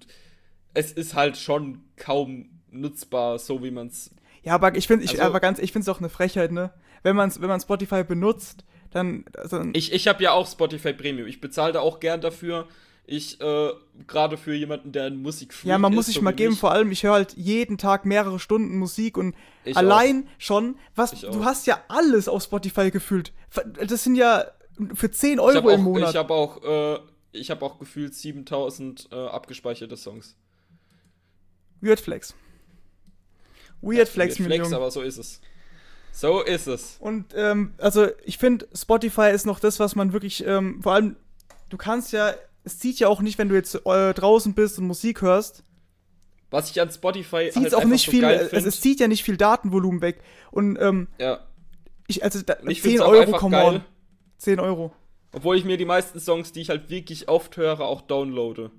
es 0.74 0.92
ist 0.92 1.14
halt 1.14 1.36
schon 1.36 1.82
kaum 1.96 2.50
nutzbar, 2.70 3.38
so 3.38 3.62
wie 3.62 3.70
man 3.72 3.88
es. 3.88 4.10
Ja, 4.42 4.54
aber 4.54 4.74
ich 4.76 4.86
finde, 4.86 5.04
ich, 5.04 5.12
Also- 5.12 5.22
aber 5.24 5.40
ganz, 5.40 5.58
ich 5.58 5.72
finde 5.72 5.82
es 5.82 5.88
auch 5.94 5.98
eine 5.98 6.08
Frechheit, 6.08 6.52
ne? 6.52 6.72
Wenn 7.02 7.16
man, 7.16 7.32
wenn 7.40 7.48
man 7.48 7.60
Spotify 7.60 8.04
benutzt, 8.04 8.64
dann, 8.90 9.24
also, 9.36 9.62
Ich, 9.72 9.92
ich 9.92 10.06
habe 10.08 10.22
ja 10.22 10.32
auch 10.32 10.46
Spotify 10.46 10.92
Premium. 10.92 11.26
Ich 11.26 11.40
bezahle 11.40 11.72
da 11.72 11.80
auch 11.80 12.00
gern 12.00 12.20
dafür. 12.20 12.66
Ich, 13.06 13.40
äh, 13.40 13.70
gerade 14.06 14.36
für 14.36 14.54
jemanden, 14.54 14.92
der 14.92 15.08
in 15.08 15.20
Musik 15.20 15.52
ja, 15.64 15.78
man 15.78 15.92
muss 15.92 16.06
sich 16.06 16.14
so 16.16 16.22
mal 16.22 16.32
geben. 16.32 16.50
mich. 16.50 16.60
Vor 16.60 16.70
allem, 16.70 16.92
ich 16.92 17.02
höre 17.02 17.12
halt 17.14 17.32
jeden 17.36 17.76
Tag 17.76 18.04
mehrere 18.04 18.38
Stunden 18.38 18.78
Musik 18.78 19.16
und 19.18 19.34
Ich 19.64 19.76
allein 19.76 20.28
schon, 20.38 20.76
was, 20.94 21.12
Ich 21.12 21.22
du 21.22 21.28
auch. 21.30 21.44
hast 21.44 21.66
ja 21.66 21.82
alles 21.88 22.28
auf 22.28 22.42
Spotify 22.44 22.90
gefühlt. 22.92 23.32
Das 23.86 24.04
sind 24.04 24.14
ja 24.14 24.44
für 24.94 25.10
10 25.10 25.34
Ich 25.34 25.40
Euro 25.40 25.56
habe 25.56 25.72
im 25.72 25.80
auch, 25.80 25.84
Monat. 25.84 26.10
ich 26.10 26.16
hab 26.16 26.30
auch, 26.30 26.62
äh, 26.62 26.98
ich 27.32 27.50
hab 27.50 27.62
auch 27.62 27.78
gefühlt 27.80 28.14
7000 28.14 29.08
äh, 29.10 29.16
abgespeicherte 29.16 29.96
Songs. 29.96 30.36
Weird 31.80 32.00
Flex. 32.00 32.34
Weird 33.82 34.08
Flex, 34.08 34.38
Weird 34.38 34.46
Flex, 34.46 34.72
aber 34.72 34.90
so 34.90 35.00
ist 35.00 35.16
es. 35.18 35.40
So 36.12 36.42
ist 36.42 36.66
es. 36.66 36.96
Und 37.00 37.26
ähm, 37.34 37.72
also 37.78 38.08
ich 38.24 38.36
finde, 38.38 38.68
Spotify 38.74 39.30
ist 39.32 39.46
noch 39.46 39.58
das, 39.60 39.80
was 39.80 39.96
man 39.96 40.12
wirklich, 40.12 40.44
ähm, 40.46 40.82
vor 40.82 40.92
allem, 40.94 41.16
du 41.70 41.76
kannst 41.76 42.12
ja, 42.12 42.34
es 42.64 42.78
zieht 42.78 42.98
ja 42.98 43.08
auch 43.08 43.20
nicht, 43.20 43.38
wenn 43.38 43.48
du 43.48 43.54
jetzt 43.54 43.74
äh, 43.86 44.12
draußen 44.14 44.54
bist 44.54 44.78
und 44.78 44.86
Musik 44.86 45.22
hörst, 45.22 45.62
Was 46.50 46.70
ich 46.70 46.80
an 46.80 46.90
Spotify 46.90 47.50
zieht 47.52 47.62
halt 47.64 47.74
auch 47.74 47.84
nicht 47.84 48.04
so 48.06 48.10
viel, 48.10 48.24
es, 48.24 48.52
es 48.52 48.80
zieht 48.80 49.00
ja 49.00 49.08
nicht 49.08 49.22
viel 49.24 49.36
Datenvolumen 49.36 50.00
weg. 50.02 50.20
Und 50.50 50.76
ähm, 50.80 51.08
ja, 51.18 51.40
ich, 52.06 52.22
also 52.24 52.40
da, 52.42 52.56
ich 52.66 52.82
10 52.82 52.90
find's 52.90 53.00
auch 53.02 53.12
Euro, 53.12 53.32
come 53.32 53.56
geil. 53.56 53.66
on. 53.76 53.80
10 54.38 54.58
Euro. 54.60 54.92
Obwohl 55.32 55.56
ich 55.56 55.64
mir 55.64 55.76
die 55.76 55.84
meisten 55.84 56.18
Songs, 56.18 56.50
die 56.52 56.60
ich 56.60 56.70
halt 56.70 56.90
wirklich 56.90 57.28
oft 57.28 57.56
höre, 57.56 57.80
auch 57.82 58.00
downloade. 58.02 58.70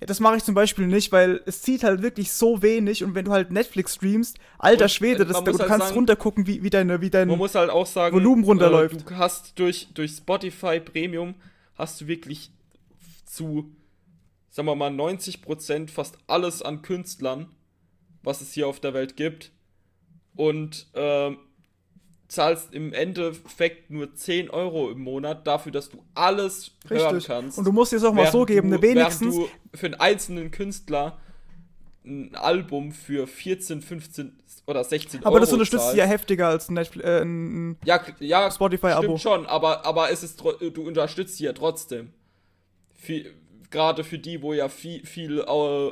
Ja, 0.00 0.06
das 0.06 0.20
mache 0.20 0.36
ich 0.36 0.44
zum 0.44 0.54
Beispiel 0.54 0.86
nicht, 0.86 1.10
weil 1.10 1.40
es 1.46 1.62
zieht 1.62 1.84
halt 1.84 2.02
wirklich 2.02 2.32
so 2.32 2.60
wenig 2.60 3.02
und 3.02 3.14
wenn 3.14 3.24
du 3.24 3.30
halt 3.30 3.50
Netflix 3.50 3.94
streamst, 3.94 4.38
alter 4.58 4.84
Und, 4.84 4.90
Schwede, 4.90 5.22
äh, 5.22 5.26
das, 5.26 5.36
man 5.36 5.44
du 5.46 5.58
halt 5.58 5.68
kannst 5.68 5.86
sagen- 5.86 5.96
runtergucken, 5.96 6.46
wie, 6.46 6.62
wie 6.62 6.68
deine, 6.70 7.00
wie 7.00 7.08
dein. 7.10 7.28
Man 7.28 7.38
muss 7.38 7.54
halt 7.54 7.70
auch 7.70 7.86
sagen, 7.86 8.14
Volumen 8.14 8.44
runterläuft. 8.44 8.96
Äh, 8.96 9.04
du 9.04 9.16
hast 9.16 9.58
durch, 9.58 9.88
durch 9.94 10.10
Spotify 10.16 10.80
Premium 10.80 11.34
hast 11.76 12.00
du 12.00 12.06
wirklich 12.08 12.50
zu, 13.34 13.74
sagen 14.50 14.68
wir 14.68 14.74
mal, 14.74 14.90
90% 14.90 15.90
fast 15.90 16.18
alles 16.26 16.62
an 16.62 16.82
Künstlern, 16.82 17.54
was 18.22 18.40
es 18.40 18.52
hier 18.52 18.68
auf 18.68 18.80
der 18.80 18.94
Welt 18.94 19.16
gibt. 19.16 19.52
Und 20.36 20.88
ähm, 20.94 21.38
zahlst 22.28 22.74
im 22.74 22.92
Endeffekt 22.92 23.90
nur 23.90 24.14
10 24.14 24.50
Euro 24.50 24.90
im 24.90 25.00
Monat 25.00 25.46
dafür, 25.46 25.72
dass 25.72 25.90
du 25.90 26.02
alles 26.14 26.72
hören 26.88 27.14
Richtig. 27.14 27.26
kannst. 27.26 27.58
Und 27.58 27.64
du 27.64 27.72
musst 27.72 27.92
dir 27.92 27.96
es 27.96 28.04
auch 28.04 28.14
mal 28.14 28.30
so 28.30 28.44
geben, 28.44 28.70
du, 28.70 28.76
ne, 28.76 28.82
wenigstens. 28.82 29.36
Während 29.36 29.50
du 29.72 29.76
für 29.78 29.86
einen 29.86 29.94
einzelnen 29.96 30.50
Künstler 30.50 31.18
ein 32.04 32.34
Album 32.34 32.92
für 32.92 33.26
14, 33.26 33.80
15 33.80 34.38
oder 34.66 34.84
16 34.84 35.20
Euro 35.20 35.28
aber 35.28 35.40
das 35.40 35.52
unterstützt 35.52 35.92
sie 35.92 35.98
ja 35.98 36.04
heftiger 36.04 36.48
als 36.48 36.68
ein, 36.68 36.74
Netflix, 36.74 37.06
äh, 37.06 37.22
ein, 37.22 37.78
Ja, 37.84 38.00
ja 38.20 38.50
Spotify-Abo. 38.50 39.16
Stimmt 39.16 39.20
schon, 39.20 39.46
aber, 39.46 39.86
aber 39.86 40.10
es 40.10 40.22
ist, 40.22 40.40
du 40.40 40.82
unterstützt 40.82 41.38
sie 41.38 41.44
ja 41.44 41.52
trotzdem. 41.52 42.12
Gerade 43.70 44.04
für 44.04 44.18
die, 44.18 44.40
wo 44.42 44.52
ja 44.52 44.68
viel, 44.68 45.04
viel 45.04 45.40
äh, 45.40 45.90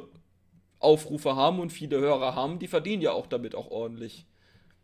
Aufrufe 0.78 1.36
haben 1.36 1.60
und 1.60 1.70
viele 1.70 1.98
Hörer 2.01 2.34
haben, 2.34 2.59
die 2.59 2.68
verdienen 2.68 3.02
ja 3.02 3.12
auch 3.12 3.26
damit 3.26 3.55
auch 3.55 3.70
ordentlich. 3.70 4.26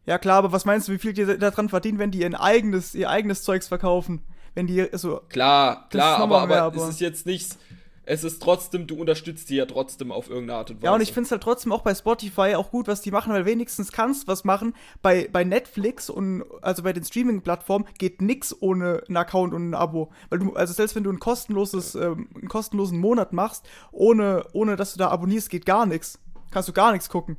Ja 0.06 0.18
klar, 0.18 0.38
aber 0.38 0.52
was 0.52 0.64
meinst 0.64 0.88
du, 0.88 0.92
wie 0.92 0.98
viel 0.98 1.12
die 1.12 1.38
daran 1.38 1.68
verdienen, 1.68 1.98
wenn 1.98 2.10
die 2.10 2.20
ihr 2.22 2.40
eigenes, 2.40 2.94
ihr 2.94 3.10
eigenes 3.10 3.42
Zeugs 3.42 3.68
verkaufen? 3.68 4.22
Wenn 4.54 4.66
die 4.66 4.88
so. 4.92 5.20
Klar, 5.28 5.86
Das 5.90 5.98
klar, 6.00 6.16
aber, 6.16 6.20
nochmal 6.22 6.38
aber, 6.42 6.54
mehr, 6.54 6.62
aber- 6.64 6.76
es 6.82 6.88
ist 6.94 7.00
jetzt 7.00 7.26
nichts. 7.26 7.58
Es 8.10 8.24
ist 8.24 8.40
trotzdem, 8.42 8.86
du 8.86 8.94
unterstützt 8.94 9.50
die 9.50 9.56
ja 9.56 9.66
trotzdem 9.66 10.10
auf 10.10 10.30
irgendeine 10.30 10.60
Art 10.60 10.70
und 10.70 10.76
Weise. 10.78 10.86
Ja, 10.86 10.94
und 10.94 11.02
ich 11.02 11.12
finde 11.12 11.26
es 11.26 11.30
halt 11.30 11.42
trotzdem 11.42 11.72
auch 11.72 11.82
bei 11.82 11.94
Spotify 11.94 12.54
auch 12.54 12.70
gut, 12.70 12.88
was 12.88 13.02
die 13.02 13.10
machen, 13.10 13.34
weil 13.34 13.44
wenigstens 13.44 13.92
kannst 13.92 14.22
du 14.22 14.28
was 14.28 14.44
machen. 14.44 14.72
Bei, 15.02 15.28
bei 15.30 15.44
Netflix 15.44 16.08
und 16.08 16.42
also 16.62 16.82
bei 16.82 16.94
den 16.94 17.04
Streaming-Plattformen 17.04 17.86
geht 17.98 18.22
nix 18.22 18.56
ohne 18.60 19.02
einen 19.06 19.18
Account 19.18 19.52
und 19.52 19.68
ein 19.68 19.74
Abo. 19.74 20.10
Weil 20.30 20.38
du, 20.38 20.54
also 20.54 20.72
selbst 20.72 20.96
wenn 20.96 21.04
du 21.04 21.10
ein 21.10 21.18
kostenloses, 21.18 21.96
ähm, 21.96 22.30
einen 22.34 22.48
kostenlosen 22.48 22.98
Monat 22.98 23.34
machst, 23.34 23.68
ohne, 23.92 24.46
ohne 24.54 24.76
dass 24.76 24.94
du 24.94 24.98
da 24.98 25.08
abonnierst, 25.08 25.50
geht 25.50 25.66
gar 25.66 25.84
nichts. 25.84 26.18
Kannst 26.50 26.70
du 26.70 26.72
gar 26.72 26.92
nichts 26.92 27.10
gucken. 27.10 27.36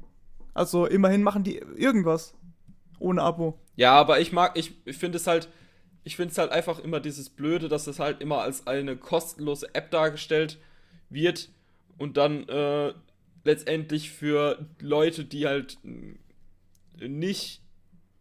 Also 0.54 0.86
immerhin 0.86 1.24
machen 1.24 1.44
die 1.44 1.56
irgendwas. 1.56 2.36
Ohne 3.00 3.24
Abo. 3.24 3.58
Ja, 3.76 3.94
aber 3.94 4.20
ich 4.20 4.34
mag, 4.34 4.56
ich, 4.56 4.86
ich 4.86 4.98
finde 4.98 5.18
es 5.18 5.26
halt, 5.26 5.50
ich 6.10 6.16
finde 6.16 6.32
es 6.32 6.40
halt 6.40 6.52
einfach 6.52 6.80
immer 6.80 7.00
dieses 7.00 7.30
Blöde, 7.30 7.70
dass 7.70 7.86
es 7.86 8.00
halt 8.00 8.20
immer 8.20 8.40
als 8.40 8.66
eine 8.66 8.98
kostenlose 8.98 9.76
App 9.76 9.92
dargestellt 9.92 10.58
wird 11.12 11.50
und 12.00 12.18
dann 12.18 12.50
äh, 12.50 12.94
letztendlich 13.44 14.10
für 14.10 14.66
Leute, 14.80 15.24
die 15.24 15.46
halt 15.46 15.78
nicht, 17.00 17.62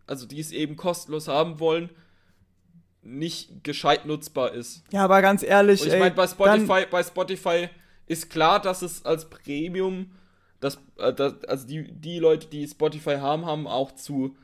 also 0.07 0.27
die 0.27 0.39
es 0.39 0.53
eben 0.53 0.77
kostenlos 0.77 1.29
haben 1.29 1.61
wollen, 1.61 1.89
nicht 3.01 3.65
gescheit 3.65 4.05
nutzbar 4.05 4.53
ist. 4.53 4.85
Ja, 4.91 5.05
aber 5.05 5.23
ganz 5.23 5.43
ehrlich, 5.43 5.81
Und 5.81 5.89
ich 5.89 5.99
meine, 5.99 6.15
bei 6.15 6.27
Spotify, 6.27 6.85
bei 6.91 7.03
Spotify 7.03 7.69
ist 8.07 8.29
klar, 8.29 8.61
dass 8.61 8.83
es 8.83 9.07
als 9.07 9.31
Premium, 9.31 10.11
dass, 10.61 10.79
äh, 10.99 11.15
dass, 11.15 11.43
also 11.45 11.67
die, 11.67 11.91
die 11.91 12.19
Leute, 12.19 12.49
die 12.49 12.69
Spotify 12.69 13.17
haben, 13.17 13.47
haben 13.47 13.67
auch 13.67 13.93
zu, 13.93 14.37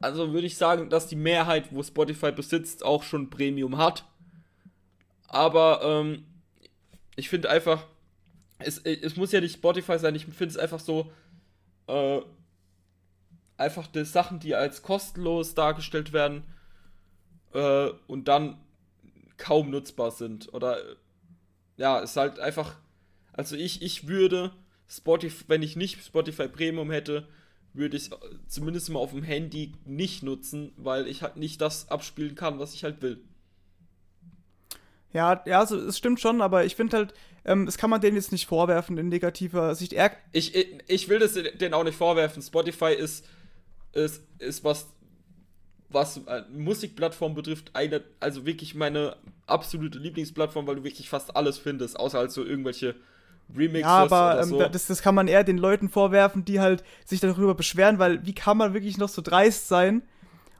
also 0.00 0.32
würde 0.32 0.46
ich 0.46 0.56
sagen, 0.56 0.90
dass 0.90 1.08
die 1.08 1.16
Mehrheit, 1.16 1.72
wo 1.72 1.82
Spotify 1.82 2.32
besitzt, 2.32 2.84
auch 2.84 3.02
schon 3.02 3.30
Premium 3.30 3.78
hat. 3.78 4.04
Aber 5.26 5.80
ähm, 5.82 6.24
ich 7.16 7.28
finde 7.28 7.50
einfach, 7.50 7.84
es, 8.58 8.78
es 8.78 9.16
muss 9.16 9.32
ja 9.32 9.40
nicht 9.40 9.54
Spotify 9.54 9.98
sein, 9.98 10.14
ich 10.14 10.26
finde 10.26 10.52
es 10.52 10.56
einfach 10.56 10.80
so, 10.80 11.10
äh, 11.86 12.20
einfach 13.56 13.88
die 13.88 14.04
Sachen, 14.04 14.38
die 14.38 14.54
als 14.54 14.82
kostenlos 14.82 15.54
dargestellt 15.54 16.12
werden 16.12 16.44
äh, 17.52 17.88
und 18.06 18.28
dann 18.28 18.58
kaum 19.36 19.70
nutzbar 19.70 20.12
sind. 20.12 20.52
Oder 20.54 20.78
ja, 21.76 21.98
ist 21.98 22.16
halt 22.16 22.38
einfach. 22.38 22.76
Also 23.32 23.56
ich, 23.56 23.82
ich 23.82 24.08
würde 24.08 24.52
Spotify, 24.88 25.44
wenn 25.48 25.62
ich 25.62 25.76
nicht 25.76 26.04
Spotify 26.04 26.48
Premium 26.48 26.90
hätte, 26.90 27.28
würde 27.78 27.96
ich 27.96 28.10
es 28.10 28.10
zumindest 28.48 28.90
mal 28.90 28.98
auf 28.98 29.12
dem 29.12 29.22
Handy 29.22 29.72
nicht 29.84 30.22
nutzen, 30.22 30.72
weil 30.76 31.06
ich 31.06 31.22
halt 31.22 31.36
nicht 31.36 31.60
das 31.60 31.88
abspielen 31.88 32.34
kann, 32.34 32.58
was 32.58 32.74
ich 32.74 32.84
halt 32.84 33.00
will. 33.02 33.20
Ja, 35.12 35.42
ja, 35.46 35.60
also 35.60 35.76
es 35.78 35.96
stimmt 35.96 36.20
schon, 36.20 36.42
aber 36.42 36.64
ich 36.64 36.76
finde 36.76 36.98
halt, 36.98 37.14
ähm, 37.44 37.64
das 37.64 37.78
kann 37.78 37.88
man 37.88 38.00
denen 38.00 38.16
jetzt 38.16 38.32
nicht 38.32 38.46
vorwerfen 38.46 38.98
in 38.98 39.08
negativer 39.08 39.74
Sicht. 39.74 39.94
Er, 39.94 40.12
Ich, 40.32 40.54
ich, 40.54 40.68
ich 40.86 41.08
will 41.08 41.18
das 41.18 41.32
denen 41.32 41.72
auch 41.72 41.84
nicht 41.84 41.96
vorwerfen. 41.96 42.42
Spotify 42.42 42.92
ist, 42.92 43.24
ist, 43.92 44.22
ist 44.38 44.64
was, 44.64 44.86
was 45.88 46.18
äh, 46.18 46.42
Musikplattform 46.52 47.34
betrifft, 47.34 47.70
eine, 47.72 48.04
also 48.20 48.44
wirklich 48.44 48.74
meine 48.74 49.16
absolute 49.46 49.98
Lieblingsplattform, 49.98 50.66
weil 50.66 50.76
du 50.76 50.84
wirklich 50.84 51.08
fast 51.08 51.34
alles 51.34 51.56
findest, 51.56 51.98
außer 51.98 52.18
halt 52.18 52.30
so 52.30 52.44
irgendwelche 52.44 52.94
Remixes 53.56 53.80
ja, 53.82 53.88
aber 53.88 54.40
ähm, 54.42 54.48
so. 54.48 54.58
da- 54.58 54.68
das, 54.68 54.86
das 54.86 55.02
kann 55.02 55.14
man 55.14 55.26
eher 55.28 55.44
den 55.44 55.58
Leuten 55.58 55.88
vorwerfen, 55.88 56.44
die 56.44 56.60
halt 56.60 56.84
sich 57.04 57.20
darüber 57.20 57.54
beschweren, 57.54 57.98
weil 57.98 58.24
wie 58.26 58.34
kann 58.34 58.56
man 58.58 58.74
wirklich 58.74 58.98
noch 58.98 59.08
so 59.08 59.22
dreist 59.22 59.68
sein? 59.68 60.02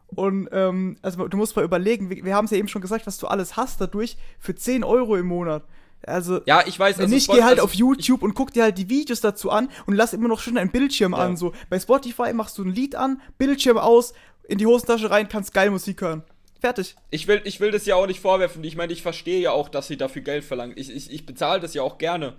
Und 0.08 0.48
ähm, 0.52 0.96
also 1.02 1.28
du 1.28 1.36
musst 1.36 1.54
mal 1.54 1.64
überlegen, 1.64 2.08
wir, 2.08 2.24
wir 2.24 2.34
haben 2.34 2.46
es 2.46 2.50
ja 2.50 2.56
eben 2.56 2.68
schon 2.68 2.80
gesagt, 2.80 3.06
was 3.06 3.18
du 3.18 3.26
alles 3.26 3.56
hast 3.56 3.80
dadurch 3.80 4.16
für 4.38 4.54
10 4.54 4.84
Euro 4.84 5.16
im 5.16 5.26
Monat. 5.26 5.64
Also 6.06 6.40
ja, 6.46 6.62
ich 6.66 6.78
weiß, 6.78 6.96
Wenn 6.98 7.10
nicht, 7.10 7.28
geh 7.30 7.42
halt 7.42 7.54
also 7.54 7.64
auf 7.64 7.74
YouTube 7.74 8.22
und 8.22 8.34
guck 8.34 8.52
dir 8.52 8.62
halt 8.62 8.78
die 8.78 8.88
Videos 8.88 9.20
dazu 9.20 9.50
an 9.50 9.68
und 9.86 9.94
lass 9.94 10.12
immer 10.14 10.28
noch 10.28 10.40
schön 10.40 10.56
einen 10.56 10.70
Bildschirm 10.70 11.12
Ja. 11.12 11.18
an. 11.18 11.36
So 11.36 11.52
bei 11.68 11.78
Spotify 11.78 12.32
machst 12.32 12.56
du 12.56 12.62
ein 12.64 12.70
Lied 12.70 12.94
an, 12.94 13.20
Bildschirm 13.36 13.76
aus, 13.76 14.14
in 14.46 14.56
die 14.58 14.66
Hosentasche 14.66 15.10
rein, 15.10 15.28
kannst 15.28 15.52
geil 15.52 15.70
Musik 15.70 16.00
hören. 16.00 16.22
Fertig. 16.60 16.96
Ich 17.10 17.28
will, 17.28 17.42
ich 17.44 17.60
will 17.60 17.70
das 17.70 17.84
ja 17.84 17.96
auch 17.96 18.06
nicht 18.06 18.20
vorwerfen. 18.20 18.64
Ich 18.64 18.76
meine, 18.76 18.92
ich 18.92 19.02
verstehe 19.02 19.40
ja 19.40 19.50
auch, 19.52 19.68
dass 19.68 19.88
sie 19.88 19.96
dafür 19.96 20.22
Geld 20.22 20.44
verlangen. 20.44 20.72
Ich, 20.76 20.90
ich, 20.90 21.12
ich 21.12 21.26
bezahle 21.26 21.60
das 21.60 21.74
ja 21.74 21.82
auch 21.82 21.98
gerne. 21.98 22.34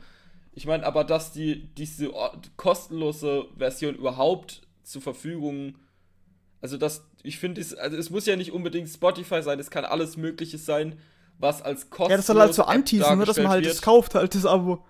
Ich 0.59 0.65
meine, 0.65 0.85
aber 0.85 1.05
dass 1.05 1.31
die 1.31 1.73
diese 1.75 2.11
kostenlose 2.57 3.45
Version 3.57 3.95
überhaupt 3.95 4.61
zur 4.83 5.01
Verfügung, 5.01 5.75
also 6.59 6.75
das, 6.75 7.09
ich 7.23 7.39
finde, 7.39 7.61
es, 7.61 7.73
also 7.73 7.95
es 7.95 8.09
muss 8.09 8.25
ja 8.25 8.35
nicht 8.35 8.51
unbedingt 8.51 8.89
Spotify 8.89 9.41
sein. 9.41 9.57
Es 9.57 9.71
kann 9.71 9.85
alles 9.85 10.17
Mögliche 10.17 10.57
sein, 10.57 10.99
was 11.37 11.61
als 11.61 11.89
kostenlos 11.89 12.09
Ja, 12.09 12.17
das 12.17 12.27
soll 12.27 12.39
halt 12.41 12.53
so 12.53 12.63
anteasen, 12.63 13.19
ne, 13.19 13.23
dass 13.23 13.37
man 13.37 13.47
halt 13.47 13.65
das 13.65 13.81
kauft, 13.81 14.15
halt 14.15 14.35
das 14.35 14.45
Abo. 14.45 14.85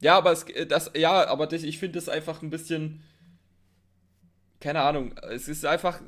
Ja, 0.00 0.18
aber 0.18 0.32
es, 0.32 0.44
das, 0.66 0.90
ja, 0.96 1.28
aber 1.28 1.46
das, 1.46 1.62
ich 1.62 1.78
finde 1.78 2.00
es 2.00 2.08
einfach 2.08 2.42
ein 2.42 2.50
bisschen, 2.50 3.04
keine 4.58 4.80
Ahnung, 4.80 5.14
es 5.30 5.46
ist 5.46 5.64
einfach, 5.64 6.00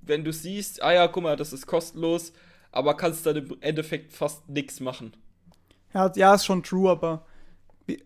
wenn 0.00 0.24
du 0.24 0.32
siehst, 0.32 0.82
ah 0.82 0.94
ja, 0.94 1.08
guck 1.08 1.24
mal, 1.24 1.36
das 1.36 1.52
ist 1.52 1.66
kostenlos, 1.66 2.32
aber 2.72 2.96
kannst 2.96 3.26
dann 3.26 3.36
im 3.36 3.56
Endeffekt 3.60 4.14
fast 4.14 4.48
nichts 4.48 4.80
machen. 4.80 5.12
Ja, 5.92 6.10
ja, 6.16 6.34
ist 6.34 6.46
schon 6.46 6.62
true, 6.62 6.90
aber 6.90 7.26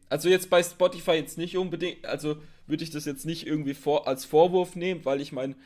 Also 0.08 0.28
jetzt 0.28 0.50
bei 0.50 0.62
Spotify 0.62 1.12
jetzt 1.12 1.38
nicht 1.38 1.56
unbedingt, 1.56 2.04
also 2.04 2.36
würde 2.66 2.84
ich 2.84 2.90
das 2.90 3.04
jetzt 3.04 3.24
nicht 3.24 3.46
irgendwie 3.46 3.74
vor, 3.74 4.06
als 4.06 4.24
Vorwurf 4.24 4.76
nehmen, 4.76 5.04
weil 5.04 5.20
ich 5.20 5.32
meine, 5.32 5.56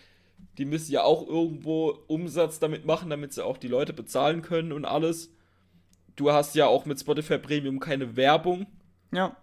die 0.58 0.64
müssen 0.64 0.92
ja 0.92 1.02
auch 1.02 1.26
irgendwo 1.26 1.98
Umsatz 2.06 2.58
damit 2.58 2.84
machen, 2.84 3.10
damit 3.10 3.32
sie 3.32 3.44
auch 3.44 3.58
die 3.58 3.68
Leute 3.68 3.92
bezahlen 3.92 4.42
können 4.42 4.72
und 4.72 4.84
alles. 4.84 5.30
Du 6.16 6.30
hast 6.30 6.54
ja 6.54 6.66
auch 6.66 6.84
mit 6.86 7.00
Spotify 7.00 7.38
Premium 7.38 7.80
keine 7.80 8.16
Werbung. 8.16 8.66
ja. 9.12 9.36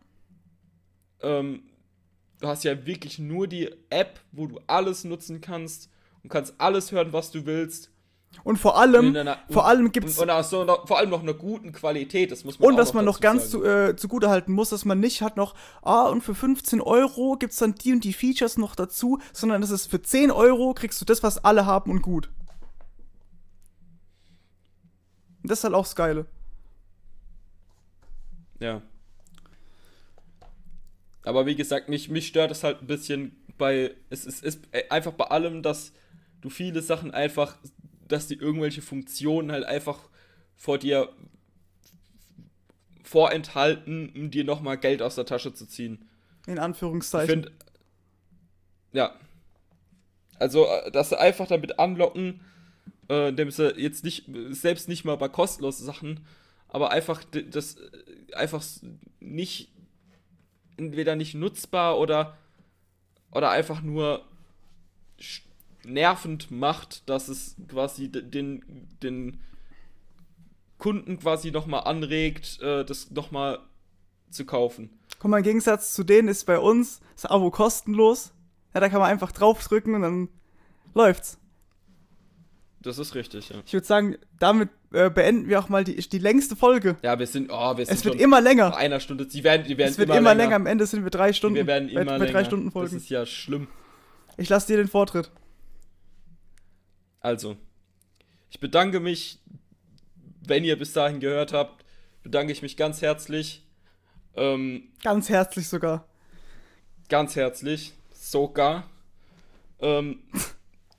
ähm, 1.22 1.64
du 2.40 2.48
hast 2.48 2.64
ja 2.64 2.86
wirklich 2.86 3.20
nur 3.20 3.48
die 3.48 3.70
App, 3.90 4.20
wo 4.32 4.48
du 4.48 4.60
alles 4.68 5.04
nutzen 5.04 5.42
kannst 5.42 5.90
und 6.24 6.30
kannst 6.30 6.60
alles 6.60 6.92
hören, 6.92 7.14
was 7.14 7.32
du 7.32 7.46
willst. 7.46 7.91
Und 8.44 8.58
vor 8.58 8.80
allem, 8.80 9.08
In 9.10 9.18
einer- 9.18 9.38
vor 9.50 9.68
allem 9.68 9.92
gibt's 9.92 10.18
und, 10.18 10.30
und 10.30 10.44
so 10.46 10.64
noch, 10.64 10.88
vor 10.88 10.98
allem 10.98 11.10
noch 11.12 11.22
einer 11.22 11.34
guten 11.34 11.72
Qualität. 11.74 12.32
Das 12.32 12.44
muss 12.44 12.58
man 12.58 12.70
Und 12.72 12.78
was 12.78 12.94
man 12.94 13.06
noch 13.06 13.20
ganz 13.20 13.52
sagen. 13.52 13.64
zu, 13.64 13.70
äh, 13.70 13.96
zugute 13.96 14.30
halten 14.30 14.54
muss, 14.54 14.70
dass 14.70 14.84
man 14.86 15.00
nicht 15.00 15.22
hat 15.22 15.38
noch, 15.38 15.54
ah, 15.84 16.08
und 16.08 16.22
für 16.22 16.34
15 16.34 16.82
Euro 16.82 17.36
gibt's 17.38 17.58
dann 17.58 17.76
die 17.76 17.92
und 17.94 18.04
die 18.04 18.14
Features 18.14 18.58
noch 18.58 18.76
dazu, 18.76 19.20
sondern 19.32 19.62
es 19.62 19.70
ist 19.70 19.88
für 19.88 20.02
10 20.02 20.32
Euro 20.32 20.74
kriegst 20.74 21.00
du 21.02 21.06
das, 21.06 21.22
was 21.22 21.44
alle 21.44 21.66
haben 21.66 21.92
und 21.92 22.02
gut. 22.02 22.32
Und 25.44 25.52
das 25.52 25.60
ist 25.60 25.64
halt 25.64 25.74
auch 25.76 25.84
das 25.86 25.96
Geile. 25.96 26.26
Ja. 28.60 28.82
Aber 31.24 31.46
wie 31.46 31.56
gesagt, 31.56 31.90
mich, 31.90 32.10
mich 32.10 32.28
stört 32.28 32.52
es 32.52 32.64
halt 32.64 32.82
ein 32.82 32.88
bisschen 32.88 33.36
bei. 33.58 33.94
Es 34.10 34.26
ist, 34.26 34.44
ist 34.44 34.62
einfach 34.90 35.12
bei 35.14 35.26
allem, 35.26 35.62
dass 35.62 35.92
du 36.42 36.50
viele 36.50 36.82
Sachen 36.82 37.12
einfach, 37.12 37.58
dass 38.12 38.28
die 38.28 38.36
irgendwelche 38.36 38.82
Funktionen 38.82 39.52
halt 39.52 39.64
einfach 39.66 40.00
vor 40.56 40.78
dir 40.78 41.10
vorenthalten, 43.04 44.10
um 44.16 44.32
dir 44.32 44.44
nochmal 44.44 44.78
Geld 44.78 45.02
aus 45.02 45.16
der 45.16 45.26
Tasche 45.26 45.54
zu 45.54 45.66
ziehen. 45.66 46.08
In 46.48 46.54
Ich 46.54 46.60
Anführungszeichen. 46.60 47.44
finde, 47.44 47.52
ja. 48.94 49.16
Also, 50.40 50.66
äh, 50.68 50.92
dass 50.92 51.10
sie 51.10 51.20
einfach 51.20 51.48
damit 51.48 51.78
anlocken, 51.80 52.42
äh, 53.10 53.30
indem 53.30 53.52
sie 53.52 53.74
jetzt 53.78 54.04
nicht, 54.04 54.26
selbst 54.50 54.88
nicht 54.90 55.06
mal 55.06 55.18
bei 55.18 55.30
kostenlosen 55.30 55.86
Sachen, 55.86 56.26
aber 56.68 56.92
einfach 56.92 57.24
das 57.24 57.76
äh, 57.76 58.34
einfach 58.36 58.64
nicht, 59.20 59.72
entweder 60.78 61.16
nicht 61.16 61.36
nutzbar 61.36 62.00
oder, 62.00 62.38
oder 63.32 63.52
einfach 63.52 63.82
nur 63.82 64.26
sch- 65.20 65.42
nervend 65.84 66.52
macht, 66.52 67.10
dass 67.10 67.28
es 67.28 67.56
quasi 67.68 68.10
den, 68.12 68.64
den 69.02 69.40
Kunden 70.78 71.20
quasi 71.20 71.52
nochmal 71.52 71.84
anregt, 71.86 72.60
äh, 72.62 72.84
das 72.86 73.12
nochmal 73.12 73.60
zu 74.30 74.46
kaufen. 74.46 74.90
Guck 75.20 75.30
mal, 75.32 75.38
im 75.38 75.44
Gegensatz 75.44 75.94
zu 75.94 76.04
denen 76.04 76.28
ist 76.28 76.46
bei 76.46 76.58
uns 76.60 77.02
das 77.16 77.26
Abo 77.26 77.52
kostenlos. 77.52 78.34
Ja, 78.74 78.80
da 78.80 78.90
kann 78.90 79.00
man 79.00 79.10
einfach 79.10 79.32
draufdrücken 79.32 79.94
und 79.96 80.02
dann 80.02 80.30
läuft's. 80.96 81.38
Das 82.82 82.98
ist 82.98 83.14
richtig, 83.14 83.50
ja. 83.50 83.58
Ich 83.66 83.74
würde 83.74 83.86
sagen, 83.86 84.16
damit 84.40 84.70
äh, 84.92 85.12
beenden 85.12 85.48
wir 85.48 85.60
auch 85.60 85.70
mal 85.70 85.84
die, 85.84 85.96
die 85.98 86.18
längste 86.18 86.56
Folge. 86.56 86.96
Ja, 87.04 87.20
wir 87.20 87.28
sind, 87.28 87.52
oh, 87.54 87.78
wir 87.78 87.86
sind 87.86 87.94
Es 87.94 88.04
wird 88.06 88.16
immer 88.20 88.38
bei 88.38 88.42
länger. 88.50 88.76
einer 88.76 89.00
Stunde. 89.00 89.28
Die 89.28 89.44
werden, 89.44 89.68
die 89.68 89.78
werden 89.78 89.92
Es 89.92 90.00
wird 90.00 90.10
immer, 90.10 90.34
länger. 90.34 90.56
Am 90.56 90.66
Ende 90.66 90.88
sind 90.88 91.04
wir 91.04 91.12
drei 91.12 91.32
Stunden. 91.34 91.56
Wir 91.58 91.68
werden 91.68 91.90
bei, 91.94 92.02
immer 92.02 92.12
bei 92.14 92.18
länger. 92.18 92.32
drei 92.32 92.44
Stunden 92.46 92.66
Das 92.66 92.74
Folgen. 92.74 92.98
ist 92.98 93.10
ja 93.10 93.26
schlimm. 93.28 93.68
Ich 94.38 94.50
lasse 94.50 94.68
dir 94.68 94.78
den 94.78 94.88
Vortritt. 94.88 95.30
Also, 97.22 97.56
ich 98.50 98.60
bedanke 98.60 99.00
mich, 99.00 99.40
wenn 100.46 100.64
ihr 100.64 100.78
bis 100.78 100.94
dahin 100.94 101.20
gehört 101.20 101.54
habt, 101.54 101.86
bedanke 102.24 102.52
ich 102.52 102.62
mich 102.62 102.76
ganz 102.78 103.02
herzlich. 103.02 103.66
Ähm, 104.36 104.90
Ganz 105.04 105.30
herzlich 105.30 105.68
sogar. 105.68 106.08
ganz 107.10 107.36
herzlich. 107.36 107.94
Sogar. 108.14 108.90
Ähm, 109.80 110.20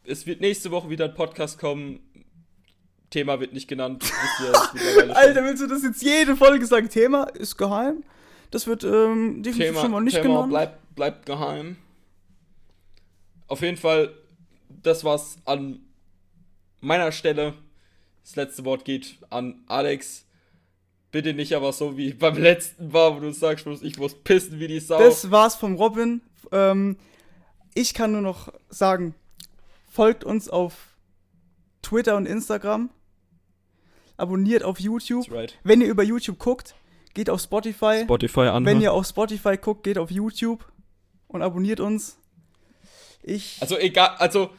es 0.05 0.27
wird 0.27 0.41
nächste 0.41 0.71
Woche 0.71 0.91
wieder 0.91 1.07
ein 1.07 1.15
Podcast 1.15 1.59
kommen. 1.59 2.01
Thema 3.11 3.41
wird 3.41 3.53
nicht 3.53 3.69
genannt. 3.69 4.05
Alter, 5.15 5.45
willst 5.45 5.63
du 5.63 5.67
das 5.67 5.83
jetzt 5.83 6.03
jede 6.03 6.37
Folge 6.37 6.67
sagen? 6.67 6.89
Thema 6.89 7.25
ist 7.25 7.57
geheim. 7.57 8.05
Das 8.51 8.67
wird 8.67 8.85
ähm, 8.85 9.43
definitiv 9.43 9.67
Thema, 9.69 9.81
schon 9.81 9.91
mal 9.93 10.01
nicht 10.03 10.15
Thema 10.17 10.29
genannt. 10.29 10.51
bleibt, 10.51 10.95
bleibt 10.95 11.27
geheim. 11.27 11.77
Auf 13.49 13.61
jeden 13.63 13.77
Fall, 13.79 14.15
das 14.69 15.05
war's 15.05 15.39
an 15.47 15.81
meiner 16.83 17.13
Stelle. 17.13 17.55
Das 18.23 18.37
letzte 18.37 18.65
Wort 18.65 18.85
geht 18.85 19.17
an 19.31 19.63
Alex. 19.67 20.27
Bitte 21.11 21.35
nicht 21.35 21.55
aber 21.55 21.73
so 21.73 21.97
wie 21.97 22.13
beim 22.15 22.37
letzten 22.37 22.89
Mal, 22.89 23.17
wo 23.17 23.21
du 23.21 23.33
sagst, 23.33 23.67
ich 23.67 23.99
muss 23.99 24.15
pissen 24.15 24.59
wie 24.61 24.69
die 24.69 24.81
Sau. 24.81 24.99
Das 24.99 25.31
war's 25.31 25.55
vom 25.55 25.75
Robin. 25.75 26.21
Ähm, 26.51 26.97
ich 27.75 27.95
kann 27.95 28.13
nur 28.13 28.21
noch 28.21 28.53
sagen, 28.69 29.15
folgt 29.91 30.25
uns 30.25 30.49
auf 30.49 30.89
Twitter 31.83 32.17
und 32.17 32.27
Instagram. 32.27 32.91
Abonniert 34.17 34.63
auf 34.63 34.79
YouTube. 34.79 35.31
Right. 35.31 35.59
Wenn 35.65 35.81
ihr 35.81 35.89
über 35.89 36.03
YouTube 36.03 36.39
guckt, 36.39 36.75
geht 37.15 37.29
auf 37.29 37.41
Spotify. 37.41 38.03
Spotify 38.05 38.41
an. 38.43 38.65
Wenn 38.65 38.81
ihr 38.81 38.93
auf 38.93 39.07
Spotify 39.07 39.57
guckt, 39.57 39.83
geht 39.83 39.99
auf 39.99 40.11
YouTube 40.11 40.65
und 41.29 41.43
abonniert 41.43 41.81
uns. 41.81 42.19
Ich. 43.23 43.59
also 43.61 43.79
egal, 43.79 44.17
also 44.19 44.51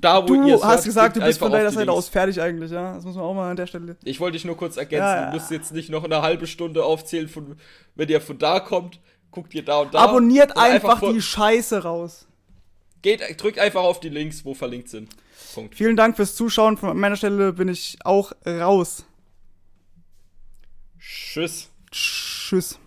da 0.00 0.22
wo 0.22 0.26
du 0.28 0.46
ihr 0.48 0.60
hast 0.62 0.84
gesagt, 0.84 1.16
du 1.16 1.20
bist 1.20 1.38
von 1.38 1.48
einfach 1.48 1.58
deiner 1.58 1.70
Seite 1.70 1.92
aus 1.92 2.08
fertig 2.08 2.40
eigentlich, 2.40 2.70
ja. 2.70 2.94
Das 2.94 3.04
muss 3.04 3.16
man 3.16 3.24
auch 3.24 3.34
mal 3.34 3.50
an 3.50 3.56
der 3.56 3.66
Stelle. 3.66 3.96
Ich 4.04 4.18
wollte 4.20 4.32
dich 4.36 4.44
nur 4.44 4.56
kurz 4.56 4.76
ergänzen. 4.76 5.04
Ja, 5.04 5.16
ja. 5.16 5.30
Du 5.30 5.36
musst 5.36 5.50
jetzt 5.50 5.72
nicht 5.72 5.90
noch 5.90 6.04
eine 6.04 6.22
halbe 6.22 6.46
Stunde 6.46 6.84
aufzählen, 6.84 7.28
von, 7.28 7.56
wenn 7.94 8.08
ihr 8.08 8.20
von 8.20 8.38
da 8.38 8.60
kommt, 8.60 8.98
guckt 9.30 9.54
ihr 9.54 9.64
da 9.64 9.80
und 9.80 9.92
da. 9.94 9.98
Abonniert 9.98 10.56
einfach, 10.56 11.00
vor- 11.00 11.12
die 11.12 11.20
Scheiße 11.20 11.82
raus. 11.82 12.26
Geht, 13.02 13.20
drückt 13.42 13.58
einfach 13.58 13.82
auf 13.82 14.00
die 14.00 14.08
Links, 14.08 14.44
wo 14.46 14.54
verlinkt 14.54 14.88
sind. 14.88 15.10
Punkt. 15.54 15.74
Vielen 15.74 15.96
Dank 15.96 16.16
fürs 16.16 16.34
Zuschauen. 16.34 16.76
Von 16.78 16.98
meiner 16.98 17.16
Stelle 17.16 17.52
bin 17.52 17.68
ich 17.68 17.98
auch 18.04 18.32
raus. 18.46 19.04
Tschüss. 20.98 21.68
Tschüss. 21.90 22.78